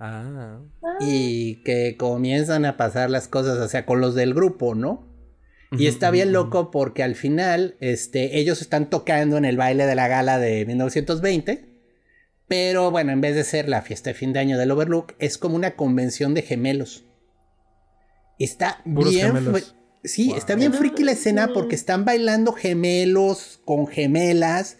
ah. 0.00 0.58
Y 1.00 1.62
que 1.62 1.96
comienzan 1.96 2.66
a 2.66 2.76
pasar 2.76 3.08
las 3.08 3.26
cosas, 3.26 3.56
o 3.56 3.68
sea, 3.68 3.86
con 3.86 4.02
los 4.02 4.14
del 4.14 4.34
grupo, 4.34 4.74
¿no? 4.74 5.07
Y 5.72 5.86
está 5.86 6.10
bien 6.10 6.32
loco 6.32 6.70
porque 6.70 7.02
al 7.02 7.14
final 7.14 7.76
este, 7.80 8.38
ellos 8.38 8.62
están 8.62 8.88
tocando 8.88 9.36
en 9.36 9.44
el 9.44 9.56
baile 9.56 9.86
de 9.86 9.94
la 9.94 10.08
gala 10.08 10.38
de 10.38 10.64
1920. 10.64 11.68
Pero 12.46 12.90
bueno, 12.90 13.12
en 13.12 13.20
vez 13.20 13.34
de 13.34 13.44
ser 13.44 13.68
la 13.68 13.82
fiesta 13.82 14.10
de 14.10 14.14
fin 14.14 14.32
de 14.32 14.40
año 14.40 14.56
del 14.56 14.70
Overlook, 14.70 15.14
es 15.18 15.36
como 15.36 15.56
una 15.56 15.76
convención 15.76 16.32
de 16.32 16.42
gemelos. 16.42 17.04
Está 18.38 18.80
bien. 18.86 19.34
Sí, 20.04 20.32
está 20.34 20.54
bien 20.54 20.72
friki 20.72 21.02
la 21.02 21.12
escena 21.12 21.50
porque 21.52 21.74
están 21.74 22.06
bailando 22.06 22.52
gemelos 22.52 23.60
con 23.66 23.86
gemelas. 23.86 24.78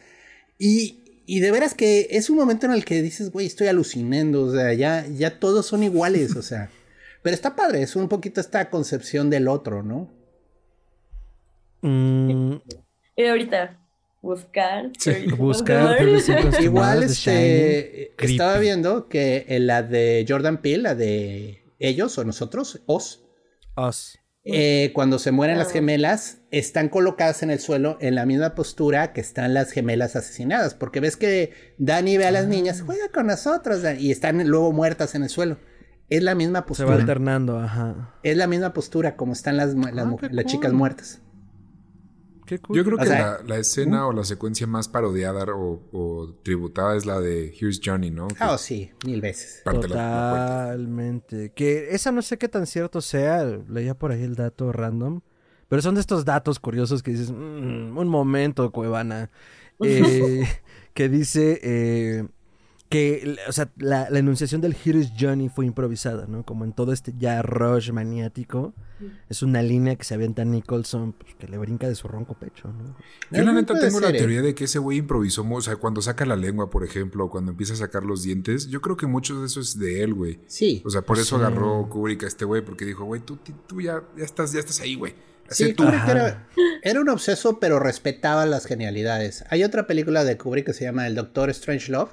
Y, 0.59 1.25
y, 1.27 1.41
de 1.41 1.51
veras 1.51 1.75
que 1.75 2.09
es 2.11 2.31
un 2.31 2.37
momento 2.37 2.67
en 2.67 2.73
el 2.73 2.85
que 2.85 3.03
dices, 3.03 3.31
güey, 3.31 3.47
estoy 3.47 3.67
alucinando. 3.67 4.45
O 4.45 4.53
sea, 4.53 4.73
ya, 4.73 5.07
ya 5.07 5.39
todos 5.39 5.67
son 5.67 5.83
iguales. 5.83 6.35
o 6.37 6.43
sea. 6.43 6.71
Pero 7.23 7.35
está 7.35 7.55
padre, 7.55 7.83
es 7.83 7.97
un 7.97 8.09
poquito 8.09 8.41
esta 8.41 8.71
concepción 8.71 9.29
del 9.29 9.49
otro, 9.49 9.83
¿no? 9.83 10.18
Mm. 11.83 12.55
Y 13.17 13.25
ahorita, 13.27 13.79
buscar. 14.23 14.91
buscar. 15.37 15.99
Igual 16.61 17.03
este, 17.03 18.15
estaba 18.19 18.59
viendo 18.59 19.09
que 19.09 19.47
en 19.49 19.67
la 19.67 19.83
de 19.83 20.25
Jordan 20.29 20.61
Peele, 20.61 20.83
la 20.83 20.95
de 20.95 21.65
ellos 21.79 22.17
o 22.19 22.25
nosotros, 22.25 22.83
os. 22.87 23.25
Os. 23.75 24.19
Eh, 24.51 24.93
cuando 24.95 25.19
se 25.19 25.31
mueren 25.31 25.59
las 25.59 25.69
ah. 25.69 25.73
gemelas, 25.73 26.39
están 26.51 26.89
colocadas 26.89 27.43
en 27.43 27.51
el 27.51 27.59
suelo 27.59 27.99
en 28.01 28.15
la 28.15 28.25
misma 28.25 28.55
postura 28.55 29.13
que 29.13 29.21
están 29.21 29.53
las 29.53 29.73
gemelas 29.73 30.17
asesinadas. 30.17 30.75
Porque 30.75 31.01
ves 31.01 31.17
que 31.17 31.53
Dani 31.77 32.17
ve 32.17 32.27
a 32.27 32.31
las 32.31 32.47
niñas, 32.47 32.81
ah. 32.81 32.85
juega 32.87 33.09
con 33.13 33.27
nosotros, 33.27 33.83
y 33.99 34.11
están 34.11 34.49
luego 34.49 34.73
muertas 34.73 35.15
en 35.15 35.23
el 35.23 35.29
suelo. 35.29 35.59
Es 36.09 36.23
la 36.23 36.35
misma 36.35 36.65
postura. 36.65 36.89
Se 36.89 36.95
va 36.95 37.01
alternando, 37.01 37.59
ajá. 37.59 38.15
Es 38.23 38.37
la 38.37 38.47
misma 38.47 38.73
postura 38.73 39.17
como 39.17 39.35
están 39.35 39.59
las, 39.59 39.75
las 39.75 40.45
chicas 40.47 40.73
muertas. 40.73 41.21
Yo 42.49 42.85
creo 42.85 42.99
que 42.99 43.07
la, 43.07 43.57
escena 43.59 44.07
o 44.07 44.13
la 44.13 44.25
secuencia 44.25 44.67
más 44.67 44.89
parodiada 44.89 45.45
o, 45.55 46.35
tributada 46.43 46.97
es 46.97 47.07
la 47.07 47.21
de 47.21 47.55
Here's 47.59 47.81
Johnny, 47.85 48.11
¿no? 48.11 48.29
Ah, 48.39 48.53
oh, 48.53 48.59
sí, 48.59 48.91
mil 49.05 49.21
veces. 49.21 49.63
Totalmente. 49.65 51.53
que 51.55 51.91
esa 51.91 52.13
no 52.13 52.23
sé 52.23 52.39
qué 52.39 52.49
tan 52.49 52.67
cierto 52.67 53.01
sea, 53.01 53.45
leía 53.69 53.95
por 53.95 54.13
ahí 54.13 54.23
el 54.23 54.35
dato 54.35 54.73
random, 54.73 55.21
pero 55.69 55.83
son 55.83 55.95
de 55.95 56.01
estos 56.01 56.25
datos 56.25 56.59
curiosos 56.59 57.03
que 57.03 57.11
dices, 57.11 57.31
mm, 57.31 57.97
un 57.97 58.09
momento, 58.09 58.71
Cuevana, 58.73 59.31
eh, 59.85 60.47
que 60.95 61.09
dice 61.09 61.61
eh, 61.63 62.27
que, 62.89 63.37
o 63.47 63.53
sea, 63.53 63.71
la, 63.77 64.09
enunciación 64.09 64.61
del 64.63 64.75
Hero's 64.75 65.13
Journey 65.19 65.51
fue 65.51 65.67
improvisada, 65.67 66.27
¿no? 66.27 66.45
Como 66.45 66.65
en 66.65 66.73
todo 66.73 66.93
este 66.93 67.13
ya 67.19 67.43
rush 67.43 67.91
maniático. 67.93 68.75
Es 69.29 69.43
una 69.43 69.63
línea 69.63 69.95
que 69.95 70.03
se 70.03 70.15
avienta 70.15 70.45
Nicholson, 70.45 71.13
pues, 71.13 71.35
que 71.37 71.47
le 71.47 71.57
brinca 71.59 71.87
de 71.87 71.95
su 71.95 72.09
ronco 72.09 72.35
pecho, 72.35 72.73
¿no? 72.73 72.97
Yo 73.31 73.45
la 73.45 73.53
neta 73.53 73.79
tengo 73.79 74.01
la 74.01 74.09
¿eh? 74.09 74.15
teoría 74.15 74.43
de 74.43 74.55
que 74.55 74.65
ese 74.65 74.81
güey 74.81 74.99
improvisó, 74.99 75.47
o 75.49 75.61
sea, 75.61 75.77
cuando 75.77 76.03
saca 76.03 76.25
la 76.25 76.35
lengua, 76.35 76.71
por 76.71 76.83
ejemplo, 76.83 77.27
o 77.27 77.31
cuando 77.31 77.53
empieza 77.53 77.75
a 77.75 77.77
sacar 77.77 78.05
los 78.05 78.23
dientes, 78.23 78.69
yo 78.69 78.81
creo 78.81 78.97
que 78.97 79.07
mucho 79.07 79.39
de 79.41 79.47
eso 79.47 79.61
es 79.61 79.79
de 79.79 80.03
él, 80.03 80.15
güey. 80.15 80.41
Sí. 80.47 80.83
O 80.85 80.91
sea, 80.91 81.03
por 81.03 81.19
eso 81.19 81.37
agarró 81.37 81.89
Kubrick 81.89 82.25
a 82.25 82.27
este 82.27 82.45
güey, 82.45 82.65
porque 82.65 82.85
dijo, 82.85 83.05
güey, 83.05 83.21
tú, 83.21 83.39
tú 83.67 83.81
ya, 83.81 84.03
ya, 84.17 84.25
estás, 84.25 84.53
ya 84.53 84.61
estás 84.61 84.81
ahí, 84.81 84.95
güey. 84.97 85.15
Sí, 85.49 85.75
Kubrick 85.75 86.09
era, 86.09 86.49
era, 86.83 87.01
un 87.01 87.09
obseso, 87.09 87.61
pero 87.61 87.79
respetaba 87.79 88.47
las 88.47 88.67
genialidades. 88.67 89.45
Hay 89.51 89.63
otra 89.63 89.87
película 89.87 90.25
de 90.25 90.37
Kubrick 90.37 90.67
que 90.67 90.73
se 90.73 90.85
llama 90.85 91.07
El 91.07 91.15
Doctor 91.15 91.51
Strange 91.51 91.93
Love 91.93 92.11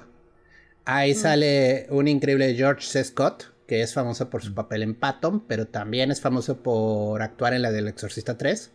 Ahí 0.86 1.12
mm. 1.12 1.16
sale 1.16 1.86
un 1.90 2.08
increíble 2.08 2.54
George 2.54 2.86
C. 2.86 3.04
Scott, 3.04 3.52
que 3.66 3.82
es 3.82 3.92
famoso 3.92 4.30
por 4.30 4.42
su 4.42 4.54
papel 4.54 4.82
en 4.82 4.94
Patton, 4.94 5.44
pero 5.46 5.66
también 5.66 6.10
es 6.10 6.20
famoso 6.20 6.62
por 6.62 7.20
actuar 7.20 7.52
en 7.52 7.62
la 7.62 7.72
del 7.72 7.88
Exorcista 7.88 8.38
3. 8.38 8.70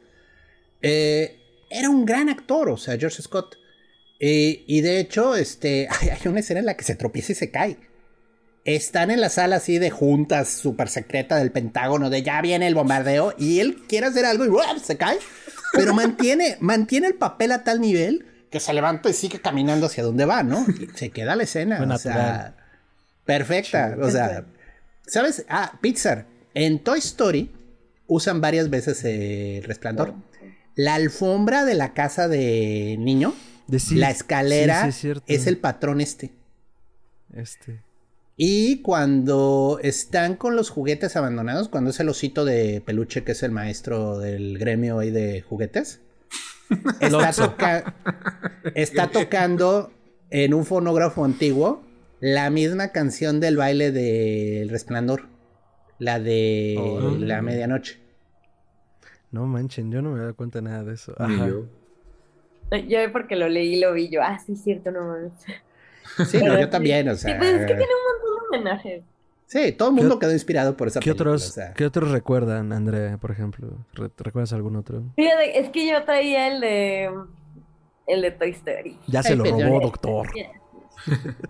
Eh, 0.81 1.39
era 1.69 1.89
un 1.89 2.05
gran 2.05 2.29
actor, 2.29 2.69
o 2.69 2.77
sea, 2.77 2.97
George 2.97 3.21
Scott. 3.21 3.55
y 4.19 4.81
de 4.81 4.99
hecho, 4.99 5.35
este, 5.35 5.87
hay 6.01 6.27
una 6.27 6.41
escena 6.41 6.59
en 6.59 6.65
la 6.65 6.75
que 6.75 6.83
se 6.83 6.95
tropieza 6.95 7.31
y 7.31 7.35
se 7.35 7.49
cae. 7.49 7.77
Están 8.65 9.09
en 9.09 9.21
la 9.21 9.29
sala 9.29 9.55
así 9.55 9.79
de 9.79 9.89
juntas 9.89 10.49
súper 10.49 10.89
secreta 10.89 11.37
del 11.37 11.51
Pentágono, 11.51 12.11
de 12.11 12.21
ya 12.21 12.41
viene 12.41 12.67
el 12.67 12.75
bombardeo, 12.75 13.33
y 13.37 13.59
él 13.59 13.77
quiere 13.87 14.07
hacer 14.07 14.25
algo 14.25 14.45
y 14.45 14.79
se 14.81 14.97
cae. 14.97 15.17
Pero 15.73 15.93
mantiene, 15.93 16.57
mantiene 16.59 17.07
el 17.07 17.15
papel 17.15 17.53
a 17.53 17.63
tal 17.63 17.79
nivel 17.79 18.25
que 18.51 18.59
se 18.59 18.73
levanta 18.73 19.09
y 19.09 19.13
sigue 19.13 19.39
caminando 19.39 19.85
hacia 19.87 20.03
donde 20.03 20.25
va, 20.25 20.43
¿no? 20.43 20.65
Se 20.95 21.09
queda 21.09 21.35
la 21.35 21.43
escena. 21.43 21.81
o 21.81 21.97
sea, 21.97 22.55
perfecta. 23.25 23.97
O 23.99 24.11
sea, 24.11 24.45
¿sabes? 25.07 25.45
Ah, 25.49 25.79
Pixar. 25.81 26.27
En 26.53 26.79
Toy 26.79 26.99
Story 26.99 27.49
usan 28.07 28.41
varias 28.41 28.69
veces 28.69 29.03
el 29.05 29.63
resplandor. 29.63 30.13
La 30.75 30.95
alfombra 30.95 31.63
de 31.63 31.75
la 31.75 31.93
casa 31.93 32.27
de 32.27 32.97
niño, 32.99 33.33
la 33.91 34.09
escalera, 34.09 34.89
es, 35.27 35.47
el 35.47 35.57
patrón 35.57 36.01
este. 36.01 36.31
Este. 37.33 37.81
Y 38.35 38.81
cuando 38.81 39.79
están 39.81 40.35
con 40.35 40.57
los 40.57 40.69
juguetes 40.69 41.15
abandonados, 41.15 41.69
cuando 41.69 41.91
es 41.91 41.99
el 42.01 42.09
osito 42.09 42.43
de 42.43 42.81
peluche 42.85 43.23
que 43.23 43.31
es 43.31 43.43
el 43.43 43.51
maestro 43.51 44.19
del 44.19 44.57
gremio 44.57 44.99
ahí 44.99 45.11
de 45.11 45.41
juguetes, 45.41 46.01
está, 48.75 49.07
tocando 49.07 49.91
en 50.29 50.53
un 50.53 50.65
fonógrafo 50.65 51.25
antiguo 51.25 51.83
la 52.19 52.49
misma 52.49 52.89
canción 52.89 53.39
del 53.39 53.57
baile 53.57 53.91
del 53.91 54.69
resplandor. 54.69 55.27
La 55.99 56.19
de 56.19 56.79
la 57.19 57.41
medianoche. 57.43 57.99
No 59.31 59.45
manchen, 59.45 59.91
yo 59.91 60.01
no 60.01 60.11
me 60.11 60.17
he 60.17 60.21
dado 60.21 60.35
cuenta 60.35 60.61
nada 60.61 60.83
de 60.83 60.95
eso. 60.95 61.15
Yo. 61.47 61.67
yo 62.87 63.11
porque 63.11 63.35
lo 63.35 63.47
leí 63.47 63.75
y 63.75 63.79
lo 63.79 63.93
vi 63.93 64.09
yo. 64.09 64.21
Ah, 64.23 64.39
sí, 64.39 64.55
cierto, 64.55 64.91
no 64.91 65.05
mames. 65.05 65.31
Sí, 66.27 66.39
yo 66.39 66.69
también, 66.69 67.07
o 67.07 67.15
sea. 67.15 67.33
Sí, 67.33 67.37
pues 67.37 67.53
es 67.53 67.61
que 67.67 67.75
tiene 67.75 67.83
un 67.83 68.03
montón 68.11 68.51
de 68.51 68.57
homenajes. 68.57 69.03
Sí, 69.51 69.73
todo 69.73 69.89
el 69.89 69.95
mundo 69.95 70.17
quedó 70.17 70.31
inspirado 70.31 70.77
por 70.77 70.87
esa 70.87 71.01
¿qué 71.01 71.11
película. 71.11 71.31
Otros, 71.31 71.59
¿Qué 71.75 71.85
otros 71.85 72.09
recuerdan, 72.11 72.71
Andrea, 72.71 73.17
por 73.17 73.31
ejemplo? 73.31 73.67
¿Recuerdas 73.91 74.53
algún 74.53 74.77
otro? 74.77 75.03
Fíjate, 75.17 75.59
es 75.59 75.69
que 75.71 75.89
yo 75.89 76.01
traía 76.05 76.47
el 76.47 76.61
de 76.61 77.09
el 78.07 78.21
de 78.21 78.31
Toy 78.31 78.51
Story. 78.51 78.97
Ya 79.07 79.21
se 79.21 79.35
lo 79.35 79.43
robó, 79.43 79.81
doctor. 79.81 80.29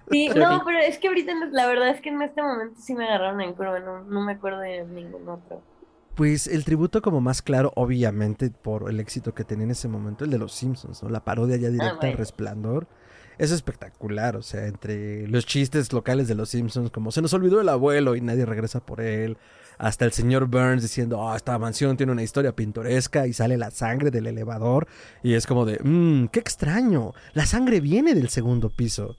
Sí, 0.10 0.30
no, 0.36 0.64
pero 0.66 0.80
es 0.80 0.98
que 0.98 1.10
ahorita 1.10 1.32
la 1.52 1.68
verdad 1.68 1.90
es 1.90 2.02
que 2.02 2.10
en 2.10 2.24
este 2.24 2.42
momento 2.42 2.82
sí 2.82 2.96
me 2.96 3.06
agarraron 3.06 3.40
en 3.40 3.54
curva, 3.54 3.80
no, 3.80 4.04
no 4.04 4.22
me 4.22 4.32
acuerdo 4.32 4.62
de 4.62 4.84
ningún 4.84 5.30
otro. 5.30 5.62
Pues 6.16 6.48
el 6.48 6.66
tributo 6.66 7.04
como 7.04 7.22
más 7.22 7.44
claro, 7.44 7.72
obviamente, 7.76 8.50
por 8.50 8.90
el 8.90 9.00
éxito 9.00 9.36
que 9.36 9.44
tenía 9.44 9.66
en 9.66 9.72
ese 9.72 9.88
momento, 9.88 10.26
el 10.26 10.32
de 10.32 10.40
los 10.40 10.54
Simpsons, 10.54 11.04
¿no? 11.04 11.10
La 11.10 11.24
parodia 11.24 11.58
ya 11.58 11.70
directa 11.70 12.08
al 12.08 12.18
resplandor 12.18 12.88
es 13.42 13.50
espectacular, 13.50 14.36
o 14.36 14.44
sea, 14.44 14.68
entre 14.68 15.28
los 15.28 15.48
chistes 15.48 15.92
locales 15.92 16.28
de 16.28 16.36
los 16.36 16.50
Simpsons, 16.50 16.92
como 16.92 17.12
se 17.12 17.24
nos 17.24 17.34
olvidó 17.34 17.60
el 17.60 17.70
abuelo 17.70 18.16
y 18.16 18.22
nadie 18.22 18.46
regresa 18.46 18.86
por 18.86 19.02
él, 19.02 19.36
hasta 19.80 20.06
el 20.06 20.12
señor 20.12 20.46
Burns 20.46 20.84
diciendo, 20.84 21.18
oh, 21.18 21.36
esta 21.36 21.58
mansión 21.58 21.98
tiene 21.98 22.12
una 22.12 22.22
historia 22.22 22.56
pintoresca 22.56 23.26
y 23.26 23.34
sale 23.34 23.58
la 23.58 23.72
sangre 23.72 24.12
del 24.12 24.28
elevador 24.28 24.88
y 25.24 25.34
es 25.34 25.48
como 25.48 25.66
de, 25.66 25.80
mmm, 25.84 26.28
qué 26.28 26.40
extraño, 26.40 27.16
la 27.34 27.48
sangre 27.48 27.80
viene 27.82 28.14
del 28.14 28.30
segundo 28.30 28.70
piso. 28.70 29.18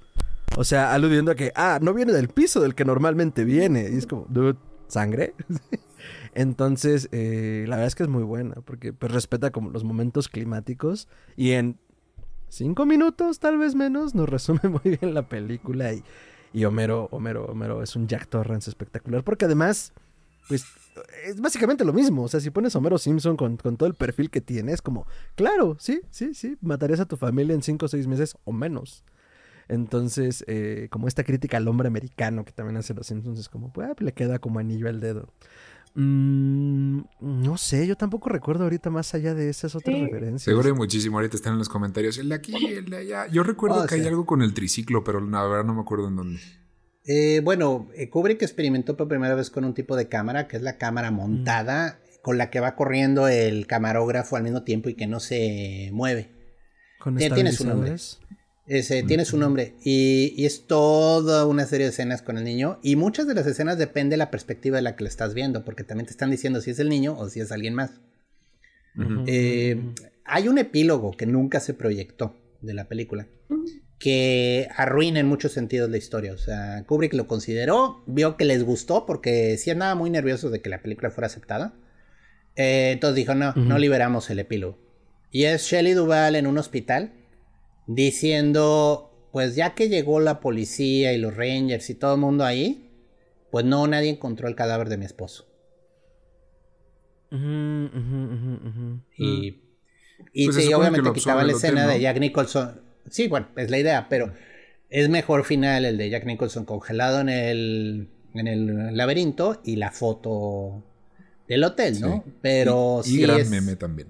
O 0.56 0.62
sea, 0.62 0.92
aludiendo 0.92 1.32
a 1.32 1.34
que, 1.34 1.50
ah, 1.56 1.80
no 1.82 1.92
viene 1.92 2.12
del 2.12 2.28
piso 2.28 2.60
del 2.60 2.76
que 2.76 2.84
normalmente 2.84 3.42
viene. 3.44 3.88
Y 3.90 3.96
es 3.96 4.06
como, 4.06 4.26
dude, 4.28 4.58
¿sangre? 4.86 5.34
Entonces, 6.34 7.08
eh, 7.12 7.64
la 7.68 7.76
verdad 7.76 7.88
es 7.88 7.94
que 7.94 8.02
es 8.04 8.08
muy 8.08 8.22
buena, 8.22 8.54
porque 8.64 8.92
pues, 8.92 9.12
respeta 9.12 9.50
como 9.50 9.70
los 9.70 9.84
momentos 9.84 10.28
climáticos 10.28 11.08
y 11.36 11.52
en 11.52 11.78
cinco 12.52 12.84
minutos, 12.84 13.38
tal 13.38 13.56
vez 13.56 13.74
menos, 13.74 14.14
nos 14.14 14.28
resume 14.28 14.60
muy 14.68 14.96
bien 14.98 15.14
la 15.14 15.28
película 15.28 15.92
y, 15.92 16.04
y 16.52 16.64
Homero, 16.64 17.08
Homero, 17.10 17.46
Homero 17.46 17.82
es 17.82 17.96
un 17.96 18.06
Jack 18.06 18.28
Torrance 18.28 18.68
espectacular, 18.68 19.24
porque 19.24 19.46
además, 19.46 19.92
pues 20.48 20.66
es 21.24 21.40
básicamente 21.40 21.84
lo 21.84 21.94
mismo, 21.94 22.22
o 22.24 22.28
sea, 22.28 22.40
si 22.40 22.50
pones 22.50 22.76
Homero 22.76 22.98
Simpson 22.98 23.36
con, 23.36 23.56
todo 23.56 23.86
el 23.86 23.94
perfil 23.94 24.30
que 24.30 24.42
tiene, 24.42 24.72
es 24.72 24.82
como, 24.82 25.06
claro, 25.34 25.76
sí, 25.78 26.02
sí, 26.10 26.34
sí, 26.34 26.58
matarías 26.60 27.00
a 27.00 27.06
tu 27.06 27.16
familia 27.16 27.54
en 27.54 27.62
cinco 27.62 27.86
o 27.86 27.88
seis 27.88 28.06
meses 28.06 28.36
o 28.44 28.52
menos. 28.52 29.04
Entonces, 29.68 30.44
eh, 30.48 30.88
como 30.90 31.08
esta 31.08 31.24
crítica 31.24 31.56
al 31.56 31.68
hombre 31.68 31.86
americano 31.86 32.44
que 32.44 32.52
también 32.52 32.76
hace 32.76 32.92
los 32.92 33.06
Simpsons, 33.06 33.38
es 33.38 33.48
como, 33.48 33.72
pues 33.72 33.88
le 34.00 34.12
queda 34.12 34.38
como 34.38 34.58
anillo 34.58 34.88
al 34.88 35.00
dedo. 35.00 35.32
Mm, 35.94 37.00
no 37.20 37.58
sé, 37.58 37.86
yo 37.86 37.96
tampoco 37.96 38.30
recuerdo 38.30 38.64
ahorita 38.64 38.88
más 38.88 39.14
allá 39.14 39.34
de 39.34 39.50
esas 39.50 39.74
otras 39.74 39.98
referencias. 40.00 40.42
Seguro 40.42 40.68
hay 40.68 40.74
muchísimo, 40.74 41.18
ahorita 41.18 41.36
están 41.36 41.52
en 41.54 41.58
los 41.58 41.68
comentarios, 41.68 42.16
el 42.18 42.30
de 42.30 42.34
aquí, 42.34 42.54
el 42.66 42.86
de 42.86 42.96
allá. 42.96 43.26
Yo 43.26 43.42
recuerdo 43.42 43.86
que 43.86 43.96
hay 43.96 44.06
algo 44.06 44.24
con 44.24 44.42
el 44.42 44.54
triciclo, 44.54 45.04
pero 45.04 45.20
la 45.20 45.42
verdad 45.46 45.64
no 45.64 45.74
me 45.74 45.82
acuerdo 45.82 46.08
en 46.08 46.16
dónde. 46.16 46.40
Eh, 47.04 47.40
bueno, 47.42 47.88
eh, 47.94 48.08
Kubrick 48.08 48.42
experimentó 48.42 48.96
por 48.96 49.08
primera 49.08 49.34
vez 49.34 49.50
con 49.50 49.64
un 49.64 49.74
tipo 49.74 49.96
de 49.96 50.08
cámara, 50.08 50.48
que 50.48 50.56
es 50.56 50.62
la 50.62 50.78
cámara 50.78 51.10
mm. 51.10 51.14
montada, 51.14 51.98
con 52.22 52.38
la 52.38 52.50
que 52.50 52.60
va 52.60 52.76
corriendo 52.76 53.28
el 53.28 53.66
camarógrafo 53.66 54.36
al 54.36 54.44
mismo 54.44 54.62
tiempo 54.62 54.88
y 54.88 54.94
que 54.94 55.06
no 55.06 55.20
se 55.20 55.90
mueve. 55.92 56.30
¿Con 57.00 57.16
tiene 57.16 57.52
su 57.52 57.66
nombre. 57.66 57.96
Ese, 58.66 59.02
tiene 59.02 59.24
su 59.24 59.38
nombre 59.38 59.74
y, 59.82 60.44
es 60.44 60.66
toda 60.66 61.46
una 61.46 61.66
serie 61.66 61.86
de 61.86 61.90
escenas 61.90 62.22
con 62.22 62.38
el 62.38 62.44
niño 62.44 62.78
y 62.82 62.94
muchas 62.94 63.26
de 63.26 63.34
las 63.34 63.46
escenas 63.46 63.76
depende 63.76 64.14
de 64.14 64.18
la 64.18 64.30
perspectiva 64.30 64.76
de 64.76 64.82
la 64.82 64.94
que 64.94 65.02
le 65.02 65.10
estás 65.10 65.34
viendo 65.34 65.64
porque 65.64 65.82
también 65.82 66.06
te 66.06 66.12
están 66.12 66.30
diciendo 66.30 66.60
si 66.60 66.70
es 66.70 66.78
el 66.78 66.88
niño 66.88 67.16
o 67.18 67.28
si 67.28 67.40
es 67.40 67.50
alguien 67.50 67.74
más. 67.74 68.00
Eh, 69.26 69.80
hay 70.24 70.48
un 70.48 70.58
epílogo 70.58 71.12
que 71.12 71.26
nunca 71.26 71.58
se 71.58 71.74
proyectó 71.74 72.36
de 72.60 72.74
la 72.74 72.88
película 72.88 73.26
que 73.98 74.68
arruina 74.76 75.20
en 75.20 75.28
muchos 75.28 75.52
sentidos 75.52 75.88
la 75.88 75.96
historia. 75.96 76.32
O 76.32 76.38
sea, 76.38 76.84
Kubrick 76.86 77.14
lo 77.14 77.28
consideró, 77.28 78.02
vio 78.06 78.36
que 78.36 78.44
les 78.44 78.64
gustó 78.64 79.06
porque 79.06 79.56
sí 79.58 79.70
andaba 79.70 79.94
muy 79.94 80.10
nervioso 80.10 80.50
de 80.50 80.60
que 80.60 80.70
la 80.70 80.82
película 80.82 81.10
fuera 81.10 81.26
aceptada. 81.26 81.74
Eh, 82.56 82.90
entonces 82.92 83.14
dijo, 83.16 83.34
no, 83.34 83.54
no 83.54 83.78
liberamos 83.78 84.28
el 84.30 84.40
epílogo. 84.40 84.76
Y 85.30 85.44
es 85.44 85.62
Shelley 85.62 85.92
Duvall 85.92 86.34
en 86.34 86.48
un 86.48 86.58
hospital 86.58 87.12
diciendo, 87.86 89.28
pues 89.32 89.54
ya 89.56 89.74
que 89.74 89.88
llegó 89.88 90.20
la 90.20 90.40
policía 90.40 91.12
y 91.12 91.18
los 91.18 91.36
rangers 91.36 91.88
y 91.90 91.94
todo 91.94 92.14
el 92.14 92.20
mundo 92.20 92.44
ahí, 92.44 92.90
pues 93.50 93.64
no, 93.64 93.86
nadie 93.86 94.10
encontró 94.10 94.48
el 94.48 94.54
cadáver 94.54 94.88
de 94.88 94.96
mi 94.96 95.04
esposo. 95.04 95.46
Y, 99.16 99.62
y 100.32 100.44
pues 100.46 100.56
sí, 100.56 100.72
obviamente 100.72 101.12
quitaba 101.12 101.44
la 101.44 101.52
escena 101.52 101.86
de 101.86 102.00
Jack 102.00 102.18
Nicholson. 102.20 102.80
Sí, 103.08 103.28
bueno, 103.28 103.48
es 103.56 103.70
la 103.70 103.78
idea, 103.78 104.08
pero 104.08 104.32
es 104.90 105.08
mejor 105.08 105.44
final 105.44 105.84
el 105.84 105.96
de 105.96 106.10
Jack 106.10 106.26
Nicholson 106.26 106.64
congelado 106.64 107.20
en 107.20 107.30
el, 107.30 108.08
en 108.34 108.46
el 108.46 108.96
laberinto 108.96 109.60
y 109.64 109.76
la 109.76 109.90
foto 109.90 110.84
del 111.48 111.64
hotel, 111.64 112.00
¿no? 112.00 112.24
Pero 112.42 113.00
y, 113.04 113.18
y 113.18 113.22
gran 113.22 113.48
meme 113.48 113.76
también. 113.76 114.08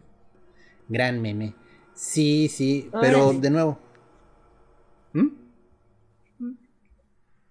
Gran 0.89 1.23
meme. 1.23 1.55
Sí, 1.95 2.49
sí, 2.49 2.91
pero 3.01 3.33
de 3.33 3.51
nuevo. 3.51 3.79
¿Mm? 5.13 5.29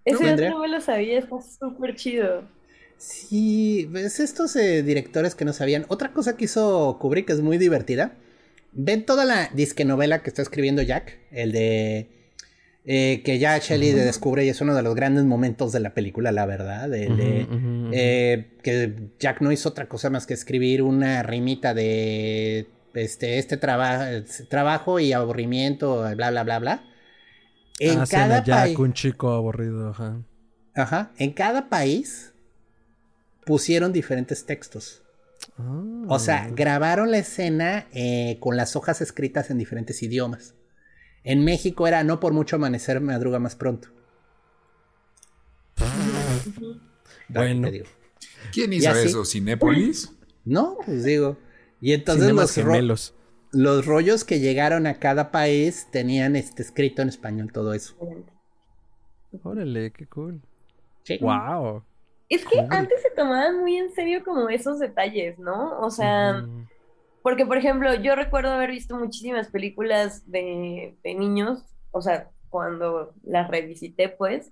Ese 0.05 0.33
otro 0.33 0.49
no 0.49 0.67
lo 0.67 0.81
sabía, 0.81 1.19
está 1.19 1.37
súper 1.41 1.95
chido. 1.95 2.43
Sí, 2.97 3.87
ves 3.89 4.19
estos 4.19 4.55
eh, 4.55 4.83
directores 4.83 5.35
que 5.35 5.45
no 5.45 5.53
sabían. 5.53 5.85
Otra 5.87 6.13
cosa 6.13 6.37
que 6.37 6.45
hizo 6.45 6.97
Kubrick 6.99 7.29
es 7.29 7.41
muy 7.41 7.57
divertida. 7.57 8.13
Ven 8.73 9.05
toda 9.05 9.25
la 9.25 9.49
disque 9.53 9.85
novela 9.85 10.21
que 10.21 10.29
está 10.29 10.41
escribiendo 10.41 10.81
Jack, 10.81 11.19
el 11.31 11.51
de 11.51 12.09
eh, 12.85 13.21
que 13.23 13.37
ya 13.37 13.57
Shelley 13.59 13.91
descubre 13.91 14.43
y 14.43 14.49
es 14.49 14.59
uno 14.61 14.73
de 14.73 14.81
los 14.81 14.95
grandes 14.95 15.25
momentos 15.25 15.71
de 15.71 15.79
la 15.81 15.93
película, 15.93 16.31
la 16.31 16.45
verdad. 16.45 16.89
De, 16.89 17.47
eh, 17.91 18.47
que 18.63 18.93
Jack 19.19 19.41
no 19.41 19.51
hizo 19.51 19.69
otra 19.69 19.87
cosa 19.87 20.09
más 20.09 20.25
que 20.25 20.33
escribir 20.33 20.81
una 20.81 21.21
rimita 21.21 21.73
de 21.73 22.67
este, 22.93 23.39
este 23.39 23.57
trabajo 23.57 24.99
y 24.99 25.13
aburrimiento, 25.13 26.01
bla, 26.15 26.31
bla, 26.31 26.43
bla, 26.43 26.59
bla. 26.59 26.83
En 27.79 27.99
ah, 27.99 28.05
cada 28.09 28.43
país. 28.43 28.77
un 28.77 28.93
chico 28.93 29.31
aburrido, 29.31 29.89
ajá. 29.89 30.21
Ajá. 30.75 31.11
En 31.17 31.33
cada 31.33 31.69
país 31.69 32.33
pusieron 33.45 33.91
diferentes 33.91 34.45
textos. 34.45 35.01
O 36.07 36.19
sea, 36.19 36.43
ah. 36.43 36.49
grabaron 36.53 37.11
la 37.11 37.17
escena 37.17 37.87
eh, 37.93 38.37
con 38.39 38.55
las 38.55 38.75
hojas 38.75 39.01
escritas 39.01 39.49
en 39.49 39.57
diferentes 39.57 40.01
idiomas. 40.03 40.55
En 41.23 41.43
México 41.43 41.87
era 41.87 42.03
no 42.03 42.19
por 42.19 42.33
mucho 42.33 42.55
amanecer, 42.55 42.99
madruga 43.01 43.39
más 43.39 43.55
pronto. 43.55 43.89
bueno. 47.29 47.69
¿Quién 48.51 48.73
hizo 48.73 48.91
eso? 48.91 49.25
¿Cinépolis? 49.25 50.11
No, 50.45 50.77
pues 50.85 51.03
digo. 51.03 51.37
Y 51.81 51.93
entonces 51.93 52.31
los, 52.31 53.15
los 53.51 53.85
rollos 53.85 54.23
que 54.23 54.39
llegaron 54.39 54.87
a 54.87 54.99
cada 54.99 55.31
país 55.31 55.87
tenían 55.91 56.35
este 56.35 56.61
escrito 56.61 57.01
en 57.01 57.09
español 57.09 57.51
todo 57.51 57.73
eso. 57.73 57.95
Órale, 59.43 59.91
qué 59.91 60.05
cool. 60.07 60.41
Wow. 61.19 61.83
Es 62.29 62.45
que 62.45 62.65
antes 62.69 63.01
se 63.01 63.09
tomaban 63.11 63.59
muy 63.59 63.77
en 63.77 63.91
serio 63.93 64.23
como 64.23 64.47
esos 64.49 64.79
detalles, 64.79 65.37
¿no? 65.37 65.79
O 65.79 65.89
sea, 65.89 66.45
porque 67.21 67.45
por 67.45 67.57
ejemplo, 67.57 67.93
yo 67.95 68.15
recuerdo 68.15 68.51
haber 68.51 68.71
visto 68.71 68.97
muchísimas 68.97 69.47
películas 69.47 70.29
de, 70.31 70.95
niños, 71.03 71.63
o 71.91 72.01
sea, 72.01 72.29
cuando 72.49 73.13
las 73.23 73.49
revisité, 73.49 74.07
pues, 74.07 74.51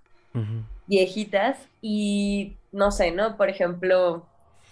viejitas, 0.87 1.57
y 1.81 2.57
no 2.71 2.91
sé, 2.91 3.11
¿no? 3.11 3.37
Por 3.37 3.49
ejemplo, 3.49 4.25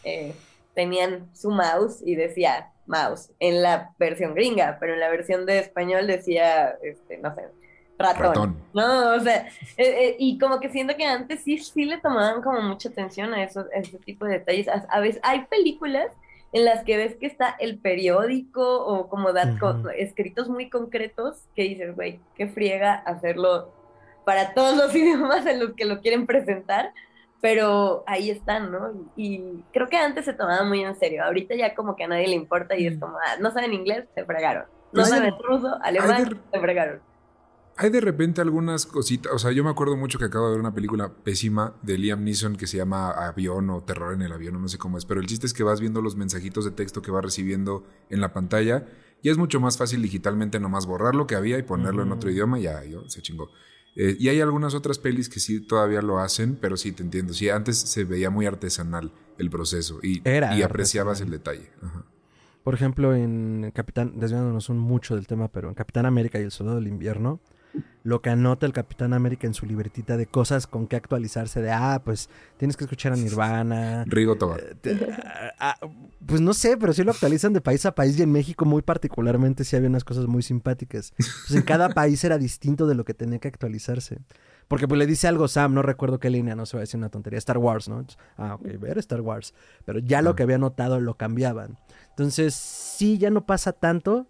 eh, 0.04 0.34
tenían 0.78 1.28
su 1.34 1.50
mouse 1.50 2.04
y 2.06 2.14
decía 2.14 2.72
mouse 2.86 3.32
en 3.40 3.64
la 3.64 3.96
versión 3.98 4.36
gringa, 4.36 4.78
pero 4.80 4.94
en 4.94 5.00
la 5.00 5.10
versión 5.10 5.48
de 5.48 5.58
español 5.58 6.06
decía, 6.06 6.78
este, 6.84 7.18
no 7.18 7.34
sé, 7.34 7.46
ratón. 7.98 8.56
No, 8.76 9.16
o 9.16 9.20
sea, 9.20 9.48
eh, 9.76 9.88
eh, 9.88 10.16
y 10.20 10.38
como 10.38 10.60
que 10.60 10.70
siento 10.70 10.96
que 10.96 11.04
antes 11.04 11.42
sí, 11.42 11.58
sí 11.58 11.86
le 11.86 11.98
tomaban 11.98 12.44
como 12.44 12.62
mucha 12.62 12.90
atención 12.90 13.34
a, 13.34 13.44
eso, 13.44 13.66
ese 13.74 13.98
tipo 13.98 14.26
de 14.26 14.34
detalles. 14.34 14.68
A, 14.68 15.00
veces 15.00 15.20
hay 15.24 15.46
películas 15.46 16.12
en 16.54 16.64
las 16.64 16.84
que 16.84 16.96
ves 16.96 17.16
que 17.16 17.26
está 17.26 17.56
el 17.60 17.80
periódico 17.80 18.86
o 18.86 19.10
como 19.10 19.30
escritos 19.98 20.48
muy 20.48 20.70
concretos 20.70 21.40
que 21.56 21.64
dices, 21.64 21.96
güey, 21.96 22.20
qué 22.36 22.48
friega 22.48 22.94
hacerlo 22.94 23.74
para 24.26 24.54
todos 24.54 24.78
los 24.78 24.96
idiomas 24.96 25.44
en 25.48 25.60
los 25.60 25.74
que 25.74 25.86
lo 25.86 26.02
quieren 26.02 26.28
presentar, 26.28 26.94
pero 27.42 28.04
ahí 28.08 28.30
están, 28.30 28.72
¿no? 28.72 29.12
Y, 29.16 29.64
creo 29.74 29.88
que 29.88 29.98
antes 29.98 30.26
se 30.26 30.34
tomaba 30.34 30.64
muy 30.64 30.84
en 30.84 30.96
serio, 30.98 31.24
ahorita 31.24 31.56
ya 31.56 31.76
como 31.76 31.96
que 31.96 32.04
a 32.04 32.08
nadie 32.08 32.28
le 32.28 32.36
importa 32.36 32.76
y 32.78 32.88
es 32.88 32.98
como, 33.00 33.18
ah, 33.18 33.38
no 33.40 33.52
saben 33.52 33.74
inglés, 33.74 34.06
se 34.16 34.26
fregaron. 34.26 34.64
No 34.94 35.02
pues 35.02 35.10
saben 35.10 35.34
ruso, 35.44 35.78
alemán, 35.82 36.42
se 36.52 36.60
fregaron. 36.60 37.02
Hay 37.80 37.92
de 37.92 38.02
repente 38.02 38.42
algunas 38.42 38.88
cositas, 38.88 39.32
o 39.32 39.38
sea, 39.38 39.52
yo 39.52 39.64
me 39.64 39.70
acuerdo 39.70 39.96
mucho 39.96 40.18
que 40.18 40.26
acabo 40.26 40.48
de 40.48 40.54
ver 40.54 40.60
una 40.60 40.74
película 40.74 41.14
pésima 41.24 41.76
de 41.84 42.00
Liam 42.00 42.24
Neeson 42.24 42.56
que 42.56 42.66
se 42.66 42.78
llama 42.78 43.12
Avión 43.12 43.70
o 43.70 43.84
Terror 43.84 44.16
en 44.16 44.24
el 44.24 44.32
avión, 44.34 44.60
no 44.60 44.68
sé 44.68 44.80
cómo 44.80 44.98
es, 44.98 45.06
pero 45.06 45.20
el 45.20 45.28
chiste 45.28 45.46
es 45.46 45.54
que 45.54 45.62
vas 45.62 45.80
viendo 45.80 46.02
los 46.02 46.16
mensajitos 46.16 46.66
de 46.66 46.72
texto 46.72 47.04
que 47.04 47.12
va 47.12 47.22
recibiendo 47.22 47.84
en 48.10 48.20
la 48.20 48.34
pantalla 48.34 48.88
y 49.22 49.30
es 49.30 49.38
mucho 49.38 49.60
más 49.60 49.78
fácil 49.78 50.02
digitalmente 50.02 50.60
nomás 50.60 50.88
borrar 50.88 51.14
lo 51.14 51.28
que 51.28 51.36
había 51.36 51.60
y 51.60 51.64
ponerlo 51.64 52.02
en 52.02 52.12
otro 52.12 52.32
idioma 52.32 52.58
y 52.58 52.64
ya, 52.64 52.84
yo, 52.84 53.08
se 53.10 53.22
chingó. 53.22 53.52
Eh, 54.00 54.16
y 54.20 54.30
hay 54.30 54.42
algunas 54.42 54.76
otras 54.76 55.00
pelis 55.00 55.28
que 55.28 55.40
sí 55.40 55.60
todavía 55.60 56.04
lo 56.04 56.20
hacen, 56.20 56.56
pero 56.62 56.78
sí 56.78 56.92
te 56.92 57.02
entiendo. 57.02 57.34
Sí, 57.34 57.50
antes 57.50 57.78
se 57.80 58.04
veía 58.04 58.30
muy 58.30 58.46
artesanal 58.46 59.12
el 59.40 59.50
proceso 59.50 60.00
y, 60.04 60.22
y 60.24 60.62
apreciabas 60.62 61.20
el 61.22 61.32
detalle. 61.32 61.72
Por 62.64 62.76
ejemplo, 62.76 63.16
en 63.16 63.72
Capitán, 63.74 64.20
desviándonos 64.20 64.70
un 64.70 64.78
mucho 64.78 65.16
del 65.16 65.26
tema, 65.26 65.48
pero 65.48 65.70
en 65.70 65.74
Capitán 65.74 66.06
América 66.06 66.40
y 66.40 66.44
el 66.44 66.52
Soldado 66.52 66.78
del 66.78 66.88
Invierno, 66.88 67.40
lo 68.08 68.22
que 68.22 68.30
anota 68.30 68.66
el 68.66 68.72
Capitán 68.72 69.12
América 69.12 69.48
en 69.48 69.54
su 69.54 69.66
libretita 69.66 70.16
de 70.16 70.28
cosas 70.28 70.66
con 70.66 70.88
que 70.88 70.96
actualizarse, 70.96 71.62
de, 71.62 71.72
ah, 71.72 72.02
pues 72.06 72.30
tienes 72.56 72.78
que 72.78 72.86
escuchar 72.86 73.12
a 73.12 73.18
Nirvana. 73.18 74.06
Rigo 74.08 74.38
Tobar. 74.38 74.62
Eh, 74.82 75.18
ah, 75.60 75.76
ah, 75.82 75.88
pues 76.26 76.40
no 76.40 76.54
sé, 76.54 76.78
pero 76.78 76.94
sí 76.94 77.04
lo 77.04 77.12
actualizan 77.12 77.52
de 77.52 77.60
país 77.60 77.86
a 77.86 77.94
país 77.94 78.18
y 78.18 78.22
en 78.22 78.32
México 78.32 78.64
muy 78.64 78.82
particularmente 78.82 79.66
sí 79.66 79.76
había 79.76 79.90
unas 79.90 80.06
cosas 80.06 80.26
muy 80.26 80.42
simpáticas. 80.42 81.14
Pues 81.18 81.52
en 81.52 81.64
cada 81.64 81.90
país 81.90 82.24
era 82.24 82.38
distinto 82.38 82.88
de 82.88 82.96
lo 82.96 83.04
que 83.04 83.14
tenía 83.14 83.40
que 83.40 83.50
actualizarse. 83.50 84.20
Porque 84.70 84.88
pues 84.88 85.00
le 85.00 85.06
dice 85.06 85.28
algo 85.28 85.50
Sam, 85.50 85.74
no 85.74 85.82
recuerdo 85.82 86.18
qué 86.18 86.30
línea, 86.30 86.56
no 86.56 86.66
se 86.66 86.78
va 86.78 86.80
a 86.80 86.84
decir 86.84 86.98
una 86.98 87.10
tontería, 87.10 87.40
Star 87.40 87.58
Wars, 87.58 87.90
¿no? 87.90 88.06
ah, 88.38 88.56
ok, 88.56 88.80
ver 88.80 89.00
Star 89.00 89.20
Wars. 89.20 89.54
Pero 89.84 90.00
ya 90.00 90.22
lo 90.22 90.30
ah. 90.30 90.36
que 90.38 90.44
había 90.44 90.58
notado 90.58 91.02
lo 91.02 91.18
cambiaban. 91.18 91.78
Entonces, 92.12 92.56
sí, 92.56 93.18
ya 93.18 93.32
no 93.32 93.46
pasa 93.46 93.74
tanto 93.74 94.28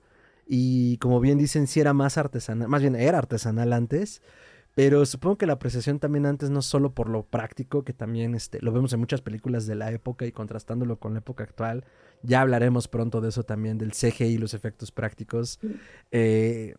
y 0.48 0.98
como 0.98 1.20
bien 1.20 1.38
dicen, 1.38 1.68
sí 1.68 1.80
era 1.80 1.94
más 1.94 2.18
artesanal, 2.18 2.68
más 2.68 2.82
bien 2.82 2.96
era 2.96 3.18
artesanal 3.18 3.74
antes, 3.74 4.22
pero 4.76 5.06
supongo 5.06 5.38
que 5.38 5.48
la 5.48 5.54
apreciación 5.54 6.00
también 6.00 6.26
antes 6.26 6.50
no 6.50 6.62
solo 6.62 6.94
por 6.94 7.10
lo 7.10 7.24
práctico, 7.24 7.84
que 7.84 7.94
también 7.94 8.36
este, 8.36 8.62
lo 8.62 8.72
vemos 8.72 8.94
en 8.94 9.00
muchas 9.00 9.22
películas 9.22 9.66
de 9.66 9.76
la 9.76 9.92
época 9.92 10.26
y 10.26 10.32
contrastándolo 10.32 11.00
con 11.00 11.14
la 11.14 11.20
época 11.20 11.44
actual, 11.44 11.84
ya 12.22 12.42
hablaremos 12.42 12.88
pronto 12.88 13.20
de 13.20 13.30
eso 13.30 13.44
también, 13.44 13.78
del 13.78 13.92
CGI 13.92 14.26
y 14.26 14.38
los 14.38 14.54
efectos 14.54 14.92
prácticos. 14.92 15.60
Eh, 16.12 16.76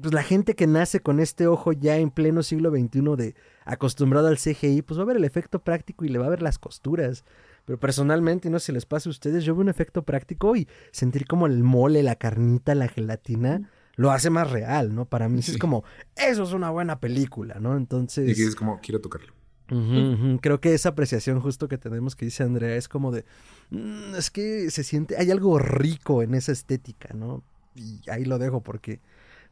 pues 0.00 0.12
la 0.12 0.22
gente 0.22 0.54
que 0.54 0.66
nace 0.66 1.00
con 1.00 1.20
este 1.20 1.46
ojo 1.46 1.72
ya 1.72 1.98
en 1.98 2.10
pleno 2.10 2.42
siglo 2.42 2.70
XXI 2.70 3.16
de 3.16 3.34
acostumbrado 3.64 4.28
al 4.28 4.38
CGI, 4.38 4.82
pues 4.82 4.98
va 4.98 5.02
a 5.02 5.06
ver 5.06 5.18
el 5.18 5.24
efecto 5.24 5.60
práctico 5.60 6.04
y 6.04 6.08
le 6.08 6.18
va 6.18 6.26
a 6.26 6.30
ver 6.30 6.42
las 6.42 6.58
costuras. 6.58 7.24
Pero 7.64 7.78
personalmente, 7.78 8.50
no 8.50 8.58
sé 8.58 8.66
si 8.66 8.72
les 8.72 8.86
pasa 8.86 9.08
a 9.08 9.10
ustedes, 9.10 9.44
yo 9.44 9.54
veo 9.54 9.62
un 9.62 9.68
efecto 9.68 10.02
práctico 10.02 10.54
y 10.54 10.68
sentir 10.92 11.26
como 11.26 11.46
el 11.46 11.62
mole, 11.62 12.02
la 12.02 12.16
carnita, 12.16 12.74
la 12.74 12.88
gelatina, 12.88 13.70
lo 13.96 14.10
hace 14.10 14.30
más 14.30 14.50
real, 14.50 14.94
¿no? 14.94 15.06
Para 15.06 15.28
mí 15.28 15.40
es 15.40 15.56
como, 15.56 15.84
eso 16.16 16.42
es 16.42 16.52
una 16.52 16.70
buena 16.70 17.00
película, 17.00 17.58
¿no? 17.60 17.76
Entonces... 17.76 18.28
Y 18.28 18.34
que 18.34 18.48
es 18.48 18.56
como, 18.56 18.80
quiero 18.80 19.00
tocarlo. 19.00 19.32
Creo 20.40 20.60
que 20.60 20.74
esa 20.74 20.90
apreciación 20.90 21.40
justo 21.40 21.68
que 21.68 21.78
tenemos 21.78 22.14
que 22.14 22.26
dice 22.26 22.42
Andrea 22.42 22.76
es 22.76 22.86
como 22.86 23.10
de, 23.10 23.24
mm, 23.70 24.14
es 24.14 24.30
que 24.30 24.70
se 24.70 24.84
siente, 24.84 25.16
hay 25.16 25.30
algo 25.30 25.58
rico 25.58 26.22
en 26.22 26.34
esa 26.34 26.52
estética, 26.52 27.14
¿no? 27.14 27.42
Y 27.74 27.98
ahí 28.10 28.24
lo 28.24 28.38
dejo 28.38 28.62
porque 28.62 29.00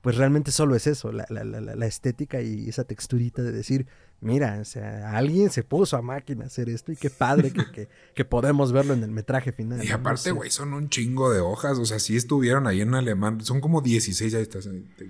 pues 0.02 0.16
realmente 0.16 0.50
solo 0.50 0.74
es 0.74 0.86
eso, 0.86 1.12
la, 1.12 1.24
la, 1.30 1.44
la, 1.44 1.86
estética 1.86 2.42
y 2.42 2.68
esa 2.68 2.84
texturita 2.84 3.40
de 3.40 3.52
decir, 3.52 3.86
mira, 4.22 4.58
o 4.60 4.64
sea, 4.64 5.16
alguien 5.16 5.50
se 5.50 5.62
puso 5.62 5.96
a 5.96 6.02
máquina 6.02 6.44
a 6.44 6.46
hacer 6.46 6.68
esto 6.68 6.92
y 6.92 6.96
qué 6.96 7.10
padre 7.10 7.52
que, 7.52 7.88
que, 8.14 8.24
podemos 8.24 8.72
verlo 8.72 8.94
en 8.94 9.02
el 9.02 9.10
metraje 9.10 9.52
final. 9.52 9.84
Y 9.84 9.90
aparte, 9.90 10.30
güey, 10.30 10.50
son 10.50 10.72
un 10.72 10.88
chingo 10.88 11.30
de 11.30 11.40
hojas, 11.40 11.78
o 11.78 11.84
sea, 11.84 11.98
si 11.98 12.16
estuvieron 12.16 12.66
ahí 12.66 12.80
en 12.80 12.94
alemán, 12.94 13.40
son 13.44 13.60
como 13.60 13.82
16, 13.82 14.32
ya 14.32 14.38
estás 14.38 14.68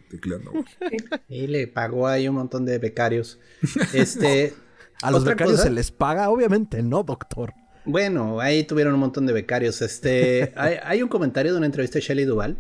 tecleando. 0.08 0.52
Y 1.28 1.46
le 1.46 1.68
pagó 1.68 2.08
ahí 2.08 2.26
un 2.26 2.36
montón 2.36 2.64
de 2.64 2.78
becarios. 2.78 3.38
Este... 3.92 4.54
a 5.02 5.10
los 5.10 5.24
becarios 5.24 5.60
se 5.60 5.70
les 5.70 5.90
paga, 5.90 6.30
obviamente, 6.30 6.82
no, 6.82 7.02
doctor. 7.02 7.52
Bueno, 7.84 8.40
ahí 8.40 8.64
tuvieron 8.64 8.94
un 8.94 9.00
montón 9.00 9.26
de 9.26 9.32
becarios. 9.32 9.82
Este, 9.82 10.52
hay, 10.56 10.76
hay 10.82 11.02
un 11.02 11.08
comentario 11.08 11.52
de 11.52 11.58
una 11.58 11.66
entrevista 11.66 11.98
de 11.98 12.04
Shelley 12.04 12.24
Duval 12.24 12.56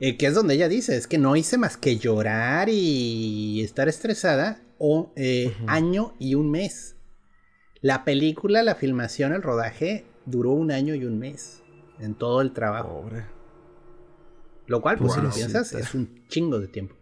eh, 0.00 0.16
que 0.16 0.26
es 0.26 0.34
donde 0.34 0.54
ella 0.54 0.68
dice, 0.68 0.96
es 0.96 1.06
que 1.06 1.18
no 1.18 1.36
hice 1.36 1.56
más 1.56 1.76
que 1.76 1.98
llorar 1.98 2.68
y 2.68 3.62
estar 3.62 3.88
estresada 3.88 4.58
o 4.78 5.12
eh, 5.16 5.56
año 5.66 6.14
y 6.18 6.34
un 6.34 6.50
mes. 6.50 6.96
La 7.80 8.04
película, 8.04 8.62
la 8.62 8.74
filmación, 8.74 9.32
el 9.32 9.42
rodaje 9.42 10.06
duró 10.26 10.52
un 10.52 10.70
año 10.70 10.94
y 10.94 11.04
un 11.04 11.18
mes 11.18 11.62
en 11.98 12.14
todo 12.14 12.40
el 12.40 12.52
trabajo. 12.52 13.04
Lo 14.66 14.80
cual, 14.80 14.98
pues 14.98 15.12
si 15.12 15.20
lo 15.20 15.30
piensas, 15.30 15.72
es 15.74 15.94
un 15.94 16.26
chingo 16.28 16.58
de 16.58 16.68
tiempo. 16.68 16.94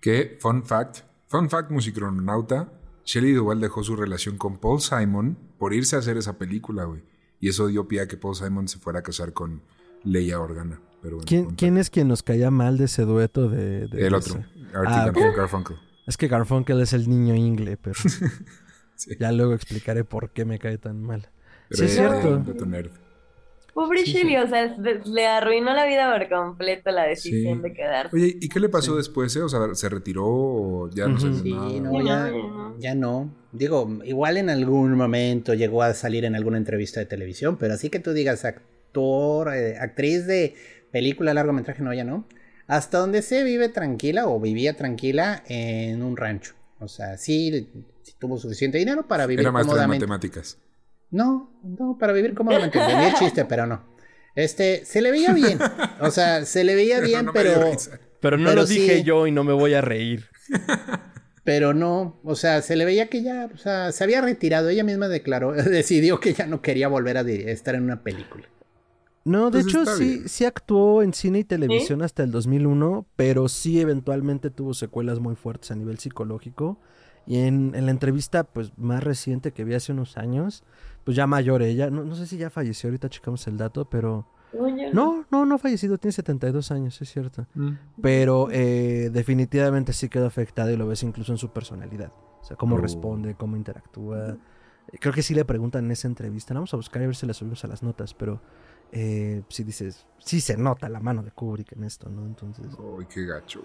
Que, 0.00 0.36
fun 0.40 0.64
fact, 0.64 1.04
fun 1.28 1.48
fact 1.48 1.70
musicronauta, 1.70 2.72
Shelley 3.04 3.32
Duvall 3.32 3.60
dejó 3.60 3.84
su 3.84 3.96
relación 3.96 4.36
con 4.36 4.58
Paul 4.58 4.80
Simon 4.80 5.38
por 5.58 5.74
irse 5.74 5.96
a 5.96 6.00
hacer 6.00 6.16
esa 6.16 6.38
película, 6.38 6.84
güey. 6.84 7.02
Y 7.38 7.48
eso 7.48 7.68
dio 7.68 7.86
pie 7.86 8.00
a 8.00 8.08
que 8.08 8.16
Paul 8.16 8.34
Simon 8.34 8.68
se 8.68 8.78
fuera 8.78 9.00
a 9.00 9.02
casar 9.02 9.32
con 9.32 9.62
Leia 10.04 10.40
Organa. 10.40 10.80
¿Quién, 11.26 11.78
es 11.78 11.88
quien 11.88 12.08
nos 12.08 12.22
caía 12.22 12.50
mal 12.50 12.76
de 12.76 12.84
ese 12.84 13.02
dueto 13.02 13.48
de... 13.48 13.84
el 13.84 14.14
otro, 14.14 14.44
ah, 14.74 15.10
Garfunkel. 15.36 15.76
Es 16.10 16.16
que 16.16 16.26
Garfunkel 16.26 16.80
es 16.80 16.92
el 16.92 17.08
niño 17.08 17.36
ingle, 17.36 17.76
pero 17.76 17.94
ya 19.20 19.30
luego 19.30 19.54
explicaré 19.54 20.02
por 20.02 20.30
qué 20.30 20.44
me 20.44 20.58
cae 20.58 20.76
tan 20.76 21.00
mal. 21.00 21.28
sí, 21.70 21.84
es 21.84 21.94
cierto. 21.94 22.42
Pobre 23.72 24.04
Shelly, 24.04 24.36
o 24.38 24.48
sea, 24.48 24.76
le 25.04 25.26
arruinó 25.28 25.72
la 25.72 25.86
vida 25.86 26.12
por 26.12 26.28
completo 26.28 26.90
la 26.90 27.04
decisión 27.04 27.62
de 27.62 27.72
quedarse. 27.72 28.16
Oye, 28.16 28.36
¿y 28.40 28.48
qué 28.48 28.58
le 28.58 28.68
pasó 28.68 28.96
después? 28.96 29.36
Eh? 29.36 29.42
O 29.42 29.48
sea, 29.48 29.72
¿se 29.74 29.88
retiró 29.88 30.26
o 30.26 30.90
ya 30.90 31.06
no 31.06 31.20
se 31.20 31.32
sí, 31.32 31.54
No, 31.80 32.04
ya, 32.04 32.32
ya 32.80 32.96
no. 32.96 33.32
Digo, 33.52 34.00
igual 34.02 34.36
en 34.36 34.50
algún 34.50 34.96
momento 34.96 35.54
llegó 35.54 35.84
a 35.84 35.94
salir 35.94 36.24
en 36.24 36.34
alguna 36.34 36.58
entrevista 36.58 36.98
de 36.98 37.06
televisión, 37.06 37.56
pero 37.56 37.74
así 37.74 37.88
que 37.88 38.00
tú 38.00 38.12
digas 38.12 38.44
actor, 38.44 39.54
eh, 39.54 39.78
actriz 39.78 40.26
de 40.26 40.56
película, 40.90 41.34
largometraje, 41.34 41.84
no, 41.84 41.94
ya 41.94 42.02
no. 42.02 42.26
Hasta 42.70 42.98
donde 42.98 43.22
se 43.22 43.42
vive 43.42 43.68
tranquila 43.68 44.28
o 44.28 44.38
vivía 44.38 44.76
tranquila 44.76 45.42
en 45.48 46.02
un 46.02 46.16
rancho. 46.16 46.54
O 46.78 46.86
sea, 46.86 47.18
sí, 47.18 47.68
tuvo 48.20 48.38
suficiente 48.38 48.78
dinero 48.78 49.08
para 49.08 49.26
vivir 49.26 49.40
Era 49.40 49.50
maestra 49.50 49.80
de 49.80 49.86
matemáticas. 49.88 50.56
No, 51.10 51.60
no, 51.64 51.98
para 51.98 52.12
vivir 52.12 52.32
cómodamente. 52.32 52.78
Tenía 52.78 53.08
el 53.08 53.14
chiste, 53.14 53.44
pero 53.44 53.66
no. 53.66 53.84
Este, 54.36 54.84
se 54.84 55.02
le 55.02 55.10
veía 55.10 55.32
bien. 55.32 55.58
O 56.00 56.12
sea, 56.12 56.44
se 56.44 56.62
le 56.62 56.76
veía 56.76 57.00
bien, 57.00 57.30
pero. 57.32 57.72
Pero 58.20 58.38
no 58.38 58.54
lo 58.54 58.64
dije 58.64 59.02
yo 59.02 59.26
y 59.26 59.32
no 59.32 59.42
me 59.42 59.52
voy 59.52 59.74
a 59.74 59.80
reír. 59.80 60.28
Pero 61.42 61.72
no, 61.72 62.20
o 62.22 62.34
sea, 62.34 62.60
se 62.60 62.76
le 62.76 62.84
veía 62.84 63.08
que 63.08 63.22
ya, 63.22 63.48
o 63.52 63.56
sea, 63.56 63.92
se 63.92 64.04
había 64.04 64.20
retirado. 64.20 64.68
Ella 64.68 64.84
misma 64.84 65.08
declaró, 65.08 65.52
decidió 65.54 66.20
que 66.20 66.34
ya 66.34 66.46
no 66.46 66.60
quería 66.60 66.86
volver 66.86 67.16
a 67.16 67.22
estar 67.22 67.74
en 67.74 67.84
una 67.84 68.04
película. 68.04 68.46
No, 69.24 69.50
de 69.50 69.62
pues 69.62 69.66
hecho 69.66 69.84
sí, 69.84 70.28
sí 70.28 70.44
actuó 70.44 71.02
en 71.02 71.12
cine 71.12 71.40
y 71.40 71.44
televisión 71.44 72.02
hasta 72.02 72.22
el 72.22 72.30
2001, 72.30 73.06
pero 73.16 73.48
sí 73.48 73.80
eventualmente 73.80 74.50
tuvo 74.50 74.72
secuelas 74.72 75.20
muy 75.20 75.36
fuertes 75.36 75.70
a 75.70 75.74
nivel 75.74 75.98
psicológico. 75.98 76.78
Y 77.26 77.38
en, 77.38 77.72
la 77.72 77.90
entrevista 77.90 78.44
pues 78.44 78.72
más 78.78 79.04
reciente 79.04 79.52
que 79.52 79.64
vi 79.64 79.74
hace 79.74 79.92
unos 79.92 80.16
años, 80.16 80.64
pues 81.04 81.16
ya 81.16 81.26
mayor 81.26 81.62
ella, 81.62 81.90
no, 81.90 82.04
no 82.04 82.14
sé 82.14 82.26
si 82.26 82.38
ya 82.38 82.50
falleció, 82.50 82.88
ahorita 82.88 83.08
checamos 83.08 83.46
el 83.46 83.56
dato, 83.56 83.84
pero... 83.88 84.26
No, 84.92 85.24
no, 85.30 85.46
no 85.46 85.54
ha 85.54 85.58
fallecido, 85.58 85.96
tiene 85.96 86.12
72 86.12 86.72
años, 86.72 87.00
es 87.00 87.08
cierto. 87.08 87.46
Mm. 87.54 87.70
Pero 88.02 88.48
eh, 88.50 89.10
definitivamente 89.12 89.92
sí 89.92 90.08
quedó 90.08 90.26
afectada 90.26 90.72
y 90.72 90.76
lo 90.76 90.88
ves 90.88 91.04
incluso 91.04 91.30
en 91.30 91.38
su 91.38 91.52
personalidad. 91.52 92.10
O 92.40 92.44
sea, 92.44 92.56
cómo 92.56 92.74
oh. 92.74 92.78
responde, 92.78 93.36
cómo 93.36 93.56
interactúa. 93.56 94.38
Creo 94.98 95.14
que 95.14 95.22
sí 95.22 95.34
le 95.34 95.44
preguntan 95.44 95.84
en 95.84 95.92
esa 95.92 96.08
entrevista. 96.08 96.52
Vamos 96.52 96.74
a 96.74 96.76
buscar 96.76 97.00
y 97.00 97.04
a 97.04 97.06
ver 97.06 97.14
si 97.14 97.26
la 97.26 97.34
subimos 97.34 97.64
a 97.64 97.68
las 97.68 97.84
notas, 97.84 98.12
pero 98.12 98.40
eh, 98.92 99.42
si 99.48 99.64
dices, 99.64 100.06
sí 100.18 100.40
se 100.40 100.56
nota 100.56 100.88
la 100.88 101.00
mano 101.00 101.22
de 101.22 101.30
Kubrick 101.30 101.72
en 101.72 101.84
esto, 101.84 102.08
¿no? 102.08 102.26
Entonces. 102.26 102.66
¡Ay, 102.98 103.06
qué 103.06 103.26
gacho! 103.26 103.62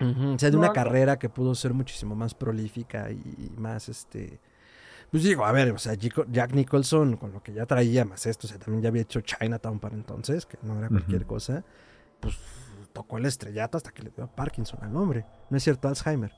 o 0.00 0.38
sea, 0.38 0.50
de 0.50 0.56
una 0.56 0.72
carrera 0.72 1.20
que 1.20 1.28
pudo 1.28 1.54
ser 1.54 1.72
muchísimo 1.72 2.16
más 2.16 2.34
prolífica 2.34 3.10
y 3.10 3.52
más, 3.56 3.88
este. 3.88 4.40
Pues 5.10 5.22
digo, 5.22 5.44
a 5.44 5.52
ver, 5.52 5.70
o 5.70 5.78
sea, 5.78 5.94
Jack 5.94 6.54
Nicholson, 6.54 7.16
con 7.16 7.32
lo 7.32 7.40
que 7.40 7.52
ya 7.52 7.66
traía 7.66 8.04
más 8.04 8.26
esto, 8.26 8.48
o 8.48 8.50
sea, 8.50 8.58
también 8.58 8.82
ya 8.82 8.88
había 8.88 9.02
hecho 9.02 9.20
Chinatown 9.20 9.78
para 9.78 9.94
entonces, 9.94 10.44
que 10.44 10.58
no 10.62 10.76
era 10.76 10.88
cualquier 10.88 11.24
cosa, 11.24 11.64
pues 12.18 12.36
tocó 12.92 13.18
el 13.18 13.26
estrellato 13.26 13.76
hasta 13.76 13.92
que 13.92 14.02
le 14.02 14.10
dio 14.10 14.26
Parkinson 14.26 14.82
al 14.82 14.96
hombre. 14.96 15.24
No 15.50 15.56
es 15.56 15.62
cierto, 15.62 15.86
Alzheimer. 15.86 16.32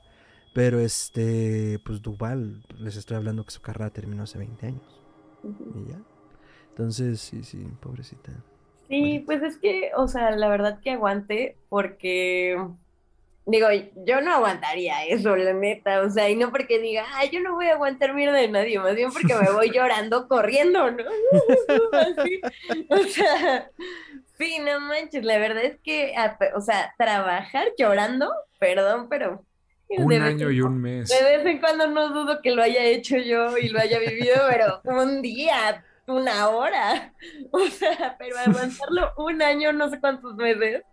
Pero 0.53 0.79
este, 0.79 1.79
pues 1.85 2.01
Duval, 2.01 2.63
les 2.77 2.97
estoy 2.97 3.17
hablando 3.17 3.43
que 3.45 3.51
su 3.51 3.61
carrera 3.61 3.89
terminó 3.89 4.23
hace 4.23 4.37
20 4.37 4.67
años. 4.67 5.01
Y 5.43 5.89
ya. 5.89 5.99
Entonces, 6.77 7.19
sí, 7.19 7.43
sí, 7.43 7.57
pobrecita. 7.81 8.31
Sí, 8.87 9.23
pues 9.25 9.41
es 9.41 9.57
que, 9.57 9.89
o 9.95 10.07
sea, 10.07 10.29
la 10.29 10.47
verdad 10.47 10.79
que 10.79 10.91
aguante, 10.91 11.57
porque 11.69 12.55
digo, 13.47 13.67
yo 14.05 14.21
no 14.21 14.31
aguantaría 14.31 15.03
eso, 15.05 15.35
la 15.35 15.53
neta, 15.53 16.01
o 16.01 16.11
sea, 16.11 16.29
y 16.29 16.35
no 16.35 16.51
porque 16.51 16.77
diga, 16.77 17.03
ay, 17.15 17.31
yo 17.33 17.39
no 17.39 17.55
voy 17.55 17.65
a 17.65 17.73
aguantar 17.73 18.13
mierda 18.13 18.37
de 18.37 18.49
nadie, 18.49 18.77
más 18.77 18.95
bien 18.95 19.11
porque 19.11 19.33
me 19.33 19.49
voy 19.49 19.71
llorando 19.73 20.27
corriendo, 20.27 20.91
¿no? 20.91 21.03
O 22.89 23.03
sea, 23.05 23.71
sí, 24.37 24.59
no 24.59 24.79
manches, 24.79 25.25
la 25.25 25.39
verdad 25.39 25.63
es 25.63 25.79
que, 25.79 26.13
o 26.53 26.61
sea, 26.61 26.93
trabajar 26.95 27.69
llorando, 27.75 28.31
perdón, 28.59 29.07
pero 29.09 29.43
un 29.89 30.13
año 30.13 30.51
y 30.51 30.61
un 30.61 30.81
mes. 30.81 31.09
De 31.09 31.23
vez 31.23 31.45
en 31.45 31.59
cuando 31.59 31.87
no 31.87 32.09
dudo 32.09 32.41
que 32.41 32.51
lo 32.51 32.61
haya 32.61 32.83
hecho 32.83 33.17
yo 33.17 33.57
y 33.57 33.69
lo 33.69 33.79
haya 33.79 33.99
vivido, 33.99 34.35
pero 34.49 34.81
un 34.83 35.21
día, 35.21 35.83
una 36.07 36.49
hora. 36.49 37.13
O 37.51 37.65
sea, 37.67 38.15
pero 38.17 38.37
aguantarlo 38.45 39.13
un 39.17 39.41
año, 39.41 39.73
no 39.73 39.89
sé 39.89 39.99
cuántos 39.99 40.35
meses. 40.35 40.83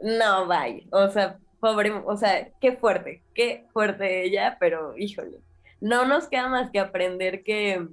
No, 0.00 0.46
vaya. 0.46 0.82
O 0.90 1.08
sea, 1.08 1.38
pobre, 1.60 1.90
o 1.90 2.16
sea, 2.16 2.48
qué 2.60 2.72
fuerte, 2.76 3.22
qué 3.34 3.66
fuerte 3.72 4.24
ella, 4.24 4.56
pero 4.58 4.96
híjole. 4.96 5.38
No 5.80 6.04
nos 6.06 6.28
queda 6.28 6.48
más 6.48 6.70
que 6.70 6.78
aprender 6.78 7.42
que, 7.44 7.86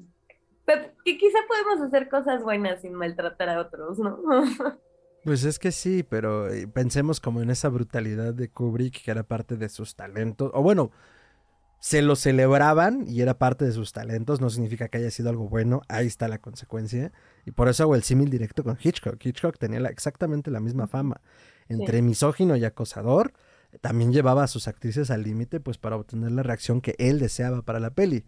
que 1.05 1.17
quizá 1.17 1.39
podemos 1.47 1.81
hacer 1.81 2.09
cosas 2.09 2.43
buenas 2.43 2.81
sin 2.81 2.93
maltratar 2.93 3.49
a 3.49 3.61
otros, 3.61 3.99
¿no? 3.99 4.19
Pues 5.23 5.43
es 5.43 5.59
que 5.59 5.71
sí, 5.71 6.01
pero 6.01 6.49
eh, 6.49 6.67
pensemos 6.67 7.19
como 7.19 7.43
en 7.43 7.51
esa 7.51 7.69
brutalidad 7.69 8.33
de 8.33 8.49
Kubrick 8.49 9.03
que 9.03 9.11
era 9.11 9.21
parte 9.21 9.55
de 9.55 9.69
sus 9.69 9.95
talentos, 9.95 10.49
o 10.51 10.63
bueno, 10.63 10.89
se 11.81 12.03
lo 12.03 12.15
celebraban 12.15 13.05
y 13.07 13.21
era 13.21 13.39
parte 13.39 13.65
de 13.65 13.71
sus 13.71 13.91
talentos, 13.91 14.39
no 14.39 14.51
significa 14.51 14.87
que 14.87 14.99
haya 14.99 15.09
sido 15.09 15.31
algo 15.31 15.49
bueno, 15.49 15.81
ahí 15.89 16.05
está 16.05 16.27
la 16.27 16.37
consecuencia. 16.37 17.11
Y 17.43 17.51
por 17.51 17.67
eso 17.69 17.81
hago 17.83 17.95
el 17.95 18.03
símil 18.03 18.29
directo 18.29 18.63
con 18.63 18.77
Hitchcock. 18.79 19.17
Hitchcock 19.25 19.57
tenía 19.57 19.79
exactamente 19.89 20.51
la 20.51 20.59
misma 20.59 20.85
fama, 20.85 21.21
entre 21.69 22.03
misógino 22.03 22.55
y 22.55 22.65
acosador, 22.65 23.33
también 23.81 24.13
llevaba 24.13 24.43
a 24.43 24.47
sus 24.47 24.67
actrices 24.67 25.09
al 25.09 25.23
límite 25.23 25.59
pues 25.59 25.79
para 25.79 25.95
obtener 25.95 26.31
la 26.31 26.43
reacción 26.43 26.81
que 26.81 26.93
él 26.99 27.17
deseaba 27.17 27.63
para 27.63 27.79
la 27.79 27.89
peli. 27.89 28.25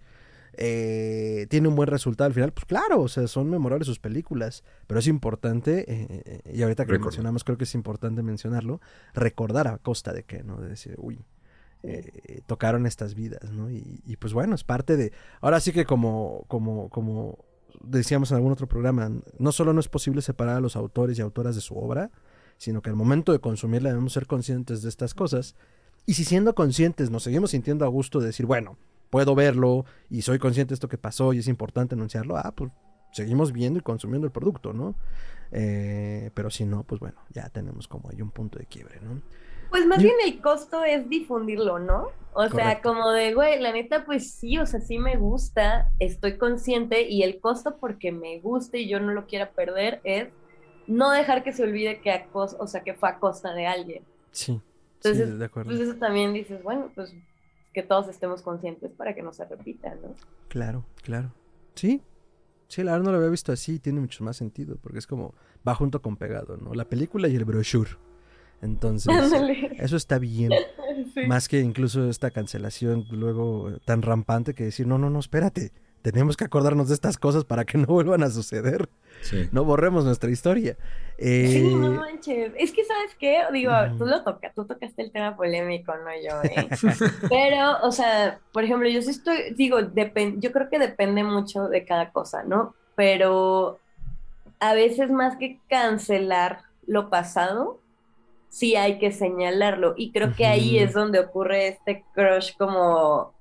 Eh, 0.53 1.45
tiene 1.51 1.67
un 1.67 1.75
buen 1.75 1.87
resultado 1.87 2.27
al 2.27 2.33
final, 2.33 2.53
pues 2.53 2.65
claro, 2.65 3.01
o 3.01 3.07
sea, 3.07 3.27
son 3.27 3.51
memorables 3.51 3.85
sus 3.85 3.99
películas, 3.99 4.63
pero 4.87 4.99
es 4.99 5.05
importante, 5.05 5.85
eh, 5.91 6.23
eh, 6.25 6.51
y 6.53 6.63
ahorita 6.63 6.85
que 6.85 6.93
lo 6.93 6.99
mencionamos, 6.99 7.43
creo 7.43 7.57
que 7.57 7.65
es 7.65 7.75
importante 7.75 8.23
mencionarlo, 8.23 8.81
recordar 9.13 9.67
a 9.67 9.77
costa 9.77 10.11
de 10.11 10.23
que, 10.23 10.43
¿no? 10.43 10.59
De 10.59 10.69
decir, 10.69 10.95
uy, 10.97 11.23
eh, 11.83 12.41
tocaron 12.47 12.85
estas 12.85 13.13
vidas, 13.13 13.51
¿no? 13.51 13.69
Y, 13.69 14.17
pues 14.19 14.33
bueno, 14.33 14.55
es 14.55 14.63
parte 14.63 14.95
de... 14.95 15.11
Ahora 15.41 15.59
sí 15.59 15.73
que 15.73 15.85
como, 15.85 16.45
como, 16.47 16.89
como 16.89 17.39
decíamos 17.81 18.31
en 18.31 18.37
algún 18.37 18.53
otro 18.53 18.67
programa, 18.67 19.11
no 19.37 19.51
solo 19.51 19.73
no 19.73 19.81
es 19.81 19.89
posible 19.89 20.21
separar 20.21 20.57
a 20.57 20.61
los 20.61 20.77
autores 20.77 21.19
y 21.19 21.21
autoras 21.21 21.55
de 21.55 21.61
su 21.61 21.77
obra, 21.77 22.09
sino 22.57 22.81
que 22.81 22.89
al 22.89 22.95
momento 22.95 23.33
de 23.33 23.39
consumirla 23.39 23.89
debemos 23.89 24.13
ser 24.13 24.27
conscientes 24.27 24.81
de 24.81 24.89
estas 24.89 25.13
cosas. 25.13 25.55
Y 26.05 26.13
si 26.13 26.23
siendo 26.23 26.55
conscientes 26.55 27.09
nos 27.09 27.23
seguimos 27.23 27.51
sintiendo 27.51 27.83
a 27.83 27.89
gusto 27.89 28.19
de 28.19 28.27
decir, 28.27 28.45
bueno, 28.45 28.77
puedo 29.09 29.35
verlo 29.35 29.85
y 30.09 30.21
soy 30.21 30.39
consciente 30.39 30.69
de 30.69 30.75
esto 30.75 30.87
que 30.87 30.97
pasó 30.97 31.33
y 31.33 31.39
es 31.39 31.47
importante 31.47 31.95
anunciarlo, 31.95 32.37
ah, 32.37 32.53
pues 32.55 32.71
seguimos 33.11 33.51
viendo 33.51 33.79
y 33.79 33.81
consumiendo 33.81 34.25
el 34.25 34.31
producto, 34.31 34.73
¿no? 34.73 34.95
Eh, 35.51 36.31
pero 36.33 36.49
si 36.49 36.65
no, 36.65 36.83
pues 36.83 36.99
bueno, 36.99 37.19
ya 37.29 37.49
tenemos 37.49 37.87
como 37.87 38.09
ahí 38.09 38.21
un 38.21 38.31
punto 38.31 38.57
de 38.57 38.65
quiebre, 38.65 38.99
¿no? 39.01 39.21
Pues 39.73 39.87
más 39.87 40.03
bien 40.03 40.13
el 40.23 40.39
costo 40.39 40.83
es 40.83 41.09
difundirlo, 41.09 41.79
¿no? 41.79 42.09
O 42.33 42.47
sea, 42.47 42.79
como 42.83 43.09
de, 43.09 43.33
güey, 43.33 43.59
la 43.59 43.71
neta, 43.71 44.05
pues 44.05 44.29
sí, 44.29 44.59
o 44.59 44.67
sea, 44.67 44.79
sí 44.79 44.99
me 44.99 45.17
gusta, 45.17 45.89
estoy 45.97 46.37
consciente 46.37 47.09
y 47.09 47.23
el 47.23 47.39
costo 47.39 47.77
porque 47.79 48.11
me 48.11 48.39
guste 48.39 48.81
y 48.81 48.87
yo 48.87 48.99
no 48.99 49.13
lo 49.13 49.25
quiera 49.25 49.49
perder 49.49 49.99
es 50.03 50.27
no 50.85 51.09
dejar 51.09 51.43
que 51.43 51.53
se 51.53 51.63
olvide 51.63 52.01
que 52.01 52.11
a 52.11 52.27
o 52.31 52.67
sea, 52.67 52.83
que 52.83 52.93
fue 52.93 53.09
a 53.09 53.17
costa 53.17 53.51
de 53.55 53.65
alguien. 53.65 54.03
Sí. 54.29 54.61
Entonces, 54.97 55.39
de 55.39 55.45
acuerdo. 55.45 55.71
pues 55.71 55.81
eso 55.81 55.95
también 55.95 56.33
dices, 56.33 56.61
bueno, 56.61 56.91
pues 56.93 57.11
que 57.73 57.81
todos 57.81 58.07
estemos 58.09 58.43
conscientes 58.43 58.91
para 58.91 59.15
que 59.15 59.23
no 59.23 59.33
se 59.33 59.43
repita, 59.45 59.95
¿no? 59.95 60.13
Claro, 60.49 60.85
claro. 61.01 61.33
Sí, 61.73 61.99
sí, 62.67 62.83
la 62.83 62.91
verdad 62.91 63.05
no 63.05 63.11
lo 63.13 63.17
había 63.17 63.31
visto 63.31 63.51
así, 63.51 63.79
tiene 63.79 64.01
mucho 64.01 64.23
más 64.23 64.37
sentido, 64.37 64.77
porque 64.83 64.99
es 64.99 65.07
como 65.07 65.33
va 65.67 65.73
junto 65.73 65.99
con 65.99 66.15
pegado, 66.15 66.57
¿no? 66.57 66.75
La 66.75 66.85
película 66.85 67.27
y 67.27 67.35
el 67.35 67.43
brochure. 67.43 68.12
Entonces, 68.63 69.13
eso 69.77 69.97
está 69.97 70.19
bien. 70.19 70.51
Más 71.27 71.47
que 71.47 71.59
incluso 71.59 72.09
esta 72.09 72.31
cancelación 72.31 73.05
luego 73.11 73.71
tan 73.85 74.01
rampante 74.01 74.53
que 74.53 74.63
decir, 74.63 74.87
no, 74.87 74.97
no, 74.97 75.09
no, 75.09 75.19
espérate. 75.19 75.71
Tenemos 76.01 76.35
que 76.35 76.43
acordarnos 76.43 76.89
de 76.89 76.95
estas 76.95 77.17
cosas 77.17 77.45
para 77.45 77.63
que 77.63 77.77
no 77.77 77.87
vuelvan 77.87 78.23
a 78.23 78.29
suceder. 78.29 78.89
No 79.53 79.63
borremos 79.63 80.03
nuestra 80.03 80.29
historia. 80.29 80.75
Sí, 81.17 81.73
no 81.73 81.93
eh, 81.93 81.97
manches. 81.97 82.51
Es 82.57 82.73
que, 82.73 82.83
¿sabes 82.83 83.15
qué? 83.17 83.43
Digo, 83.53 83.71
tú 83.97 84.05
lo 84.05 84.21
tocas, 84.21 84.53
tú 84.53 84.65
tocaste 84.65 85.01
el 85.01 85.11
tema 85.11 85.37
polémico, 85.37 85.93
no 85.95 86.11
yo, 86.21 86.43
¿eh? 86.43 86.67
Pero, 87.29 87.77
o 87.83 87.91
sea, 87.93 88.39
por 88.51 88.65
ejemplo, 88.65 88.89
yo 88.89 89.01
sí 89.01 89.11
estoy, 89.11 89.53
digo, 89.55 89.79
yo 89.79 90.51
creo 90.51 90.69
que 90.69 90.79
depende 90.79 91.23
mucho 91.23 91.69
de 91.69 91.85
cada 91.85 92.11
cosa, 92.11 92.43
¿no? 92.43 92.75
Pero 92.95 93.79
a 94.59 94.73
veces 94.73 95.09
más 95.09 95.37
que 95.37 95.59
cancelar 95.69 96.63
lo 96.85 97.09
pasado, 97.09 97.79
sí 98.53 98.75
hay 98.75 98.99
que 98.99 99.11
señalarlo. 99.11 99.95
Y 99.97 100.11
creo 100.11 100.35
que 100.35 100.45
ahí 100.45 100.77
es 100.77 100.93
donde 100.93 101.19
ocurre 101.19 101.69
este 101.69 102.05
crush 102.13 102.55
como, 102.55 103.33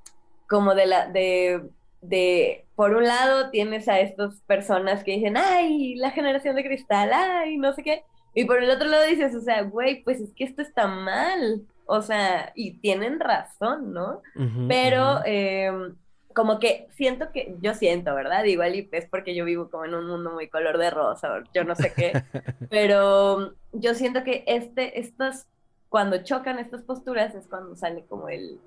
como 0.48 0.74
de 0.74 0.86
la, 0.86 1.06
de, 1.06 1.68
de, 2.01 2.64
por 2.74 2.94
un 2.94 3.05
lado 3.05 3.51
tienes 3.51 3.89
a 3.89 4.01
estas 4.01 4.40
personas 4.47 5.05
que 5.05 5.12
dicen, 5.12 5.36
ay, 5.36 5.97
la 5.97 6.12
generación 6.12 6.56
de 6.56 6.64
cristal, 6.64 7.10
ay, 7.12 7.59
no 7.59 7.74
sé 7.74 7.82
qué. 7.82 8.05
Y 8.34 8.47
por 8.47 8.62
el 8.62 8.70
otro 8.70 8.89
lado 8.89 9.05
dices, 9.05 9.34
o 9.34 9.43
sea, 9.43 9.60
güey, 9.64 10.02
pues 10.02 10.18
es 10.18 10.32
que 10.32 10.44
esto 10.44 10.62
está 10.62 10.86
mal. 10.86 11.60
O 11.84 12.01
sea, 12.01 12.51
y 12.55 12.78
tienen 12.78 13.20
razón, 13.20 13.93
¿no? 13.93 14.22
Pero 14.66 15.20
em, 15.26 15.94
como 16.34 16.59
que 16.59 16.88
siento 16.90 17.32
que, 17.32 17.56
yo 17.60 17.74
siento, 17.74 18.14
¿verdad? 18.14 18.44
Igual 18.44 18.74
y 18.76 18.88
es 18.92 19.06
porque 19.06 19.34
yo 19.34 19.44
vivo 19.44 19.70
como 19.70 19.84
en 19.84 19.94
un 19.94 20.06
mundo 20.06 20.32
muy 20.32 20.48
color 20.48 20.78
de 20.78 20.90
rosa, 20.90 21.42
yo 21.54 21.64
no 21.64 21.74
sé 21.74 21.92
qué, 21.94 22.12
pero 22.70 23.54
yo 23.72 23.94
siento 23.94 24.24
que 24.24 24.44
este, 24.46 25.00
estas, 25.00 25.46
cuando 25.88 26.22
chocan 26.22 26.59
estas 26.59 26.82
posturas 26.82 27.34
es 27.34 27.46
cuando 27.48 27.76
sale 27.76 28.04
como 28.06 28.28
el, 28.28 28.59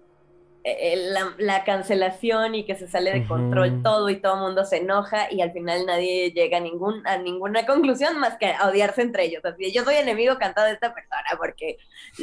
la, 1.37 1.63
cancelación 1.63 2.55
y 2.55 2.65
que 2.65 2.75
se 2.75 2.87
sale 2.87 3.11
de 3.11 3.27
control 3.27 3.83
todo 3.83 4.09
y 4.09 4.19
todo 4.19 4.35
el 4.35 4.41
mundo 4.41 4.65
se 4.65 4.77
enoja 4.77 5.31
y 5.31 5.41
al 5.41 5.51
final 5.51 5.85
nadie 5.85 6.31
llega 6.31 6.57
a, 6.57 6.59
ningún, 6.59 7.05
a 7.05 7.17
ninguna 7.17 7.67
conclusión 7.67 8.17
más 8.19 8.37
que 8.37 8.47
a 8.47 8.67
odiarse 8.67 9.03
entre 9.03 9.25
ellos. 9.25 9.45
Así, 9.45 9.71
yo 9.71 9.83
soy 9.83 9.95
enemigo 9.95 10.37
cantado 10.39 10.67
de 10.67 10.73
esta 10.73 10.93
persona 10.93 11.23
porque 11.37 11.77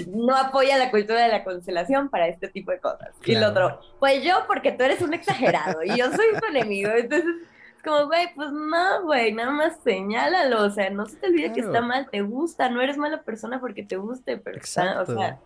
no 0.09 0.37
apoya 0.37 0.77
la 0.77 0.91
cultura 0.91 1.23
de 1.23 1.29
la 1.29 1.45
cancelación 1.45 2.09
para 2.09 2.27
este 2.27 2.49
tipo 2.49 2.73
de 2.73 2.81
cosas. 2.81 3.11
Y 3.25 3.35
el 3.35 3.45
otro, 3.45 3.81
pues 4.01 4.25
yo 4.25 4.45
porque 4.49 4.73
tú 4.73 4.83
eres 4.83 5.01
un 5.03 5.15
exagerado 5.15 5.85
y 5.85 5.97
yo 5.97 6.07
soy 6.11 6.27
tu 6.41 6.47
enemigo. 6.47 6.91
Entonces 6.91 7.29
es 7.77 7.83
como, 7.85 8.07
güey, 8.07 8.35
pues 8.35 8.51
no, 8.51 9.05
güey, 9.05 9.33
nada 9.33 9.53
más 9.53 9.79
señálalo. 9.85 10.65
O 10.65 10.71
sea, 10.71 10.91
no 10.91 11.07
se 11.07 11.17
te 11.17 11.29
olvide 11.29 11.53
que 11.53 11.61
está 11.61 11.81
mal, 11.81 12.09
te 12.11 12.23
gusta, 12.23 12.69
no 12.69 12.83
eres 12.83 12.97
mala 12.97 13.23
persona 13.23 13.61
porque 13.61 13.85
te 13.85 13.97
guste, 13.97 14.37
pero 14.37 14.59
está, 14.59 15.01
o 15.01 15.07
sea 15.07 15.39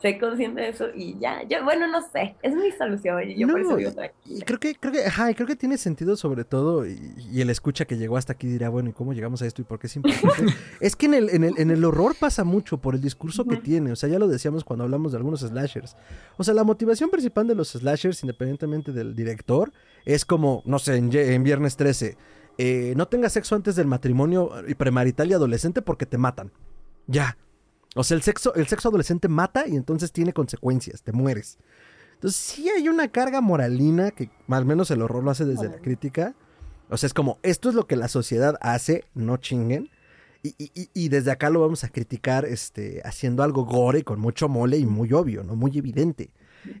sé 0.00 0.18
consciente 0.18 0.60
de 0.60 0.68
eso 0.68 0.86
y 0.94 1.18
ya, 1.18 1.42
yo, 1.48 1.64
bueno, 1.64 1.86
no 1.86 2.00
sé, 2.12 2.36
es 2.42 2.54
mi 2.54 2.70
solución, 2.72 3.30
y 3.30 3.38
yo 3.38 3.48
por 3.48 3.60
eso 3.60 3.76
digo 3.76 3.90
Y 4.24 4.40
creo 4.42 4.58
que, 4.58 4.74
creo 4.74 4.92
que, 4.92 5.04
ajá, 5.04 5.32
creo 5.34 5.46
que 5.46 5.56
tiene 5.56 5.78
sentido 5.78 6.16
sobre 6.16 6.44
todo, 6.44 6.86
y, 6.86 7.40
el 7.40 7.50
escucha 7.50 7.84
que 7.84 7.96
llegó 7.96 8.16
hasta 8.16 8.34
aquí 8.34 8.46
dirá, 8.46 8.68
bueno, 8.68 8.90
¿y 8.90 8.92
cómo 8.92 9.12
llegamos 9.12 9.42
a 9.42 9.46
esto 9.46 9.62
y 9.62 9.64
por 9.64 9.78
qué 9.78 9.86
es 9.86 9.96
importante? 9.96 10.52
es 10.80 10.96
que 10.96 11.06
en 11.06 11.14
el, 11.14 11.30
en, 11.30 11.44
el, 11.44 11.54
en 11.58 11.70
el 11.70 11.84
horror 11.84 12.14
pasa 12.18 12.44
mucho 12.44 12.78
por 12.78 12.94
el 12.94 13.00
discurso 13.00 13.44
que 13.44 13.56
tiene, 13.56 13.92
o 13.92 13.96
sea, 13.96 14.08
ya 14.08 14.18
lo 14.18 14.28
decíamos 14.28 14.64
cuando 14.64 14.84
hablamos 14.84 15.12
de 15.12 15.18
algunos 15.18 15.40
slashers. 15.40 15.96
O 16.36 16.44
sea, 16.44 16.54
la 16.54 16.64
motivación 16.64 17.10
principal 17.10 17.46
de 17.46 17.54
los 17.54 17.70
slashers, 17.70 18.22
independientemente 18.22 18.92
del 18.92 19.14
director, 19.14 19.72
es 20.04 20.24
como, 20.24 20.62
no 20.66 20.78
sé, 20.78 20.96
en, 20.96 21.10
en 21.14 21.42
Viernes 21.42 21.76
13, 21.76 22.16
eh, 22.58 22.94
no 22.96 23.06
tengas 23.08 23.32
sexo 23.32 23.54
antes 23.54 23.76
del 23.76 23.86
matrimonio 23.86 24.50
y 24.66 24.74
premarital 24.74 25.30
y 25.30 25.34
adolescente 25.34 25.82
porque 25.82 26.06
te 26.06 26.18
matan. 26.18 26.52
Ya. 27.06 27.36
O 27.96 28.04
sea, 28.04 28.16
el 28.16 28.22
sexo, 28.22 28.54
el 28.54 28.66
sexo 28.66 28.88
adolescente 28.90 29.26
mata 29.26 29.66
y 29.66 29.74
entonces 29.74 30.12
tiene 30.12 30.34
consecuencias, 30.34 31.02
te 31.02 31.12
mueres. 31.12 31.58
Entonces 32.12 32.38
sí 32.38 32.68
hay 32.68 32.88
una 32.88 33.08
carga 33.08 33.40
moralina 33.40 34.10
que 34.10 34.30
al 34.48 34.66
menos 34.66 34.90
el 34.90 35.00
horror 35.00 35.24
lo 35.24 35.30
hace 35.30 35.46
desde 35.46 35.68
la 35.68 35.78
crítica. 35.78 36.34
O 36.90 36.96
sea, 36.98 37.06
es 37.06 37.14
como, 37.14 37.38
esto 37.42 37.70
es 37.70 37.74
lo 37.74 37.86
que 37.86 37.96
la 37.96 38.08
sociedad 38.08 38.56
hace, 38.60 39.04
no 39.14 39.38
chinguen. 39.38 39.90
Y, 40.42 41.08
desde 41.08 41.32
acá 41.32 41.50
lo 41.50 41.60
vamos 41.60 41.82
a 41.82 41.88
criticar 41.88 42.44
este, 42.44 43.00
haciendo 43.04 43.42
algo 43.42 43.64
gore 43.64 44.04
con 44.04 44.20
mucho 44.20 44.48
mole 44.48 44.76
y 44.76 44.86
muy 44.86 45.12
obvio, 45.12 45.42
¿no? 45.42 45.56
Muy 45.56 45.76
evidente. 45.76 46.30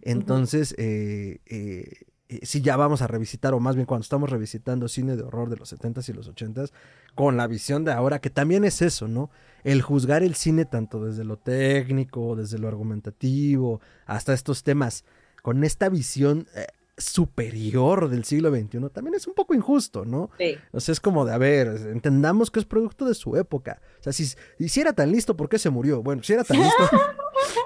Entonces, 0.02 0.74
eh, 0.78 1.38
eh, 1.46 2.04
eh, 2.28 2.40
si 2.42 2.60
ya 2.60 2.76
vamos 2.76 3.02
a 3.02 3.06
revisitar, 3.06 3.54
o 3.54 3.60
más 3.60 3.76
bien 3.76 3.86
cuando 3.86 4.02
estamos 4.02 4.30
revisitando 4.30 4.88
cine 4.88 5.16
de 5.16 5.22
horror 5.22 5.48
de 5.48 5.56
los 5.56 5.72
70s 5.72 6.08
y 6.08 6.12
los 6.12 6.30
80s, 6.30 6.72
con 7.14 7.36
la 7.36 7.46
visión 7.46 7.84
de 7.84 7.92
ahora, 7.92 8.20
que 8.20 8.30
también 8.30 8.64
es 8.64 8.82
eso, 8.82 9.08
¿no? 9.08 9.30
El 9.64 9.82
juzgar 9.82 10.22
el 10.22 10.34
cine 10.34 10.64
tanto 10.64 11.04
desde 11.04 11.24
lo 11.24 11.36
técnico, 11.38 12.36
desde 12.36 12.58
lo 12.58 12.68
argumentativo, 12.68 13.80
hasta 14.06 14.34
estos 14.34 14.62
temas, 14.62 15.04
con 15.42 15.62
esta 15.64 15.88
visión 15.88 16.46
eh, 16.54 16.66
superior 16.96 18.08
del 18.08 18.24
siglo 18.24 18.50
XXI, 18.50 18.88
también 18.92 19.14
es 19.14 19.26
un 19.26 19.34
poco 19.34 19.54
injusto, 19.54 20.04
¿no? 20.04 20.30
Sí. 20.38 20.56
O 20.72 20.80
sea, 20.80 20.92
es 20.92 21.00
como 21.00 21.24
de, 21.24 21.32
a 21.32 21.38
ver, 21.38 21.68
entendamos 21.92 22.50
que 22.50 22.58
es 22.58 22.64
producto 22.64 23.04
de 23.04 23.14
su 23.14 23.36
época. 23.36 23.80
O 24.00 24.02
sea, 24.02 24.12
si, 24.12 24.26
si 24.26 24.80
era 24.80 24.92
tan 24.92 25.12
listo, 25.12 25.36
¿por 25.36 25.48
qué 25.48 25.58
se 25.58 25.70
murió? 25.70 26.02
Bueno, 26.02 26.22
si 26.22 26.32
era 26.32 26.44
tan 26.44 26.58
listo... 26.58 26.82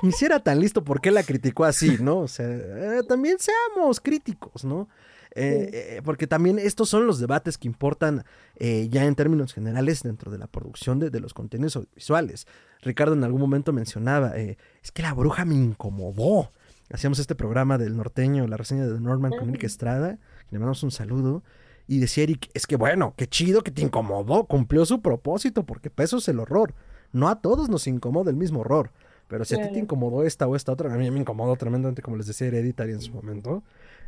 y 0.02 0.12
si 0.12 0.24
era 0.24 0.40
tan 0.40 0.60
listo, 0.60 0.84
¿por 0.84 1.00
qué 1.00 1.10
la 1.10 1.22
criticó 1.22 1.64
así, 1.64 1.98
no? 2.00 2.20
O 2.20 2.28
sea, 2.28 2.46
eh, 2.48 3.02
también 3.08 3.36
seamos 3.38 4.00
críticos, 4.00 4.64
¿no? 4.64 4.88
Eh, 5.36 5.70
eh, 5.72 6.02
porque 6.04 6.26
también 6.26 6.58
estos 6.58 6.88
son 6.88 7.06
los 7.06 7.20
debates 7.20 7.56
que 7.56 7.68
importan 7.68 8.24
ya 8.58 9.04
en 9.04 9.14
términos 9.14 9.54
generales 9.54 10.02
dentro 10.02 10.30
de 10.30 10.36
la 10.36 10.46
producción 10.46 10.98
de, 10.98 11.20
los 11.20 11.32
contenidos 11.32 11.76
audiovisuales. 11.76 12.46
Ricardo 12.82 13.14
en 13.14 13.24
algún 13.24 13.40
momento 13.40 13.72
mencionaba, 13.72 14.36
es 14.36 14.92
que 14.92 15.02
la 15.02 15.14
bruja 15.14 15.44
me 15.44 15.54
incomodó. 15.54 16.52
Hacíamos 16.92 17.20
este 17.20 17.34
programa 17.34 17.78
del 17.78 17.96
norteño, 17.96 18.46
la 18.48 18.56
reseña 18.56 18.86
de 18.86 19.00
Norman 19.00 19.30
con 19.30 19.48
Eric 19.48 19.64
Estrada, 19.64 20.18
le 20.50 20.58
mandamos 20.58 20.82
un 20.82 20.90
saludo. 20.90 21.42
Y 21.86 21.98
decía 21.98 22.24
Eric, 22.24 22.50
es 22.52 22.66
que 22.66 22.76
bueno, 22.76 23.14
qué 23.16 23.26
chido 23.26 23.62
que 23.62 23.70
te 23.70 23.82
incomodó, 23.82 24.44
cumplió 24.44 24.84
su 24.84 25.00
propósito, 25.00 25.64
porque 25.64 25.90
peso 25.90 26.18
es 26.18 26.28
el 26.28 26.38
horror. 26.38 26.74
No 27.12 27.28
a 27.28 27.40
todos 27.40 27.68
nos 27.68 27.86
incomoda 27.86 28.30
el 28.30 28.36
mismo 28.36 28.60
horror. 28.60 28.92
Pero 29.30 29.44
si 29.44 29.54
a 29.54 29.62
ti 29.62 29.72
te 29.72 29.78
incomodó 29.78 30.24
esta 30.24 30.48
o 30.48 30.56
esta 30.56 30.72
otra, 30.72 30.92
a 30.92 30.98
mí 30.98 31.08
me 31.10 31.20
incomodó 31.20 31.54
tremendamente, 31.54 32.02
como 32.02 32.16
les 32.16 32.26
decía 32.26 32.48
Hereditary 32.48 32.92
en 32.92 33.00
su 33.00 33.12
momento. 33.12 33.62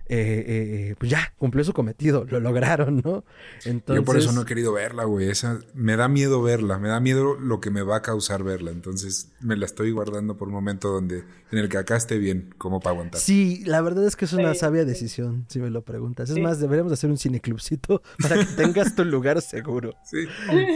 Eh, 0.09 0.17
eh, 0.17 0.45
eh, 0.91 0.95
pues 0.99 1.11
ya, 1.11 1.33
cumplió 1.39 1.65
su 1.65 1.73
cometido, 1.73 2.27
lo 2.29 2.41
lograron, 2.41 3.03
¿no? 3.05 3.25
Entonces... 3.65 4.03
Yo 4.03 4.05
por 4.05 4.17
eso 4.17 4.33
no 4.33 4.43
he 4.43 4.45
querido 4.45 4.73
verla, 4.73 5.05
güey. 5.05 5.31
Esa, 5.31 5.61
me 5.75 5.97
da 5.97 6.09
miedo 6.09 6.43
verla, 6.43 6.79
me 6.79 6.89
da 6.89 6.99
miedo 6.99 7.39
lo 7.39 7.61
que 7.61 7.71
me 7.71 7.83
va 7.83 7.97
a 7.97 8.03
causar 8.03 8.43
verla. 8.43 8.73
Entonces 8.73 9.31
me 9.41 9.57
la 9.57 9.65
estoy 9.65 9.93
guardando 9.93 10.37
por 10.37 10.49
un 10.49 10.55
momento 10.55 10.89
donde, 10.89 11.23
en 11.53 11.59
el 11.59 11.69
que 11.69 11.79
acá 11.79 11.97
esté 11.97 12.19
bien, 12.19 12.53
como 12.59 12.81
para 12.81 12.95
aguantar. 12.95 13.21
Sí, 13.21 13.63
la 13.65 13.81
verdad 13.81 14.05
es 14.05 14.17
que 14.17 14.25
es 14.25 14.33
una 14.33 14.55
sabia 14.55 14.85
decisión, 14.85 15.47
si 15.49 15.61
me 15.61 15.71
lo 15.71 15.83
preguntas. 15.83 16.29
Es 16.31 16.39
más, 16.39 16.59
deberíamos 16.59 16.93
hacer 16.93 17.09
un 17.09 17.17
cineclubcito 17.17 18.03
para 18.21 18.41
que 18.41 18.47
tengas 18.57 18.97
tu 18.97 19.05
lugar 19.05 19.41
seguro. 19.41 19.95
Sí. 20.05 20.27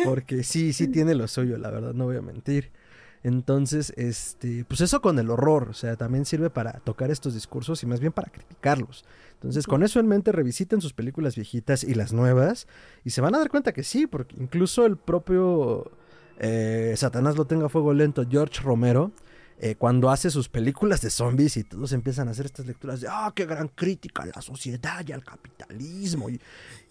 Porque 0.04 0.44
sí, 0.44 0.72
sí 0.72 0.86
tiene 0.86 1.16
lo 1.16 1.26
suyo, 1.26 1.58
la 1.58 1.70
verdad, 1.70 1.94
no 1.94 2.04
voy 2.04 2.16
a 2.16 2.22
mentir. 2.22 2.70
Entonces, 3.26 3.92
este, 3.96 4.64
pues 4.66 4.80
eso 4.82 5.00
con 5.00 5.18
el 5.18 5.30
horror, 5.30 5.70
o 5.70 5.72
sea, 5.72 5.96
también 5.96 6.24
sirve 6.24 6.48
para 6.48 6.74
tocar 6.74 7.10
estos 7.10 7.34
discursos 7.34 7.82
y 7.82 7.86
más 7.86 7.98
bien 7.98 8.12
para 8.12 8.30
criticarlos. 8.30 9.04
Entonces, 9.34 9.66
con 9.66 9.82
eso 9.82 9.98
en 9.98 10.06
mente, 10.06 10.30
revisiten 10.30 10.80
sus 10.80 10.92
películas 10.92 11.34
viejitas 11.34 11.82
y 11.82 11.94
las 11.94 12.12
nuevas 12.12 12.68
y 13.04 13.10
se 13.10 13.20
van 13.20 13.34
a 13.34 13.38
dar 13.38 13.48
cuenta 13.50 13.72
que 13.72 13.82
sí, 13.82 14.06
porque 14.06 14.36
incluso 14.38 14.86
el 14.86 14.96
propio 14.96 15.90
eh, 16.38 16.94
Satanás 16.96 17.34
lo 17.36 17.46
tenga 17.46 17.68
fuego 17.68 17.92
lento, 17.92 18.24
George 18.30 18.62
Romero, 18.62 19.10
eh, 19.58 19.74
cuando 19.74 20.10
hace 20.10 20.30
sus 20.30 20.48
películas 20.48 21.00
de 21.00 21.10
zombies 21.10 21.56
y 21.56 21.64
todos 21.64 21.92
empiezan 21.92 22.28
a 22.28 22.30
hacer 22.30 22.46
estas 22.46 22.66
lecturas 22.66 23.00
de, 23.00 23.08
ah, 23.10 23.32
qué 23.34 23.44
gran 23.44 23.66
crítica 23.66 24.22
a 24.22 24.26
la 24.26 24.40
sociedad 24.40 25.04
y 25.04 25.10
al 25.10 25.24
capitalismo. 25.24 26.30
Y, 26.30 26.40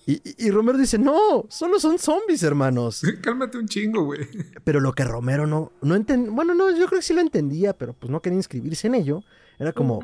y, 0.08 0.52
Romero 0.52 0.78
dice, 0.78 1.00
no, 1.00 1.46
solo 1.50 1.80
son 1.80 1.98
zombies, 1.98 2.44
hermanos. 2.44 3.02
Cálmate 3.22 3.58
un 3.58 3.68
chingo, 3.68 4.04
güey. 4.04 4.28
Pero 4.64 4.80
lo 4.80 4.94
que 4.94 5.04
Romero 5.04 5.48
no, 5.48 5.72
no 5.82 5.96
entendía, 5.96 6.32
bueno, 6.32 6.54
no, 6.54 6.70
yo 6.70 6.86
creo 6.86 7.00
que 7.00 7.06
sí 7.06 7.14
lo 7.14 7.22
entendía, 7.22 7.74
pero 7.76 7.94
pues 7.94 8.12
no 8.12 8.22
quería 8.22 8.38
inscribirse 8.38 8.86
en 8.86 8.96
ello. 8.96 9.24
Era 9.58 9.74
como, 9.74 10.02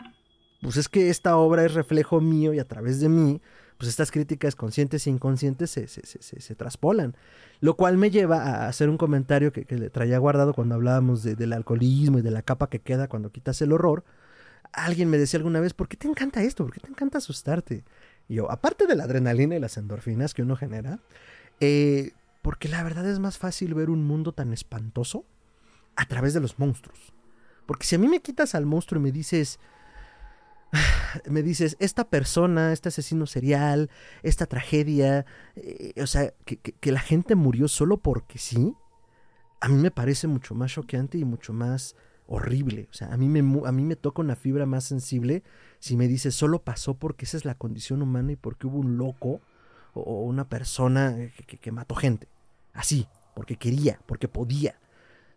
pues 0.62 0.78
es 0.78 0.90
que 0.90 1.10
esta 1.10 1.38
obra 1.38 1.66
es 1.66 1.76
reflejo 1.76 2.20
mío 2.20 2.52
y 2.54 2.60
a 2.60 2.66
través 2.66 3.00
de 3.00 3.10
mí, 3.10 3.42
pues 3.78 3.90
estas 3.90 4.10
críticas 4.10 4.56
conscientes 4.56 5.06
e 5.06 5.12
inconscientes 5.12 5.70
se, 5.70 5.88
se, 5.88 6.02
se, 6.04 6.42
se 6.42 6.56
traspolan. 6.56 7.16
Lo 7.60 7.76
cual 7.76 7.98
me 7.98 8.10
lleva 8.10 8.42
a 8.42 8.68
hacer 8.68 8.90
un 8.90 8.98
comentario 8.98 9.54
que, 9.54 9.66
le 9.70 9.92
traía 9.92 10.18
guardado 10.18 10.54
cuando 10.54 10.74
hablábamos 10.74 11.22
del 11.22 11.54
alcoholismo 11.54 12.18
y 12.18 12.22
de 12.24 12.32
la 12.32 12.42
capa 12.42 12.70
que 12.70 12.80
queda 12.80 13.08
cuando 13.08 13.32
quitas 13.32 13.62
el 13.62 13.72
horror. 13.72 14.04
Alguien 14.74 15.12
me 15.12 15.20
decía 15.20 15.38
alguna 15.38 15.60
vez, 15.60 15.74
¿por 15.76 15.88
qué 15.88 15.96
te 15.96 16.08
encanta 16.08 16.42
esto? 16.42 16.64
¿Por 16.64 16.74
qué 16.74 16.80
te 16.80 16.90
encanta 16.90 17.20
asustarte? 17.20 17.84
Yo, 18.36 18.52
aparte 18.52 18.88
de 18.88 18.96
la 18.96 19.04
adrenalina 19.04 19.56
y 19.56 19.60
las 19.60 19.78
endorfinas 19.78 20.34
que 20.34 20.42
uno 20.42 20.56
genera, 20.56 21.00
eh, 21.60 22.12
porque 22.42 22.68
la 22.68 22.84
verdad 22.84 23.08
es 23.10 23.20
más 23.20 23.38
fácil 23.38 23.74
ver 23.74 23.90
un 23.90 24.04
mundo 24.06 24.34
tan 24.34 24.54
espantoso 24.54 25.26
a 25.96 26.06
través 26.06 26.34
de 26.34 26.40
los 26.40 26.58
monstruos. 26.58 27.14
Porque 27.66 27.86
si 27.86 27.96
a 27.96 28.00
mí 28.00 28.08
me 28.08 28.22
quitas 28.22 28.56
al 28.56 28.66
monstruo 28.66 29.00
y 29.00 29.04
me 29.04 29.12
dices, 29.12 29.60
me 31.30 31.44
dices, 31.44 31.78
esta 31.80 32.10
persona, 32.10 32.74
este 32.74 32.90
asesino 32.90 33.28
serial, 33.28 33.90
esta 34.24 34.46
tragedia, 34.46 35.26
eh, 35.56 35.94
o 36.02 36.08
sea, 36.08 36.34
que, 36.46 36.58
que, 36.58 36.92
la 36.92 37.00
gente 37.00 37.36
murió 37.36 37.68
solo 37.68 37.98
porque 37.98 38.40
sí, 38.40 38.76
a 39.60 39.70
mí 39.70 39.76
me 39.76 39.92
parece 39.92 40.28
mucho 40.28 40.56
más 40.56 40.72
choqueante 40.72 41.18
y 41.18 41.26
mucho 41.26 41.54
más 41.54 41.96
horrible. 42.32 42.88
O 42.90 42.94
sea, 42.94 43.14
a 43.14 43.18
mí 43.18 43.28
me, 43.28 43.40
a 43.68 43.72
mí 43.72 43.84
me 43.84 43.96
toca 43.98 44.22
una 44.22 44.36
fibra 44.36 44.66
más 44.66 44.86
sensible 44.86 45.44
si 45.80 45.98
me 45.98 46.08
dice 46.08 46.32
solo 46.32 46.64
pasó 46.64 46.94
porque 46.94 47.26
esa 47.26 47.38
es 47.38 47.44
la 47.44 47.56
condición 47.56 48.02
humana 48.02 48.32
y 48.32 48.36
porque 48.38 48.68
hubo 48.68 48.80
un 48.80 48.98
loco 48.98 49.42
o 49.94 50.22
una 50.22 50.48
persona 50.48 51.18
que, 51.46 51.72
mató 51.74 51.96
gente. 51.96 52.30
Así, 52.74 53.08
porque 53.36 53.58
quería, 53.58 54.00
porque 54.06 54.30
podía. 54.30 54.76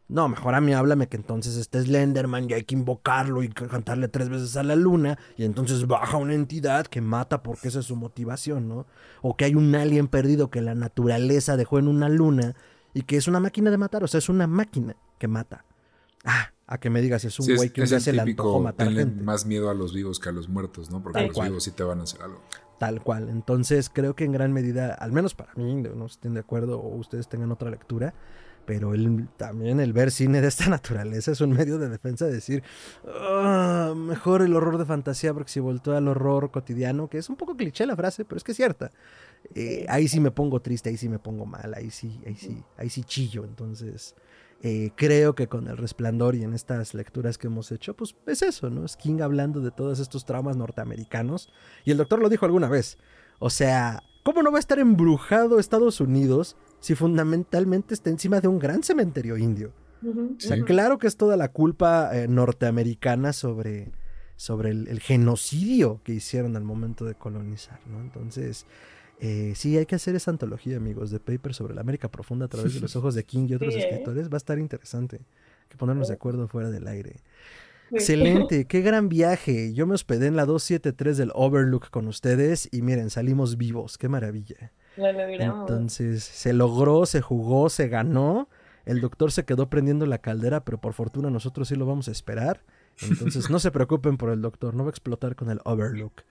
No, 0.06 0.28
mejor 0.28 0.54
a 0.54 0.60
mí 0.60 0.72
háblame 0.72 1.08
que 1.08 1.16
entonces 1.16 1.56
este 1.56 1.82
Slenderman 1.82 2.48
y 2.48 2.52
hay 2.52 2.62
que 2.62 2.76
invocarlo 2.76 3.42
y 3.42 3.48
cantarle 3.48 4.06
tres 4.06 4.28
veces 4.28 4.56
a 4.56 4.62
la 4.62 4.76
luna 4.76 5.18
y 5.36 5.44
entonces 5.44 5.88
baja 5.88 6.18
una 6.18 6.34
entidad 6.34 6.86
que 6.86 7.00
mata 7.00 7.42
porque 7.42 7.68
esa 7.68 7.80
es 7.80 7.86
su 7.86 7.96
motivación, 7.96 8.68
¿no? 8.68 8.86
O 9.22 9.36
que 9.36 9.46
hay 9.46 9.56
un 9.56 9.74
alien 9.74 10.06
perdido 10.06 10.50
que 10.50 10.60
la 10.60 10.76
naturaleza 10.76 11.56
dejó 11.56 11.80
en 11.80 11.88
una 11.88 12.08
luna 12.08 12.54
y 12.92 13.02
que 13.02 13.16
es 13.16 13.26
una 13.26 13.40
máquina 13.40 13.72
de 13.72 13.78
matar, 13.78 14.04
o 14.04 14.06
sea, 14.06 14.18
es 14.18 14.28
una 14.28 14.46
máquina 14.46 14.94
que 15.18 15.26
mata. 15.26 15.64
Ah, 16.24 16.53
a 16.66 16.78
que 16.78 16.90
me 16.90 17.02
digas, 17.02 17.24
es 17.24 17.38
un 17.38 17.54
güey 17.56 17.70
que 17.70 17.82
un 17.82 17.88
día 17.88 18.00
se 18.00 18.12
le 18.12 18.22
antojó 18.22 18.60
matar 18.60 18.90
gente. 18.90 19.22
más 19.22 19.44
miedo 19.46 19.70
a 19.70 19.74
los 19.74 19.92
vivos 19.92 20.18
que 20.18 20.30
a 20.30 20.32
los 20.32 20.48
muertos, 20.48 20.90
¿no? 20.90 21.02
Porque 21.02 21.26
los 21.26 21.42
vivos 21.42 21.64
sí 21.64 21.72
te 21.72 21.82
van 21.82 22.00
a 22.00 22.04
hacer 22.04 22.22
algo. 22.22 22.40
Tal 22.78 23.02
cual. 23.02 23.28
Entonces, 23.28 23.90
creo 23.92 24.16
que 24.16 24.24
en 24.24 24.32
gran 24.32 24.52
medida, 24.52 24.94
al 24.94 25.12
menos 25.12 25.34
para 25.34 25.52
mí, 25.54 25.74
no 25.74 26.06
estén 26.06 26.34
de 26.34 26.40
acuerdo 26.40 26.80
o 26.80 26.96
ustedes 26.96 27.28
tengan 27.28 27.52
otra 27.52 27.70
lectura, 27.70 28.14
pero 28.66 28.94
el, 28.94 29.28
también 29.36 29.78
el 29.78 29.92
ver 29.92 30.10
cine 30.10 30.40
de 30.40 30.48
esta 30.48 30.68
naturaleza 30.70 31.32
es 31.32 31.40
un 31.40 31.50
medio 31.50 31.78
de 31.78 31.88
defensa 31.88 32.26
de 32.26 32.32
decir, 32.32 32.62
ah, 33.06 33.92
mejor 33.96 34.42
el 34.42 34.54
horror 34.56 34.78
de 34.78 34.86
fantasía 34.86 35.34
porque 35.34 35.50
si 35.50 35.60
voltó 35.60 35.94
al 35.96 36.08
horror 36.08 36.50
cotidiano, 36.50 37.08
que 37.08 37.18
es 37.18 37.28
un 37.28 37.36
poco 37.36 37.56
cliché 37.56 37.86
la 37.86 37.96
frase, 37.96 38.24
pero 38.24 38.38
es 38.38 38.44
que 38.44 38.52
es 38.52 38.56
cierta. 38.56 38.90
Eh, 39.54 39.84
ahí 39.88 40.08
sí 40.08 40.20
me 40.20 40.30
pongo 40.30 40.60
triste, 40.60 40.88
ahí 40.88 40.96
sí 40.96 41.08
me 41.08 41.18
pongo 41.18 41.44
mal, 41.44 41.74
ahí 41.74 41.90
sí, 41.90 42.20
ahí 42.26 42.36
sí, 42.36 42.62
ahí 42.78 42.88
sí 42.88 43.04
chillo. 43.04 43.44
Entonces, 43.44 44.14
eh, 44.62 44.90
creo 44.96 45.34
que 45.34 45.46
con 45.46 45.68
el 45.68 45.76
resplandor 45.76 46.34
y 46.34 46.42
en 46.42 46.54
estas 46.54 46.94
lecturas 46.94 47.38
que 47.38 47.48
hemos 47.48 47.70
hecho, 47.72 47.94
pues 47.94 48.14
es 48.26 48.42
eso, 48.42 48.70
¿no? 48.70 48.84
Es 48.84 48.96
King 48.96 49.20
hablando 49.20 49.60
de 49.60 49.70
todos 49.70 49.98
estos 49.98 50.24
traumas 50.24 50.56
norteamericanos. 50.56 51.50
Y 51.84 51.90
el 51.90 51.98
doctor 51.98 52.20
lo 52.20 52.28
dijo 52.28 52.46
alguna 52.46 52.68
vez. 52.68 52.98
O 53.38 53.50
sea, 53.50 54.02
¿cómo 54.22 54.42
no 54.42 54.50
va 54.50 54.58
a 54.58 54.60
estar 54.60 54.78
embrujado 54.78 55.58
Estados 55.58 56.00
Unidos 56.00 56.56
si 56.80 56.94
fundamentalmente 56.94 57.94
está 57.94 58.10
encima 58.10 58.40
de 58.40 58.48
un 58.48 58.58
gran 58.58 58.82
cementerio 58.82 59.36
indio? 59.36 59.72
O 60.06 60.40
sea, 60.40 60.62
claro 60.62 60.98
que 60.98 61.06
es 61.06 61.16
toda 61.16 61.36
la 61.36 61.48
culpa 61.48 62.10
eh, 62.12 62.28
norteamericana 62.28 63.32
sobre, 63.32 63.90
sobre 64.36 64.70
el, 64.70 65.00
genocidio 65.00 66.00
que 66.04 66.12
hicieron 66.12 66.56
al 66.56 66.64
momento 66.64 67.04
de 67.04 67.14
colonizar, 67.14 67.80
¿no? 67.86 68.00
Entonces, 68.00 68.66
eh, 69.26 69.54
sí, 69.54 69.78
hay 69.78 69.86
que 69.86 69.94
hacer 69.94 70.14
esa 70.14 70.30
antología, 70.30 70.76
amigos, 70.76 71.10
de 71.10 71.18
papers 71.18 71.56
sobre 71.56 71.74
la 71.74 71.80
América 71.80 72.10
Profunda 72.10 72.44
a 72.44 72.48
través 72.48 72.74
de 72.74 72.80
los 72.80 72.94
ojos 72.96 73.14
de 73.14 73.24
King 73.24 73.46
y 73.48 73.54
otros 73.54 73.74
¿eh? 73.74 73.78
escritores. 73.78 74.28
Va 74.28 74.34
a 74.34 74.36
estar 74.36 74.58
interesante. 74.58 75.16
Hay 75.16 75.68
que 75.70 75.78
ponernos 75.78 76.08
de 76.08 76.14
acuerdo 76.14 76.46
fuera 76.46 76.68
del 76.68 76.86
aire. 76.86 77.16
Excelente, 77.90 78.64
qué 78.68 78.82
gran 78.82 79.08
viaje. 79.08 79.72
Yo 79.72 79.86
me 79.86 79.94
hospedé 79.94 80.26
en 80.26 80.36
la 80.36 80.44
273 80.44 81.16
del 81.16 81.30
Overlook 81.32 81.88
con 81.88 82.06
ustedes 82.06 82.68
y 82.70 82.82
miren, 82.82 83.08
salimos 83.08 83.56
vivos, 83.56 83.96
qué 83.96 84.10
maravilla. 84.10 84.72
Lo 84.98 85.10
logramos. 85.10 85.70
Entonces, 85.70 86.22
se 86.22 86.52
logró, 86.52 87.06
se 87.06 87.22
jugó, 87.22 87.70
se 87.70 87.88
ganó. 87.88 88.50
El 88.84 89.00
doctor 89.00 89.32
se 89.32 89.46
quedó 89.46 89.70
prendiendo 89.70 90.04
la 90.04 90.18
caldera, 90.18 90.66
pero 90.66 90.76
por 90.82 90.92
fortuna 90.92 91.30
nosotros 91.30 91.68
sí 91.68 91.76
lo 91.76 91.86
vamos 91.86 92.08
a 92.08 92.10
esperar. 92.10 92.60
Entonces, 93.00 93.48
no 93.48 93.58
se 93.58 93.70
preocupen 93.72 94.18
por 94.18 94.28
el 94.28 94.42
doctor, 94.42 94.74
no 94.74 94.84
va 94.84 94.90
a 94.90 94.90
explotar 94.90 95.34
con 95.34 95.48
el 95.48 95.60
Overlook. 95.64 96.24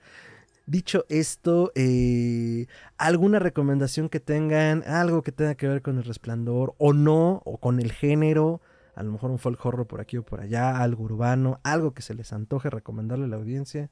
Dicho 0.66 1.04
esto, 1.10 1.72
eh, 1.74 2.66
¿alguna 2.96 3.38
recomendación 3.38 4.08
que 4.08 4.18
tengan? 4.18 4.82
¿Algo 4.84 5.22
que 5.22 5.30
tenga 5.30 5.54
que 5.56 5.68
ver 5.68 5.82
con 5.82 5.98
el 5.98 6.04
resplandor 6.04 6.74
o 6.78 6.94
no? 6.94 7.42
¿O 7.44 7.58
con 7.58 7.80
el 7.80 7.92
género? 7.92 8.62
A 8.94 9.02
lo 9.02 9.12
mejor 9.12 9.30
un 9.30 9.38
folk 9.38 9.62
horror 9.64 9.86
por 9.86 10.00
aquí 10.00 10.16
o 10.16 10.22
por 10.22 10.40
allá, 10.40 10.80
algo 10.82 11.04
urbano, 11.04 11.60
algo 11.64 11.92
que 11.92 12.00
se 12.00 12.14
les 12.14 12.32
antoje 12.32 12.70
recomendarle 12.70 13.26
a 13.26 13.28
la 13.28 13.36
audiencia. 13.36 13.90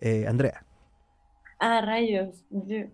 Eh, 0.00 0.26
Andrea. 0.28 0.66
Ah, 1.58 1.80
rayos. 1.80 2.44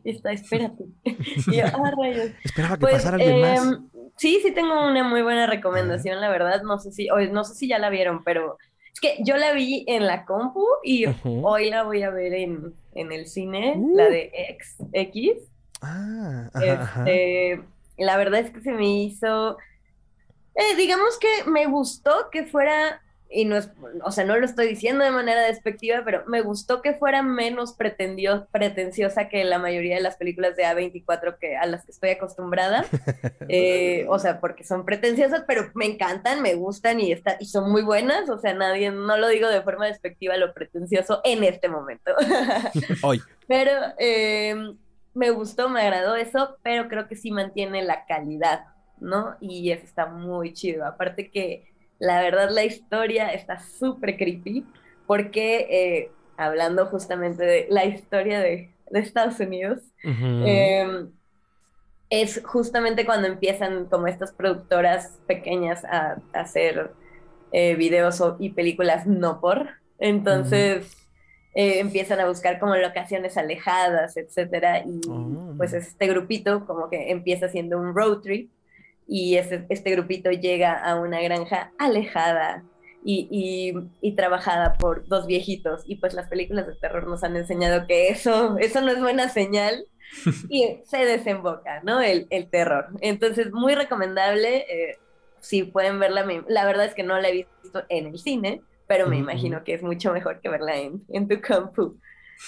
está, 0.05 0.31
espérate. 0.31 0.85
ah, 1.74 1.93
rayos. 1.97 2.31
Esperaba 2.45 2.77
que 2.77 2.82
pues, 2.82 2.95
pasara 2.95 3.16
alguien 3.16 3.40
más. 3.40 3.65
Em, 3.65 3.89
sí, 4.16 4.39
sí 4.43 4.53
tengo 4.53 4.86
una 4.86 5.03
muy 5.03 5.23
buena 5.23 5.47
recomendación, 5.47 6.20
la 6.20 6.28
verdad. 6.28 6.62
No 6.62 6.78
sé 6.78 6.93
si, 6.93 7.09
no 7.32 7.43
sé 7.43 7.55
si 7.55 7.66
ya 7.66 7.81
la 7.81 7.90
vieron, 7.90 8.23
pero 8.23 8.59
es 8.93 9.01
que 9.01 9.23
yo 9.24 9.36
la 9.36 9.53
vi 9.53 9.85
en 9.86 10.07
la 10.07 10.24
compu 10.24 10.65
y 10.82 11.07
hoy 11.24 11.70
la 11.70 11.82
voy 11.85 12.03
a 12.03 12.11
ver 12.11 12.35
en, 12.35 12.74
el 13.12 13.26
cine, 13.26 13.74
la 13.94 14.06
uh. 14.06 14.10
de 14.10 14.30
X. 14.50 14.76
X. 14.92 15.32
Ah, 15.80 16.50
este, 16.54 17.62
la 17.96 18.16
verdad 18.16 18.40
es 18.40 18.50
que 18.50 18.60
se 18.60 18.72
me 18.72 19.04
hizo. 19.04 19.56
Eh, 20.54 20.76
digamos 20.76 21.18
que 21.18 21.48
me 21.48 21.66
gustó 21.66 22.30
que 22.32 22.44
fuera 22.44 23.00
y 23.30 23.44
no 23.44 23.56
es, 23.56 23.70
o 24.05 24.10
sea, 24.10 24.24
no 24.24 24.36
lo 24.36 24.46
estoy 24.46 24.68
diciendo 24.68 25.05
de 25.05 25.10
manera 25.10 25.42
despectiva, 25.42 26.00
pero 26.05 26.24
me 26.26 26.40
gustó 26.40 26.80
que 26.80 26.94
fuera 26.94 27.22
menos 27.22 27.74
pretenciosa 27.74 29.28
que 29.28 29.44
la 29.44 29.59
mayoría 29.59 29.96
de 29.96 30.00
las 30.00 30.16
películas 30.16 30.56
de 30.56 30.64
A24 30.64 31.36
que, 31.38 31.56
a 31.56 31.66
las 31.66 31.84
que 31.84 31.92
estoy 31.92 32.10
acostumbrada. 32.10 32.84
Eh, 33.50 34.05
o 34.10 34.18
sea, 34.18 34.40
porque 34.40 34.62
son 34.62 34.84
pretenciosas, 34.84 35.44
pero 35.46 35.70
me 35.74 35.86
encantan, 35.86 36.42
me 36.42 36.55
gustan 36.55 37.00
y, 37.00 37.12
está, 37.12 37.38
y 37.40 37.46
son 37.46 37.70
muy 37.70 37.80
buenas. 37.80 38.28
O 38.28 38.38
sea, 38.38 38.52
nadie, 38.52 38.90
no 38.90 39.16
lo 39.16 39.28
digo 39.28 39.48
de 39.48 39.62
forma 39.62 39.86
despectiva 39.86 40.36
lo 40.36 40.52
pretencioso 40.52 41.22
en 41.24 41.44
este 41.44 41.68
momento. 41.68 42.12
Hoy. 43.02 43.22
Pero 43.46 43.72
eh, 43.98 44.74
me 45.14 45.30
gustó, 45.30 45.70
me 45.70 45.80
agradó 45.80 46.14
eso, 46.16 46.59
pero 46.62 46.88
creo 46.88 47.09
que 47.09 47.16
sí 47.16 47.30
mantiene 47.30 47.82
la 47.82 48.05
calidad, 48.05 48.66
¿no? 49.00 49.36
Y 49.40 49.70
eso 49.70 49.84
está 49.84 50.06
muy 50.06 50.52
chido. 50.52 50.84
Aparte 50.84 51.30
que 51.30 51.68
la 51.98 52.20
verdad, 52.20 52.50
la 52.50 52.64
historia 52.64 53.28
está 53.28 53.58
súper 53.58 54.16
creepy 54.16 54.64
porque, 55.06 55.66
eh, 55.70 56.10
hablando 56.36 56.86
justamente 56.86 57.44
de 57.44 57.66
la 57.70 57.84
historia 57.84 58.40
de, 58.40 58.70
Estados 58.90 59.38
Unidos, 59.38 59.80
em, 60.02 61.10
es 62.08 62.40
justamente 62.42 63.04
cuando 63.04 63.28
empiezan 63.28 63.84
como 63.84 64.06
estas 64.06 64.32
productoras 64.32 65.18
pequeñas 65.26 65.84
a, 65.84 66.16
hacer 66.32 66.92
eh, 67.52 67.74
videos 67.74 68.22
y 68.38 68.50
películas 68.50 69.06
no 69.06 69.40
por. 69.40 69.68
Entonces... 69.98 70.94
Eh, 71.54 71.80
empiezan 71.80 72.20
a 72.20 72.28
buscar 72.28 72.60
como 72.60 72.76
locaciones 72.76 73.36
alejadas, 73.36 74.16
etcétera, 74.16 74.84
y 74.86 75.00
oh. 75.08 75.54
pues 75.56 75.72
este 75.72 76.06
grupito 76.06 76.64
como 76.66 76.88
que 76.88 77.10
empieza 77.10 77.48
siendo 77.48 77.78
un 77.78 77.96
road 77.96 78.20
trip 78.20 78.48
y 79.09 79.36
este, 79.36 79.64
este 79.70 79.90
grupito 79.90 80.30
llega 80.30 80.74
a 80.74 80.97
una 80.97 81.20
granja 81.22 81.72
alejada 81.78 82.62
y, 83.02 83.72
y, 84.02 84.12
trabajada 84.12 84.74
por 84.74 85.06
dos 85.09 85.26
viejitos. 85.26 85.82
Y 85.86 85.97
pues 85.97 86.12
las 86.12 86.28
películas 86.28 86.66
de 86.66 86.74
terror 86.74 87.06
nos 87.06 87.24
han 87.24 87.36
enseñado 87.36 87.86
que 87.86 88.09
eso, 88.09 88.59
eso 88.59 88.82
no 88.82 88.90
es 88.90 89.01
buena 89.01 89.30
señal 89.30 89.86
y 90.51 90.80
se 90.85 90.98
desemboca, 91.06 91.80
¿no? 91.85 92.02
El, 92.02 92.26
el 92.28 92.51
terror. 92.51 92.89
Entonces, 93.01 93.51
muy 93.51 93.74
recomendable. 93.74 94.66
Eh, 94.68 94.98
si 95.40 95.62
pueden 95.62 96.01
verla, 96.01 96.26
la 96.48 96.66
verdad 96.66 96.85
es 96.85 96.94
que 96.94 97.05
no 97.05 97.18
la 97.18 97.28
he 97.28 97.32
visto 97.32 97.85
en 97.89 98.09
el 98.09 98.18
cine, 98.18 98.60
pero 98.86 99.06
me 99.06 99.16
imagino 99.16 99.62
que 99.64 99.72
es 99.72 99.82
mucho 99.82 100.12
mejor 100.12 100.40
que 100.40 100.48
verla 100.48 100.76
en, 100.76 101.05
en 101.09 101.28
tu 101.28 101.40
compu. 101.40 101.98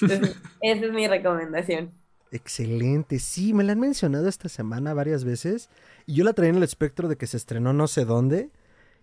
Entonces, 0.02 0.36
esa 0.60 0.86
es 0.86 0.92
mi 0.92 1.06
recomendación. 1.06 1.99
Excelente. 2.32 3.18
Sí, 3.18 3.52
me 3.54 3.64
la 3.64 3.72
han 3.72 3.80
mencionado 3.80 4.28
esta 4.28 4.48
semana 4.48 4.94
varias 4.94 5.24
veces. 5.24 5.68
Y 6.06 6.14
yo 6.14 6.24
la 6.24 6.32
traía 6.32 6.50
en 6.50 6.56
el 6.56 6.62
espectro 6.62 7.08
de 7.08 7.16
que 7.16 7.26
se 7.26 7.36
estrenó 7.36 7.72
no 7.72 7.88
sé 7.88 8.04
dónde. 8.04 8.50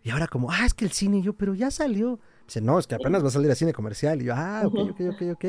Y 0.04 0.12
ahora 0.12 0.28
como, 0.28 0.52
ah, 0.52 0.66
es 0.66 0.74
que 0.74 0.86
el 0.86 0.92
cine, 0.92 1.18
y 1.18 1.22
yo, 1.24 1.34
pero 1.34 1.54
ya 1.54 1.70
salió. 1.70 2.20
Dice, 2.46 2.62
no, 2.62 2.80
es 2.80 2.88
que 2.88 2.96
apenas 2.96 3.24
va 3.24 3.28
a 3.28 3.32
salir 3.32 3.52
a 3.52 3.56
cine 3.56 3.74
comercial. 3.74 4.22
Y 4.22 4.26
yo, 4.26 4.34
ah, 4.36 4.62
ok, 4.66 4.92
ok, 4.92 5.02
ok, 5.12 5.22
ok. 5.34 5.46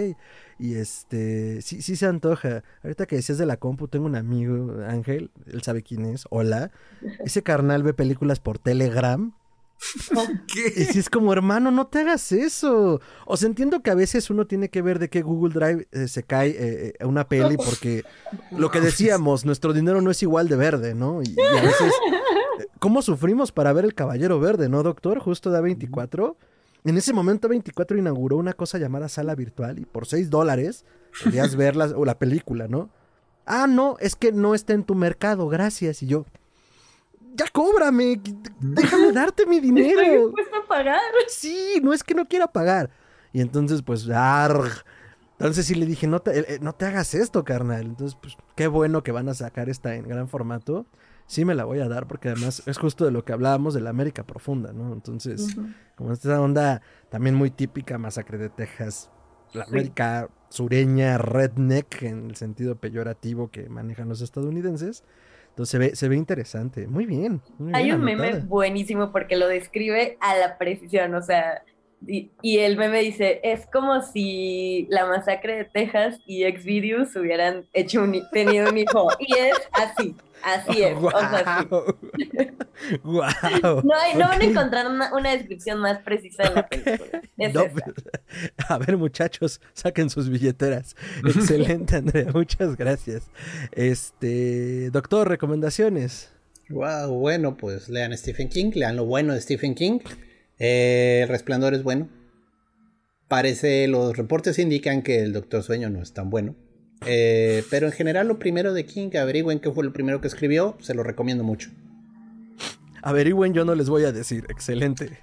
Y 0.59 0.74
este, 0.74 1.62
sí, 1.62 1.80
sí 1.80 1.94
se 1.94 2.06
antoja. 2.06 2.64
Ahorita 2.82 3.06
que 3.06 3.16
decías 3.16 3.38
de 3.38 3.46
la 3.46 3.59
compu, 3.59 3.86
tengo 3.86 4.06
un 4.06 4.16
amigo, 4.16 4.82
Ángel, 4.84 5.30
él 5.46 5.62
sabe 5.62 5.82
quién 5.84 6.06
es, 6.06 6.26
hola. 6.30 6.72
Ese 7.24 7.44
carnal 7.44 7.84
ve 7.84 7.94
películas 7.94 8.40
por 8.40 8.59
Telegram 8.59 9.32
¿Qué? 10.52 10.72
Y 10.76 10.84
si 10.86 10.98
es 10.98 11.09
como, 11.09 11.32
hermano, 11.32 11.70
no 11.70 11.86
te 11.86 12.00
hagas 12.00 12.32
eso. 12.32 13.00
O 13.26 13.36
sea, 13.36 13.48
entiendo 13.48 13.80
que 13.82 13.90
a 13.90 13.94
veces 13.94 14.30
uno 14.30 14.46
tiene 14.46 14.70
que 14.70 14.82
ver 14.82 14.98
de 14.98 15.09
qué 15.09 15.22
Google 15.22 15.55
Drive 15.55 15.88
eh, 15.92 16.09
se 16.09 16.22
cae 16.22 16.50
eh, 16.50 16.94
eh, 16.98 17.05
una 17.05 17.28
peli 17.28 17.56
porque 17.64 18.05
lo 18.50 18.70
que 18.70 18.80
decíamos, 18.80 19.44
nuestro 19.44 19.72
dinero 19.72 20.00
no 20.00 20.10
es 20.10 20.22
igual 20.22 20.48
de 20.48 20.56
verde, 20.56 20.94
¿no? 20.94 21.22
Y, 21.22 21.36
a 21.40 21.62
veces, 21.62 21.92
¿cómo 22.78 23.02
sufrimos 23.02 23.52
para 23.52 23.72
ver 23.72 23.84
El 23.84 23.94
Caballero 23.94 24.40
Verde, 24.40 24.68
no, 24.68 24.82
doctor? 24.82 25.18
Justo 25.20 25.50
de 25.50 25.60
A24. 25.60 26.36
En 26.84 26.96
ese 26.96 27.12
momento 27.12 27.48
A24 27.48 27.98
inauguró 27.98 28.36
una 28.36 28.55
cosa 28.55 28.78
llamada 28.78 29.09
sala 29.09 29.34
virtual 29.34 29.78
y 29.78 29.84
por 29.84 30.06
6 30.06 30.30
dólares 30.30 30.84
podías 31.22 31.56
ver 31.56 31.76
la, 31.76 31.86
o 31.86 32.05
la 32.05 32.18
película, 32.18 32.68
¿no? 32.68 32.90
Ah, 33.46 33.66
no, 33.66 33.96
es 33.98 34.14
que 34.14 34.30
no 34.30 34.55
está 34.55 34.74
en 34.74 34.84
tu 34.84 34.94
mercado, 34.94 35.48
gracias. 35.48 36.02
Y 36.02 36.06
yo, 36.06 36.26
ya 37.39 37.47
cóbrame, 37.52 38.20
déjame 38.60 39.12
darte 39.12 39.47
mi 39.47 39.60
dinero. 39.60 40.01
Estoy 40.01 40.20
dispuesto 40.24 40.56
a 40.56 40.66
pagar. 40.66 41.01
Sí, 41.28 41.81
no 41.82 41.93
es 41.93 42.02
que 42.02 42.15
no 42.15 42.27
quiera 42.27 42.47
pagar. 42.47 42.90
Y 43.32 43.40
entonces, 43.40 43.82
pues, 43.82 44.09
arg. 44.10 44.85
Entonces 45.39 45.66
sí 45.66 45.77
le 45.77 45.86
dije, 45.86 46.09
no 46.09 46.20
te, 46.20 46.39
eh, 46.39 46.44
eh, 46.48 46.59
no 46.60 46.74
te 46.74 46.86
hagas 46.86 47.15
esto, 47.15 47.44
carnal. 47.44 47.82
Entonces, 47.82 48.19
pues, 48.20 48.36
qué 48.56 48.66
bueno 48.66 49.02
que 49.02 49.12
van 49.12 49.28
a 49.28 49.35
sacar 49.35 49.69
esta 49.69 49.94
en 49.94 50.09
gran 50.09 50.28
formato. 50.28 50.86
Sí 51.27 51.44
me 51.44 51.55
la 51.55 51.65
voy 51.65 51.78
a 51.81 51.89
dar 51.89 52.09
porque 52.09 52.31
además 52.31 52.62
es 52.66 52.78
justo 52.78 53.05
de 53.05 53.10
lo 53.10 53.24
que 53.24 53.32
hablábamos 53.32 53.74
de 53.74 53.82
la 53.82 53.90
América 53.90 54.24
profunda, 54.24 54.73
¿no? 54.73 54.94
Entonces, 54.94 55.56
como 55.94 56.12
esta 56.12 56.40
onda 56.40 56.81
también 57.10 57.35
muy 57.35 57.51
típica, 57.51 57.98
masacre 57.98 58.39
de 58.39 58.48
Texas, 58.48 59.10
la 59.52 59.65
América 59.65 60.31
sureña, 60.48 61.19
redneck, 61.19 62.02
en 62.02 62.31
el 62.31 62.36
sentido 62.36 62.77
peyorativo 62.77 63.51
que 63.51 63.69
manejan 63.69 64.09
los 64.09 64.23
estadounidenses. 64.23 65.05
Entonces 65.59 65.72
se 65.72 65.78
ve, 65.78 65.97
se 65.97 66.09
ve 66.09 66.14
interesante. 66.14 66.86
Muy 66.86 67.05
bien. 67.05 67.43
Hay 67.72 67.90
un 67.90 68.05
meme 68.05 68.43
buenísimo 68.47 69.10
porque 69.10 69.35
lo 69.35 69.48
describe 69.48 70.16
a 70.20 70.36
la 70.36 70.56
precisión. 70.56 71.12
O 71.16 71.20
sea, 71.20 71.64
y, 72.06 72.58
el 72.58 72.76
meme 72.76 73.00
dice, 73.00 73.40
es 73.42 73.66
como 73.66 74.02
si 74.02 74.86
la 74.88 75.06
masacre 75.06 75.56
de 75.56 75.64
Texas 75.64 76.20
y 76.26 76.44
Xvideos 76.44 77.14
hubieran 77.16 77.66
hecho 77.72 78.02
un, 78.02 78.22
tenido 78.32 78.70
un 78.70 78.78
hijo. 78.78 79.08
Y 79.18 79.34
es 79.36 79.56
así. 79.72 80.14
Así 80.42 80.82
es. 80.82 80.96
O 80.96 81.10
sea, 81.10 81.66
No, 83.02 83.94
hay, 83.94 84.14
no 84.14 84.28
van 84.28 84.40
a 84.40 84.44
encontrar 84.44 84.86
una, 84.86 85.30
descripción 85.32 85.80
más 85.80 85.98
precisa 85.98 86.44
de 86.44 86.54
la 86.54 86.68
película. 86.68 87.22
a 88.68 88.78
ver, 88.78 88.96
muchachos, 88.96 89.60
saquen 89.72 90.08
sus 90.10 90.28
billeteras. 90.28 90.94
Excelente, 91.24 91.96
Andrea. 91.96 92.30
Muchas 92.32 92.76
gracias. 92.76 93.30
Este, 93.72 94.90
doctor, 94.90 95.28
recomendaciones. 95.28 96.30
Wow, 96.68 97.14
bueno, 97.18 97.56
pues 97.56 97.88
lean 97.88 98.16
Stephen 98.16 98.48
King, 98.48 98.70
lean 98.74 98.96
lo 98.96 99.06
bueno 99.06 99.34
de 99.34 99.40
Stephen 99.40 99.74
King. 99.74 99.98
Eh, 100.59 101.20
el 101.22 101.28
resplandor 101.28 101.74
es 101.74 101.82
bueno. 101.82 102.09
Parece, 103.28 103.86
los 103.89 104.16
reportes 104.16 104.59
indican 104.59 105.02
que 105.02 105.20
el 105.20 105.32
Doctor 105.32 105.62
Sueño 105.62 105.90
no 105.90 106.01
es 106.02 106.12
tan 106.12 106.30
bueno. 106.30 106.56
Eh, 107.06 107.62
pero 107.70 107.86
en 107.86 107.93
general, 107.93 108.26
lo 108.26 108.39
primero 108.39 108.72
de 108.72 108.85
King, 108.85 109.10
averigüen 109.16 109.60
qué 109.60 109.70
fue 109.70 109.85
lo 109.85 109.93
primero 109.93 110.20
que 110.20 110.28
escribió, 110.28 110.76
se 110.80 110.94
lo 110.94 111.02
recomiendo 111.02 111.44
mucho. 111.44 111.70
Averigüen, 113.02 113.55
yo 113.55 113.64
no 113.64 113.74
les 113.74 113.89
voy 113.89 114.05
a 114.05 114.12
decir. 114.12 114.44
Excelente. 114.48 115.18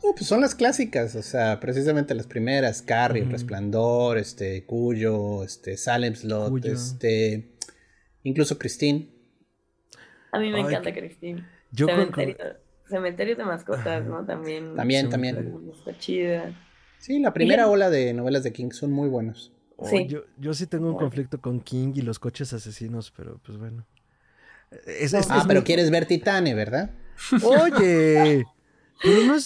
pues 0.00 0.26
son 0.26 0.40
las 0.40 0.54
clásicas, 0.54 1.14
o 1.14 1.22
sea, 1.22 1.60
precisamente 1.60 2.14
las 2.14 2.26
primeras, 2.26 2.82
Carrie, 2.82 3.24
Resplandor, 3.24 4.18
este, 4.18 4.64
Cuyo, 4.64 5.44
este, 5.44 5.76
Salem 5.76 6.14
Slot, 6.14 6.64
este, 6.64 7.52
incluso 8.24 8.58
Christine. 8.58 9.10
A 10.32 10.38
mí 10.38 10.50
me 10.50 10.60
encanta 10.60 10.92
Christine. 10.92 11.46
Yo 11.70 11.86
Cementerio 12.90 13.36
de 13.36 13.44
mascotas, 13.44 14.04
¿no? 14.04 14.24
También. 14.24 14.74
También, 14.76 15.08
también. 15.08 15.54
Está 15.72 15.96
chida. 15.96 16.52
Sí, 16.98 17.18
la 17.18 17.32
primera 17.32 17.68
ola 17.68 17.88
de 17.88 18.12
novelas 18.12 18.42
de 18.42 18.52
King 18.52 18.70
son 18.72 18.92
muy 18.92 19.08
buenos. 19.08 19.52
sí. 19.84 20.06
Yo, 20.06 20.24
yo 20.36 20.52
sí 20.52 20.66
tengo 20.66 20.88
un 20.88 20.96
conflicto 20.96 21.40
con 21.40 21.60
King 21.60 21.92
y 21.94 22.02
los 22.02 22.18
coches 22.18 22.52
asesinos, 22.52 23.12
pero 23.16 23.40
pues 23.44 23.56
bueno. 23.56 23.86
ah, 25.30 25.44
pero 25.48 25.64
quieres 25.64 25.90
ver 25.90 26.04
Titane, 26.06 26.54
¿verdad? 26.54 26.90
Oye, 27.42 28.44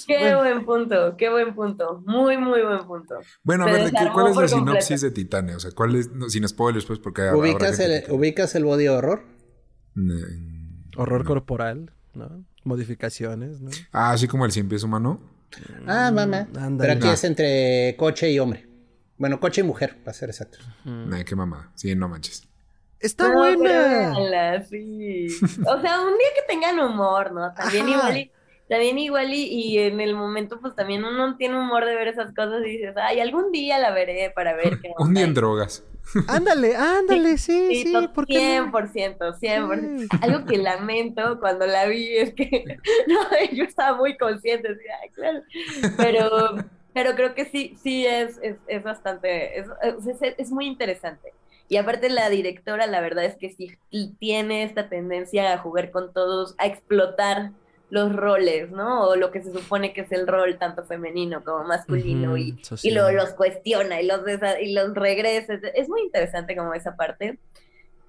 qué 0.07 0.35
buen 0.35 0.65
punto, 0.65 1.17
qué 1.17 1.31
buen 1.31 1.55
punto. 1.55 2.03
Muy, 2.07 2.37
muy 2.37 2.63
buen 2.63 2.85
punto. 2.87 3.17
Bueno, 3.43 3.65
a 3.65 3.73
ver, 3.73 3.93
¿cuál 4.13 4.31
es 4.31 4.37
la 4.37 4.49
sinopsis 4.49 5.01
de 5.01 5.11
Titania? 5.11 5.57
O 5.57 5.61
sea, 5.61 5.71
¿cuál 5.73 5.95
es, 5.97 6.11
sin 6.29 6.47
spoilers, 6.49 6.87
pues, 6.87 6.99
porque... 6.99 7.31
¿Ubicas, 7.31 7.79
el, 7.79 8.11
¿Ubicas 8.11 8.55
el 8.55 8.65
body 8.65 8.89
horror? 8.89 9.23
horror 10.97 11.25
corporal, 11.25 11.93
¿no? 12.15 12.45
Modificaciones, 12.65 13.61
¿no? 13.61 13.71
Ah, 13.93 14.13
así 14.13 14.27
como 14.27 14.45
el 14.45 14.53
cien 14.53 14.69
pies 14.69 14.83
humano. 14.83 15.21
Ah, 15.87 16.11
mamá. 16.11 16.49
Pero 16.79 16.93
aquí 16.95 17.09
es 17.09 17.25
entre 17.25 17.95
coche 17.97 18.31
y 18.31 18.39
hombre. 18.39 18.67
Bueno, 19.17 19.39
coche 19.39 19.61
y 19.61 19.65
mujer, 19.65 19.97
para 20.03 20.15
ser 20.15 20.31
exactos. 20.31 20.67
Ay, 21.13 21.25
qué 21.25 21.37
mamada. 21.37 21.71
Sí, 21.75 21.95
no 21.95 22.09
manches. 22.09 22.49
Está 22.99 23.31
buena. 23.31 24.65
sí. 24.65 25.29
O 25.67 25.81
sea, 25.81 26.01
un 26.01 26.17
día 26.19 26.29
que 26.35 26.43
tengan 26.49 26.81
humor, 26.81 27.33
¿no? 27.33 27.53
También 27.53 27.89
igual 27.89 28.17
y, 28.17 28.33
también 28.69 28.99
igual 28.99 29.33
y, 29.33 29.79
en 29.79 30.01
el 30.01 30.15
momento 30.15 30.59
pues 30.61 30.75
también 30.75 31.05
uno 31.05 31.37
tiene 31.37 31.59
humor 31.59 31.85
de 31.85 31.95
ver 31.95 32.09
esas 32.09 32.35
cosas 32.35 32.63
y 32.67 32.71
dices, 32.71 32.95
ay, 32.97 33.21
algún 33.21 33.53
día 33.53 33.79
la 33.79 33.91
veré 33.93 34.33
para 34.35 34.55
ver 34.57 34.79
qué 34.83 34.93
Un 34.99 35.15
día 35.15 35.25
en 35.25 35.35
drogas. 35.35 35.85
Ándale, 36.29 36.77
ándale, 36.77 37.39
sí, 37.39 37.69
sí, 37.71 37.83
sí 37.85 38.09
¿por 38.15 38.27
100%, 38.27 39.39
100%. 39.39 40.09
Algo 40.21 40.47
que 40.47 40.59
lamento 40.59 41.39
cuando 41.41 41.67
la 41.67 41.87
vi 41.87 42.17
es 42.17 42.35
que 42.35 42.65
no, 43.07 43.21
yo 43.53 43.65
estaba 43.65 43.97
muy 43.97 44.17
consciente, 44.17 44.69
claro. 45.15 45.43
Pero, 45.97 46.57
pero 46.93 47.15
creo 47.15 47.35
que 47.35 47.45
sí, 47.47 47.77
sí 47.83 48.07
es, 48.07 48.39
es, 48.43 48.57
es 48.67 48.83
bastante, 48.83 49.59
es, 49.59 49.67
es 50.39 50.51
muy 50.51 50.67
interesante. 50.67 51.33
Y 51.69 51.77
aparte 51.77 52.11
la 52.11 52.29
directora, 52.29 52.87
la 52.87 53.01
verdad 53.01 53.25
es 53.25 53.37
que 53.37 53.51
sí 53.51 53.77
tiene 54.19 54.65
esta 54.65 54.89
tendencia 54.89 55.53
a 55.53 55.59
jugar 55.59 55.91
con 55.91 56.13
todos, 56.13 56.55
a 56.59 56.67
explotar 56.67 57.53
los 57.95 58.13
roles, 58.13 58.73
¿no? 58.73 59.07
O 59.07 59.15
lo 59.15 59.31
que 59.31 59.41
se 59.41 59.53
supone 59.53 59.93
que 59.93 60.01
es 60.01 60.11
el 60.11 60.27
rol 60.27 60.59
tanto 60.59 60.85
femenino 60.85 61.45
como 61.45 61.63
masculino 61.63 62.37
y, 62.37 62.61
y 62.83 62.91
luego 62.91 63.13
los 63.13 63.31
cuestiona 63.35 64.03
y 64.03 64.07
los, 64.07 64.21
y 64.61 64.73
los 64.73 64.95
regresa. 64.95 65.55
Es 65.75 65.89
muy 65.89 66.03
interesante 66.03 66.57
como 66.57 66.75
esa 66.75 66.97
parte. 66.97 67.39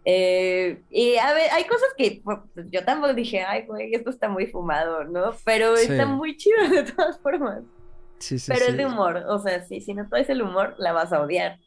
Eh, 0.04 0.82
y 0.90 1.18
a 1.18 1.34
ver, 1.36 1.52
hay 1.52 1.66
cosas 1.66 1.90
que 1.96 2.20
pues, 2.24 2.40
yo 2.72 2.84
tampoco 2.84 3.14
dije, 3.14 3.44
ay, 3.44 3.68
güey, 3.68 3.94
esto 3.94 4.10
está 4.10 4.28
muy 4.28 4.48
fumado, 4.48 5.04
¿no? 5.04 5.36
Pero 5.46 5.76
está 5.76 6.08
muy 6.08 6.36
chido 6.36 6.68
de 6.68 6.92
todas 6.92 7.20
formas. 7.20 7.62
Sí, 8.18 8.40
sí, 8.40 8.52
Pero 8.52 8.66
es 8.66 8.78
de 8.78 8.88
humor, 8.88 9.18
o 9.28 9.38
sea, 9.38 9.64
sí, 9.66 9.82
si 9.82 9.94
no 9.94 10.10
traes 10.10 10.30
el 10.30 10.42
humor, 10.42 10.74
la 10.80 10.94
vas 10.94 11.14
a 11.14 11.22
odiar. 11.22 11.60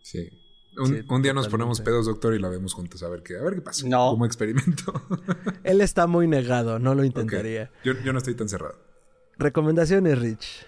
Sí. 0.00 0.30
Un, 0.78 1.22
día 1.22 1.32
nos 1.32 1.48
ponemos 1.48 1.80
pedos, 1.80 2.06
doctor, 2.06 2.34
y 2.34 2.38
la 2.38 2.48
vemos 2.48 2.74
juntos 2.74 3.02
a 3.02 3.08
ver 3.08 3.22
qué, 3.22 3.36
a 3.36 3.42
ver 3.42 3.54
qué 3.54 3.60
pasa. 3.62 3.86
No. 3.88 4.10
Como 4.10 4.26
experimento. 4.26 4.92
Él 5.64 5.80
está 5.80 6.06
muy 6.06 6.26
negado, 6.28 6.78
no 6.78 6.94
lo 6.94 7.04
intentaría. 7.04 7.70
Yo, 7.84 7.94
no 8.12 8.18
estoy 8.18 8.34
tan 8.34 8.48
cerrado. 8.48 8.76
Recomendaciones, 9.38 10.18
Rich. 10.18 10.66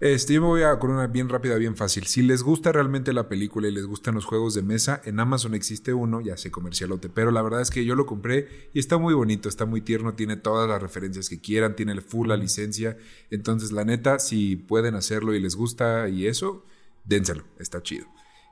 Este, 0.00 0.34
yo 0.34 0.42
me 0.42 0.46
voy 0.46 0.62
a 0.62 0.78
con 0.78 0.92
una 0.92 1.08
bien 1.08 1.28
rápida, 1.28 1.56
bien 1.56 1.74
fácil. 1.74 2.06
Si 2.06 2.22
les 2.22 2.44
gusta 2.44 2.70
realmente 2.70 3.12
la 3.12 3.28
película 3.28 3.66
y 3.66 3.72
les 3.72 3.84
gustan 3.84 4.14
los 4.14 4.26
juegos 4.26 4.54
de 4.54 4.62
mesa, 4.62 5.02
en 5.04 5.18
Amazon 5.18 5.54
existe 5.54 5.92
uno, 5.92 6.20
ya 6.20 6.36
sé 6.36 6.52
comercialote, 6.52 7.08
pero 7.08 7.32
la 7.32 7.42
verdad 7.42 7.60
es 7.60 7.70
que 7.70 7.84
yo 7.84 7.96
lo 7.96 8.06
compré 8.06 8.70
y 8.72 8.78
está 8.78 8.96
muy 8.96 9.12
bonito, 9.14 9.48
está 9.48 9.66
muy 9.66 9.80
tierno, 9.80 10.14
tiene 10.14 10.36
todas 10.36 10.68
las 10.68 10.80
referencias 10.80 11.28
que 11.28 11.40
quieran, 11.40 11.74
tiene 11.74 11.90
el 11.92 12.02
full 12.02 12.28
la 12.28 12.36
licencia. 12.36 12.96
Entonces, 13.30 13.72
la 13.72 13.84
neta, 13.84 14.20
si 14.20 14.54
pueden 14.54 14.94
hacerlo 14.94 15.34
y 15.34 15.40
les 15.40 15.56
gusta 15.56 16.08
y 16.08 16.28
eso, 16.28 16.64
dénselo, 17.04 17.42
está 17.58 17.82
chido. 17.82 18.06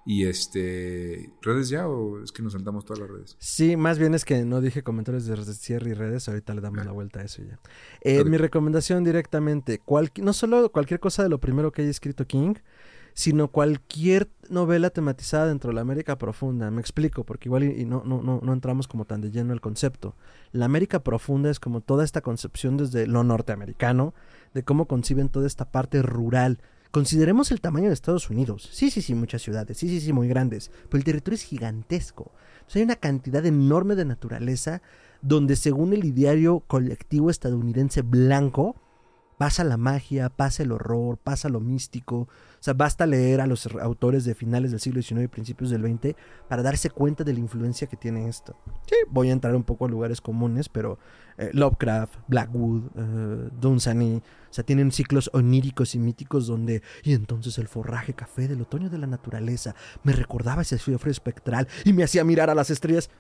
Y 0.08 0.24
este, 0.26 1.32
¿redes 1.42 1.68
ya 1.68 1.88
o 1.88 2.22
es 2.22 2.30
que 2.30 2.40
nos 2.40 2.52
saltamos 2.52 2.84
todas 2.84 3.00
las 3.00 3.10
redes? 3.10 3.36
Sí, 3.40 3.76
más 3.76 3.98
bien 3.98 4.14
es 4.14 4.24
que 4.24 4.44
no 4.44 4.60
dije 4.60 4.84
comentarios 4.84 5.26
de 5.26 5.36
cierre 5.54 5.90
y 5.90 5.94
redes, 5.94 6.28
ahorita 6.28 6.54
le 6.54 6.60
damos 6.60 6.86
la 6.86 6.92
vuelta 6.92 7.20
a 7.20 7.24
eso 7.24 7.42
ya. 7.42 7.58
Eh, 8.02 8.24
mi 8.24 8.36
recomendación 8.36 9.02
directamente, 9.02 9.82
no 10.22 10.32
solo 10.32 10.70
cualquier 10.70 11.00
cosa 11.00 11.24
de 11.24 11.28
lo 11.28 11.38
primero 11.38 11.72
que 11.72 11.82
haya 11.82 11.90
escrito 11.90 12.24
King, 12.24 12.54
sino 13.14 13.48
cualquier 13.48 14.28
novela 14.48 14.90
tematizada 14.90 15.48
dentro 15.48 15.70
de 15.70 15.74
la 15.74 15.80
América 15.80 16.18
Profunda. 16.18 16.70
Me 16.70 16.80
explico, 16.82 17.24
porque 17.24 17.48
igual 17.48 17.64
y, 17.64 17.84
no, 17.84 18.02
no, 18.04 18.22
no, 18.22 18.40
no 18.40 18.52
entramos 18.52 18.86
como 18.86 19.06
tan 19.06 19.22
de 19.22 19.32
lleno 19.32 19.54
al 19.54 19.60
concepto. 19.60 20.14
La 20.52 20.66
América 20.66 21.02
Profunda 21.02 21.50
es 21.50 21.58
como 21.58 21.80
toda 21.80 22.04
esta 22.04 22.20
concepción 22.20 22.76
desde 22.76 23.08
lo 23.08 23.24
norteamericano, 23.24 24.14
de 24.54 24.62
cómo 24.62 24.86
conciben 24.86 25.30
toda 25.30 25.48
esta 25.48 25.72
parte 25.72 26.00
rural, 26.02 26.60
Consideremos 26.90 27.50
el 27.50 27.60
tamaño 27.60 27.88
de 27.88 27.94
Estados 27.94 28.30
Unidos. 28.30 28.68
Sí, 28.72 28.90
sí, 28.90 29.02
sí, 29.02 29.14
muchas 29.14 29.42
ciudades. 29.42 29.76
Sí, 29.78 29.88
sí, 29.88 30.00
sí, 30.00 30.12
muy 30.12 30.28
grandes. 30.28 30.70
Pero 30.88 30.98
el 30.98 31.04
territorio 31.04 31.36
es 31.36 31.42
gigantesco. 31.42 32.32
hay 32.74 32.82
una 32.82 32.96
cantidad 32.96 33.44
enorme 33.44 33.94
de 33.94 34.04
naturaleza 34.04 34.82
donde 35.22 35.56
según 35.56 35.92
el 35.92 36.04
ideario 36.04 36.60
colectivo 36.60 37.30
estadounidense 37.30 38.02
blanco, 38.02 38.76
pasa 39.38 39.64
la 39.64 39.76
magia, 39.76 40.28
pasa 40.28 40.62
el 40.62 40.72
horror, 40.72 41.18
pasa 41.18 41.48
lo 41.48 41.60
místico. 41.60 42.16
O 42.16 42.66
sea, 42.66 42.74
basta 42.74 43.06
leer 43.06 43.40
a 43.40 43.46
los 43.46 43.66
autores 43.66 44.24
de 44.24 44.34
finales 44.34 44.70
del 44.70 44.80
siglo 44.80 45.02
XIX 45.02 45.22
y 45.22 45.28
principios 45.28 45.70
del 45.70 45.82
XX 45.82 46.14
para 46.48 46.62
darse 46.62 46.90
cuenta 46.90 47.22
de 47.22 47.34
la 47.34 47.40
influencia 47.40 47.86
que 47.86 47.96
tiene 47.96 48.28
esto. 48.28 48.56
Sí, 48.86 48.96
voy 49.10 49.28
a 49.28 49.32
entrar 49.32 49.54
un 49.54 49.62
poco 49.62 49.86
a 49.86 49.88
lugares 49.88 50.20
comunes, 50.20 50.68
pero 50.68 50.98
eh, 51.38 51.50
Lovecraft, 51.52 52.14
Blackwood, 52.28 52.82
eh, 52.96 53.50
Dunsany, 53.60 54.22
o 54.50 54.52
sea, 54.52 54.64
tienen 54.64 54.90
ciclos 54.90 55.30
oníricos 55.32 55.94
y 55.94 55.98
míticos 55.98 56.46
donde, 56.46 56.82
y 57.02 57.12
entonces 57.12 57.58
el 57.58 57.68
forraje 57.68 58.14
café 58.14 58.48
del 58.48 58.62
otoño 58.62 58.88
de 58.88 58.98
la 58.98 59.06
naturaleza 59.06 59.74
me 60.02 60.12
recordaba 60.12 60.62
ese 60.62 60.78
frío 60.78 60.98
espectral 61.04 61.68
y 61.84 61.92
me 61.92 62.04
hacía 62.04 62.24
mirar 62.24 62.48
a 62.48 62.54
las 62.54 62.70
estrellas 62.70 63.10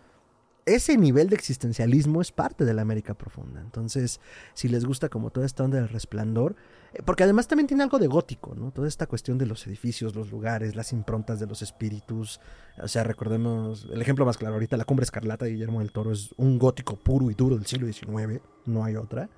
ese 0.66 0.98
nivel 0.98 1.28
de 1.28 1.36
existencialismo 1.36 2.20
es 2.20 2.32
parte 2.32 2.64
de 2.64 2.74
la 2.74 2.82
América 2.82 3.14
profunda. 3.14 3.60
Entonces, 3.60 4.20
si 4.52 4.68
les 4.68 4.84
gusta 4.84 5.08
como 5.08 5.30
toda 5.30 5.46
esta 5.46 5.62
onda 5.62 5.78
del 5.78 5.88
resplandor, 5.88 6.56
eh, 6.92 7.02
porque 7.04 7.22
además 7.22 7.46
también 7.46 7.68
tiene 7.68 7.84
algo 7.84 8.00
de 8.00 8.08
gótico, 8.08 8.54
¿no? 8.56 8.72
Toda 8.72 8.88
esta 8.88 9.06
cuestión 9.06 9.38
de 9.38 9.46
los 9.46 9.64
edificios, 9.68 10.16
los 10.16 10.30
lugares, 10.30 10.74
las 10.74 10.92
improntas 10.92 11.38
de 11.38 11.46
los 11.46 11.62
espíritus. 11.62 12.40
O 12.82 12.88
sea, 12.88 13.04
recordemos 13.04 13.86
el 13.92 14.02
ejemplo 14.02 14.26
más 14.26 14.36
claro 14.36 14.54
ahorita, 14.54 14.76
la 14.76 14.84
Cumbre 14.84 15.04
Escarlata 15.04 15.44
de 15.44 15.52
Guillermo 15.52 15.78
del 15.78 15.92
Toro 15.92 16.10
es 16.10 16.34
un 16.36 16.58
gótico 16.58 16.96
puro 16.96 17.30
y 17.30 17.34
duro 17.34 17.56
del 17.56 17.66
siglo 17.66 17.86
XIX, 17.86 18.42
no 18.66 18.84
hay 18.84 18.96
otra. 18.96 19.30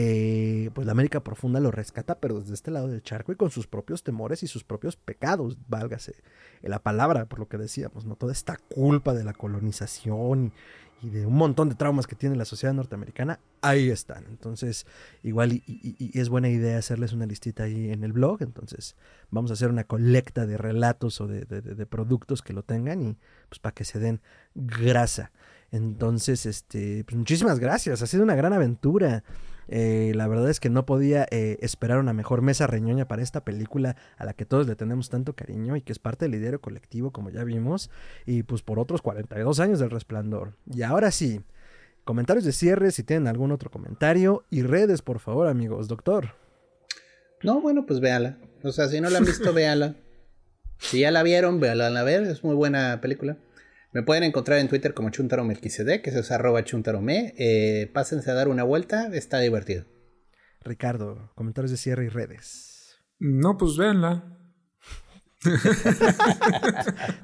Eh, 0.00 0.70
pues 0.74 0.86
la 0.86 0.92
América 0.92 1.24
profunda 1.24 1.58
lo 1.58 1.72
rescata, 1.72 2.20
pero 2.20 2.38
desde 2.38 2.54
este 2.54 2.70
lado 2.70 2.86
del 2.86 3.02
charco 3.02 3.32
y 3.32 3.34
con 3.34 3.50
sus 3.50 3.66
propios 3.66 4.04
temores 4.04 4.44
y 4.44 4.46
sus 4.46 4.62
propios 4.62 4.94
pecados, 4.94 5.58
válgase 5.66 6.14
la 6.62 6.80
palabra, 6.80 7.24
por 7.24 7.40
lo 7.40 7.48
que 7.48 7.58
decíamos, 7.58 8.04
¿no? 8.04 8.14
Toda 8.14 8.30
esta 8.30 8.56
culpa 8.56 9.12
de 9.12 9.24
la 9.24 9.32
colonización 9.32 10.52
y, 11.02 11.10
de 11.10 11.26
un 11.26 11.34
montón 11.34 11.68
de 11.68 11.74
traumas 11.74 12.06
que 12.06 12.14
tiene 12.14 12.36
la 12.36 12.44
sociedad 12.44 12.72
norteamericana, 12.74 13.40
ahí 13.60 13.90
están. 13.90 14.24
Entonces, 14.28 14.86
igual 15.24 15.52
y, 15.52 16.12
es 16.14 16.28
buena 16.28 16.48
idea 16.48 16.78
hacerles 16.78 17.12
una 17.12 17.26
listita 17.26 17.64
ahí 17.64 17.90
en 17.90 18.04
el 18.04 18.12
blog. 18.12 18.40
Entonces, 18.42 18.94
vamos 19.32 19.50
a 19.50 19.54
hacer 19.54 19.68
una 19.68 19.82
colecta 19.82 20.46
de 20.46 20.58
relatos 20.58 21.20
o 21.20 21.26
de, 21.26 21.40
de 21.44 21.86
productos 21.86 22.40
que 22.42 22.52
lo 22.52 22.62
tengan 22.62 23.02
y 23.02 23.16
pues 23.48 23.58
para 23.58 23.74
que 23.74 23.82
se 23.82 23.98
den 23.98 24.20
grasa. 24.54 25.32
Entonces, 25.72 26.46
este, 26.46 27.02
pues 27.02 27.16
muchísimas 27.16 27.58
gracias. 27.58 28.00
Ha 28.00 28.06
sido 28.06 28.22
una 28.22 28.36
gran 28.36 28.52
aventura. 28.52 29.24
Eh, 29.68 30.12
la 30.14 30.26
verdad 30.26 30.50
es 30.50 30.60
que 30.60 30.70
no 30.70 30.86
podía 30.86 31.26
eh, 31.30 31.58
esperar 31.60 31.98
una 31.98 32.12
mejor 32.12 32.42
mesa 32.42 32.66
reñoña 32.66 33.06
para 33.06 33.22
esta 33.22 33.44
película 33.44 33.96
a 34.16 34.24
la 34.24 34.32
que 34.32 34.44
todos 34.44 34.66
le 34.66 34.76
tenemos 34.76 35.10
tanto 35.10 35.34
cariño 35.34 35.76
y 35.76 35.82
que 35.82 35.92
es 35.92 35.98
parte 35.98 36.24
del 36.24 36.32
lidero 36.32 36.60
colectivo, 36.60 37.12
como 37.12 37.30
ya 37.30 37.44
vimos, 37.44 37.90
y 38.26 38.42
pues 38.42 38.62
por 38.62 38.78
otros 38.78 39.02
42 39.02 39.60
años 39.60 39.78
del 39.78 39.90
resplandor. 39.90 40.54
Y 40.66 40.82
ahora 40.82 41.10
sí, 41.10 41.42
comentarios 42.04 42.44
de 42.44 42.52
cierre 42.52 42.90
si 42.90 43.02
tienen 43.02 43.28
algún 43.28 43.52
otro 43.52 43.70
comentario 43.70 44.44
y 44.50 44.62
redes, 44.62 45.02
por 45.02 45.18
favor, 45.18 45.46
amigos. 45.46 45.88
Doctor. 45.88 46.34
No, 47.42 47.60
bueno, 47.60 47.86
pues 47.86 48.00
véala. 48.00 48.38
O 48.62 48.72
sea, 48.72 48.88
si 48.88 49.00
no 49.00 49.10
la 49.10 49.18
han 49.18 49.24
visto, 49.24 49.52
véala. 49.54 49.94
Si 50.78 51.00
ya 51.00 51.10
la 51.10 51.22
vieron, 51.22 51.60
véala 51.60 51.86
a 51.88 52.04
ver, 52.04 52.22
es 52.22 52.44
muy 52.44 52.54
buena 52.54 53.00
película. 53.00 53.36
Me 53.98 54.04
pueden 54.04 54.22
encontrar 54.22 54.60
en 54.60 54.68
Twitter 54.68 54.94
como 54.94 55.10
Chuntaro 55.10 55.42
Melquisede, 55.42 56.02
que 56.02 56.10
es 56.10 56.30
arroba 56.30 56.62
chuntarome. 56.62 57.34
Eh, 57.36 57.90
pásense 57.92 58.30
a 58.30 58.34
dar 58.34 58.46
una 58.46 58.62
vuelta, 58.62 59.08
está 59.12 59.40
divertido. 59.40 59.86
Ricardo, 60.60 61.32
comentarios 61.34 61.72
de 61.72 61.78
cierre 61.78 62.04
y 62.04 62.08
redes. 62.08 62.96
No, 63.18 63.56
pues 63.56 63.76
véanla. 63.76 64.38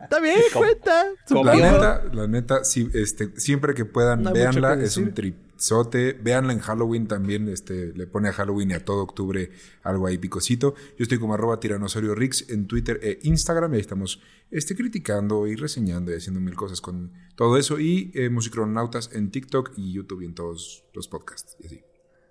Está 0.02 0.18
bien, 0.20 0.40
cuenta. 0.52 1.04
La 1.44 1.54
neta, 1.54 2.02
la 2.12 2.26
neta, 2.26 2.62
este, 2.92 3.30
siempre 3.36 3.74
que 3.74 3.84
puedan, 3.84 4.24
véanla, 4.24 4.74
es 4.74 4.96
un 4.96 5.14
tripsote. 5.54 6.12
Véanla 6.14 6.52
en 6.52 6.58
Halloween 6.58 7.06
también, 7.06 7.48
este, 7.48 7.92
le 7.94 8.06
pone 8.06 8.28
a 8.28 8.32
Halloween 8.32 8.70
y 8.70 8.74
a 8.74 8.84
todo 8.84 9.02
octubre 9.02 9.50
algo 9.82 10.06
ahí 10.06 10.18
picosito. 10.18 10.74
Yo 10.98 11.02
estoy 11.02 11.18
como 11.18 11.34
arroba 11.34 11.60
tiranosaurio 11.60 12.14
Rix 12.14 12.48
en 12.50 12.66
Twitter 12.66 13.00
e 13.02 13.18
Instagram, 13.22 13.72
y 13.72 13.76
ahí 13.76 13.80
estamos 13.80 14.20
este, 14.50 14.74
criticando 14.74 15.46
y 15.46 15.56
reseñando 15.56 16.12
y 16.12 16.16
haciendo 16.16 16.40
mil 16.40 16.54
cosas 16.54 16.80
con 16.80 17.12
todo 17.36 17.56
eso. 17.56 17.78
Y 17.78 18.10
eh, 18.14 18.30
Musicronautas 18.30 19.10
en 19.12 19.30
TikTok 19.30 19.72
y 19.76 19.92
YouTube 19.92 20.22
y 20.22 20.26
en 20.26 20.34
todos 20.34 20.84
los 20.92 21.08
podcasts. 21.08 21.56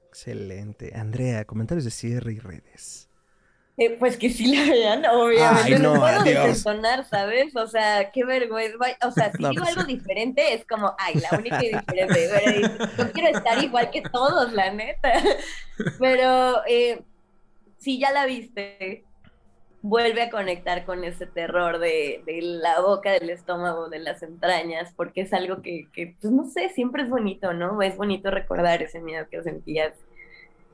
Excelente. 0.09 0.95
Andrea, 0.95 1.45
comentarios 1.45 1.85
de 1.85 1.91
cierre 1.91 2.33
y 2.33 2.39
redes. 2.39 3.09
Eh, 3.75 3.95
pues 3.97 4.17
que 4.17 4.29
sí 4.29 4.53
la 4.55 4.71
vean, 4.71 5.03
obviamente. 5.05 5.79
no, 5.79 5.95
puedo 5.95 6.23
desentonar, 6.23 7.05
¿sabes? 7.05 7.55
O 7.55 7.65
sea, 7.65 8.11
qué 8.11 8.23
vergüenza. 8.23 8.77
O 9.07 9.11
sea, 9.11 9.31
si 9.37 9.39
digo 9.39 9.63
pues 9.63 9.69
algo 9.69 9.83
diferente, 9.83 10.53
es 10.53 10.65
como, 10.65 10.93
ay, 10.99 11.15
la 11.15 11.37
única 11.37 11.63
y 11.63 11.71
diferente. 11.71 12.61
no 12.97 13.11
quiero 13.11 13.37
estar 13.37 13.63
igual 13.63 13.89
que 13.89 14.01
todos, 14.01 14.53
la 14.53 14.71
neta. 14.71 15.13
Pero 15.99 16.61
eh, 16.67 17.01
si 17.79 17.99
ya 17.99 18.11
la 18.11 18.27
viste, 18.27 19.03
vuelve 19.81 20.21
a 20.21 20.29
conectar 20.29 20.85
con 20.85 21.03
ese 21.03 21.25
terror 21.25 21.79
de, 21.79 22.21
de, 22.27 22.41
la 22.43 22.79
boca, 22.79 23.11
del 23.11 23.31
estómago, 23.31 23.89
de 23.89 23.99
las 23.99 24.21
entrañas, 24.21 24.93
porque 24.95 25.21
es 25.21 25.33
algo 25.33 25.63
que, 25.63 25.87
que, 25.91 26.15
pues 26.21 26.31
no 26.31 26.45
sé, 26.45 26.69
siempre 26.69 27.03
es 27.03 27.09
bonito, 27.09 27.53
¿no? 27.53 27.81
Es 27.81 27.97
bonito 27.97 28.29
recordar 28.29 28.83
ese 28.83 29.01
miedo 29.01 29.25
que 29.31 29.41
sentías 29.41 29.93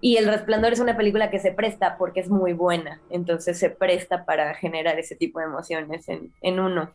y 0.02 0.18
El 0.18 0.28
Resplandor 0.28 0.74
es 0.74 0.80
una 0.80 0.98
película 0.98 1.30
que 1.30 1.40
se 1.40 1.52
presta 1.52 1.98
porque 1.98 2.20
es 2.20 2.30
muy 2.30 2.54
buena, 2.54 3.02
entonces 3.10 3.58
se 3.58 3.70
presta 3.70 4.26
para 4.26 4.54
generar 4.56 4.98
ese 5.00 5.16
tipo 5.16 5.40
de 5.40 5.46
emociones 5.46 6.08
en, 6.10 6.34
en 6.42 6.60
uno. 6.60 6.94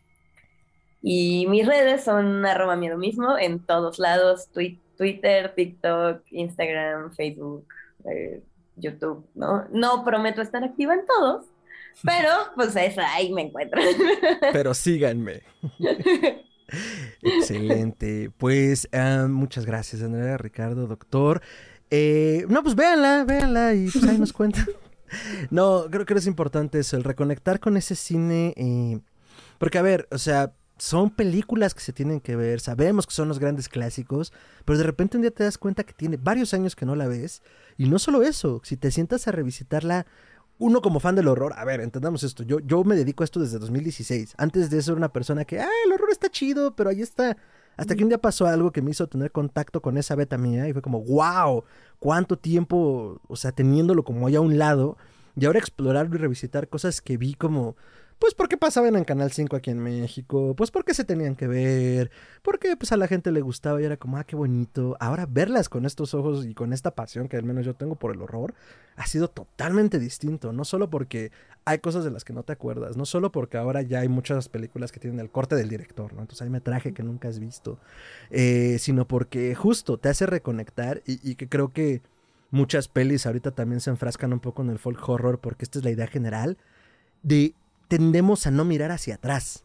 Y 1.02 1.46
mis 1.48 1.66
redes 1.66 2.02
son 2.02 2.46
arroba 2.46 2.76
miedo 2.76 2.96
mismo 2.96 3.36
en 3.36 3.60
todos 3.60 3.98
lados, 3.98 4.48
Twitter, 4.96 5.52
TikTok, 5.54 6.22
Instagram, 6.30 7.12
Facebook, 7.12 7.66
eh, 8.06 8.42
YouTube, 8.76 9.26
¿no? 9.34 9.66
No 9.70 10.02
prometo 10.02 10.40
estar 10.40 10.64
activa 10.64 10.94
en 10.94 11.04
todos, 11.06 11.44
pero 12.02 12.30
pues 12.54 12.74
es 12.76 12.96
ahí 12.96 13.32
me 13.32 13.42
encuentro. 13.42 13.80
Pero 14.52 14.72
síganme. 14.72 15.42
Excelente. 17.22 18.30
Pues 18.38 18.88
ah, 18.92 19.26
muchas 19.28 19.66
gracias, 19.66 20.02
Andrea, 20.02 20.38
Ricardo, 20.38 20.86
doctor. 20.86 21.42
Eh, 21.96 22.44
no, 22.48 22.64
pues 22.64 22.74
véanla, 22.74 23.24
véanla 23.24 23.72
y 23.74 23.88
pues 23.88 24.02
ahí 24.04 24.18
nos 24.18 24.32
cuentan. 24.32 24.66
no, 25.50 25.84
creo 25.88 26.04
que 26.04 26.14
es 26.14 26.26
importante 26.26 26.80
eso, 26.80 26.96
el 26.96 27.04
reconectar 27.04 27.60
con 27.60 27.76
ese 27.76 27.94
cine. 27.94 28.52
Eh, 28.56 28.98
porque, 29.58 29.78
a 29.78 29.82
ver, 29.82 30.08
o 30.10 30.18
sea, 30.18 30.54
son 30.76 31.10
películas 31.10 31.72
que 31.72 31.80
se 31.80 31.92
tienen 31.92 32.20
que 32.20 32.34
ver, 32.34 32.58
sabemos 32.58 33.06
que 33.06 33.14
son 33.14 33.28
los 33.28 33.38
grandes 33.38 33.68
clásicos, 33.68 34.32
pero 34.64 34.76
de 34.76 34.82
repente 34.82 35.16
un 35.16 35.22
día 35.22 35.30
te 35.30 35.44
das 35.44 35.56
cuenta 35.56 35.84
que 35.84 35.92
tiene 35.92 36.16
varios 36.16 36.52
años 36.52 36.74
que 36.74 36.84
no 36.84 36.96
la 36.96 37.06
ves. 37.06 37.42
Y 37.76 37.88
no 37.88 38.00
solo 38.00 38.24
eso, 38.24 38.60
si 38.64 38.76
te 38.76 38.90
sientas 38.90 39.28
a 39.28 39.32
revisitarla, 39.32 40.04
uno 40.58 40.82
como 40.82 40.98
fan 40.98 41.14
del 41.14 41.28
horror, 41.28 41.52
a 41.56 41.64
ver, 41.64 41.80
entendamos 41.80 42.24
esto, 42.24 42.42
yo, 42.42 42.58
yo 42.58 42.82
me 42.82 42.96
dedico 42.96 43.22
a 43.22 43.26
esto 43.26 43.38
desde 43.38 43.60
2016. 43.60 44.34
Antes 44.36 44.68
de 44.68 44.78
eso 44.78 44.90
era 44.92 44.98
una 44.98 45.12
persona 45.12 45.44
que, 45.44 45.60
ah, 45.60 45.68
el 45.86 45.92
horror 45.92 46.10
está 46.10 46.28
chido, 46.28 46.74
pero 46.74 46.90
ahí 46.90 47.02
está 47.02 47.36
hasta 47.76 47.94
que 47.94 48.02
un 48.02 48.08
día 48.08 48.18
pasó 48.18 48.46
algo 48.46 48.70
que 48.72 48.82
me 48.82 48.90
hizo 48.90 49.06
tener 49.06 49.32
contacto 49.32 49.82
con 49.82 49.96
esa 49.98 50.14
beta 50.14 50.38
mía 50.38 50.68
y 50.68 50.72
fue 50.72 50.82
como, 50.82 51.00
wow, 51.02 51.64
cuánto 51.98 52.38
tiempo, 52.38 53.20
o 53.26 53.36
sea, 53.36 53.52
teniéndolo 53.52 54.04
como 54.04 54.26
ahí 54.26 54.36
a 54.36 54.40
un 54.40 54.58
lado 54.58 54.96
y 55.36 55.46
ahora 55.46 55.58
explorarlo 55.58 56.14
y 56.14 56.18
revisitar 56.18 56.68
cosas 56.68 57.00
que 57.00 57.16
vi 57.16 57.34
como 57.34 57.76
pues 58.18 58.34
porque 58.34 58.56
pasaban 58.56 58.96
en 58.96 59.04
Canal 59.04 59.32
5 59.32 59.56
aquí 59.56 59.70
en 59.70 59.78
México, 59.78 60.54
pues 60.56 60.70
porque 60.70 60.94
se 60.94 61.04
tenían 61.04 61.34
que 61.36 61.46
ver, 61.46 62.10
porque 62.42 62.76
pues 62.76 62.92
a 62.92 62.96
la 62.96 63.08
gente 63.08 63.32
le 63.32 63.40
gustaba 63.40 63.80
y 63.80 63.84
era 63.84 63.96
como, 63.96 64.16
ah, 64.16 64.24
qué 64.24 64.36
bonito. 64.36 64.96
Ahora 65.00 65.26
verlas 65.26 65.68
con 65.68 65.84
estos 65.84 66.14
ojos 66.14 66.46
y 66.46 66.54
con 66.54 66.72
esta 66.72 66.92
pasión 66.92 67.28
que 67.28 67.36
al 67.36 67.44
menos 67.44 67.66
yo 67.66 67.74
tengo 67.74 67.96
por 67.96 68.14
el 68.14 68.22
horror, 68.22 68.54
ha 68.96 69.06
sido 69.06 69.28
totalmente 69.28 69.98
distinto, 69.98 70.52
no 70.52 70.64
solo 70.64 70.90
porque 70.90 71.32
hay 71.64 71.78
cosas 71.78 72.04
de 72.04 72.10
las 72.10 72.24
que 72.24 72.32
no 72.32 72.42
te 72.42 72.52
acuerdas, 72.52 72.96
no 72.96 73.06
solo 73.06 73.32
porque 73.32 73.56
ahora 73.56 73.82
ya 73.82 74.00
hay 74.00 74.08
muchas 74.08 74.48
películas 74.48 74.92
que 74.92 75.00
tienen 75.00 75.20
el 75.20 75.30
corte 75.30 75.56
del 75.56 75.68
director, 75.68 76.12
¿no? 76.12 76.20
Entonces 76.20 76.42
hay 76.42 76.50
metraje 76.50 76.92
que 76.92 77.02
nunca 77.02 77.28
has 77.28 77.38
visto, 77.38 77.78
eh, 78.30 78.76
sino 78.78 79.06
porque 79.06 79.54
justo 79.54 79.98
te 79.98 80.08
hace 80.08 80.26
reconectar 80.26 81.02
y, 81.06 81.28
y 81.28 81.34
que 81.34 81.48
creo 81.48 81.72
que 81.72 82.02
muchas 82.50 82.88
pelis 82.88 83.26
ahorita 83.26 83.50
también 83.50 83.80
se 83.80 83.90
enfrascan 83.90 84.32
un 84.32 84.40
poco 84.40 84.62
en 84.62 84.70
el 84.70 84.78
folk 84.78 85.08
horror 85.08 85.40
porque 85.40 85.64
esta 85.64 85.78
es 85.78 85.84
la 85.84 85.90
idea 85.90 86.06
general 86.06 86.56
de 87.22 87.54
tendemos 87.88 88.46
a 88.46 88.50
no 88.50 88.64
mirar 88.64 88.90
hacia 88.90 89.16
atrás. 89.16 89.64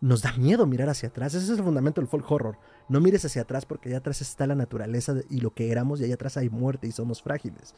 Nos 0.00 0.22
da 0.22 0.32
miedo 0.36 0.66
mirar 0.66 0.88
hacia 0.88 1.08
atrás. 1.08 1.34
Ese 1.34 1.52
es 1.52 1.58
el 1.58 1.64
fundamento 1.64 2.00
del 2.00 2.08
folk 2.08 2.30
horror. 2.30 2.58
No 2.88 3.00
mires 3.00 3.24
hacia 3.24 3.42
atrás 3.42 3.64
porque 3.66 3.88
allá 3.88 3.98
atrás 3.98 4.20
está 4.20 4.46
la 4.46 4.54
naturaleza 4.54 5.14
y 5.30 5.40
lo 5.40 5.52
que 5.52 5.70
éramos 5.70 6.00
y 6.00 6.04
allá 6.04 6.14
atrás 6.14 6.36
hay 6.36 6.50
muerte 6.50 6.86
y 6.86 6.92
somos 6.92 7.22
frágiles. 7.22 7.74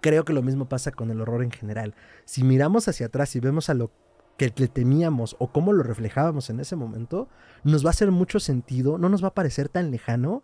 Creo 0.00 0.24
que 0.24 0.32
lo 0.32 0.42
mismo 0.42 0.68
pasa 0.68 0.92
con 0.92 1.10
el 1.10 1.20
horror 1.20 1.42
en 1.42 1.50
general. 1.50 1.94
Si 2.24 2.42
miramos 2.42 2.88
hacia 2.88 3.06
atrás 3.06 3.34
y 3.36 3.40
vemos 3.40 3.68
a 3.68 3.74
lo 3.74 3.90
que 4.36 4.52
le 4.56 4.68
temíamos 4.68 5.36
o 5.38 5.48
cómo 5.48 5.72
lo 5.72 5.82
reflejábamos 5.82 6.48
en 6.48 6.60
ese 6.60 6.76
momento, 6.76 7.28
nos 7.64 7.84
va 7.84 7.88
a 7.88 7.90
hacer 7.90 8.10
mucho 8.12 8.38
sentido, 8.40 8.96
no 8.96 9.08
nos 9.08 9.22
va 9.22 9.28
a 9.28 9.34
parecer 9.34 9.68
tan 9.68 9.90
lejano. 9.90 10.42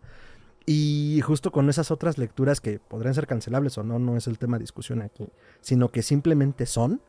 Y 0.66 1.20
justo 1.22 1.52
con 1.52 1.68
esas 1.68 1.90
otras 1.90 2.18
lecturas 2.18 2.60
que 2.60 2.78
podrían 2.78 3.14
ser 3.14 3.26
cancelables 3.26 3.78
o 3.78 3.84
no, 3.84 3.98
no 3.98 4.16
es 4.16 4.26
el 4.26 4.38
tema 4.38 4.56
de 4.56 4.62
discusión 4.62 5.02
aquí, 5.02 5.28
sino 5.60 5.90
que 5.90 6.02
simplemente 6.02 6.66
son, 6.66 7.02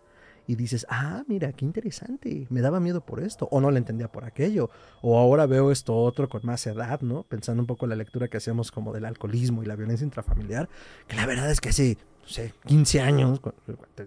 y 0.48 0.56
dices, 0.56 0.86
ah, 0.90 1.24
mira, 1.28 1.52
qué 1.54 1.66
interesante, 1.66 2.48
me 2.50 2.62
daba 2.62 2.80
miedo 2.80 3.02
por 3.02 3.20
esto, 3.20 3.48
o 3.52 3.62
no 3.62 3.72
le 3.72 3.78
entendía 3.78 4.12
por 4.12 4.26
aquello, 4.26 4.70
o 5.02 5.18
ahora 5.18 5.46
veo 5.46 5.72
esto 5.72 5.96
otro 5.96 6.30
con 6.30 6.42
más 6.46 6.66
edad, 6.68 7.02
¿no? 7.02 7.24
Pensando 7.24 7.62
un 7.62 7.68
poco 7.68 7.86
en 7.86 7.92
la 7.92 7.96
lectura 7.96 8.28
que 8.28 8.38
hacíamos 8.38 8.72
como 8.72 8.94
del 8.94 9.06
alcoholismo 9.06 9.64
y 9.64 9.66
la 9.66 9.76
violencia 9.76 10.06
intrafamiliar, 10.06 10.70
que 11.08 11.16
la 11.16 11.26
verdad 11.26 11.50
es 11.50 11.60
que 11.62 11.70
hace, 11.70 11.98
no 12.22 12.28
sé, 12.28 12.54
15 12.66 13.02
años, 13.02 13.40
cuando 13.40 13.58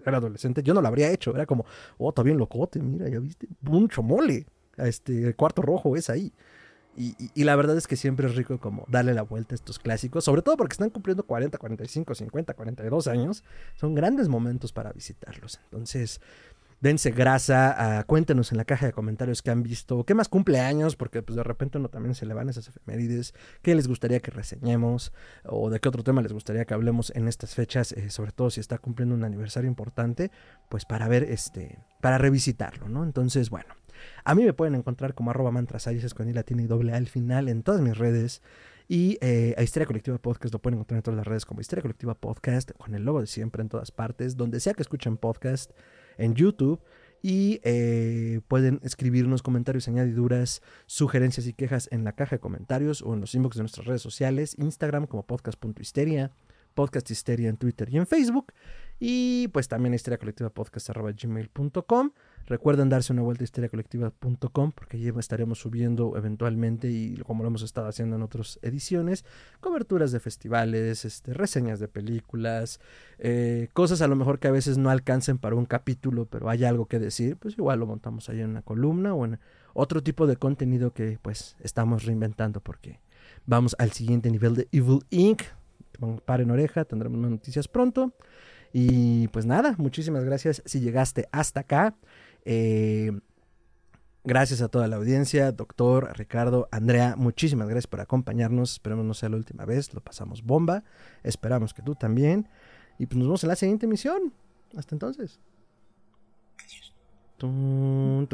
era 0.05 0.19
adolescente, 0.19 0.63
yo 0.63 0.75
no 0.75 0.83
lo 0.83 0.89
habría 0.89 1.11
hecho, 1.11 1.35
era 1.35 1.47
como, 1.47 1.65
oh, 1.99 2.11
está 2.11 2.23
bien 2.23 2.39
locote, 2.39 2.81
mira, 2.81 3.09
ya 3.09 3.19
viste, 3.19 3.49
mucho 3.63 4.03
mole, 4.03 4.47
este, 4.77 5.25
el 5.25 5.37
cuarto 5.37 5.63
rojo 5.63 5.97
es 5.97 6.09
ahí. 6.11 6.33
Y, 6.99 7.45
la 7.45 7.55
verdad 7.55 7.77
es 7.77 7.87
que 7.87 7.95
siempre 7.95 8.27
es 8.27 8.35
rico 8.35 8.59
como 8.59 8.85
darle 8.89 9.15
la 9.15 9.23
vuelta 9.23 9.55
a 9.55 9.57
estos 9.57 9.79
clásicos, 9.79 10.25
sobre 10.25 10.43
todo 10.43 10.57
porque 10.57 10.73
están 10.73 10.91
cumpliendo 10.91 11.23
40, 11.25 11.57
45, 11.57 12.13
50, 12.13 12.55
42 12.55 13.07
años. 13.07 13.45
Son 13.77 13.95
grandes 13.95 14.29
momentos 14.29 14.73
para 14.73 14.93
visitarlos. 14.93 15.61
Entonces, 15.71 16.21
dense 16.81 17.13
grasa, 17.13 18.01
uh, 18.01 18.07
cuéntenos 18.07 18.51
en 18.51 18.59
la 18.59 18.65
caja 18.65 18.87
de 18.87 18.93
comentarios 18.93 19.43
qué 19.43 19.51
han 19.51 19.63
visto, 19.63 20.05
qué 20.05 20.15
más 20.15 20.29
cumpleaños, 20.29 20.97
porque 20.97 21.23
pues 21.23 21.37
de 21.37 21.45
repente 21.45 21.79
uno 21.79 21.89
también 21.89 22.17
se 22.17 22.27
le 22.27 22.35
van 22.35 22.49
esas 22.49 22.67
efemérides, 22.67 23.33
qué 23.63 23.77
les 23.77 23.87
gustaría 23.87 24.19
que 24.19 24.33
reseñemos 24.33 25.13
o 25.45 25.71
de 25.71 25.79
qué 25.79 25.89
otro 25.89 26.03
tema 26.03 26.21
les 26.21 26.33
gustaría 26.33 26.65
que 26.65 26.75
hablemos 26.75 27.13
en 27.15 27.29
estas 27.29 27.55
fechas, 27.55 27.93
eh, 27.93 28.11
sobre 28.11 28.33
todo 28.33 28.51
si 28.51 28.59
está 28.59 28.79
cumpliendo 28.79 29.15
un 29.15 29.23
aniversario 29.23 29.69
importante, 29.69 30.33
pues 30.69 30.85
para 30.85 31.07
ver 31.07 31.23
este, 31.25 31.79
para 32.01 32.19
revisitarlo, 32.19 32.89
¿no? 32.89 33.05
Entonces, 33.05 33.51
bueno. 33.51 33.75
A 34.25 34.35
mí 34.35 34.45
me 34.45 34.53
pueden 34.53 34.75
encontrar 34.75 35.15
como 35.15 35.31
arroba 35.31 35.51
mantrasalles 35.51 36.15
con 36.15 36.29
i 36.29 36.33
latina 36.33 36.63
y 36.63 36.67
doble 36.67 36.93
al 36.93 37.09
final 37.09 37.49
en 37.49 37.63
todas 37.63 37.81
mis 37.81 37.97
redes. 37.97 38.43
Y 38.89 39.19
eh, 39.21 39.55
a 39.59 39.63
Histeria 39.63 39.87
Colectiva 39.87 40.17
Podcast 40.17 40.53
lo 40.53 40.61
pueden 40.61 40.79
encontrar 40.79 40.99
en 40.99 41.03
todas 41.03 41.17
las 41.19 41.27
redes 41.27 41.45
como 41.45 41.61
Histeria 41.61 41.83
Colectiva 41.83 42.15
Podcast, 42.15 42.73
con 42.79 42.95
el 42.95 43.05
logo 43.05 43.21
de 43.21 43.27
siempre 43.27 43.61
en 43.61 43.69
todas 43.69 43.91
partes, 43.91 44.37
donde 44.37 44.61
sea 44.61 44.73
que 44.73 44.81
escuchen 44.81 45.19
podcast, 45.19 45.73
en 46.17 46.35
YouTube. 46.35 46.81
Y 47.21 47.61
eh, 47.65 48.41
pueden 48.49 48.81
escribirnos 48.83 49.43
comentarios, 49.43 49.89
añadiduras, 49.89 50.63
sugerencias 50.87 51.47
y 51.47 51.53
quejas 51.53 51.89
en 51.91 52.05
la 52.05 52.13
caja 52.13 52.37
de 52.37 52.41
comentarios 52.41 53.03
o 53.03 53.13
en 53.13 53.21
los 53.21 53.35
inbox 53.35 53.57
de 53.57 53.63
nuestras 53.63 53.87
redes 53.87 54.03
sociales, 54.03 54.55
Instagram 54.57 55.07
como 55.07 55.27
podcast.histeria, 55.27 56.33
podcast 56.75 57.11
histeria 57.11 57.49
en 57.51 57.57
Twitter 57.57 57.89
y 57.93 57.99
en 57.99 58.07
Facebook. 58.07 58.53
Y 59.01 59.49
pues 59.49 59.69
también 59.69 59.95
histeria 59.95 60.19
colectiva 60.19 60.49
podcast.gmail.com. 60.51 62.13
Recuerden 62.47 62.89
darse 62.89 63.13
una 63.13 63.23
vuelta 63.23 63.43
a 63.43 63.45
histeriacolectiva.com 63.45 64.73
porque 64.73 64.99
ya 64.99 65.13
estaremos 65.19 65.59
subiendo 65.59 66.17
eventualmente 66.17 66.91
y 66.91 67.17
como 67.19 67.43
lo 67.43 67.49
hemos 67.49 67.63
estado 67.63 67.89
haciendo 67.89 68.17
en 68.17 68.23
otras 68.23 68.59
ediciones, 68.63 69.25
coberturas 69.61 70.13
de 70.13 70.21
festivales, 70.21 71.05
este, 71.05 71.35
reseñas 71.35 71.79
de 71.79 71.89
películas, 71.89 72.81
eh, 73.19 73.69
cosas 73.75 74.01
a 74.01 74.09
lo 74.09 74.17
mejor 74.17 74.39
que 74.39 74.49
a 74.49 74.53
veces 74.53 74.79
no 74.79 74.89
alcancen 74.89 75.39
para 75.39 75.57
un 75.57 75.67
capítulo, 75.67 76.25
pero 76.25 76.49
hay 76.49 76.65
algo 76.65 76.87
que 76.87 76.99
decir, 76.99 77.37
pues 77.37 77.55
igual 77.59 77.81
lo 77.81 77.87
montamos 77.87 78.29
ahí 78.29 78.41
en 78.41 78.51
una 78.51 78.63
columna 78.63 79.13
o 79.13 79.27
en 79.27 79.39
otro 79.75 80.03
tipo 80.03 80.27
de 80.27 80.37
contenido 80.37 80.93
que 80.93 81.19
pues 81.21 81.57
estamos 81.61 82.05
reinventando 82.05 82.61
porque 82.61 83.01
vamos 83.47 83.77
al 83.79 83.93
siguiente 83.93 84.31
nivel 84.31 84.55
de 84.55 84.69
Evil 84.73 85.01
Inc. 85.11 85.43
Paren 86.25 86.51
oreja, 86.51 86.85
tendremos 86.85 87.19
más 87.19 87.31
noticias 87.31 87.67
pronto. 87.67 88.13
Y 88.73 89.29
pues 89.29 89.47
nada, 89.47 89.75
muchísimas 89.79 90.25
gracias 90.25 90.63
si 90.65 90.81
llegaste 90.81 91.29
hasta 91.33 91.61
acá. 91.61 91.95
Eh, 92.51 93.13
gracias 94.25 94.63
a 94.63 94.69
toda 94.69 94.89
la 94.89 94.97
audiencia, 94.97 95.53
doctor, 95.53 96.17
Ricardo, 96.17 96.67
Andrea, 96.73 97.15
muchísimas 97.15 97.69
gracias 97.69 97.87
por 97.87 98.01
acompañarnos. 98.01 98.73
Esperemos 98.73 99.05
no 99.05 99.13
sea 99.13 99.29
la 99.29 99.37
última 99.37 99.67
vez, 99.67 99.93
lo 99.93 100.01
pasamos 100.01 100.43
bomba. 100.43 100.83
Esperamos 101.23 101.75
que 101.75 101.83
tú 101.83 101.95
también. 101.95 102.49
Y 102.99 103.05
pues 103.05 103.19
nos 103.19 103.27
vemos 103.27 103.45
en 103.45 103.49
la 103.51 103.57
siguiente 103.57 103.85
emisión. 103.85 104.33
Hasta 104.75 104.95
entonces. 104.95 105.39
Tum, 107.37 108.27